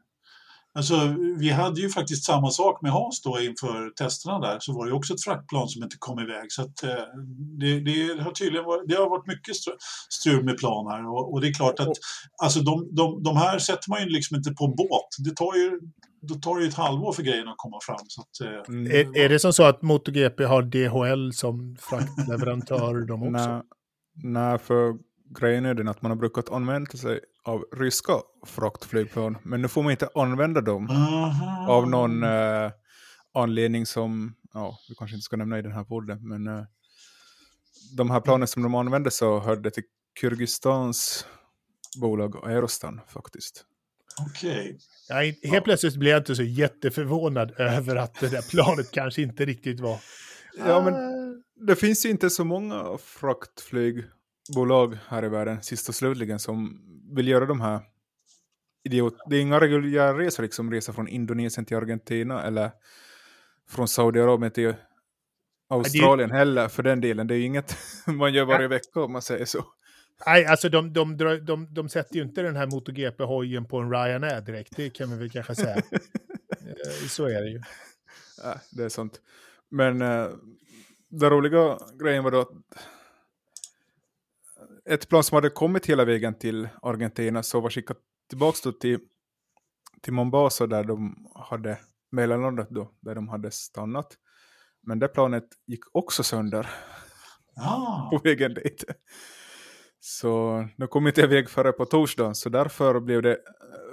Alltså, 0.78 1.16
vi 1.40 1.50
hade 1.50 1.82
ju 1.82 1.90
faktiskt 1.90 2.26
samma 2.26 2.50
sak 2.50 2.82
med 2.82 2.92
Haas 2.92 3.22
då 3.22 3.40
inför 3.42 3.90
testerna 3.90 4.40
där. 4.40 4.58
Så 4.60 4.74
var 4.74 4.86
det 4.86 4.90
ju 4.90 4.96
också 4.96 5.14
ett 5.14 5.24
fraktplan 5.24 5.68
som 5.68 5.84
inte 5.84 5.96
kom 6.00 6.20
iväg. 6.20 6.52
Så 6.52 6.62
att, 6.62 6.84
eh, 6.84 7.06
det, 7.60 7.80
det 7.80 8.24
har 8.24 8.32
tydligen 8.32 8.66
varit, 8.66 8.90
det 8.90 8.96
har 8.96 9.10
varit 9.10 9.28
mycket 9.28 9.56
stru- 9.56 9.78
strul 10.10 10.44
med 10.46 10.58
plan 10.58 10.88
här. 10.92 11.08
Och, 11.08 11.34
och 11.34 11.42
det 11.42 11.48
är 11.48 11.54
klart 11.54 11.80
att 11.80 11.94
alltså, 12.44 12.60
de, 12.60 12.96
de, 12.96 13.24
de 13.24 13.38
här 13.38 13.60
sätter 13.60 13.90
man 13.90 14.00
ju 14.04 14.10
liksom 14.10 14.38
inte 14.38 14.52
på 14.52 14.66
en 14.66 14.76
båt. 14.76 15.10
Det 15.26 15.36
tar 15.36 15.56
ju, 15.56 15.80
då 16.22 16.36
tar 16.36 16.56
det 16.56 16.62
ju 16.62 16.68
ett 16.68 16.76
halvår 16.76 17.14
för 17.14 17.24
grejerna 17.24 17.52
att 17.52 17.58
komma 17.58 17.78
fram. 17.82 18.06
Så 18.08 18.22
att, 18.22 18.48
eh, 18.48 18.62
Mm. 18.68 18.92
Är, 18.92 19.18
är 19.18 19.30
det 19.30 19.40
som 19.40 19.54
så 19.54 19.64
att 19.64 19.82
MotoGP 19.82 20.44
har 20.44 20.62
DHL 20.62 21.34
som 21.34 21.78
fraktleverantör 21.80 23.08
de 23.08 23.24
också? 23.24 23.32
Nej, 23.48 23.62
nej, 24.24 24.60
för 24.60 24.94
grejen 25.40 25.66
är 25.66 25.74
den 25.74 25.88
att 25.88 26.02
man 26.02 26.12
har 26.12 26.16
brukat 26.16 26.50
använda 26.52 26.92
sig 26.92 27.20
av 27.48 27.66
ryska 27.72 28.14
fraktflygplan, 28.46 29.38
men 29.44 29.62
nu 29.62 29.68
får 29.68 29.84
man 29.84 29.92
inte 29.92 30.10
använda 30.16 30.62
dem 30.62 30.90
aha. 30.90 31.72
av 31.72 31.90
någon 31.90 32.24
eh, 32.24 32.72
anledning 33.34 33.86
som, 33.86 34.36
ja, 34.54 34.78
vi 34.90 34.96
kanske 34.96 35.16
inte 35.16 35.24
ska 35.24 35.38
nämna 35.38 35.60
i 35.60 35.62
den 35.62 35.72
här 35.72 35.84
podden, 35.84 36.28
men 36.28 36.48
eh, 36.48 36.64
de 37.98 38.12
här 38.12 38.22
planen 38.22 38.48
som 38.48 38.64
de 38.64 38.76
använde 38.76 39.12
så 39.12 39.40
hörde 39.40 39.72
till 39.72 39.84
Kyrgyzstans 40.22 41.26
bolag 42.02 42.48
Aerostan 42.48 43.02
faktiskt. 43.08 43.66
Okej. 44.30 44.80
Ja, 45.10 45.24
in- 45.24 45.36
helt 45.44 45.64
plötsligt 45.64 45.96
blir 45.96 46.12
jag 46.12 46.20
inte 46.20 46.36
så 46.36 46.44
jätteförvånad 46.44 47.60
över 47.60 47.96
att 47.96 48.20
det 48.20 48.30
där 48.30 48.50
planet 48.50 48.92
kanske 48.92 49.22
inte 49.22 49.46
riktigt 49.46 49.80
var... 49.80 50.00
Ja, 50.58 50.84
men 50.84 50.94
det 51.68 51.76
finns 51.76 52.06
ju 52.06 52.10
inte 52.10 52.30
så 52.30 52.44
många 52.44 52.98
fraktflygbolag 52.98 54.98
här 55.08 55.26
i 55.26 55.30
världen, 55.30 55.64
sist 55.64 55.90
och 55.90 55.96
slutligen, 55.96 56.40
som 56.40 56.82
vill 57.16 57.28
göra 57.28 57.46
de 57.46 57.62
här 57.62 57.82
idiot... 58.84 59.18
Det 59.30 59.36
är 59.36 59.42
inga 59.42 59.60
reguljära 59.60 60.18
resor, 60.18 60.44
liksom 60.44 60.72
resa 60.72 60.94
från 60.94 61.08
Indonesien 61.08 61.66
till 61.66 61.78
Argentina 61.78 62.44
eller 62.44 62.72
från 63.70 63.88
Saudiarabien 63.88 64.52
till 64.52 64.74
Australien 65.70 66.32
heller, 66.32 66.68
för 66.68 66.84
den 66.84 67.02
delen. 67.02 67.28
Det 67.28 67.34
är 67.34 67.38
ju 67.38 67.46
inget 67.46 67.78
man 68.06 68.34
gör 68.34 68.46
varje 68.46 68.68
vecka 68.68 69.02
om 69.02 69.12
man 69.12 69.22
säger 69.22 69.46
så. 69.46 69.66
Nej, 70.26 70.46
alltså 70.46 70.70
de, 70.70 70.94
de, 70.94 71.18
drar- 71.18 71.40
de, 71.40 71.74
de 71.74 71.90
sätter 71.90 72.16
ju 72.16 72.22
inte 72.22 72.42
den 72.42 72.56
här 72.56 72.68
MotoGP-hojen 72.68 73.66
på 73.66 73.78
en 73.78 73.92
Ryanair 73.92 74.42
direkt, 74.42 74.76
det 74.76 74.90
kan 74.90 75.10
vi 75.10 75.18
väl 75.18 75.30
kanske 75.30 75.56
säga. 75.56 75.82
Eh, 76.68 77.08
så 77.08 77.26
är 77.26 77.42
det 77.42 77.50
ju. 77.50 77.62
Ja, 78.44 78.56
det 78.72 78.84
är 78.84 78.90
sånt. 78.90 79.22
Men 79.70 80.02
uh, 80.02 80.30
den 81.10 81.30
roliga 81.30 81.80
grejen 82.00 82.24
var 82.24 82.32
då 82.32 82.42
att 82.42 82.52
ett 84.88 85.10
plan 85.10 85.24
som 85.24 85.36
hade 85.36 85.50
kommit 85.50 85.86
hela 85.86 86.06
vägen 86.06 86.34
till 86.34 86.70
Argentina 86.82 87.44
så 87.44 87.60
var 87.60 87.70
skickat 87.70 87.98
tillbaka 88.30 88.72
till, 88.72 89.00
till 90.02 90.14
Mombasa 90.14 90.68
där 90.68 90.84
de 90.84 91.28
hade 91.36 91.80
mellanlandat 92.12 92.70
då, 92.70 92.92
där 93.00 93.16
de 93.16 93.28
hade 93.28 93.52
stannat. 93.52 94.18
Men 94.82 95.00
det 95.00 95.08
planet 95.08 95.46
gick 95.66 95.84
också 95.92 96.24
sönder 96.24 96.70
Ah. 97.58 98.10
på 98.12 98.18
vägen 98.24 98.54
dit. 98.54 98.84
Så 100.00 100.64
de 100.78 100.88
kom 100.88 101.08
inte 101.08 101.22
iväg 101.22 101.50
före 101.50 101.72
på 101.72 101.86
torsdagen, 101.86 102.36
så 102.36 102.50
därför 102.50 103.00
blev 103.00 103.22
det 103.22 103.38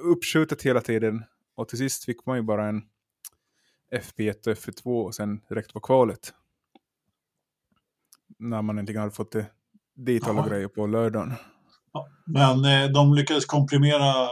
uppskjutet 0.03 0.63
hela 0.63 0.81
tiden. 0.81 1.25
Och 1.55 1.69
till 1.69 1.79
sist 1.79 2.05
fick 2.05 2.27
man 2.27 2.37
ju 2.37 2.43
bara 2.43 2.69
en 2.69 2.83
FP1 3.93 4.49
och 4.49 4.55
FP2 4.55 5.05
och 5.05 5.15
sen 5.15 5.41
direkt 5.49 5.73
på 5.73 5.81
kvalet. 5.81 6.35
När 8.39 8.63
man 8.63 8.79
äntligen 8.79 9.01
hade 9.01 9.15
fått 9.15 9.33
det, 9.33 9.47
dit 9.97 10.27
alla 10.29 10.49
grejer 10.49 10.69
på 10.69 10.87
lördagen. 10.87 11.33
Ja, 11.93 12.09
men 12.27 12.65
eh, 12.65 12.91
de 12.91 13.15
lyckades 13.15 13.47
komprimera, 13.47 14.29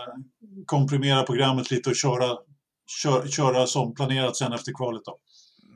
komprimera 0.66 1.22
programmet 1.22 1.70
lite 1.70 1.90
och 1.90 1.96
köra, 1.96 2.38
kö, 3.02 3.28
köra 3.28 3.66
som 3.66 3.94
planerat 3.94 4.36
sen 4.36 4.52
efter 4.52 4.72
kvalet. 4.72 5.02
Då. 5.04 5.18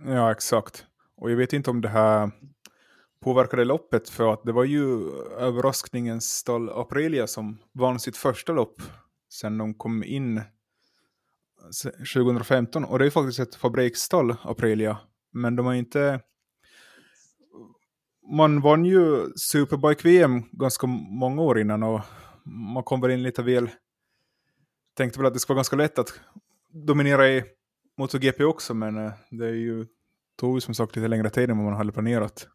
Ja, 0.07 0.33
exakt. 0.33 0.85
Och 1.17 1.31
jag 1.31 1.37
vet 1.37 1.53
inte 1.53 1.71
om 1.71 1.81
det 1.81 1.89
här 1.89 2.31
påverkade 3.25 3.65
loppet 3.65 4.09
för 4.09 4.33
att 4.33 4.45
det 4.45 4.53
var 4.53 4.65
ju 4.65 5.11
överraskningens 5.39 6.25
stall 6.25 6.71
Aprilia 6.71 7.27
som 7.27 7.59
vann 7.73 8.01
sitt 8.01 8.17
första 8.17 8.53
lopp 8.53 8.83
sen 9.33 9.59
de 9.59 9.75
kom 9.75 10.05
in 10.05 10.43
se- 11.71 11.91
2015. 11.91 12.85
Och 12.85 12.99
det 12.99 13.07
är 13.07 13.11
faktiskt 13.11 13.39
ett 13.39 13.55
fabriksstall 13.55 14.35
Aprilia. 14.43 14.99
Men 15.33 15.57
de 15.57 15.67
har 15.67 15.75
inte... 15.75 16.21
Man 18.31 18.61
vann 18.61 18.85
ju 18.85 19.33
Superbike-VM 19.37 20.43
ganska 20.53 20.87
många 20.87 21.43
år 21.43 21.59
innan 21.61 21.83
och 21.83 22.01
man 22.45 22.83
kom 22.85 23.01
väl 23.01 23.11
in 23.11 23.23
lite 23.23 23.43
väl... 23.43 23.71
Tänkte 24.97 25.19
väl 25.19 25.27
att 25.27 25.35
det 25.35 25.41
skulle 25.41 25.55
vara 25.55 25.59
ganska 25.61 25.77
lätt 25.77 25.99
att 25.99 26.21
dominera 26.71 27.29
i 27.29 27.45
MotoGP 27.99 28.45
också, 28.45 28.75
men 28.75 28.97
eh, 29.07 29.13
det 29.31 29.47
är 29.47 29.53
ju 29.55 29.87
tog 30.37 30.57
ju 30.57 30.61
som 30.61 30.75
sagt 30.75 30.97
lite 30.97 31.09
längre 31.09 31.31
tid 31.31 31.51
än 31.51 31.57
vad 31.57 31.67
man 31.67 31.77
hade 31.77 31.93
planerat. 31.93 32.49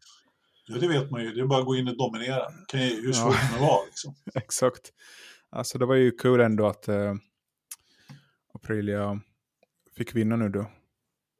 Ja, 0.66 0.78
det 0.78 0.88
vet 0.88 1.10
man 1.10 1.22
ju. 1.24 1.32
Det 1.32 1.40
är 1.40 1.46
bara 1.46 1.58
att 1.60 1.66
gå 1.66 1.76
in 1.76 1.88
och 1.88 1.96
dominera. 1.96 2.48
Det 2.50 2.64
kan 2.68 2.80
ju, 2.80 3.00
hur 3.00 3.06
Ja. 3.06 3.12
svårt 3.12 3.34
kan 3.40 3.52
det 3.60 3.66
vara? 3.66 3.86
Liksom. 3.86 4.14
Exakt. 4.34 4.92
Alltså 5.50 5.78
det 5.78 5.86
var 5.86 5.94
ju 5.94 6.10
kul 6.10 6.40
ändå 6.40 6.66
att 6.66 6.88
uh, 6.88 7.14
Aprilia 8.54 9.20
fick 9.96 10.14
vinna 10.14 10.36
nu 10.36 10.48
då. 10.48 10.70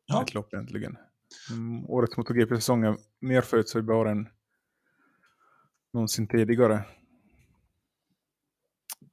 Ja. 0.06 0.22
Ett 0.22 0.34
lopp 0.34 0.52
äntligen. 0.54 0.96
Mm, 1.50 1.84
årets 1.90 2.16
MotoGP-säsong 2.16 2.84
är 2.84 2.96
mer 3.20 3.40
förutsägbar 3.42 4.06
än 4.06 4.28
någonsin 5.92 6.26
tidigare. 6.28 6.84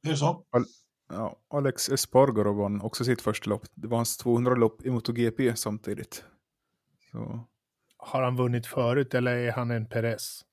Det 0.01 0.09
är 0.09 0.15
så? 0.15 0.45
Ja, 1.09 1.39
Alex 1.49 1.89
Espargaro 1.89 2.53
vann 2.53 2.81
också 2.81 3.03
sitt 3.03 3.21
första 3.21 3.49
lopp. 3.49 3.65
Det 3.75 3.87
var 3.87 3.97
hans 3.97 4.17
200 4.17 4.55
lopp 4.55 4.85
i 4.85 4.89
MotoGP 4.89 5.55
samtidigt. 5.55 6.23
Så, 7.11 7.47
Har 7.97 8.21
han 8.21 8.35
vunnit 8.35 8.67
förut 8.67 9.13
eller 9.13 9.35
är 9.35 9.51
han 9.51 9.71
en 9.71 9.85
Perez? 9.85 10.45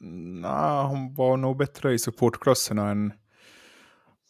nej, 0.00 0.82
han 0.82 1.14
var 1.14 1.36
nog 1.36 1.56
bättre 1.56 1.92
i 1.94 1.98
supportklasserna 1.98 2.90
än... 2.90 3.12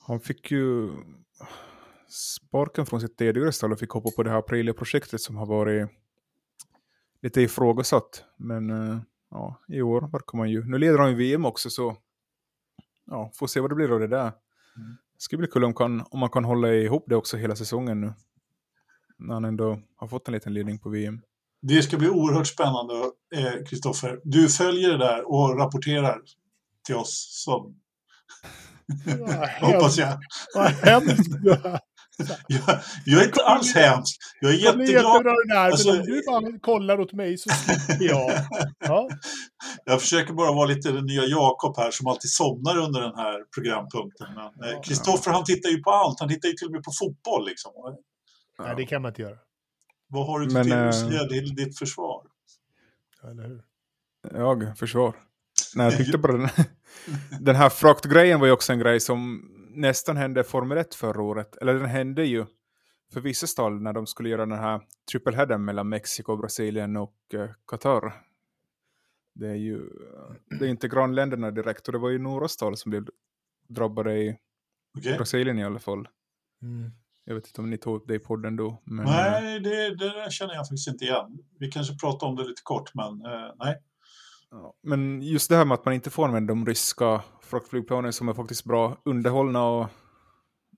Han 0.06 0.20
fick 0.20 0.50
ju 0.50 0.90
sparken 2.08 2.86
från 2.86 3.00
sitt 3.00 3.16
tidigare 3.16 3.52
stall 3.52 3.72
och 3.72 3.78
fick 3.78 3.90
hoppa 3.90 4.10
på 4.16 4.22
det 4.22 4.30
här 4.30 4.38
Aprilia-projektet 4.38 5.20
som 5.20 5.36
har 5.36 5.46
varit 5.46 5.90
lite 7.22 7.40
ifrågasatt. 7.40 8.24
Men 8.36 8.70
eh, 8.70 8.98
ja, 9.30 9.60
i 9.68 9.82
år 9.82 10.00
verkar 10.00 10.38
man 10.38 10.50
ju... 10.50 10.64
Nu 10.64 10.78
leder 10.78 10.98
han 10.98 11.10
ju 11.10 11.16
VM 11.16 11.44
också 11.44 11.70
så... 11.70 11.96
Ja, 13.06 13.30
får 13.34 13.46
se 13.46 13.60
vad 13.60 13.70
det 13.70 13.74
blir 13.74 13.92
av 13.92 14.00
det 14.00 14.06
där. 14.06 14.32
Mm. 14.76 14.96
Det 15.14 15.22
ska 15.22 15.36
bli 15.36 15.46
kul 15.46 15.64
om, 15.64 15.74
kan, 15.74 16.04
om 16.10 16.20
man 16.20 16.30
kan 16.30 16.44
hålla 16.44 16.68
ihop 16.68 17.04
det 17.06 17.16
också 17.16 17.36
hela 17.36 17.56
säsongen 17.56 18.00
nu. 18.00 18.12
När 19.18 19.34
han 19.34 19.44
ändå 19.44 19.80
har 19.96 20.08
fått 20.08 20.28
en 20.28 20.34
liten 20.34 20.54
ledning 20.54 20.78
på 20.78 20.88
VM. 20.88 21.20
Det 21.62 21.82
ska 21.82 21.96
bli 21.96 22.08
oerhört 22.08 22.46
spännande, 22.46 22.94
eh, 23.34 23.64
Kristoffer. 23.66 24.20
Du 24.24 24.48
följer 24.48 24.90
det 24.90 24.98
där 24.98 25.30
och 25.30 25.58
rapporterar 25.58 26.20
till 26.86 26.94
oss, 26.94 27.42
som, 27.44 27.80
hoppas 29.60 29.98
jag. 29.98 30.18
Vad 30.54 30.66
hemskt 30.70 31.42
du 31.42 31.50
är. 31.50 31.80
jag. 32.46 32.78
Jag 33.04 33.22
är 33.22 33.26
inte 33.26 33.42
alls 33.44 33.74
hemsk. 33.74 34.16
Jag 34.40 34.50
är 34.50 34.54
jätteglad. 34.56 34.88
jättebra 34.88 35.32
den 35.46 35.56
här, 35.56 35.70
Alltså- 35.70 35.88
men 35.92 36.00
om 36.00 36.06
du 36.06 36.22
bara 36.26 36.58
kollar 36.60 37.00
åt 37.00 37.12
mig 37.12 37.38
så 37.38 37.50
slipper 37.50 38.04
jag. 38.04 38.30
Ja. 38.78 39.08
Jag 39.84 40.00
försöker 40.00 40.32
bara 40.32 40.52
vara 40.52 40.66
lite 40.66 40.92
den 40.92 41.06
nya 41.06 41.24
Jakob 41.24 41.76
här 41.76 41.90
som 41.90 42.06
alltid 42.06 42.30
somnar 42.30 42.76
under 42.76 43.00
den 43.00 43.14
här 43.16 43.44
programpunkten. 43.54 44.26
Men 44.34 44.70
eh, 44.74 44.80
Kristoffer 44.80 45.30
han 45.30 45.44
tittar 45.44 45.70
ju 45.70 45.82
på 45.82 45.90
allt. 45.90 46.20
Han 46.20 46.28
tittar 46.28 46.48
ju 46.48 46.54
till 46.54 46.66
och 46.66 46.72
med 46.72 46.82
på 46.82 46.92
fotboll. 47.00 47.46
Liksom. 47.46 47.72
Nej, 48.58 48.74
det 48.76 48.86
kan 48.86 49.02
man 49.02 49.10
inte 49.10 49.22
göra. 49.22 49.36
Vad 50.08 50.26
har 50.26 50.40
du 50.40 50.46
till 50.46 50.72
eh, 50.72 50.90
stöd 50.90 51.28
till 51.28 51.54
ditt 51.54 51.78
försvar? 51.78 52.22
Eller 53.30 53.42
hur? 53.48 53.62
Jag, 54.34 54.78
försvar. 54.78 55.16
Nej, 55.74 55.86
jag 55.86 55.96
tyckte 55.96 56.18
bara 56.18 56.32
den, 56.32 56.48
den 57.40 57.56
här 57.56 57.68
fraktgrejen 57.68 58.40
var 58.40 58.46
ju 58.46 58.52
också 58.52 58.72
en 58.72 58.78
grej 58.78 59.00
som 59.00 59.50
nästan 59.70 60.16
hände 60.16 60.44
Formel 60.44 60.78
1 60.78 60.94
förra 60.94 61.22
året. 61.22 61.56
Eller 61.56 61.74
den 61.74 61.86
hände 61.86 62.24
ju 62.24 62.46
för 63.12 63.20
vissa 63.20 63.46
stall 63.46 63.80
när 63.80 63.92
de 63.92 64.06
skulle 64.06 64.28
göra 64.28 64.46
den 64.46 64.58
här 64.58 64.80
triple 65.12 65.36
headen 65.36 65.64
mellan 65.64 65.88
Mexiko, 65.88 66.36
Brasilien 66.36 66.96
och 66.96 67.16
eh, 67.34 67.50
Qatar. 67.66 68.12
Det 69.34 69.48
är 69.48 69.54
ju 69.54 69.90
det 70.58 70.66
är 70.66 70.70
inte 70.70 70.88
grannländerna 70.88 71.50
direkt 71.50 71.88
och 71.88 71.92
det 71.92 71.98
var 71.98 72.10
ju 72.10 72.18
några 72.18 72.48
stall 72.48 72.76
som 72.76 72.90
blev 72.90 73.06
drabbade 73.68 74.18
i 74.18 74.38
Okej? 74.98 75.16
Brasilien 75.16 75.58
i 75.58 75.64
alla 75.64 75.78
fall. 75.78 76.08
Mm. 76.62 76.90
Jag 77.24 77.34
vet 77.34 77.46
inte 77.46 77.60
om 77.60 77.70
ni 77.70 77.78
tog 77.78 77.96
upp 77.96 78.08
det 78.08 78.14
i 78.14 78.18
podden 78.18 78.56
då. 78.56 78.82
Men, 78.84 79.06
eh, 79.06 79.12
Nej, 79.12 79.60
det, 79.60 79.94
det 79.94 80.08
där 80.08 80.30
känner 80.30 80.54
jag 80.54 80.66
faktiskt 80.66 80.88
inte 80.88 81.04
igen. 81.04 81.38
Vi 81.58 81.70
kanske 81.70 81.98
pratar 81.98 82.26
om 82.26 82.36
det 82.36 82.44
lite 82.44 82.62
kort, 82.64 82.94
men 82.94 83.06
eh, 83.06 83.54
nej. 83.58 83.82
Ja, 84.50 84.74
men 84.82 85.22
just 85.22 85.50
det 85.50 85.56
här 85.56 85.64
med 85.64 85.74
att 85.74 85.84
man 85.84 85.94
inte 85.94 86.10
får 86.10 86.24
använda 86.24 86.50
de 86.50 86.66
ryska 86.66 87.22
fraktflygplanen 87.42 88.12
som 88.12 88.28
är 88.28 88.34
faktiskt 88.34 88.64
bra 88.64 89.02
underhållna 89.04 89.64
och 89.64 89.88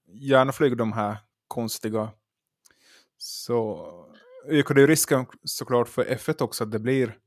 gärna 0.06 0.52
flyger 0.52 0.76
de 0.76 0.92
här 0.92 1.18
konstiga. 1.48 2.10
Så 3.16 3.86
ökar 4.46 4.74
det 4.74 4.80
ju 4.80 4.86
risken 4.86 5.26
såklart 5.44 5.88
för 5.88 6.04
F1 6.04 6.42
också 6.42 6.64
att 6.64 6.72
det 6.72 6.78
blir 6.78 7.18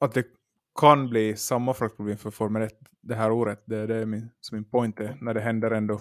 att 0.00 0.14
det 0.14 0.26
kan 0.80 1.08
bli 1.08 1.36
samma 1.36 1.74
fraktproblem 1.74 2.16
för 2.16 2.30
Formel 2.30 2.62
1 2.62 2.72
det 3.00 3.14
här 3.14 3.30
året. 3.30 3.62
Det 3.66 3.76
är 3.76 3.86
det 3.86 4.06
min, 4.06 4.30
som 4.40 4.56
min 4.56 4.64
point 4.64 5.00
är, 5.00 5.18
när 5.20 5.34
det 5.34 5.40
händer 5.40 5.70
ändå 5.70 6.00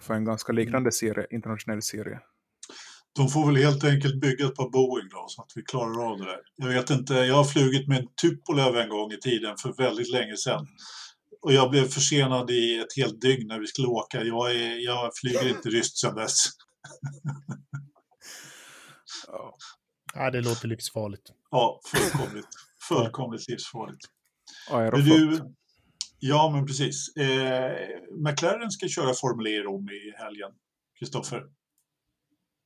för 0.00 0.14
en 0.14 0.24
ganska 0.24 0.52
liknande 0.52 0.92
serie, 0.92 1.26
internationell 1.30 1.82
serie. 1.82 2.20
De 3.18 3.28
får 3.28 3.46
väl 3.46 3.56
helt 3.56 3.84
enkelt 3.84 4.20
bygga 4.20 4.46
ett 4.46 4.54
par 4.54 4.70
Boeing 4.70 5.08
då, 5.08 5.24
så 5.28 5.42
att 5.42 5.52
vi 5.54 5.62
klarar 5.62 6.10
av 6.10 6.18
det 6.18 6.24
där. 6.24 6.40
Jag 6.56 6.68
vet 6.68 6.90
inte, 6.90 7.14
jag 7.14 7.34
har 7.34 7.44
flugit 7.44 7.88
med 7.88 7.98
en 7.98 8.08
Tupolev 8.22 8.76
en 8.76 8.88
gång 8.88 9.12
i 9.12 9.16
tiden 9.16 9.56
för 9.56 9.72
väldigt 9.72 10.10
länge 10.10 10.36
sedan. 10.36 10.66
Och 11.42 11.52
jag 11.52 11.70
blev 11.70 11.88
försenad 11.88 12.50
i 12.50 12.78
ett 12.78 12.96
helt 12.96 13.20
dygn 13.20 13.48
när 13.48 13.60
vi 13.60 13.66
skulle 13.66 13.88
åka. 13.88 14.22
Jag, 14.24 14.50
är, 14.50 14.84
jag 14.84 15.10
flyger 15.14 15.48
inte 15.48 15.68
ryskt 15.68 15.98
sedan 15.98 16.14
dess. 16.14 16.44
Ja. 19.26 19.54
Ja, 20.14 20.30
det 20.30 20.40
låter 20.40 20.68
livsfarligt. 20.68 21.32
Ja, 21.50 21.80
fullkomligt. 21.86 22.48
Fullkomligt 22.88 23.48
livsfarligt. 23.48 24.04
Aeroflot. 24.70 25.06
Men 25.06 25.30
du, 25.30 25.54
ja, 26.18 26.50
men 26.50 26.66
precis. 26.66 27.16
Eh, 27.16 27.72
McLaren 28.18 28.70
ska 28.70 28.88
köra 28.88 29.14
Formel 29.14 29.46
E 29.46 29.50
i 29.50 29.60
Rom 29.60 29.88
i 29.88 30.12
helgen. 30.16 30.50
Kristoffer. 30.98 31.42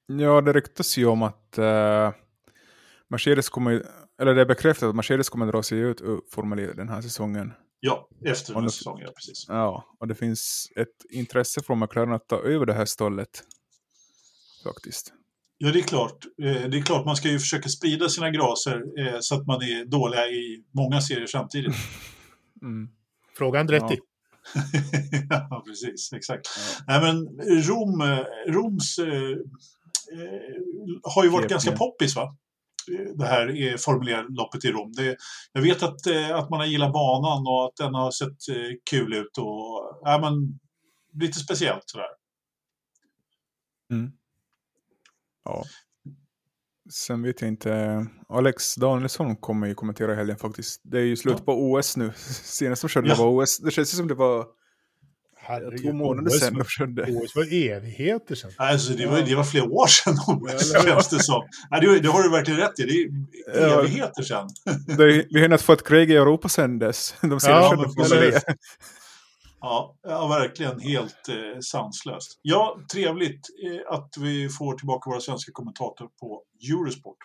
Ja, 0.06 0.40
det 0.40 0.52
ryktas 0.52 0.96
ju 0.96 1.06
om 1.06 1.22
att 1.22 1.58
eh, 1.58 2.12
Mercedes 3.08 3.48
kommer, 3.48 3.82
eller 4.20 4.34
det 4.34 4.40
är 4.40 4.46
bekräftat 4.46 4.88
att 4.88 4.94
Mercedes 4.96 5.28
kommer 5.28 5.46
dra 5.46 5.62
sig 5.62 5.78
ut 5.78 6.00
ur 6.00 6.20
Formel 6.32 6.58
E 6.58 6.72
den 6.76 6.88
här 6.88 7.00
säsongen. 7.02 7.52
Ja, 7.80 8.08
efter 8.26 8.54
den 8.54 8.62
här 8.62 8.70
säsongen, 8.70 9.04
ja, 9.06 9.12
precis. 9.16 9.44
Ja, 9.48 9.84
och 10.00 10.08
det 10.08 10.14
finns 10.14 10.68
ett 10.76 11.04
intresse 11.10 11.62
från 11.62 11.78
McLaren 11.78 12.12
att 12.12 12.28
ta 12.28 12.36
över 12.42 12.66
det 12.66 12.72
här 12.74 12.84
stallet. 12.84 13.42
Faktiskt. 14.64 15.12
Ja, 15.58 15.72
det 15.72 15.78
är 15.78 15.82
klart. 15.82 16.24
Eh, 16.42 16.68
Det 16.70 16.78
är 16.78 16.82
klart 16.82 17.06
man 17.06 17.16
ska 17.16 17.28
ju 17.28 17.38
försöka 17.38 17.68
sprida 17.68 18.08
sina 18.08 18.30
graser 18.30 18.82
eh, 18.98 19.16
så 19.20 19.34
att 19.34 19.46
man 19.46 19.62
är 19.62 19.84
dåliga 19.84 20.26
i 20.26 20.64
många 20.74 21.00
serier 21.00 21.26
samtidigt. 21.26 21.74
Mm. 22.62 22.88
Fråga 23.38 23.60
Andretti. 23.60 23.98
ja, 25.30 25.62
precis. 25.66 26.12
Exakt. 26.12 26.48
Nej, 26.86 27.00
men 27.00 27.26
Rom, 27.62 28.02
Roms 28.48 28.98
har 31.02 31.24
ju 31.24 31.30
varit 31.30 31.50
ganska 31.50 31.72
poppis, 31.76 32.16
va? 32.16 32.36
Det 33.14 33.26
här 33.26 33.56
är 33.56 33.76
Formel 33.76 34.26
loppet 34.28 34.64
i 34.64 34.70
Rom. 34.70 34.92
Det, 34.92 35.16
jag 35.52 35.62
vet 35.62 35.82
att, 35.82 36.06
eh, 36.06 36.36
att 36.36 36.50
man 36.50 36.60
har 36.60 36.66
gillat 36.66 36.92
banan 36.92 37.46
och 37.46 37.64
att 37.64 37.76
den 37.76 37.94
har 37.94 38.10
sett 38.10 38.48
eh, 38.48 38.76
kul 38.90 39.12
ut 39.12 39.38
och 39.38 40.00
ja, 40.02 40.18
men, 40.20 40.58
lite 41.22 41.38
speciellt 41.38 41.82
sådär. 41.86 42.06
Mm. 43.90 44.12
Ja. 45.44 45.64
Sen 46.90 47.22
vet 47.22 47.40
jag 47.40 47.48
inte. 47.48 48.06
Alex 48.28 48.74
Danielsson 48.74 49.36
kommer 49.36 49.66
ju 49.66 49.74
kommentera 49.74 50.14
helgen 50.14 50.36
faktiskt. 50.36 50.80
Det 50.84 50.98
är 50.98 51.04
ju 51.04 51.16
slut 51.16 51.36
Ja. 51.38 51.44
på 51.44 51.52
OS 51.52 51.96
nu. 51.96 52.12
Senast 52.42 52.82
de 52.82 52.88
körde 52.88 53.08
Ja. 53.08 53.14
var 53.18 53.42
OS. 53.42 53.58
Det 53.58 53.70
känns 53.70 53.96
som 53.96 54.08
det 54.08 54.14
var 54.14 54.46
Herregud, 55.44 55.82
två 55.82 55.92
månader 55.92 56.30
OS 56.30 56.40
sedan 56.40 56.58
de 56.58 56.64
körde. 56.64 57.02
OS 57.02 57.36
var 57.36 57.42
evigheter 57.54 58.34
sedan. 58.34 58.50
Alltså, 58.56 58.92
det, 58.92 59.06
var, 59.06 59.20
det 59.20 59.34
var 59.34 59.44
flera 59.44 59.64
år 59.64 59.86
sedan, 59.86 60.14
eller- 60.48 60.90
känns 60.90 61.08
det 61.08 61.22
som. 61.22 61.42
Nej, 61.70 61.80
det, 61.80 62.00
det 62.00 62.08
har 62.08 62.22
du 62.22 62.30
verkligen 62.30 62.60
rätt 62.60 62.78
i. 62.80 63.08
Det 63.52 63.58
är 63.58 63.78
evigheter 63.78 64.22
sedan. 64.22 64.48
Det, 64.86 65.26
vi 65.30 65.38
har 65.40 65.44
inte 65.44 65.58
fått 65.64 65.88
krig 65.88 66.10
i 66.10 66.16
Europa 66.16 66.48
sedan 66.48 66.78
dess. 66.78 67.14
De 67.20 67.40
ser 67.40 67.50
Ja, 67.50 67.84
det. 68.10 68.42
Ja, 69.60 69.96
ja 70.02 70.26
verkligen 70.26 70.80
helt 70.80 71.28
eh, 71.28 71.60
sanslöst. 71.60 72.38
Ja, 72.42 72.78
trevligt 72.92 73.48
eh, 73.66 73.94
att 73.96 74.14
vi 74.20 74.48
får 74.48 74.74
tillbaka 74.74 75.10
våra 75.10 75.20
svenska 75.20 75.52
kommentator 75.52 76.08
på 76.20 76.42
Eurosport. 76.70 77.16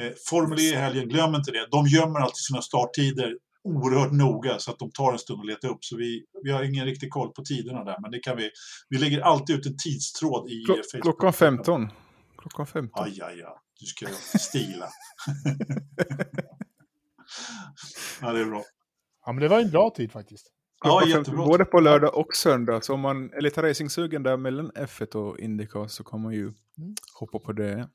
Eh, 0.00 0.12
Formel 0.28 0.58
E 0.58 0.62
i 0.62 0.74
helgen, 0.74 1.08
glöm 1.08 1.34
inte 1.34 1.50
det. 1.50 1.66
De 1.70 1.86
gömmer 1.86 2.20
alltid 2.20 2.36
sina 2.48 2.62
starttider 2.62 3.32
oerhört 3.64 4.12
noga 4.12 4.58
så 4.58 4.70
att 4.70 4.78
de 4.78 4.90
tar 4.90 5.12
en 5.12 5.18
stund 5.18 5.40
att 5.40 5.46
leta 5.46 5.68
upp. 5.68 5.84
Så 5.84 5.96
vi, 5.96 6.24
vi 6.44 6.50
har 6.50 6.62
ingen 6.62 6.86
riktig 6.86 7.10
koll 7.10 7.32
på 7.32 7.42
tiderna 7.42 7.84
där, 7.84 7.96
men 8.02 8.10
det 8.10 8.18
kan 8.18 8.36
vi. 8.36 8.50
Vi 8.88 8.98
lägger 8.98 9.20
alltid 9.20 9.56
ut 9.56 9.66
en 9.66 9.76
tidstråd 9.84 10.50
i 10.50 10.64
Klo- 10.68 10.76
Facebook. 10.92 11.02
Klockan 11.02 11.32
15. 11.32 11.88
Klockan 12.38 12.66
15. 12.66 13.04
Aj, 13.04 13.18
aj, 13.22 13.42
aj. 13.42 13.54
Du 13.80 13.86
ska 13.86 14.06
stila. 14.38 14.86
ja, 18.20 18.32
det 18.32 18.40
är 18.40 18.44
bra. 18.44 18.62
Ja, 19.26 19.32
men 19.32 19.42
det 19.42 19.48
var 19.48 19.60
en 19.60 19.70
bra 19.70 19.90
tid 19.90 20.12
faktiskt. 20.12 20.46
Ja, 20.84 20.90
Klockan 20.90 21.08
15, 21.08 21.18
jättebra. 21.20 21.46
Både 21.46 21.64
på 21.64 21.80
lördag 21.80 22.16
och 22.18 22.34
söndag. 22.34 22.80
Så 22.84 22.94
om 22.94 23.00
man 23.00 23.32
är 23.32 23.40
lite 23.40 23.62
racingsugen 23.62 24.22
där 24.22 24.36
mellan 24.36 24.70
F1 24.72 25.16
och 25.16 25.38
Indycar 25.38 25.88
så 25.88 26.04
kan 26.04 26.20
man 26.22 26.32
ju 26.32 26.52
Mm. 26.78 26.94
hoppa 27.20 27.38
på 27.38 27.52
det. 27.52 27.88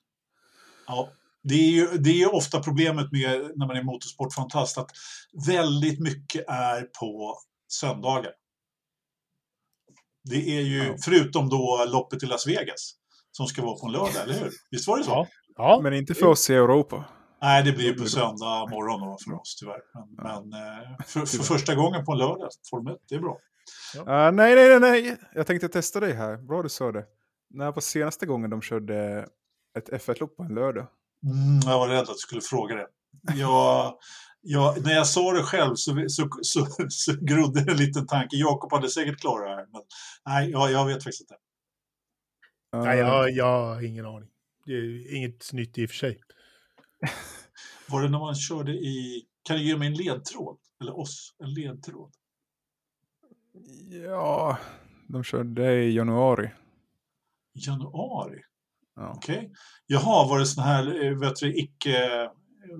Ja, 0.88 1.10
det 1.48 1.56
är 1.56 1.70
ju 1.72 1.88
det 1.98 2.10
är 2.10 2.18
ju 2.18 2.26
ofta 2.28 2.60
problemet 2.60 3.12
med 3.12 3.52
när 3.56 3.68
man 3.68 3.78
är 3.78 3.84
motorsportfantast 3.84 4.78
att 4.78 4.92
väldigt 5.48 6.00
mycket 6.00 6.46
är 6.48 6.82
på 7.00 7.38
söndagar. 7.68 8.32
Det 10.24 10.58
är 10.58 10.62
ju, 10.62 10.84
Ja. 10.84 10.96
förutom 11.06 11.50
då 11.50 11.86
loppet 11.88 12.24
i 12.24 12.26
Las 12.26 12.48
Vegas, 12.48 12.94
som 13.32 13.46
ska 13.48 13.62
vara 13.62 13.80
på 13.80 13.86
en 13.86 13.92
lördag, 13.92 14.24
eller 14.24 14.34
hur? 14.34 14.52
Visst 14.72 14.88
var 14.88 14.98
det 14.98 15.04
så? 15.04 15.12
Ja. 15.12 15.28
Ja, 15.58 15.80
Men 15.84 15.94
inte 15.94 16.14
för 16.14 16.26
oss 16.26 16.50
i 16.50 16.54
Europa. 16.54 17.06
Nej, 17.42 17.64
det 17.64 17.72
blir 17.72 17.86
ju 17.86 17.94
på 17.94 18.06
söndag 18.10 18.68
morgon 18.70 19.02
då 19.02 19.18
för 19.26 19.34
oss 19.42 19.56
tyvärr. 19.60 19.82
Men, 19.94 20.50
men 20.50 20.62
eh, 20.62 20.98
för, 21.06 21.26
för 21.26 21.44
första 21.44 21.76
gången 21.76 22.06
på 22.06 22.12
en 22.12 22.18
lördag, 22.18 22.50
Formel 22.70 22.94
1, 22.96 23.00
det 23.10 23.16
är 23.16 23.20
bra. 23.20 23.38
Ah, 24.06 24.32
nej, 24.32 24.56
nej, 24.56 24.80
nej, 24.80 24.80
nej. 24.80 25.18
Jag 25.34 25.48
tänkte 25.48 25.70
testa 25.70 26.00
dig 26.00 26.14
här. 26.14 26.38
Bra 26.38 26.64
du 26.64 26.70
sa 26.70 26.92
det. 26.92 27.06
När 27.50 27.72
var 27.72 27.82
senaste 27.82 28.26
gången 28.26 28.50
de 28.50 28.62
körde 28.62 29.28
ett 29.78 29.90
F1-lopp 29.90 30.38
på 30.38 30.44
en 30.44 30.56
lördag? 30.56 30.88
Mm, 31.24 31.60
jag 31.66 31.80
var 31.80 31.88
rädd 31.88 32.02
att 32.02 32.08
du 32.08 32.14
skulle 32.14 32.42
fråga 32.42 32.76
det. 32.76 32.88
Jag, 33.36 33.98
jag, 34.42 34.84
när 34.84 34.94
jag 34.94 35.08
sa 35.08 35.34
det 35.34 35.44
själv 35.44 35.76
så, 35.76 36.06
så, 36.08 36.30
så, 36.42 36.68
så 36.90 37.14
grodde 37.22 37.60
en 37.60 37.78
liten 37.78 38.08
tanke. 38.08 38.36
Jakob 38.36 38.72
hade 38.72 38.90
säkert 38.90 39.20
klarat 39.20 39.46
det 39.46 39.56
här. 39.56 39.68
Men 39.72 39.82
nej, 40.26 40.50
jag, 40.50 40.72
jag 40.72 40.86
vet 40.86 41.04
faktiskt 41.04 41.22
inte. 41.22 41.36
Nej, 42.74 42.98
jag, 42.98 43.32
jag 43.32 43.46
har 43.46 43.82
ingen 43.82 44.06
aning. 44.06 44.30
Det 44.66 44.74
är 44.74 45.16
inget 45.16 45.54
nytt 45.54 45.78
i 45.78 45.86
och 45.86 45.90
för 45.90 45.98
sig. 45.98 46.22
Var 47.90 48.02
det 48.02 48.10
när 48.10 48.20
man 48.20 48.36
körde 48.36 48.72
i... 48.72 49.26
Kan 49.44 49.58
du 49.58 49.64
ge 49.64 49.78
mig 49.78 49.88
en 49.88 49.94
ledtråd? 49.94 50.58
Eller 50.82 51.00
oss 51.00 51.36
en 51.40 51.54
ledtråd? 51.54 52.12
Ja, 54.04 54.58
de 55.08 55.24
körde 55.24 55.84
i 55.84 55.96
januari. 55.96 56.52
Januari? 57.54 58.42
Ja. 58.96 59.14
Okej. 59.18 59.52
Jaha, 59.88 60.28
var 60.28 60.40
det 60.40 60.46
sån 60.46 60.64
här, 60.64 61.06
eh, 61.06 61.20
vet 61.20 61.36
du, 61.36 61.56
icke... 61.60 62.30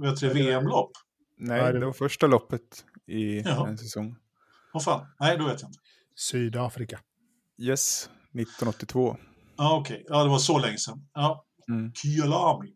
Vet 0.02 0.20
du, 0.20 0.30
VM-lopp? 0.30 0.92
Nej, 1.38 1.74
det- 1.74 1.86
var 1.86 1.94
första 1.94 2.28
loppet 2.28 2.86
i 3.08 3.40
Jaha. 3.42 3.68
en 3.70 3.78
säsong. 3.78 4.16
Vad 4.74 4.84
fan? 4.84 5.06
Nej, 5.20 5.38
då 5.38 5.46
vet 5.46 5.62
jag 5.62 5.70
inte. 5.70 5.80
Sydafrika. 6.16 7.00
Yes, 7.62 8.10
1982. 8.34 9.18
Ja, 9.58 9.78
okej. 9.80 10.06
Ja, 10.08 10.24
det 10.24 10.30
var 10.30 10.38
så 10.38 10.60
länge 10.60 10.78
sedan. 10.78 11.08
Ja, 11.14 11.46
Mm. 11.70 11.94
Kyalami. 11.94 12.74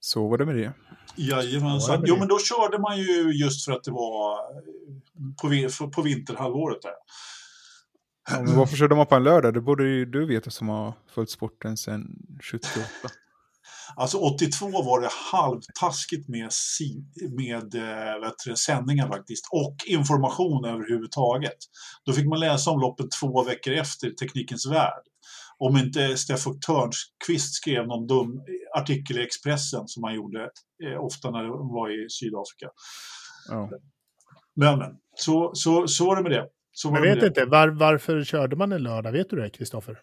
Så 0.00 0.28
var 0.28 0.38
det 0.38 0.46
med 0.46 0.56
det. 0.56 0.72
Ja, 1.16 1.42
Jajamensan. 1.42 2.00
men 2.00 2.08
Jo, 2.08 2.14
det- 2.14 2.18
men 2.20 2.28
då 2.28 2.38
körde 2.38 2.78
man 2.78 2.98
ju 2.98 3.32
just 3.32 3.64
för 3.64 3.72
att 3.72 3.84
det 3.84 3.90
var 3.90 4.38
eh, 4.38 5.68
på, 5.78 5.90
på 5.90 6.02
vinterhalvåret 6.02 6.82
där. 6.82 6.92
Ja, 8.30 8.42
men 8.42 8.56
varför 8.56 8.76
körde 8.76 8.94
man 8.94 9.06
på 9.06 9.14
en 9.14 9.24
lördag? 9.24 9.54
Det 9.54 9.60
borde 9.60 9.84
ju 9.84 10.04
du 10.04 10.26
veta 10.26 10.50
som 10.50 10.68
har 10.68 10.94
följt 11.14 11.30
sporten 11.30 11.76
sedan 11.76 12.06
78. 12.52 12.80
Alltså 13.96 14.18
82 14.18 14.66
var 14.66 15.00
det 15.00 15.08
halvtaskigt 15.32 16.28
med, 16.28 16.50
med 17.36 17.74
eh, 17.74 18.20
vet 18.20 18.58
sändningar 18.58 19.08
faktiskt 19.08 19.48
och 19.52 19.76
information 19.86 20.64
överhuvudtaget. 20.64 21.58
Då 22.04 22.12
fick 22.12 22.26
man 22.26 22.40
läsa 22.40 22.70
om 22.70 22.80
loppet 22.80 23.06
två 23.20 23.44
veckor 23.44 23.72
efter 23.72 24.10
Teknikens 24.10 24.66
Värld. 24.66 25.02
Om 25.58 25.76
inte 25.76 26.16
Steffo 26.16 26.54
Törnqvist 26.66 27.54
skrev 27.54 27.86
någon 27.86 28.06
dum 28.06 28.40
artikel 28.78 29.18
i 29.18 29.22
Expressen 29.22 29.88
som 29.88 30.04
han 30.04 30.14
gjorde 30.14 30.50
eh, 30.84 31.04
ofta 31.04 31.30
när 31.30 31.44
de 31.44 31.68
var 31.68 32.04
i 32.04 32.10
Sydafrika. 32.10 32.68
Ja. 33.48 33.70
Men, 34.56 34.78
men 34.78 34.90
så, 35.16 35.50
så, 35.54 35.86
så 35.88 36.06
var 36.06 36.16
det 36.16 36.22
med 36.22 36.32
det. 36.32 36.46
Så 36.72 36.90
var 36.90 36.98
Jag 36.98 37.02
vet 37.14 37.20
det. 37.20 37.26
inte, 37.26 37.44
var, 37.44 37.68
varför 37.68 38.24
körde 38.24 38.56
man 38.56 38.72
en 38.72 38.82
lördag? 38.82 39.12
Vet 39.12 39.30
du 39.30 39.36
det, 39.36 39.50
Kristoffer? 39.50 40.00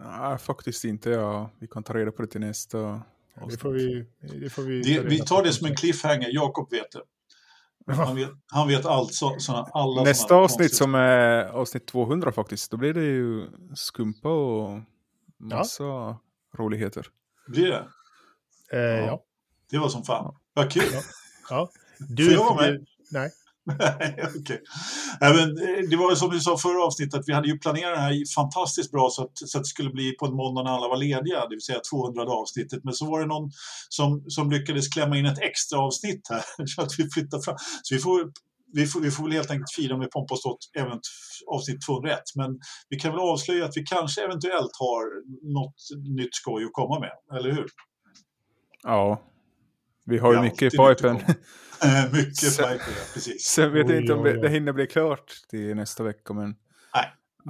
Nej, 0.00 0.38
faktiskt 0.38 0.84
inte. 0.84 1.10
Ja. 1.10 1.50
Vi 1.58 1.66
kan 1.66 1.82
ta 1.82 1.94
reda 1.94 2.12
på 2.12 2.22
det 2.22 2.28
till 2.28 2.40
nästa 2.40 3.02
Det 3.50 3.56
får 3.60 3.70
vi, 3.72 4.06
det 4.40 4.50
får 4.50 4.62
vi, 4.62 4.82
Det, 4.82 5.02
ta 5.02 5.08
vi 5.08 5.18
tar 5.18 5.42
det 5.42 5.52
som 5.52 5.66
en 5.66 5.76
cliffhanger. 5.76 6.28
Jakob 6.32 6.70
vet 6.70 6.92
det. 6.92 7.02
Ja. 7.86 7.92
Han 7.94 8.16
vet, 8.16 8.30
han 8.46 8.68
vet 8.68 8.86
allt. 8.86 9.14
Så, 9.14 9.36
såna, 9.38 9.58
alla 9.72 10.02
Nästa 10.02 10.28
såna 10.28 10.40
avsnitt 10.40 10.74
som 10.74 10.94
är 10.94 11.44
avsnitt 11.44 11.86
200 11.86 12.32
faktiskt, 12.32 12.70
då 12.70 12.76
blir 12.76 12.94
det 12.94 13.04
ju 13.04 13.46
skumpa 13.74 14.28
och 14.28 14.80
massa 15.38 16.16
roligheter. 16.56 17.06
Blir 17.48 17.66
det? 17.66 17.86
Eh, 18.72 19.06
ja. 19.06 19.22
Det 19.70 19.78
var 19.78 19.88
som 19.88 20.02
fan. 20.04 20.36
Vad 20.54 20.70
kul. 20.72 20.82
ja. 21.50 21.70
Du, 21.98 22.24
Får 22.24 22.32
jag 22.34 22.44
vara 22.44 22.54
med? 22.66 22.70
Nej. 22.70 22.86
Nej, 23.10 23.30
okay. 24.40 24.58
Även, 25.20 25.48
eh, 25.58 25.88
Det 25.90 25.96
var 25.96 26.10
ju 26.10 26.16
som 26.16 26.30
vi 26.30 26.40
sa 26.40 26.58
förra 26.58 26.84
avsnittet, 26.84 27.14
att 27.14 27.28
vi 27.28 27.32
hade 27.32 27.48
ju 27.48 27.58
planerat 27.58 27.94
det 27.94 28.00
här 28.00 28.34
fantastiskt 28.34 28.90
bra 28.90 29.10
så 29.10 29.22
att, 29.24 29.30
så 29.34 29.58
att 29.58 29.64
det 29.64 29.68
skulle 29.68 29.90
bli 29.90 30.12
på 30.12 30.26
en 30.26 30.36
måndag 30.36 30.62
när 30.62 30.70
alla 30.70 30.88
var 30.88 30.96
lediga, 30.96 31.40
det 31.40 31.54
vill 31.54 31.60
säga 31.60 31.80
200 31.90 32.22
avsnittet. 32.22 32.84
Men 32.84 32.94
så 32.94 33.10
var 33.10 33.20
det 33.20 33.26
någon 33.26 33.50
som, 33.88 34.24
som 34.28 34.50
lyckades 34.50 34.88
klämma 34.88 35.16
in 35.16 35.26
ett 35.26 35.38
extra 35.38 35.78
avsnitt 35.78 36.28
här, 36.30 36.44
så 36.66 36.82
att 36.82 36.92
vi 36.98 37.10
flyttar 37.10 37.40
fram. 37.42 37.56
Så 37.82 37.94
vi 37.94 38.00
får, 38.00 38.32
vi 38.72 38.86
får, 38.86 39.00
vi 39.00 39.10
får 39.10 39.24
väl 39.24 39.32
helt 39.32 39.50
enkelt 39.50 39.74
fira 39.76 39.96
med 39.96 40.10
pompa 40.10 40.34
och 40.34 40.38
ståt 40.38 40.58
även 40.78 41.00
avsnitt 41.46 41.78
201. 41.86 42.20
Men 42.34 42.58
vi 42.88 42.98
kan 42.98 43.12
väl 43.12 43.20
avslöja 43.20 43.64
att 43.64 43.76
vi 43.76 43.82
kanske 43.82 44.24
eventuellt 44.24 44.76
har 44.78 45.04
något 45.54 45.80
nytt 46.18 46.34
skoj 46.34 46.64
att 46.64 46.72
komma 46.72 47.00
med, 47.00 47.38
eller 47.38 47.52
hur? 47.52 47.66
Ja, 48.82 49.22
vi 50.04 50.18
har 50.18 50.34
ju 50.34 50.40
mycket 50.40 50.74
i 50.74 50.76
pipen. 50.76 51.16
Eh, 51.16 52.12
Mycket 52.12 52.36
Så- 52.52 52.62
pipe, 52.68 52.74
ja, 52.86 53.04
precis. 53.14 53.44
Sen 53.44 53.72
vet 53.72 53.88
jag 53.88 54.00
inte 54.00 54.12
om 54.12 54.24
det, 54.24 54.48
hinner 54.48 54.72
bli 54.72 54.86
klart 54.86 55.32
till 55.50 55.76
nästa 55.76 56.02
vecka, 56.02 56.32
men 56.34 56.54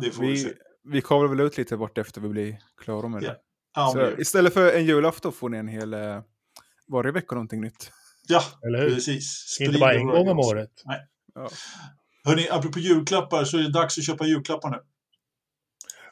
Det 0.02 0.11
får 0.11 0.22
vi, 0.22 0.36
se. 0.36 0.48
vi, 0.48 0.55
vi 0.92 1.00
kavlar 1.02 1.28
väl 1.28 1.40
ut 1.40 1.57
lite 1.59 1.76
vart 1.76 1.98
efter 1.98 2.20
vi 2.20 2.28
blir 2.28 2.59
klara 2.84 3.09
med 3.09 3.22
det. 3.22 3.36
Ja, 3.74 3.90
Så 3.92 4.20
istället 4.20 4.55
för 4.55 4.72
en 4.72 4.84
julafton 4.86 5.32
får 5.32 5.48
ni 5.48 5.59
en 5.59 5.68
hel, 5.68 5.94
eh, 5.94 6.20
varje 6.88 7.12
vecka 7.12 7.34
någonting 7.34 7.61
nytt. 7.61 7.90
ja 8.28 8.42
Eller 8.66 8.78
hur? 8.82 8.94
precis. 8.94 9.57
Inte 9.61 9.72
Sprid 9.72 9.80
bara 9.80 9.92
det 9.92 9.98
en 9.98 10.07
gång 10.07 10.28
om 10.28 10.38
året. 10.38 10.70
Ja. 11.34 11.48
Hörni, 12.24 12.48
apropå 12.50 12.78
julklappar 12.78 13.44
så 13.44 13.59
är 13.59 13.62
det 13.62 13.72
dags 13.72 13.98
att 13.98 14.05
köpa 14.05 14.26
julklappar 14.26 14.70
nu. 14.70 14.76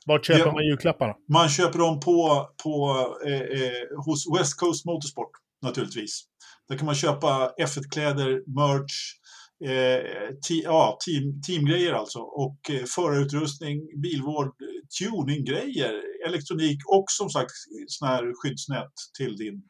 Vart 0.07 0.24
köper 0.26 0.40
Ja. 0.47 0.53
man 0.53 0.64
julklapparna? 0.66 1.14
Man 1.32 1.49
köper 1.49 1.78
dem 1.78 2.01
på, 2.01 2.49
på, 2.62 2.97
eh, 3.26 3.32
eh, 3.32 4.05
hos 4.05 4.38
West 4.38 4.57
Coast 4.57 4.84
Motorsport 4.84 5.30
naturligtvis. 5.63 6.25
Där 6.69 6.79
kan 6.79 6.87
man 6.87 6.95
köpa 6.95 7.53
F1-kläder, 7.61 8.43
merch, 8.47 9.19
eh, 9.65 10.35
te, 10.49 10.55
ja, 10.55 10.99
team, 11.07 11.43
teamgrejer 11.43 11.93
alltså. 11.93 12.19
Och 12.19 12.71
eh, 12.71 12.85
förarutrustning, 12.85 14.01
bilvård, 14.03 14.55
tuninggrejer, 15.01 16.03
elektronik 16.27 16.79
och 16.87 17.05
som 17.09 17.31
sagt 17.31 17.53
sån 17.87 18.09
här 18.09 18.32
skyddsnät 18.43 18.93
till 19.19 19.36
din 19.36 19.62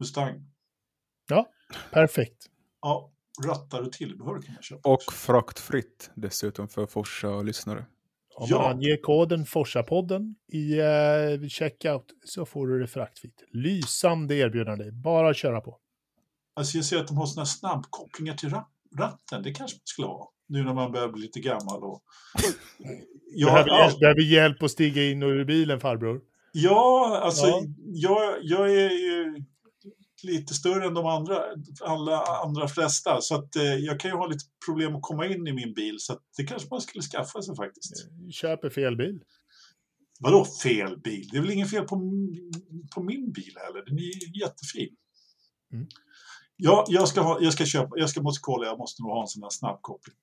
Mustang. 0.00 0.46
Perfekt. 1.90 2.46
Ja, 2.80 3.12
rattar 3.46 3.82
och 3.82 3.92
tillbehör 3.92 4.42
kan 4.42 4.54
man 4.54 4.62
köpa. 4.62 4.88
Och 4.88 5.12
fraktfritt 5.12 6.10
dessutom 6.14 6.68
för 6.68 6.86
Forsa-lyssnare. 6.86 7.86
Om 8.40 8.46
Ja. 8.50 8.58
man 8.62 8.70
anger 8.72 8.96
koden 9.02 9.44
Forsa-podden 9.46 10.34
i 10.52 10.78
eh, 10.78 11.48
checkout 11.48 12.04
så 12.24 12.46
får 12.46 12.66
du 12.68 12.80
det 12.80 12.86
fraktfritt. 12.86 13.42
Lysande 13.52 14.34
erbjudande. 14.34 14.90
Bara 14.92 15.30
att 15.30 15.36
köra 15.36 15.60
på. 15.60 15.78
Alltså 16.56 16.76
jag 16.78 16.84
ser 16.84 16.98
att 17.00 17.08
de 17.08 17.16
har 17.16 17.26
såna 17.26 17.40
här 17.40 17.46
snabbkopplingar 17.46 18.34
till 18.34 18.48
ra- 18.48 18.64
ratten. 18.98 19.42
Det 19.42 19.52
kanske 19.52 19.74
man 19.76 19.80
skulle 19.84 20.08
ha. 20.08 20.32
Nu 20.48 20.62
när 20.62 20.74
man 20.74 20.92
börjar 20.92 21.08
bli 21.08 21.22
lite 21.22 21.40
gammal. 21.40 21.82
Och... 21.82 22.02
Jag, 23.34 23.52
behöver, 23.52 23.70
all... 23.70 23.98
behöver 24.00 24.20
hjälp 24.20 24.62
att 24.62 24.70
stiga 24.70 25.04
in 25.04 25.22
och 25.22 25.28
ur 25.28 25.44
bilen 25.44 25.80
farbror. 25.80 26.20
Ja, 26.52 27.20
alltså 27.22 27.46
Ja. 27.46 27.62
Jag, 27.78 28.34
jag 28.42 28.70
är 28.70 28.90
ju 28.90 29.44
lite 30.22 30.54
större 30.54 30.86
än 30.86 30.94
de 30.94 31.06
andra, 31.06 31.42
alla 31.80 32.22
andra 32.22 32.68
flesta. 32.68 33.20
Så 33.20 33.34
att, 33.34 33.56
eh, 33.56 33.62
jag 33.62 34.00
kan 34.00 34.10
ju 34.10 34.16
ha 34.16 34.26
lite 34.26 34.44
problem 34.66 34.96
att 34.96 35.02
komma 35.02 35.26
in 35.26 35.46
i 35.46 35.52
min 35.52 35.74
bil. 35.74 35.96
Så 35.98 36.12
att 36.12 36.22
det 36.36 36.44
kanske 36.44 36.68
man 36.70 36.80
skulle 36.80 37.02
skaffa 37.02 37.42
sig 37.42 37.56
faktiskt. 37.56 37.92
Köper 38.32 38.70
fel 38.70 38.96
bil. 38.96 39.20
Vadå 40.20 40.44
fel 40.44 40.98
bil? 41.00 41.28
Det 41.32 41.36
är 41.38 41.40
väl 41.40 41.50
ingen 41.50 41.68
fel 41.68 41.84
på, 41.84 41.96
på 42.94 43.02
min 43.02 43.32
bil 43.32 43.54
heller. 43.66 43.84
Den 43.86 43.98
är 43.98 44.40
jättefin. 44.42 44.96
Mm. 45.72 45.86
Ja, 46.56 46.84
jag 46.88 47.08
ska, 47.08 47.20
ha, 47.20 47.38
jag 47.40 47.52
ska 47.52 47.64
köpa, 47.66 47.98
jag 47.98 48.10
ska 48.10 48.22
måste 48.22 48.40
kolla, 48.42 48.66
jag 48.66 48.78
måste 48.78 49.02
nog 49.02 49.10
ha 49.12 49.22
en 49.22 49.28
sån 49.28 49.42
här 49.42 49.50
snabbkoppling. 49.50 50.16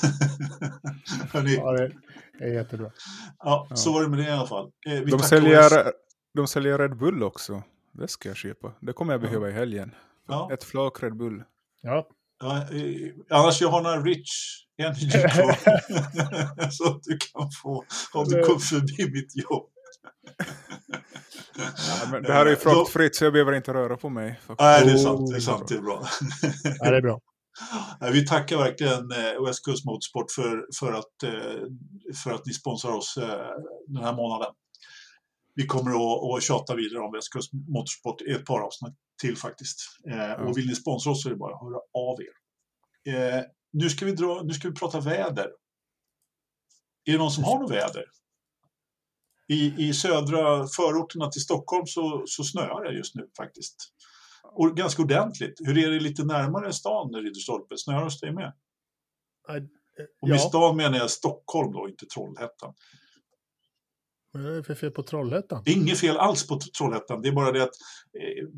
Hörrni, 1.32 1.54
Ja, 1.54 1.72
det 1.72 2.44
är 2.44 2.52
jättebra. 2.54 2.90
ja, 3.38 3.66
Ja. 3.70 3.76
så 3.76 3.92
var 3.92 4.02
det 4.02 4.08
med 4.08 4.18
det 4.18 4.24
i 4.24 4.30
alla 4.30 4.46
fall. 4.46 4.72
Eh, 4.86 4.92
vi 5.00 5.10
De 5.10 5.18
säljer, 5.20 5.92
de 6.34 6.46
säljer 6.48 6.78
Red 6.78 6.96
Bull 6.96 7.22
också. 7.22 7.62
Det 8.00 8.08
ska 8.08 8.28
jag 8.28 8.36
köpa. 8.36 8.72
Det 8.80 8.92
kommer 8.92 9.12
jag 9.12 9.18
Ja. 9.22 9.26
behöva 9.26 9.48
i 9.48 9.52
helgen. 9.52 9.94
Ja. 10.28 10.50
Ett 10.52 10.64
flak 10.64 11.02
Red 11.02 11.16
Bull. 11.16 11.42
Ja, 11.82 12.08
Ja, 12.42 12.56
eh, 12.56 13.12
annars 13.30 13.60
jag 13.60 13.68
har 13.68 13.82
några 13.82 14.00
Rich 14.00 14.30
Energy 14.78 15.10
kvar. 15.34 16.70
så 16.70 16.84
att 16.90 17.02
du 17.02 17.18
kan 17.18 17.50
få 17.62 17.84
om 18.14 18.24
du 18.28 18.42
kommer 18.42 18.58
förbi 18.58 19.10
mitt 19.12 19.36
jobb. 19.36 19.66
Ja, 21.56 22.08
men 22.12 22.22
det 22.22 22.32
här 22.32 22.40
är 22.46 22.50
ju 22.50 22.52
Eh, 22.52 22.58
fraktfritt 22.58 23.16
så 23.16 23.24
jag 23.24 23.32
behöver 23.32 23.52
inte 23.52 23.74
röra 23.74 23.96
på 23.96 24.08
mig. 24.08 24.30
faktiskt. 24.46 24.60
Nej, 24.60 24.84
det 24.84 24.90
är 24.90 24.96
Oh, 24.96 25.02
sant. 25.02 25.30
Det 25.30 25.36
är 25.36 25.40
sant. 25.40 25.68
Det 25.68 25.74
är 25.74 25.80
bra. 25.80 26.02
ja, 26.78 26.90
det 26.90 26.96
är 26.96 27.02
bra. 27.02 27.20
Nej, 28.00 28.12
Vi 28.12 28.26
tackar 28.26 28.56
verkligen 28.56 29.12
eh, 29.12 29.32
Coast 29.64 29.84
Motorsport 29.84 30.30
för, 30.30 30.66
för, 30.80 30.92
att, 30.92 31.22
eh, 31.24 31.60
för 32.24 32.30
att 32.32 32.46
ni 32.46 32.52
sponsrar 32.52 32.92
oss 32.92 33.16
eh, 33.16 33.46
den 33.86 34.04
här 34.04 34.12
månaden. 34.12 34.52
Vi 35.54 35.66
kommer 35.66 35.90
att, 35.90 36.36
att 36.36 36.42
tjata 36.42 36.74
vidare 36.74 37.02
om 37.02 37.20
Coast 37.32 37.50
Motorsport 37.68 38.22
i 38.22 38.32
ett 38.32 38.44
par 38.46 38.60
avsnitt 38.60 38.94
till 39.20 39.36
faktiskt. 39.36 39.78
Eh, 40.10 40.32
Och 40.32 40.58
vill 40.58 40.66
ni 40.66 40.74
sponsra 40.74 41.12
oss 41.12 41.22
så 41.22 41.28
är 41.28 41.30
det 41.30 41.38
bara 41.38 41.54
att 41.54 41.62
höra 41.62 41.80
av 41.94 42.18
er. 42.22 42.34
Eh, 43.14 43.44
nu, 43.72 43.90
ska 43.90 44.06
vi 44.06 44.12
dra, 44.12 44.42
nu 44.42 44.54
ska 44.54 44.68
vi 44.68 44.74
prata 44.74 45.00
väder. 45.00 45.50
Är 47.04 47.12
det 47.12 47.18
någon 47.18 47.30
som 47.30 47.44
har 47.44 47.58
något 47.58 47.70
väder? 47.70 48.04
I, 49.48 49.88
I 49.88 49.94
södra 49.94 50.66
förorterna 50.66 51.30
till 51.30 51.42
Stockholm 51.42 51.86
så, 51.86 52.22
så 52.26 52.44
snöar 52.44 52.84
det 52.84 52.92
just 52.92 53.14
nu 53.14 53.28
faktiskt. 53.36 53.76
Och 54.52 54.76
ganska 54.76 55.02
ordentligt. 55.02 55.54
Hur 55.64 55.78
är 55.78 55.90
det 55.90 56.00
lite 56.00 56.24
närmare 56.24 56.72
stan, 56.72 57.14
Ridderstolpe? 57.14 57.74
Snöar 57.78 58.04
hos 58.04 58.20
dig 58.20 58.32
med? 58.32 58.52
Och 60.20 60.28
med 60.28 60.36
Ja, 60.36 60.38
stan 60.38 60.76
menar 60.76 60.98
jag 60.98 61.10
Stockholm 61.10 61.72
då, 61.72 61.88
inte 61.88 62.06
Trollhättan. 62.06 62.74
Men 64.32 64.42
det 64.42 64.56
är 64.58 64.62
för 64.62 64.74
fel 64.74 64.90
på 64.90 65.02
Trollhättan. 65.02 65.62
Det 65.64 65.70
är 65.70 65.76
inget 65.76 65.98
fel 65.98 66.16
alls 66.16 66.46
på 66.46 66.60
Trollhättan. 66.78 67.22
Det 67.22 67.28
är 67.28 67.32
bara 67.32 67.52
det 67.52 67.62
att 67.62 67.74
eh, 68.20 68.48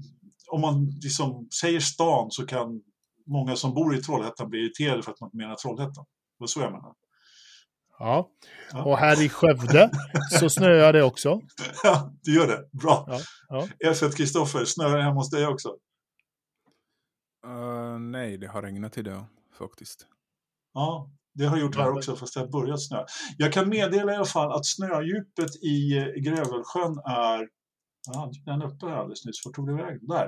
om 0.49 0.61
man 0.61 0.90
liksom 1.03 1.49
säger 1.61 1.81
stan 1.81 2.31
så 2.31 2.47
kan 2.47 2.82
många 3.27 3.57
som 3.57 3.74
bor 3.74 3.94
i 3.94 4.03
Trollhättan 4.03 4.51
bli 4.51 4.59
irriterade 4.59 5.03
för 5.03 5.12
att 5.12 5.20
man 5.20 5.31
menar 5.32 5.55
Trollhättan. 5.55 6.05
Det 6.05 6.36
var 6.39 6.47
så 6.47 6.61
jag 6.61 6.73
menar. 6.73 6.94
Ja. 7.99 8.31
Ja. 8.73 8.85
Och 8.85 8.99
här 8.99 9.23
i 9.23 9.28
Skövde 9.28 9.90
så 10.40 10.51
snöar 10.51 10.93
det 10.93 11.03
också. 11.03 11.40
Ja, 11.82 12.12
det 12.24 12.31
gör 12.31 12.47
det. 12.47 12.69
Bra. 12.73 13.05
Ja, 13.09 13.20
ja. 13.49 13.69
F1 13.90 14.16
Kristoffer, 14.16 14.65
snöar 14.65 14.97
det 14.97 15.03
hemma 15.03 15.20
hos 15.20 15.31
dig 15.31 15.47
också? 15.47 15.69
Eh, 17.47 17.99
nej, 17.99 18.39
det 18.39 18.47
har 18.47 18.62
regnat 18.62 18.99
idag 18.99 19.24
faktiskt. 19.59 20.07
Ja, 20.74 21.11
det 21.34 21.44
har 21.44 21.59
gjort 21.59 21.76
här 21.76 21.92
också 21.92 22.16
fast 22.16 22.34
det 22.34 22.40
har 22.40 22.48
börjat 22.48 22.82
snö. 22.82 23.04
Jag 23.38 23.52
kan 23.52 23.68
meddela 23.68 24.12
i 24.12 24.16
alla 24.16 24.24
fall 24.24 24.52
att 24.52 24.66
snödjupet 24.66 25.56
i 25.62 25.98
eh, 25.98 26.04
Grövelsjön 26.04 26.98
är, 26.98 27.48
jag 28.06 28.20
hade 28.20 28.32
den 28.44 28.62
uppe 28.62 28.86
här 28.86 28.96
alldeles 28.96 29.24
nyss, 29.24 29.42
vart 29.44 29.54
tog 29.54 29.66
det 29.66 29.74
vägen? 29.74 30.06
Där. 30.06 30.26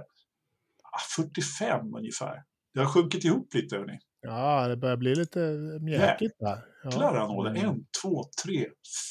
Ah, 0.92 1.00
45 1.16 1.94
ungefär. 1.94 2.42
Det 2.74 2.80
har 2.80 2.86
sjunkit 2.86 3.24
ihop 3.24 3.54
lite 3.54 3.76
hörni. 3.76 3.98
ja, 4.22 4.68
det 4.68 4.76
börjar 4.76 4.96
bli 4.96 5.14
lite 5.14 5.38
mjäkigt 5.80 6.34
där. 6.38 6.64
Jäklar 6.84 7.14
anål. 7.14 7.46
Mm. 7.46 7.64
En, 7.64 7.84
två, 8.02 8.24
tre, 8.44 8.66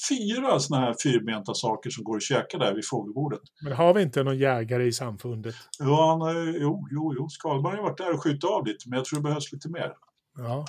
fyra 0.10 0.60
sådana 0.60 0.86
här 0.86 0.95
fyrbenta 1.03 1.53
saker 1.53 1.90
som 1.90 2.03
går 2.03 2.15
att 2.18 2.24
käka 2.24 2.57
där 2.57 2.74
vid 2.76 2.84
fågelbordet. 2.88 3.40
Men 3.64 3.74
har 3.74 3.94
vi 3.94 4.02
inte 4.02 4.24
någon 4.24 4.38
jägare 4.38 4.86
i 4.86 4.91
samfundet? 4.91 5.56
Ja, 5.80 6.18
han, 6.24 6.53
jo, 6.53 6.88
jo, 6.91 7.14
jo. 7.18 7.30
Skalberg 7.30 7.76
har 7.76 7.84
varit 7.84 7.98
där 7.98 8.14
och 8.14 8.24
skjutit 8.24 8.44
av 8.44 8.65
lite, 8.65 8.90
men 8.90 8.98
jag 8.98 9.06
tror 9.06 9.20
det 9.20 9.24
behövs 9.24 9.52
lite 9.52 9.70
mer. 9.70 9.94
Ja, 10.38 10.65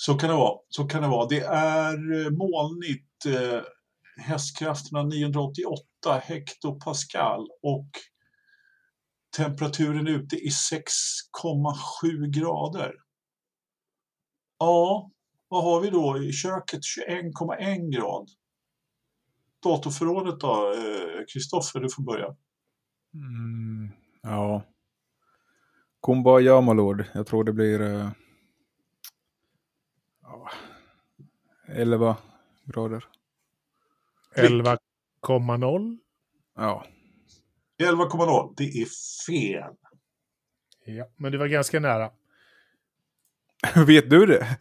så 0.00 0.14
kan 0.14 0.30
det 0.30 0.36
vara. 0.36 0.58
Så 0.68 0.84
kan 0.84 1.02
det 1.02 1.08
vara. 1.08 1.28
Det 1.28 1.40
är 1.40 1.94
eh, 1.94 2.30
molnigt. 2.30 3.26
Eh, 3.26 3.62
hästkrafterna 4.16 5.02
988 5.02 6.22
hektopascal 6.22 7.48
och 7.62 7.88
temperaturen 9.36 10.06
ute 10.08 10.36
i 10.36 10.48
6,7 10.48 12.26
grader. 12.26 12.94
Ja, 14.58 15.10
vad 15.48 15.64
har 15.64 15.80
vi 15.80 15.90
då 15.90 16.22
i 16.22 16.32
köket? 16.32 16.80
21,1 17.08 17.90
grad. 17.90 18.28
Datorförrådet 19.62 20.40
då, 20.40 20.72
eh, 20.72 21.24
Kristoffer, 21.32 21.80
du 21.80 21.90
får 21.90 22.02
börja. 22.02 22.36
Mm, 23.14 23.90
ja. 24.22 24.62
Kumbaya 26.02 26.60
my 26.60 26.74
lord. 26.74 27.04
Jag 27.14 27.26
tror 27.26 27.44
det 27.44 27.52
blir 27.52 27.80
eh, 27.80 28.10
ja, 30.30 30.50
11 31.74 32.16
grader. 32.64 33.04
11,0. 34.36 35.98
Ja. 36.56 36.86
11,0. 37.82 38.54
Det 38.56 38.64
är 38.64 38.86
fel. 39.26 39.74
Ja, 40.84 41.08
men 41.16 41.32
det 41.32 41.38
var 41.38 41.46
ganska 41.46 41.80
nära. 41.80 42.10
Hur 43.74 43.84
vet 43.86 44.10
du 44.10 44.26
det? 44.26 44.58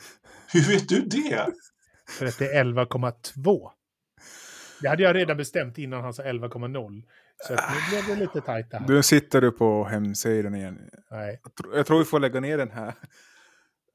Hur 0.53 0.67
vet 0.67 0.89
du 0.89 1.01
det? 1.01 1.47
För 2.09 2.25
att 2.25 2.37
det 2.37 2.55
är 2.55 2.63
11,2. 2.63 3.71
Det 4.81 4.87
hade 4.87 5.03
jag 5.03 5.15
redan 5.15 5.37
bestämt 5.37 5.77
innan 5.77 6.01
han 6.01 6.13
sa 6.13 6.23
11,0. 6.23 7.03
Så 7.47 7.53
att 7.53 7.73
nu 7.73 7.89
blev 7.89 8.17
det 8.17 8.21
lite 8.23 8.41
tajt 8.41 8.73
här. 8.73 8.85
Nu 8.87 9.03
sitter 9.03 9.41
du 9.41 9.51
på 9.51 9.83
hemsidan 9.83 10.55
igen. 10.55 10.89
Nej. 11.11 11.39
Jag 11.43 11.55
tror, 11.55 11.75
jag 11.75 11.85
tror 11.85 11.99
vi 11.99 12.05
får 12.05 12.19
lägga 12.19 12.39
ner 12.39 12.57
den 12.57 12.71
här. 12.71 12.93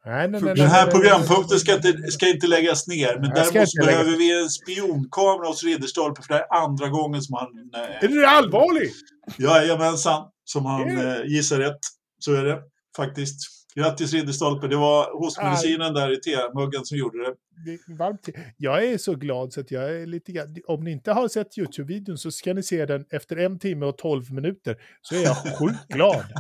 Nej, 0.07 0.29
nej, 0.29 0.41
nej, 0.43 0.55
Den 0.55 0.67
här 0.71 0.91
programpunkten 0.91 1.59
ska 1.59 1.75
inte, 1.75 1.93
ska 2.11 2.29
inte 2.29 2.47
läggas 2.47 2.87
ner, 2.87 3.19
men 3.21 3.31
däremot 3.31 3.55
lägga- 3.55 3.87
behöver 3.87 4.19
vi 4.19 4.43
en 4.43 4.49
spionkamera 4.51 5.49
hos 5.49 5.65
Ridderstolpe, 5.65 6.23
för 6.23 6.29
det 6.29 6.35
här 6.35 6.43
är 6.43 6.65
andra 6.65 6.89
gången 6.89 7.23
som 7.23 7.35
han... 7.35 7.49
Är 7.83 8.05
Eh, 8.05 8.11
du 8.11 8.27
allvarlig? 8.27 8.91
jajamensan, 9.39 10.25
som 10.45 10.67
han 10.67 10.89
Yeah. 10.91 11.17
eh, 11.21 11.25
gissar 11.27 11.59
rätt. 11.59 11.79
Så 12.19 12.35
är 12.35 12.45
det 12.45 12.59
faktiskt. 12.97 13.37
Grattis 13.77 14.13
Ridderstolpe, 14.13 14.69
det 14.69 14.77
var 14.77 15.19
hostmedicinen 15.21 15.95
där 15.95 16.13
i 16.13 16.17
temuggen 16.21 16.85
som 16.85 16.99
gjorde 16.99 17.19
det. 17.19 17.35
Det 17.65 17.71
är 17.93 17.97
varmt. 17.99 18.29
Jag 18.57 18.85
är 18.85 18.99
så 18.99 19.15
glad 19.15 19.53
så 19.53 19.61
att 19.61 19.71
jag 19.71 19.91
är 19.97 20.07
lite 20.07 20.33
grann... 20.33 20.57
Om 20.67 20.85
ni 20.85 20.91
inte 20.93 21.13
har 21.13 21.29
sett 21.29 21.59
YouTube-videon 21.59 22.17
så 22.17 22.31
ska 22.31 22.55
ni 22.55 22.63
se 22.63 22.87
den 22.87 23.05
efter 23.11 23.37
en 23.37 23.59
timme 23.59 23.87
och 23.87 23.99
tolv 23.99 24.33
minuter. 24.33 24.77
Så 25.03 25.15
är 25.15 25.23
jag 25.23 25.37
sjukt 25.59 25.89
glad. 25.89 26.25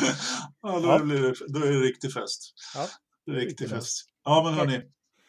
Ja, 0.62 0.80
då, 0.80 0.88
Ja. 0.88 0.98
Blir 0.98 1.22
det, 1.22 1.34
då 1.48 1.66
är 1.66 1.70
det 1.72 1.80
riktig 1.80 2.12
fest. 2.12 2.54
Ja, 2.74 2.88
Riktig 3.34 3.68
fest. 3.70 4.04
Ja, 4.24 4.42
men 4.44 4.58
Tack. 4.58 4.68
hörni. 4.70 4.84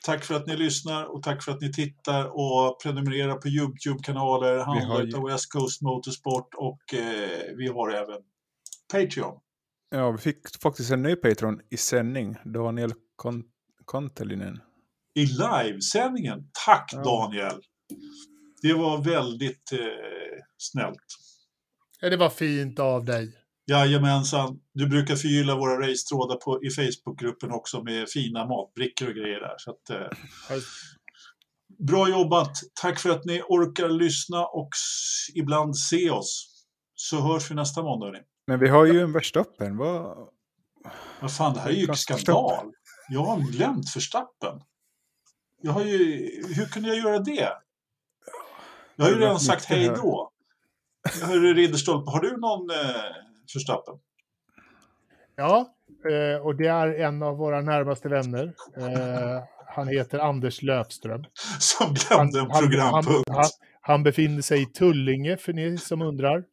Tack 0.06 0.24
för 0.26 0.36
att 0.36 0.48
ni 0.48 0.58
lyssnar 0.58 1.06
och 1.06 1.24
tack 1.24 1.44
för 1.44 1.52
att 1.52 1.62
ni 1.62 1.74
tittar 1.74 2.26
och 2.26 2.82
prenumererar 2.84 3.36
på 3.36 3.48
YouTube-kanaler, 3.48 4.58
handlar 4.60 5.04
ju- 5.04 5.16
av 5.16 5.24
West 5.28 5.52
Coast 5.52 5.82
Motorsport 5.82 6.54
och 6.58 6.94
eh, 6.94 7.56
vi 7.58 7.68
har 7.68 7.90
även 7.92 8.22
Patreon. 8.92 9.40
Ja, 9.90 10.12
vi 10.12 10.18
fick 10.18 10.62
faktiskt 10.62 10.92
en 10.92 11.02
ny 11.04 11.16
Patreon 11.16 11.62
i 11.70 11.78
sändning. 11.78 12.36
Daniel 12.46 12.94
Kon- 13.16 13.44
Kontelinen. 13.86 14.60
I 15.14 15.26
livesändningen. 15.26 16.50
Tack 16.66 16.90
Ja. 16.94 17.04
Daniel! 17.04 17.62
Det 18.62 18.74
var 18.74 19.04
väldigt 19.04 19.72
eh, 19.72 19.80
snällt. 20.58 21.06
Ja, 22.00 22.10
det 22.10 22.18
var 22.18 22.30
fint 22.30 22.80
av 22.80 23.06
dig. 23.06 23.34
Jajamensan. 23.68 24.60
Du 24.74 24.88
brukar 24.88 25.16
förgylla 25.16 25.56
våra 25.56 25.88
racetrådar 25.90 26.36
på, 26.36 26.64
i 26.64 26.70
Facebookgruppen 26.70 27.52
också 27.52 27.84
med 27.84 28.10
fina 28.10 28.46
matbrickor 28.46 29.08
och 29.08 29.14
grejer 29.16 29.40
där. 29.40 29.56
Så 29.58 29.72
att, 29.72 29.90
eh, 29.90 30.08
bra 31.80 32.10
jobbat! 32.10 32.52
Tack 32.82 33.00
för 33.00 33.10
att 33.10 33.26
ni 33.26 33.42
orkar 33.42 33.90
lyssna 33.90 34.46
och 34.46 34.70
s- 34.76 35.36
ibland 35.36 35.78
se 35.78 36.10
oss. 36.10 36.48
Så 36.96 37.20
hörs 37.22 37.52
vi 37.52 37.56
nästa 37.56 37.84
måndag. 37.84 38.06
hörni. 38.06 38.20
Men 38.48 38.60
vi 38.60 38.68
har 38.70 38.86
ju 38.86 39.02
en 39.02 39.12
Verstappen. 39.14 39.78
Vad... 39.78 40.18
Vad 41.22 41.36
fan, 41.36 41.54
det 41.54 41.60
här 41.60 41.70
är 41.70 41.74
ju 41.74 41.94
skandal. 41.96 42.72
Jag 43.10 43.24
har 43.24 43.52
glömt 43.52 43.96
Verstappen. 43.96 44.62
Jag 45.62 45.72
har 45.72 45.84
ju, 45.84 45.98
hur 46.56 46.66
kunde 46.66 46.90
jag 46.90 46.98
göra 46.98 47.20
det? 47.20 47.50
Jag 48.96 49.06
har 49.06 49.12
ju 49.12 49.20
redan 49.20 49.40
sagt 49.40 49.66
hej 49.66 49.88
då. 49.88 50.32
Hörru 51.24 51.54
Ridderstolpe, 51.54 52.12
har 52.12 52.20
du 52.20 52.38
någon 52.38 52.70
eh, 52.70 53.31
Verstappen? 53.56 53.96
Ja, 55.36 55.76
eh, 56.12 56.46
och 56.46 56.56
det 56.56 56.68
är 56.68 56.88
en 56.88 57.24
av 57.24 57.38
våra 57.38 57.62
närmaste 57.62 58.10
vänner. 58.10 58.54
Eh, 58.78 59.44
han 59.68 59.88
heter 59.88 60.20
Anders 60.20 60.62
Löfström. 60.62 61.24
Som 61.60 61.94
glömde 61.94 62.40
en 62.40 62.52
han, 62.52 62.62
programpunkt. 62.62 63.30
han, 63.30 63.46
han 63.82 64.04
befinner 64.04 64.42
sig 64.42 64.62
i 64.62 64.66
Tullinge, 64.66 65.38
för 65.38 65.54
ni 65.54 65.78
som 65.78 66.02
undrar. 66.02 66.44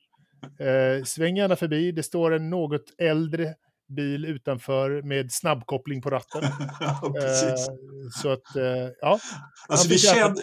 Eh, 0.60 1.04
sväng 1.04 1.36
gärna 1.36 1.56
förbi. 1.56 1.92
Det 1.92 2.02
står 2.02 2.34
en 2.34 2.50
något 2.50 2.94
äldre 2.98 3.54
bil 3.96 4.24
utanför 4.24 5.02
med 5.02 5.32
snabbkoppling 5.32 6.02
på 6.02 6.10
ratten. 6.10 6.42
ja, 6.80 7.12
precis. 7.20 7.68
Så 8.22 8.32
att, 8.32 8.42
ja. 9.00 9.18
alltså, 9.68 9.88
han 10.20 10.34
det 10.34 10.42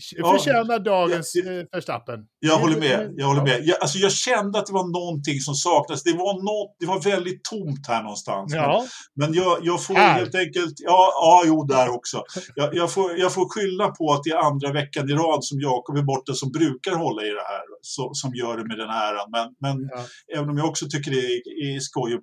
förtjänar- 0.00 0.72
Ja. 0.72 0.78
Dagens 0.78 1.32
Ja, 1.34 1.52
eh, 1.52 1.64
Verstappen. 1.72 2.20
jag 2.38 2.56
håller 2.58 2.80
med. 2.80 3.12
Jag, 3.16 3.26
håller 3.26 3.40
Ja. 3.40 3.44
med. 3.44 3.60
Jag, 3.66 3.80
alltså, 3.80 3.98
jag 3.98 4.12
kände 4.12 4.58
att 4.58 4.66
det 4.66 4.72
var 4.72 5.00
någonting 5.00 5.40
som 5.40 5.54
saknades. 5.54 6.02
Det 6.02 6.12
var, 6.12 6.34
något, 6.50 6.76
det 6.80 6.86
var 6.86 7.00
väldigt 7.00 7.44
tomt 7.44 7.86
här 7.88 8.02
någonstans. 8.02 8.52
Men- 8.54 8.62
Ja, 8.62 8.86
Men 9.14 9.34
jag, 9.34 9.58
jag 9.62 9.84
får 9.84 9.94
Här. 9.94 10.14
helt 10.18 10.34
enkelt, 10.34 10.74
ja, 10.76 11.12
ja 11.14 11.42
jo 11.46 11.64
där 11.64 11.88
också. 11.88 12.22
Jag, 12.54 12.74
jag, 12.74 12.92
får, 12.92 13.16
jag 13.18 13.32
får 13.34 13.48
skylla 13.54 13.88
på 13.88 14.12
att 14.12 14.20
det 14.24 14.30
är 14.30 14.36
andra 14.50 14.72
veckan 14.72 15.10
i 15.10 15.12
rad 15.12 15.44
som 15.44 15.60
Jakob 15.60 15.96
är 15.96 16.02
borta 16.02 16.32
som 16.32 16.50
brukar 16.52 16.92
hålla 16.94 17.22
i 17.22 17.28
det 17.28 17.46
här, 17.52 17.62
så, 17.80 18.10
som 18.14 18.34
gör 18.34 18.56
det 18.56 18.64
med 18.68 18.78
den 18.78 18.90
här. 18.90 19.14
Men, 19.30 19.46
men 19.60 19.88
Ja. 19.90 20.04
även 20.38 20.50
om 20.50 20.56
jag 20.58 20.68
också 20.68 20.86
tycker 20.90 21.10
det 21.10 21.16
är, 21.18 21.74
är 21.76 21.80
skoj 21.80 22.14
att 22.14 22.20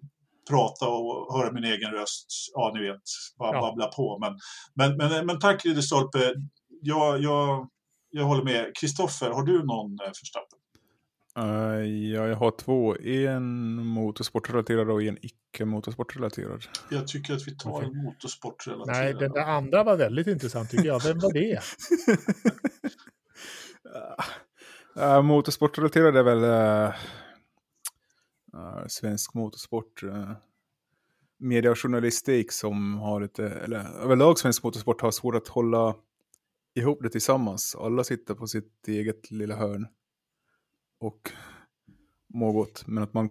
prata 0.49 0.87
och 0.87 1.37
höra 1.37 1.51
min 1.51 1.63
egen 1.63 1.91
röst, 1.91 2.25
ja 2.53 2.71
ni 2.75 2.81
vet, 2.87 3.01
bara 3.39 3.55
Ja. 3.55 3.61
babbla 3.61 3.87
på. 3.87 4.17
Men, 4.21 4.33
men, 4.75 4.97
men, 4.97 5.25
men 5.25 5.39
tack 5.39 5.65
Ridderstolpe, 5.65 6.33
jag, 6.83 7.19
jag, 7.21 7.69
jag 8.09 8.23
håller 8.23 8.43
med. 8.43 8.75
Kristoffer, 8.75 9.29
har 9.29 9.43
du 9.43 9.63
någon 9.63 9.99
eh, 9.99 10.07
Verstappen? 10.07 10.59
Eh, 11.37 11.85
ja, 11.85 12.27
jag 12.27 12.35
har 12.35 12.51
två. 12.51 12.95
En 12.97 13.75
motorsportrelaterad 13.85 14.89
och 14.89 15.03
en 15.03 15.17
icke-motorsportrelaterad. 15.21 16.63
Jag 16.91 17.07
tycker 17.07 17.33
att 17.33 17.47
vi 17.47 17.57
tar 17.57 17.71
Okej. 17.71 17.87
en 17.87 18.03
motorsportrelaterad. 18.03 18.97
nej, 18.97 19.13
den 19.13 19.31
där 19.31 19.45
andra 19.45 19.83
var 19.83 19.97
väldigt 19.97 20.27
intressant 20.27 20.69
tycker 20.69 20.85
jag. 20.85 21.03
Vem 21.03 21.19
var 21.19 21.33
det? 21.33 21.59
Uh, 24.97 25.21
motorsportrelaterad 25.21 26.17
är 26.17 26.23
väl 26.23 26.43
eh, 26.43 26.95
eh, 28.53 28.87
svensk 28.87 29.33
motorsport. 29.33 30.03
Uh, 30.03 30.31
media 31.39 31.71
och 31.71 31.79
journalistik 31.79 32.51
som 32.51 32.97
har 32.99 33.21
lite, 33.21 33.47
eller 33.47 34.01
överlag 34.03 34.39
svensk 34.39 34.63
motorsport 34.63 35.01
har 35.01 35.11
svårt 35.11 35.35
att 35.35 35.47
hålla 35.47 35.95
ihop 36.75 36.99
det 37.03 37.09
tillsammans. 37.09 37.75
Alla 37.75 38.03
sitter 38.03 38.33
på 38.33 38.47
sitt 38.47 38.87
eget 38.87 39.31
lilla 39.31 39.55
hörn 39.55 39.87
och 40.99 41.31
mår 42.33 42.53
gott. 42.53 42.87
Men 42.87 43.03
att 43.03 43.13
man, 43.13 43.29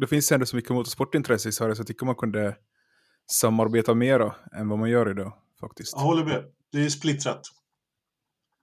det 0.00 0.06
finns 0.06 0.32
ändå 0.32 0.46
så 0.46 0.56
mycket 0.56 0.70
motorsportintresse 0.70 1.48
i 1.48 1.52
Sverige 1.52 1.74
så 1.74 1.80
jag 1.80 1.86
tycker 1.86 2.06
man 2.06 2.14
kunde 2.14 2.56
samarbeta 3.30 3.94
mera 3.94 4.34
än 4.52 4.68
vad 4.68 4.78
man 4.78 4.90
gör 4.90 5.10
idag 5.10 5.32
faktiskt. 5.60 5.92
Jag 5.92 6.00
håller 6.00 6.24
med. 6.24 6.44
Det 6.72 6.84
är 6.84 6.88
splittrat. 6.88 7.42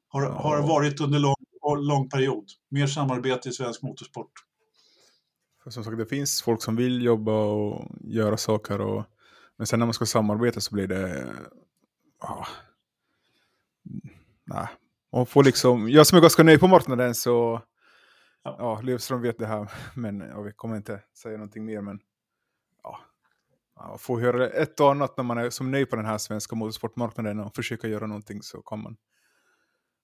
Har, 0.08 0.24
Ja. 0.24 0.30
har 0.32 0.68
varit 0.68 1.02
under 1.02 1.20
lång, 1.20 1.36
lång 1.78 2.10
period. 2.10 2.46
Mer 2.70 2.88
samarbete 2.88 3.50
i 3.50 3.52
svensk 3.52 3.82
motorsport. 3.82 4.32
För 5.64 5.70
som 5.72 5.84
sagt, 5.84 5.98
det 5.98 6.06
finns 6.06 6.42
folk 6.42 6.64
som 6.64 6.76
vill 6.76 7.02
jobba 7.02 7.46
och 7.46 7.92
göra 8.02 8.38
saker. 8.38 8.82
Och, 8.82 9.04
men 9.58 9.68
sen 9.68 9.80
när 9.80 9.86
man 9.86 9.94
ska 9.94 10.06
samarbeta 10.06 10.62
så 10.62 10.76
blir 10.76 10.88
det... 10.88 11.28
Ja, 12.22 12.48
nej. 14.45 14.67
Man 15.11 15.26
får 15.26 15.43
liksom, 15.43 15.89
jag 15.89 16.07
som 16.07 16.17
är 16.17 16.22
ganska 16.22 16.43
nöjd 16.43 16.59
på 16.59 16.67
marknaden 16.67 17.15
så... 17.15 17.61
Ja. 18.43 18.55
Ja, 18.59 18.81
Lövström 18.81 19.22
vet 19.22 19.39
det 19.39 19.45
här, 19.45 19.72
men 19.93 20.19
ja, 20.19 20.41
vi 20.41 20.51
kommer 20.51 20.76
inte 20.76 21.03
säga 21.13 21.38
någonting 21.38 21.65
mer. 21.65 21.81
Men 21.81 21.99
ja, 22.84 22.99
man 23.76 23.99
får 23.99 24.19
höra 24.19 24.49
ett 24.49 24.80
och 24.80 24.91
annat 24.91 25.17
när 25.17 25.23
man 25.23 25.38
är 25.38 25.49
som 25.49 25.72
nöjd 25.72 25.89
på 25.89 25.95
den 25.95 26.05
här 26.05 26.17
svenska 26.17 26.55
motorsportmarknaden 26.55 27.39
och 27.39 27.55
försöka 27.55 27.88
göra 27.88 28.07
någonting 28.07 28.41
så 28.41 28.61
kan 28.61 28.81
man 28.81 28.97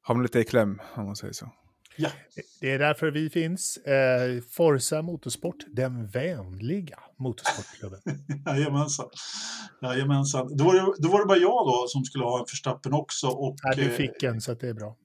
hamna 0.01 0.23
lite 0.23 0.39
i 0.39 0.43
kläm, 0.43 0.81
om 0.95 1.05
man 1.05 1.15
säger 1.15 1.33
så. 1.33 1.49
Ja, 1.97 2.09
Det 2.61 2.71
är 2.71 2.79
därför 2.79 3.11
vi 3.11 3.29
finns. 3.29 3.77
Eh, 3.77 4.41
Forza 4.51 5.01
Motorsport, 5.01 5.55
den 5.67 6.07
vänliga 6.07 6.99
motorsportklubben. 7.17 7.99
jajamensan. 8.45 9.09
jajamensan. 9.81 10.57
Då, 10.57 10.63
var 10.63 10.73
det, 10.73 10.93
då 10.97 11.09
var 11.09 11.19
det 11.19 11.25
bara 11.25 11.37
jag 11.37 11.65
då 11.67 11.85
som 11.87 12.03
skulle 12.03 12.23
ha 12.23 12.39
en 12.39 12.45
förstappen 12.45 12.93
också. 12.93 13.27
Och, 13.27 13.55
Ja, 13.63 13.73
du 13.75 13.83
eh, 13.83 13.89
fick 13.91 14.23
en, 14.23 14.41
så 14.41 14.51
att 14.51 14.59
det 14.59 14.69
är 14.69 14.73
bra. 14.73 14.97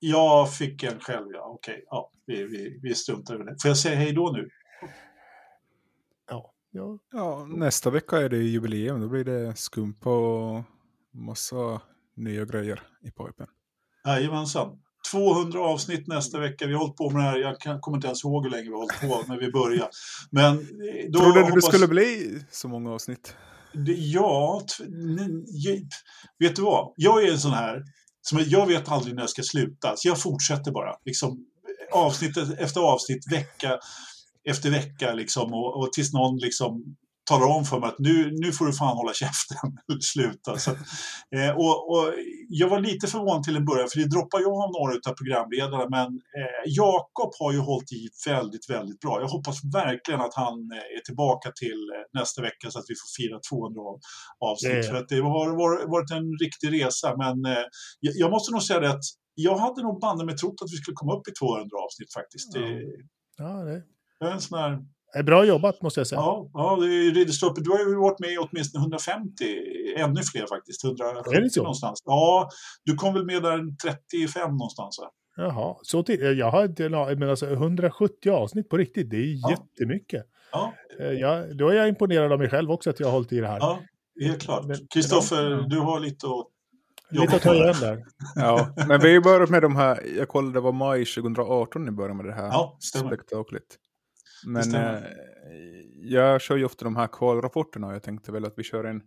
Jag 0.00 0.54
fick 0.54 0.82
en 0.82 1.00
själv, 1.00 1.26
ja. 1.32 1.44
Okej, 1.54 1.84
ja, 1.86 2.10
vi, 2.26 2.44
vi, 2.44 2.78
vi 2.82 2.94
struntar 2.94 3.34
i 3.34 3.44
det. 3.44 3.56
Får 3.62 3.68
jag 3.68 3.78
säga 3.78 3.96
hej 3.96 4.12
då 4.12 4.30
nu? 4.30 4.48
Ja, 6.30 6.52
ja. 6.70 6.98
Ja, 7.12 7.46
nästa 7.46 7.90
vecka 7.90 8.16
är 8.16 8.28
det 8.28 8.36
jubileum. 8.36 9.00
Då 9.00 9.08
blir 9.08 9.24
det 9.24 9.56
skumpa 9.56 10.10
och 10.10 10.62
massa 11.12 11.80
nya 12.16 12.44
grejer 12.44 12.82
i 13.02 13.10
pipen. 13.10 13.46
Jajamensan. 14.06 14.80
200 15.12 15.60
avsnitt 15.60 16.06
nästa 16.06 16.38
vecka. 16.40 16.66
Vi 16.66 16.72
har 16.72 16.80
hållit 16.80 16.96
på 16.96 17.10
med 17.10 17.24
det 17.24 17.30
här. 17.30 17.38
Jag 17.38 17.60
kan, 17.60 17.80
kommer 17.80 17.96
inte 17.98 18.06
ens 18.06 18.24
ihåg 18.24 18.44
hur 18.44 18.50
länge 18.50 18.62
vi 18.62 18.70
har 18.70 18.78
hållit 18.78 19.00
på 19.00 19.32
när 19.32 19.40
vi 19.40 19.50
började. 19.52 19.90
Men 20.30 20.58
eh, 20.58 20.64
då 21.10 21.18
Trodde 21.18 21.38
du 21.38 21.44
det 21.44 21.50
hoppas- 21.50 21.66
skulle 21.66 21.88
bli 21.88 22.38
så 22.50 22.68
många 22.68 22.92
avsnitt? 22.92 23.34
Det, 23.72 23.92
ja, 23.92 24.62
vet 26.38 26.56
du 26.56 26.62
vad? 26.62 26.92
Jag 26.96 27.22
är 27.24 27.32
en 27.32 27.38
sån 27.38 27.52
här, 27.52 27.82
som 28.22 28.44
jag 28.46 28.66
vet 28.66 28.88
aldrig 28.88 29.14
när 29.14 29.22
jag 29.22 29.30
ska 29.30 29.42
sluta, 29.42 29.96
så 29.96 30.08
jag 30.08 30.20
fortsätter 30.22 30.70
bara. 30.72 30.94
Liksom, 31.04 31.46
avsnitt 31.92 32.36
efter 32.58 32.80
avsnitt, 32.80 33.32
vecka 33.32 33.78
efter 34.44 34.70
vecka, 34.70 35.12
liksom, 35.12 35.54
och, 35.54 35.76
och 35.80 35.92
tills 35.92 36.12
någon 36.12 36.36
liksom 36.38 36.96
talar 37.28 37.46
om 37.46 37.64
för 37.64 37.80
mig 37.80 37.88
att 37.88 37.98
nu, 37.98 38.30
nu 38.32 38.52
får 38.52 38.66
du 38.66 38.72
fan 38.72 38.96
hålla 38.96 39.12
käften, 39.14 39.58
sluta. 40.12 40.58
Så, 40.58 40.70
eh, 41.36 41.50
och, 41.56 41.90
och 41.92 42.04
jag 42.48 42.68
var 42.68 42.80
lite 42.80 43.06
förvånad 43.06 43.42
till 43.42 43.56
en 43.56 43.64
början, 43.64 43.88
för 43.92 43.98
det 43.98 44.08
droppar 44.14 44.40
jag 44.40 44.52
av 44.64 44.70
några 44.78 44.92
av 45.08 45.14
programledarna, 45.20 45.86
men 45.96 46.08
eh, 46.38 46.62
Jakob 46.66 47.30
har 47.38 47.52
ju 47.52 47.58
hållit 47.58 47.92
i 47.92 48.08
väldigt, 48.26 48.70
väldigt 48.70 49.00
bra. 49.00 49.20
Jag 49.20 49.28
hoppas 49.28 49.56
verkligen 49.74 50.20
att 50.20 50.34
han 50.34 50.54
eh, 50.72 50.96
är 50.98 51.00
tillbaka 51.04 51.52
till 51.62 51.80
eh, 51.96 52.20
nästa 52.20 52.42
vecka 52.42 52.70
så 52.70 52.78
att 52.78 52.84
vi 52.88 52.94
får 52.94 53.10
fira 53.22 53.38
200 53.50 53.80
av, 53.80 53.98
avsnitt. 54.50 54.72
Det- 54.72 54.82
För 54.88 54.94
att 54.94 55.08
det 55.08 55.16
har 55.20 55.56
varit, 55.90 56.10
en 56.10 56.26
riktig 56.44 56.68
resa, 56.84 57.16
men 57.16 57.36
eh, 57.52 57.64
jag, 58.00 58.30
måste 58.30 58.52
nog 58.52 58.62
säga 58.62 58.80
det 58.80 58.90
att 58.90 59.04
jag 59.34 59.56
hade 59.58 59.82
nog 59.82 60.00
banne 60.00 60.24
mig 60.24 60.36
trott 60.36 60.62
att 60.64 60.72
vi 60.72 60.76
skulle 60.76 60.94
komma 60.94 61.14
upp 61.16 61.28
i 61.28 61.32
200 61.32 61.64
avsnitt 61.86 62.12
faktiskt. 62.12 62.52
Det, 62.52 62.60
Ja, 63.38 63.48
det 63.64 63.82
jag 64.18 64.28
är 64.30 64.34
en 64.34 64.40
sån 64.40 64.58
här, 64.58 64.70
är 64.70 64.78
bra 65.24 65.44
jobbat 65.44 65.82
måste 65.82 66.00
jag 66.00 66.06
säga. 66.06 66.20
ja, 66.20 66.50
ja, 66.52 66.76
det 66.80 66.86
är 66.86 67.10
Ridderstolpe, 67.14 67.60
du 67.60 67.70
har 67.70 67.78
ju 67.78 67.94
varit 67.96 68.18
med 68.20 68.30
i 68.32 68.38
åtminstone 68.38 68.82
150, 68.82 69.44
ännu 69.96 70.20
fler 70.32 70.46
faktiskt, 70.46 70.84
170 70.84 71.32
Är 71.36 71.40
det 71.40 71.50
så? 71.50 71.62
någonstans. 71.62 72.02
Ja, 72.04 72.48
du 72.84 72.94
kom 72.94 73.14
väl 73.14 73.24
med 73.24 73.42
där 73.42 73.60
35 73.84 74.50
någonstans 74.50 74.98
va? 75.02 75.10
Jaha, 75.36 75.76
så 75.82 76.02
till, 76.02 76.38
jag 76.38 76.50
har 76.50 76.64
inte, 76.64 76.88
men 76.88 77.30
alltså 77.30 77.46
170 77.52 78.30
avsnitt 78.32 78.68
på 78.68 78.76
riktigt, 78.76 79.10
det 79.10 79.16
är 79.16 79.34
Ja. 79.42 79.50
jättemycket. 79.50 80.22
Ja, 80.52 80.72
Eh, 81.00 81.06
Jag, 81.12 81.56
då 81.56 81.68
är 81.68 81.74
jag 81.74 81.88
imponerad 81.88 82.32
av 82.32 82.38
mig 82.38 82.48
själv 82.50 82.70
också 82.70 82.90
att 82.90 83.00
jag 83.00 83.06
har 83.06 83.12
hållit 83.12 83.32
i 83.32 83.40
det 83.40 83.46
här. 83.48 83.58
ja 83.60 83.78
helt 84.24 84.42
klart. 84.42 84.64
Kristoffer, 84.94 85.66
du 85.70 85.78
har 85.78 86.00
lite 86.00 86.26
att 86.26 86.46
Lite 87.10 87.36
att 87.36 87.42
ta 87.42 87.54
igen 87.54 87.74
där. 87.80 88.04
Ja, 88.34 88.68
men 88.88 89.00
vi 89.00 89.06
har 89.06 89.14
ju 89.14 89.20
börjat 89.20 89.50
med 89.50 89.62
de 89.62 89.76
här, 89.76 90.00
jag 90.18 90.28
kollade 90.28 90.54
det 90.54 90.60
var 90.60 90.72
maj 90.72 91.04
2018 91.04 91.84
ni 91.84 91.90
började 91.90 92.14
med 92.14 92.26
det 92.26 92.32
här 92.32 92.46
Ja, 92.46 92.76
stämmer. 92.80 93.06
spektaklet. 93.06 93.62
Men 94.46 94.74
eh, 94.74 95.02
jag 96.02 96.40
kör 96.40 96.56
ju 96.56 96.64
ofta 96.64 96.84
de 96.84 96.96
här 96.96 97.06
kvalrapporterna 97.06 97.86
och 97.86 97.94
jag 97.94 98.02
tänkte 98.02 98.32
väl 98.32 98.44
att 98.44 98.54
vi 98.56 98.62
kör 98.62 98.84
en 98.84 99.02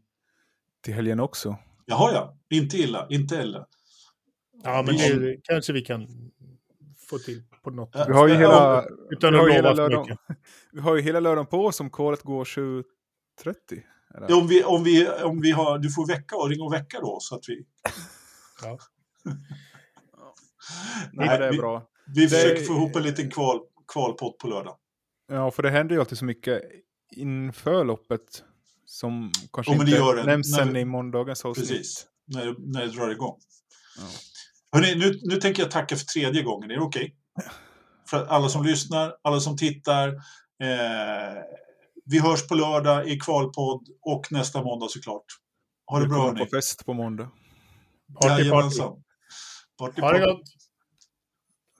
till 0.83 0.93
helgen 0.93 1.19
också. 1.19 1.57
Jaha 1.85 2.11
ja, 2.13 2.37
inte 2.49 2.77
illa, 2.77 3.07
inte 3.09 3.35
illa. 3.35 3.67
Ja, 4.63 4.83
men 4.87 4.95
Vi- 4.95 5.13
det 5.13 5.37
kanske 5.43 5.73
vi 5.73 5.81
kan 5.81 6.07
få 7.09 7.17
till 7.17 7.43
på 7.63 7.69
något 7.69 7.89
Ja, 7.93 8.05
Vi 8.07 8.13
har 8.13 8.27
ju 8.27 8.33
hela, 8.35 8.85
Utan 9.09 9.33
vi 9.33 9.39
har 9.39 9.49
hela 9.49 9.73
lördagen, 9.73 10.17
vi 10.71 10.79
har 10.81 10.95
ju 10.95 11.01
hela 11.01 11.19
lördagen 11.19 11.45
på 11.47 11.65
oss 11.65 11.79
om 11.79 11.89
kvalet 11.89 12.21
går 12.21 12.45
7.30. 12.45 12.83
eller? 14.15 14.29
Ja, 14.29 14.35
Om 14.35 14.47
vi, 14.47 14.63
om 14.63 14.83
vi, 14.83 15.07
om 15.09 15.41
vi 15.41 15.51
har, 15.51 15.79
du 15.79 15.89
får 15.91 16.07
väcka 16.07 16.35
och 16.35 16.49
ringa 16.49 16.63
och 16.63 16.73
väcka 16.73 16.99
då 16.99 17.17
så 17.21 17.35
att 17.35 17.43
vi... 17.47 17.65
Ja. 18.63 18.77
Nej, 21.13 21.37
det 21.39 21.45
är 21.45 21.51
vi, 21.51 21.57
bra. 21.57 21.87
vi 22.15 22.21
Det- 22.21 22.29
försöker 22.29 22.63
få 22.63 22.73
ihop 22.73 22.95
en 22.95 23.03
liten 23.03 23.31
kval, 23.31 23.59
kvalpott 23.93 24.37
på 24.37 24.47
lördag. 24.47 24.77
Ja, 25.31 25.51
för 25.51 25.63
det 25.63 25.69
händer 25.69 25.95
ju 25.95 25.99
alltid 25.99 26.17
så 26.17 26.25
mycket 26.25 26.61
inför 27.11 27.85
loppet 27.85 28.43
som 28.85 29.31
kanske 29.53 29.73
det 29.73 29.79
inte 29.79 29.91
gör 29.91 30.15
det. 30.15 30.23
nämns 30.23 30.51
När 30.51 30.57
sen 30.65 30.73
vi- 30.73 30.79
i 30.79 30.85
måndagens 30.85 31.45
avsnitt. 31.45 31.69
Precis, 31.69 32.07
när, 32.25 32.45
det- 32.45 32.55
när 32.59 32.81
det 32.81 32.91
drar 32.91 33.09
igång. 33.11 33.39
Ja. 33.97 34.03
Hörrni, 34.79 34.95
nu, 34.95 35.19
nu 35.23 35.35
tänker 35.35 35.61
jag 35.63 35.71
tacka 35.71 35.95
för 35.95 36.05
tredje 36.05 36.41
gången, 36.43 36.71
är 36.71 36.75
det 36.75 36.81
okej? 36.81 37.15
För 38.09 38.25
alla 38.25 38.49
som 38.49 38.63
lyssnar, 38.63 39.15
alla 39.21 39.39
som 39.39 39.57
tittar. 39.57 40.07
Eh, 40.63 41.41
vi 42.05 42.19
hörs 42.19 42.47
på 42.47 42.55
lördag 42.55 43.07
i 43.09 43.19
kvalpodd 43.19 43.87
och 44.01 44.31
nästa 44.31 44.63
måndag 44.63 44.87
såklart. 44.89 45.25
Ha 45.87 45.99
det 45.99 46.07
bra 46.07 46.17
Välkommen 46.17 46.37
hörni. 46.37 46.49
på 46.49 46.55
fest 46.57 46.85
på 46.85 46.93
måndag. 46.93 47.23
Party, 48.21 48.27
party. 48.29 48.43
Jajamensan. 48.43 49.03
Party, 49.77 50.01
Ha 50.01 50.11
det 50.13 50.19
party. 50.19 50.31
gott. 50.31 50.41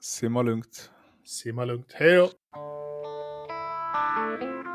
Simma 0.00 0.42
lugnt. 0.42 0.90
Simma 1.26 1.64
lugnt. 1.64 1.92
Hej 1.92 2.16
då. 2.16 2.30
Bye. 4.22 4.71